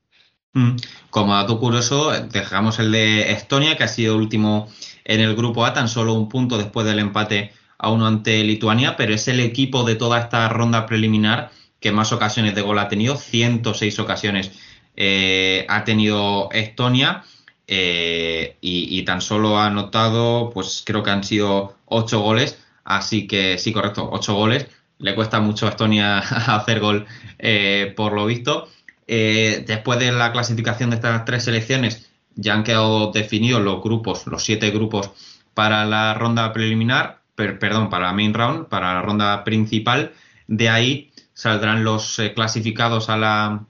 [0.53, 0.75] Mm.
[1.09, 4.67] Como dato curioso, dejamos el de Estonia, que ha sido último
[5.05, 8.95] en el grupo A, tan solo un punto después del empate a uno ante Lituania,
[8.97, 12.87] pero es el equipo de toda esta ronda preliminar que más ocasiones de gol ha
[12.87, 14.51] tenido, 106 ocasiones
[14.95, 17.23] eh, ha tenido Estonia
[17.67, 23.57] eh, y, tan solo ha anotado, pues creo que han sido 8 goles, así que
[23.57, 24.67] sí, correcto, 8 goles.
[24.99, 27.05] Le cuesta mucho a Estonia hacer gol
[27.37, 28.67] eh, por lo visto.
[29.07, 34.43] Después de la clasificación de estas tres selecciones, ya han quedado definidos los grupos, los
[34.43, 35.11] siete grupos
[35.53, 40.13] para la ronda preliminar, perdón, para la main round, para la ronda principal.
[40.47, 43.65] De ahí saldrán los clasificados a la,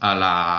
[0.00, 0.14] a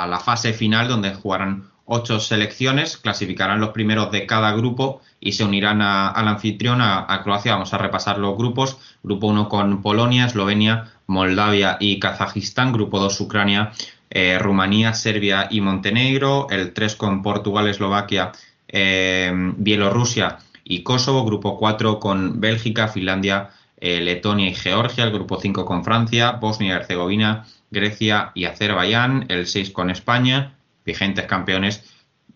[0.07, 5.43] la, fase final donde jugarán ocho selecciones, clasificarán los primeros de cada grupo y se
[5.43, 7.53] unirán al anfitrión, a, Croacia.
[7.53, 8.77] Vamos a repasar los grupos.
[9.03, 12.73] Grupo 1 con Polonia, Eslovenia, Moldavia y Kazajistán.
[12.73, 13.71] Grupo 2 Ucrania,
[14.09, 16.47] eh, Rumanía, Serbia y Montenegro.
[16.49, 18.31] El 3 con Portugal, Eslovaquia,
[18.67, 21.25] eh, Bielorrusia y Kosovo.
[21.25, 25.03] Grupo 4 con Bélgica, Finlandia, eh, Letonia y Georgia.
[25.03, 30.53] El grupo 5 con Francia, Bosnia y Herzegovina, Grecia y Azerbaiyán, el 6 con España,
[30.85, 31.83] vigentes campeones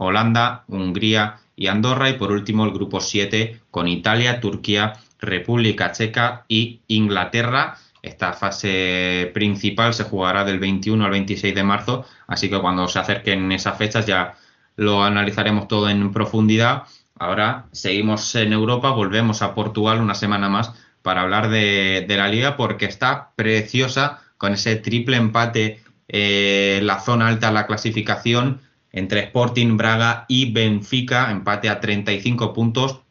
[0.04, 6.46] Holanda, Hungría y Andorra y por último el grupo 7 con Italia, Turquía, República Checa
[6.48, 7.78] y Inglaterra.
[8.02, 13.00] Esta fase principal se jugará del 21 al 26 de marzo, así que cuando se
[13.00, 14.36] acerquen esas fechas ya
[14.76, 16.84] lo analizaremos todo en profundidad.
[17.20, 20.74] Ahora seguimos en Europa, volvemos a Portugal una semana más
[21.04, 27.28] para hablar de, la liga porque está preciosa con ese triple empate eh, la zona
[27.28, 33.02] alta de la clasificación entre Sporting, Braga y Benfica, empate a 35 puntos,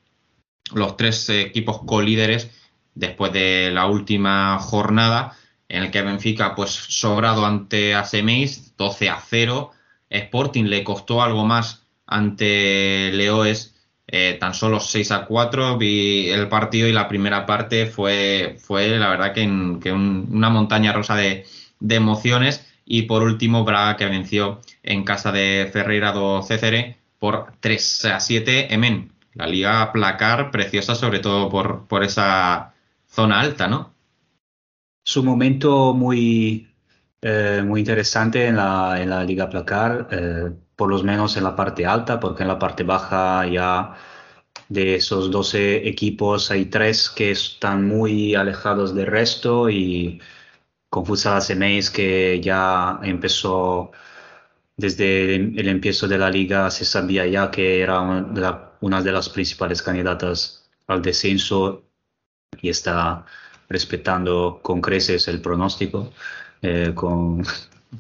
[0.75, 2.51] los tres equipos colíderes
[2.94, 5.36] después de la última jornada,
[5.70, 9.70] en el que Benfica, pues sobrado ante Aseméis, 12 a 0.
[10.10, 13.77] Sporting le costó algo más ante Leoes,
[14.09, 15.78] eh, tan solo 6 a 4.
[15.78, 21.15] Vi el partido y la primera parte fue, fue la verdad que, una montaña rosa
[21.17, 21.47] de,
[21.89, 22.67] emociones.
[22.85, 28.19] Y por último, Braga que venció en casa de Ferreira do Cécere por 3 a
[28.20, 28.75] 7.
[28.75, 32.75] Emen, la liga placar preciosa, sobre todo por, por esa
[33.11, 33.95] zona alta, ¿no?
[35.03, 36.69] Su momento muy,
[37.23, 40.09] eh, muy interesante en la, en la liga placar.
[40.11, 43.95] Eh, por lo menos en la parte alta, porque en la parte baja ya
[44.71, 50.21] de esos 12 equipos hay tres que están muy alejados del resto y
[50.89, 53.93] con Futsal Semeis que ya empezó
[54.77, 58.01] desde el, empiezo de la liga se sabía ya que era
[58.81, 61.85] una de, las principales candidatas al descenso
[62.61, 63.25] y está
[63.69, 66.12] respetando con creces el pronóstico
[66.62, 67.45] eh, con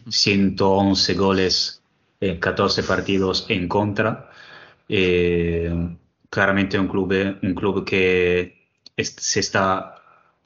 [0.08, 1.82] 111 goles
[2.20, 4.30] en 14 partidos en contra.
[4.88, 5.96] Eh,
[6.28, 9.96] claramente un club, un club que se está,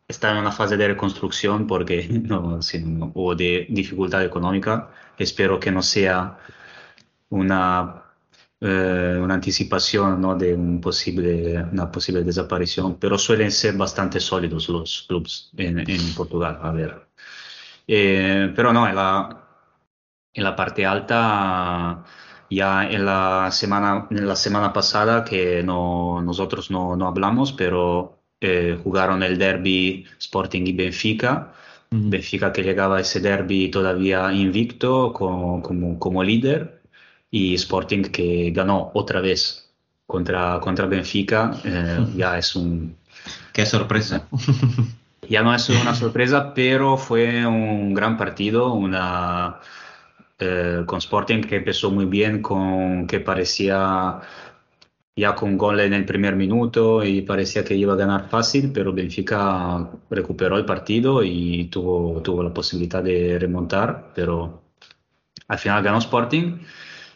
[0.07, 2.61] está en una fase de reconstrucción porque no,
[3.15, 4.91] hubo de dificultad económica.
[5.19, 6.39] Espero que no sea
[7.31, 8.04] una,
[8.67, 10.35] eh, una anticipación ¿no?
[10.37, 16.15] de un posible, una posible desaparición, pero suelen ser bastante sólidos los clubes en, en
[16.15, 16.59] Portugal.
[16.63, 17.07] A ver.
[17.87, 19.39] Eh, pero no, la,
[20.33, 22.05] en la parte alta
[22.49, 28.23] ya en la semana, en la semana pasada que no, nosotros no, no hablamos, pero
[28.41, 31.53] eh, jugaron el derby Sporting y Benfica.
[31.91, 36.84] Benfica que llegaba a ese derby todavía invicto como, como, como, líder
[37.35, 39.69] y Sporting que ganó otra vez
[40.07, 41.51] contra, contra Benfica.
[41.65, 42.97] Eh, ya es un...
[43.53, 44.29] Qué sorpresa.
[45.29, 49.59] ya no es una sorpresa, pero fue un gran partido, una
[50.39, 54.21] eh, con Sporting que empezó muy bien, con que parecía
[55.17, 58.93] ya con gol en el primer minuto y parecía que iba a ganar fácil, pero
[58.93, 64.63] Benfica recuperó el partido y tuvo, tuvo la posibilidad de remontar, pero
[65.49, 66.59] al final ganó Sporting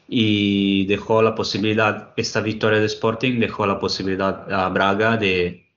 [0.08, 5.68] y dejó la posibilidad, esta victoria de Sporting dejó la posibilidad a Braga de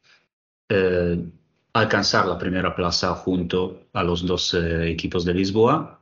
[0.70, 1.26] eh,
[1.74, 6.02] alcanzar la primera plaza junto a los dos eh, equipos de Lisboa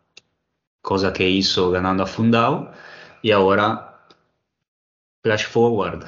[0.82, 2.72] cosa que hizo ganando a Fundao
[3.22, 4.06] y ahora
[5.22, 6.06] flash forward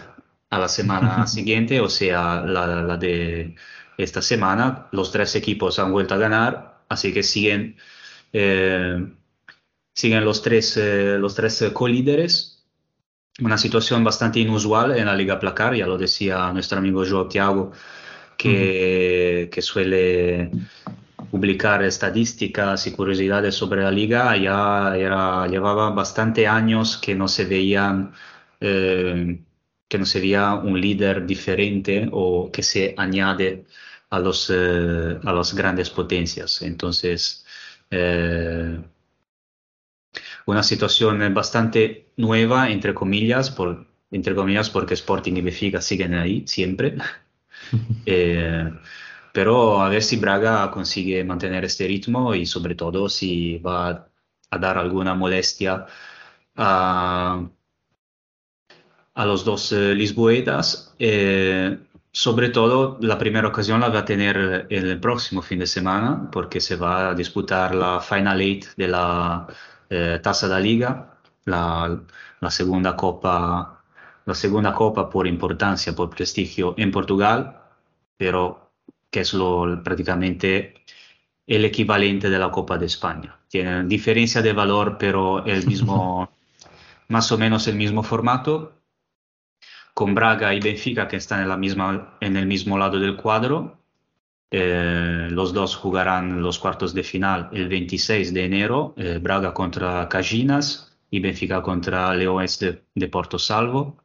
[0.49, 3.55] a la semana siguiente, o sea, la, de
[3.97, 7.77] esta semana, los tres equipos han vuelto a ganar, así que siguen,
[8.33, 9.13] eh,
[9.93, 12.63] siguen los tres, eh, los tres co-líderes.
[13.39, 17.71] Una situación bastante inusual en la Liga Placar, ya lo decía nuestro amigo Joao Thiago,
[18.37, 20.51] que, que suele
[21.31, 27.45] publicar estadísticas y curiosidades sobre la liga, ya era, llevaba bastante años que no se
[27.45, 28.13] veían
[28.59, 29.39] eh,
[29.91, 33.65] que no sería un líder diferente o que se añade
[34.09, 36.61] a, los, eh, a las grandes potencias.
[36.61, 37.45] Entonces,
[37.89, 38.79] eh,
[40.45, 46.43] una situación bastante nueva, entre comillas, por, entre comillas, porque Sporting y Benfica siguen ahí
[46.47, 46.95] siempre.
[48.05, 48.69] Eh,
[49.31, 54.09] pero a ver si Braga consigue mantener este ritmo y sobre todo si va
[54.49, 55.85] a dar alguna molestia
[56.55, 57.47] a,
[59.13, 60.95] a los dos eh, lisboetas.
[60.99, 61.77] Eh,
[62.11, 66.59] sobre todo, la primera ocasión la va a tener el próximo fin de semana, porque
[66.59, 69.47] se va a disputar la Final Eight de la
[69.91, 72.01] eh, Taza de la Liga, la,
[72.39, 73.83] la, segunda copa,
[74.25, 77.61] la segunda copa por importancia, por prestigio en Portugal,
[78.17, 78.71] pero
[79.09, 80.85] que es lo, prácticamente
[81.45, 83.37] el equivalente de la Copa de España.
[83.49, 86.31] Tiene diferencia de valor, pero el mismo,
[87.09, 88.81] más o menos el mismo formato
[89.93, 93.80] con Braga y Benfica que están en, la misma, en el mismo lado del cuadro.
[94.53, 100.09] Eh, los dos jugarán los cuartos de final el 26 de enero, eh, Braga contra
[100.09, 104.03] Cajinas y Benfica contra Leones de, Porto Salvo.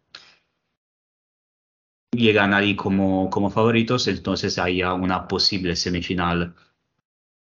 [2.13, 6.55] Llegan ahí como, como favoritos, entonces hay una posible semifinal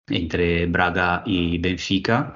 [0.08, 2.35] entre Braga y Benfica.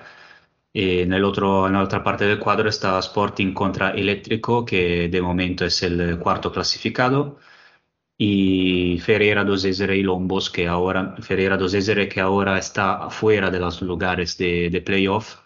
[0.74, 5.66] Eh, en, en la otra parte del cuadro está Sporting contra Eléctrico, que de momento
[5.66, 7.40] es el cuarto clasificado,
[8.24, 13.50] y Ferreira do Zezere y Lombos, que ahora, Ferreira do Zezere, que ahora está fuera
[13.50, 15.38] de los lugares de, de playoff,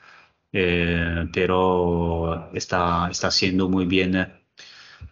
[0.52, 4.12] eh, pero está, está haciendo muy bien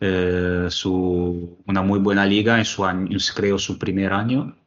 [0.02, 2.84] eh, su, una muy buena liga en su
[3.34, 4.58] creo su primer año,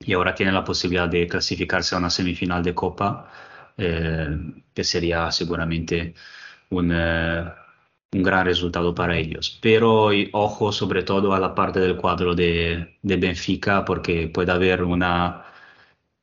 [0.00, 3.30] y ahora tiene la posibilidad de clasificarse a una semifinal de Copa
[3.76, 4.28] eh,
[4.74, 6.14] que sería seguramente
[6.70, 6.90] un,
[8.12, 9.58] un, gran resultado para ellos.
[9.62, 14.82] Pero ojo sobre todo a la parte del cuadro de, de Benfica porque puede haber
[14.82, 15.44] una,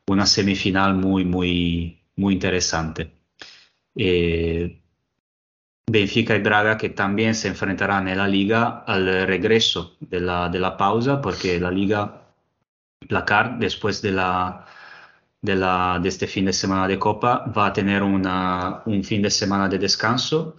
[0.08, 3.12] una semifinal muy, muy, muy interesante.
[3.96, 4.82] Eh,
[5.86, 10.60] Benfica y Braga que también se enfrentarán en la liga al regreso de la, de
[10.60, 12.24] la pausa porque la liga,
[13.08, 14.66] placar después de la
[15.44, 19.22] de, la, de, este fin de semana de Copa va a tener una, un fin
[19.22, 20.56] de semana de descanso,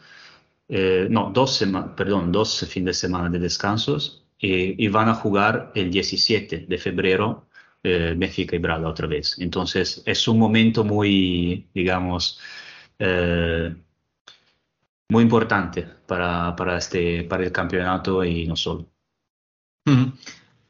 [0.68, 5.72] eh, no, dos, sema, perdón, dos fines de semana de descansos y, van a jugar
[5.74, 7.48] el 17 de febrero
[7.82, 9.36] eh, Benfica y Braga otra vez.
[9.38, 12.40] Entonces es un momento muy, digamos,
[12.98, 13.74] eh,
[15.08, 18.86] muy importante para, para, este, para el campeonato y no solo.
[19.86, 20.12] Mm.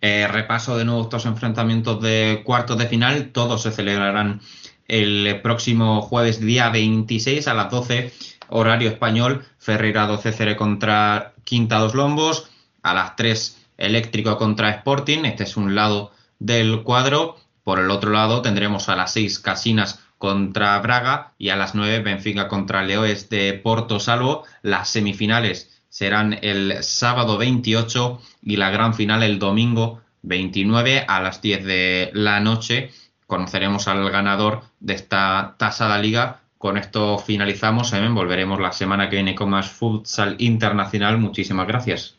[0.01, 3.31] Repaso de nuevo estos enfrentamientos de cuartos de final.
[3.33, 4.41] Todos se celebrarán
[4.87, 8.13] el próximo jueves día 26 a las 12
[8.49, 9.45] horario español.
[9.59, 12.51] Ferreira 12 Cere contra Quinta Dos Lombos.
[12.83, 15.25] A las 3 Eléctrico contra Sporting.
[15.25, 17.37] Este es un lado del cuadro.
[17.63, 22.01] Por el otro lado tendremos a las 6 Casinas contra Braga y a las 9
[22.01, 24.45] Benfica contra Leoes de Porto Salvo.
[24.63, 31.41] Las semifinales serán el sábado 28 y la gran final el domingo 29 a las
[31.41, 32.91] 10 de la noche.
[33.27, 36.41] Conoceremos al ganador de esta tasa de liga.
[36.65, 37.93] Con esto finalizamos.
[38.15, 41.19] Volveremos la semana que viene con más futsal internacional.
[41.19, 42.17] Muchísimas gracias.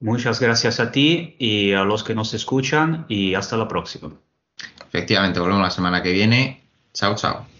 [0.00, 4.10] Muchas gracias a ti y a los que nos escuchan y hasta la próxima.
[4.88, 6.64] Efectivamente, volvemos la semana que viene.
[6.92, 7.57] Chao, chao.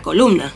[0.00, 0.52] Columna.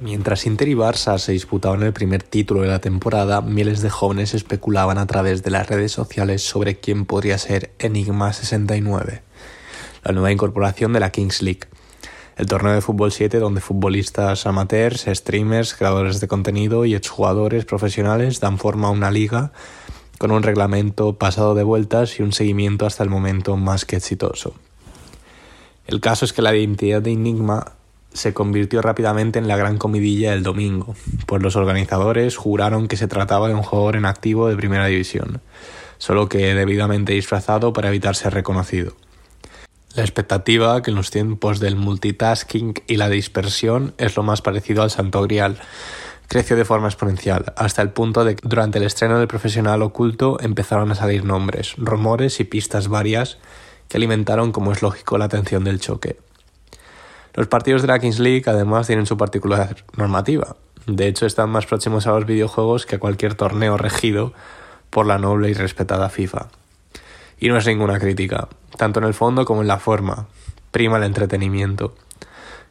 [0.00, 4.32] Mientras Inter y Barça se disputaban el primer título de la temporada, miles de jóvenes
[4.32, 9.22] especulaban a través de las redes sociales sobre quién podría ser Enigma 69,
[10.02, 11.68] la nueva incorporación de la Kings League,
[12.36, 18.40] el torneo de fútbol 7 donde futbolistas amateurs, streamers, creadores de contenido y exjugadores profesionales
[18.40, 19.52] dan forma a una liga
[20.20, 24.52] con un reglamento pasado de vueltas y un seguimiento hasta el momento más que exitoso.
[25.86, 27.72] El caso es que la identidad de Enigma
[28.12, 33.08] se convirtió rápidamente en la gran comidilla del domingo, pues los organizadores juraron que se
[33.08, 35.40] trataba de un jugador en activo de primera división,
[35.96, 38.92] solo que debidamente disfrazado para evitar ser reconocido.
[39.94, 44.82] La expectativa, que en los tiempos del multitasking y la dispersión es lo más parecido
[44.82, 45.58] al santo grial,
[46.30, 50.38] creció de forma exponencial, hasta el punto de que durante el estreno del profesional oculto
[50.40, 53.38] empezaron a salir nombres, rumores y pistas varias
[53.88, 56.18] que alimentaron, como es lógico, la atención del choque.
[57.34, 60.54] Los partidos de la Kings League además tienen su particular normativa.
[60.86, 64.32] De hecho, están más próximos a los videojuegos que a cualquier torneo regido
[64.90, 66.46] por la noble y respetada FIFA.
[67.40, 70.28] Y no es ninguna crítica, tanto en el fondo como en la forma.
[70.70, 71.92] Prima el entretenimiento.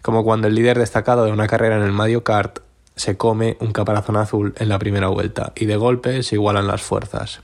[0.01, 2.59] Como cuando el líder destacado de una carrera en el Mario Kart
[2.99, 6.81] se come un caparazón azul en la primera vuelta y de golpe se igualan las
[6.81, 7.39] fuerzas.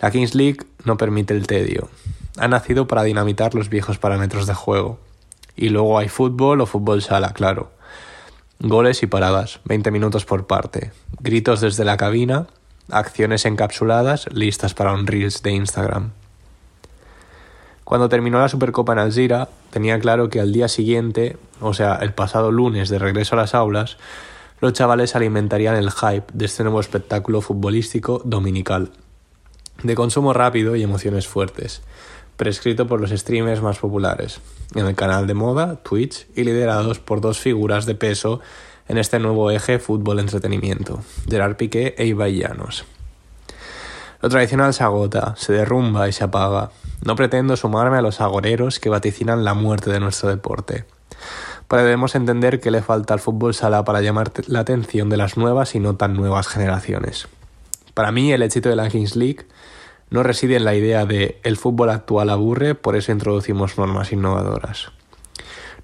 [0.00, 1.90] La Kings League no permite el tedio.
[2.38, 4.98] Ha nacido para dinamitar los viejos parámetros de juego.
[5.56, 7.70] Y luego hay fútbol o fútbol sala, claro.
[8.60, 10.90] Goles y paradas, 20 minutos por parte.
[11.20, 12.46] Gritos desde la cabina,
[12.90, 16.12] acciones encapsuladas listas para un Reels de Instagram.
[17.84, 22.14] Cuando terminó la Supercopa en Alzira, tenía claro que al día siguiente, o sea, el
[22.14, 23.98] pasado lunes de regreso a las aulas,
[24.60, 28.90] los chavales alimentarían el hype de este nuevo espectáculo futbolístico dominical,
[29.82, 31.82] de consumo rápido y emociones fuertes,
[32.36, 34.40] prescrito por los streamers más populares,
[34.74, 38.40] en el canal de moda, Twitch, y liderados por dos figuras de peso
[38.88, 42.42] en este nuevo eje fútbol-entretenimiento, Gerard Piqué e Ibai.
[44.22, 46.70] Lo tradicional se agota, se derrumba y se apaga.
[47.02, 50.84] No pretendo sumarme a los agoreros que vaticinan la muerte de nuestro deporte.
[51.70, 55.36] Pero debemos entender que le falta al fútbol sala para llamar la atención de las
[55.36, 57.28] nuevas y no tan nuevas generaciones.
[57.94, 59.46] Para mí el éxito de la Kings League
[60.10, 64.90] no reside en la idea de el fútbol actual aburre, por eso introducimos normas innovadoras.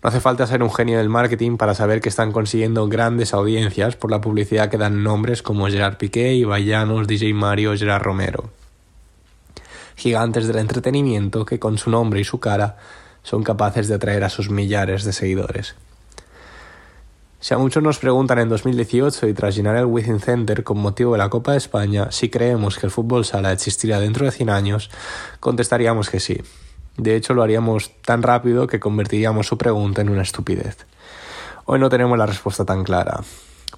[0.03, 3.95] No hace falta ser un genio del marketing para saber que están consiguiendo grandes audiencias
[3.95, 8.51] por la publicidad que dan nombres como Gerard Piqué, Ibai Llanos, DJ Mario, Gerard Romero.
[9.95, 12.77] Gigantes del entretenimiento que con su nombre y su cara
[13.27, 15.75] son capaces de atraer a sus millares de seguidores.
[17.41, 21.13] Si a muchos nos preguntan en 2018 y tras llenar el Within Center con motivo
[21.13, 24.49] de la Copa de España si creemos que el fútbol sala existirá dentro de 100
[24.49, 24.91] años,
[25.41, 26.41] contestaríamos que sí.
[26.99, 30.87] De hecho, lo haríamos tan rápido que convertiríamos su pregunta en una estupidez.
[31.65, 33.23] Hoy no tenemos la respuesta tan clara.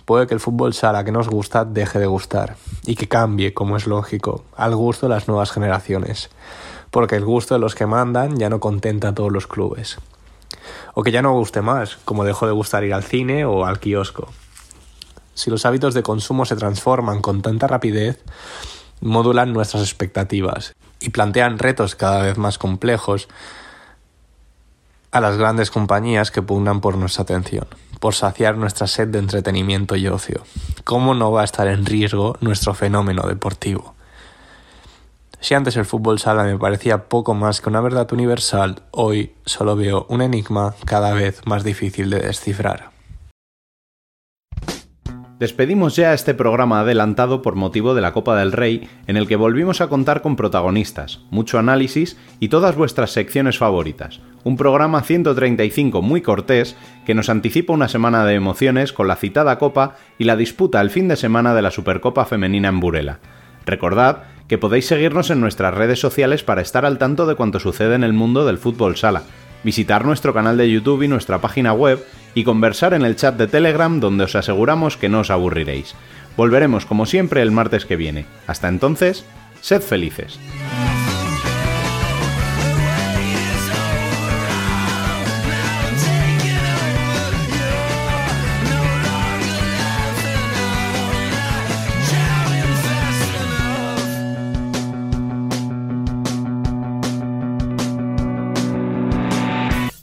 [0.05, 3.79] Puede que el fútbol sala que nos gusta deje de gustar y que cambie, como
[3.79, 6.29] es lógico, al gusto de las nuevas generaciones,
[6.91, 9.99] porque el gusto de los que mandan ya no contenta a todos los clubes
[10.95, 13.79] o que ya no guste más, como dejó de gustar ir al cine o al
[13.79, 14.29] kiosco.
[15.35, 18.23] Si los hábitos de consumo se transforman con tanta rapidez,
[19.01, 23.29] modulan nuestras expectativas y plantean retos cada vez más complejos
[25.13, 27.67] a las grandes compañías que pugnan por nuestra atención,
[28.01, 30.43] por saciar nuestra sed de entretenimiento y ocio.
[30.85, 33.95] ¿Cómo no va a estar en riesgo nuestro fenómeno deportivo?
[35.41, 39.77] Si antes el fútbol sala me parecía poco más que una verdad universal, hoy solo
[39.77, 42.91] veo un enigma cada vez más difícil de descifrar.
[45.39, 49.37] Despedimos ya este programa adelantado por motivo de la Copa del Rey, en el que
[49.37, 54.19] volvimos a contar con protagonistas, mucho análisis y todas vuestras secciones favoritas.
[54.43, 56.75] Un programa 135 muy cortés
[57.07, 60.91] que nos anticipa una semana de emociones con la citada Copa y la disputa el
[60.91, 63.21] fin de semana de la Supercopa Femenina en Burela.
[63.65, 67.95] Recordad que podéis seguirnos en nuestras redes sociales para estar al tanto de cuanto sucede
[67.95, 69.23] en el mundo del fútbol sala,
[69.63, 72.05] visitar nuestro canal de YouTube y nuestra página web
[72.35, 75.95] y conversar en el chat de Telegram donde os aseguramos que no os aburriréis.
[76.37, 78.25] Volveremos como siempre el martes que viene.
[78.47, 79.25] Hasta entonces,
[79.61, 80.39] sed felices.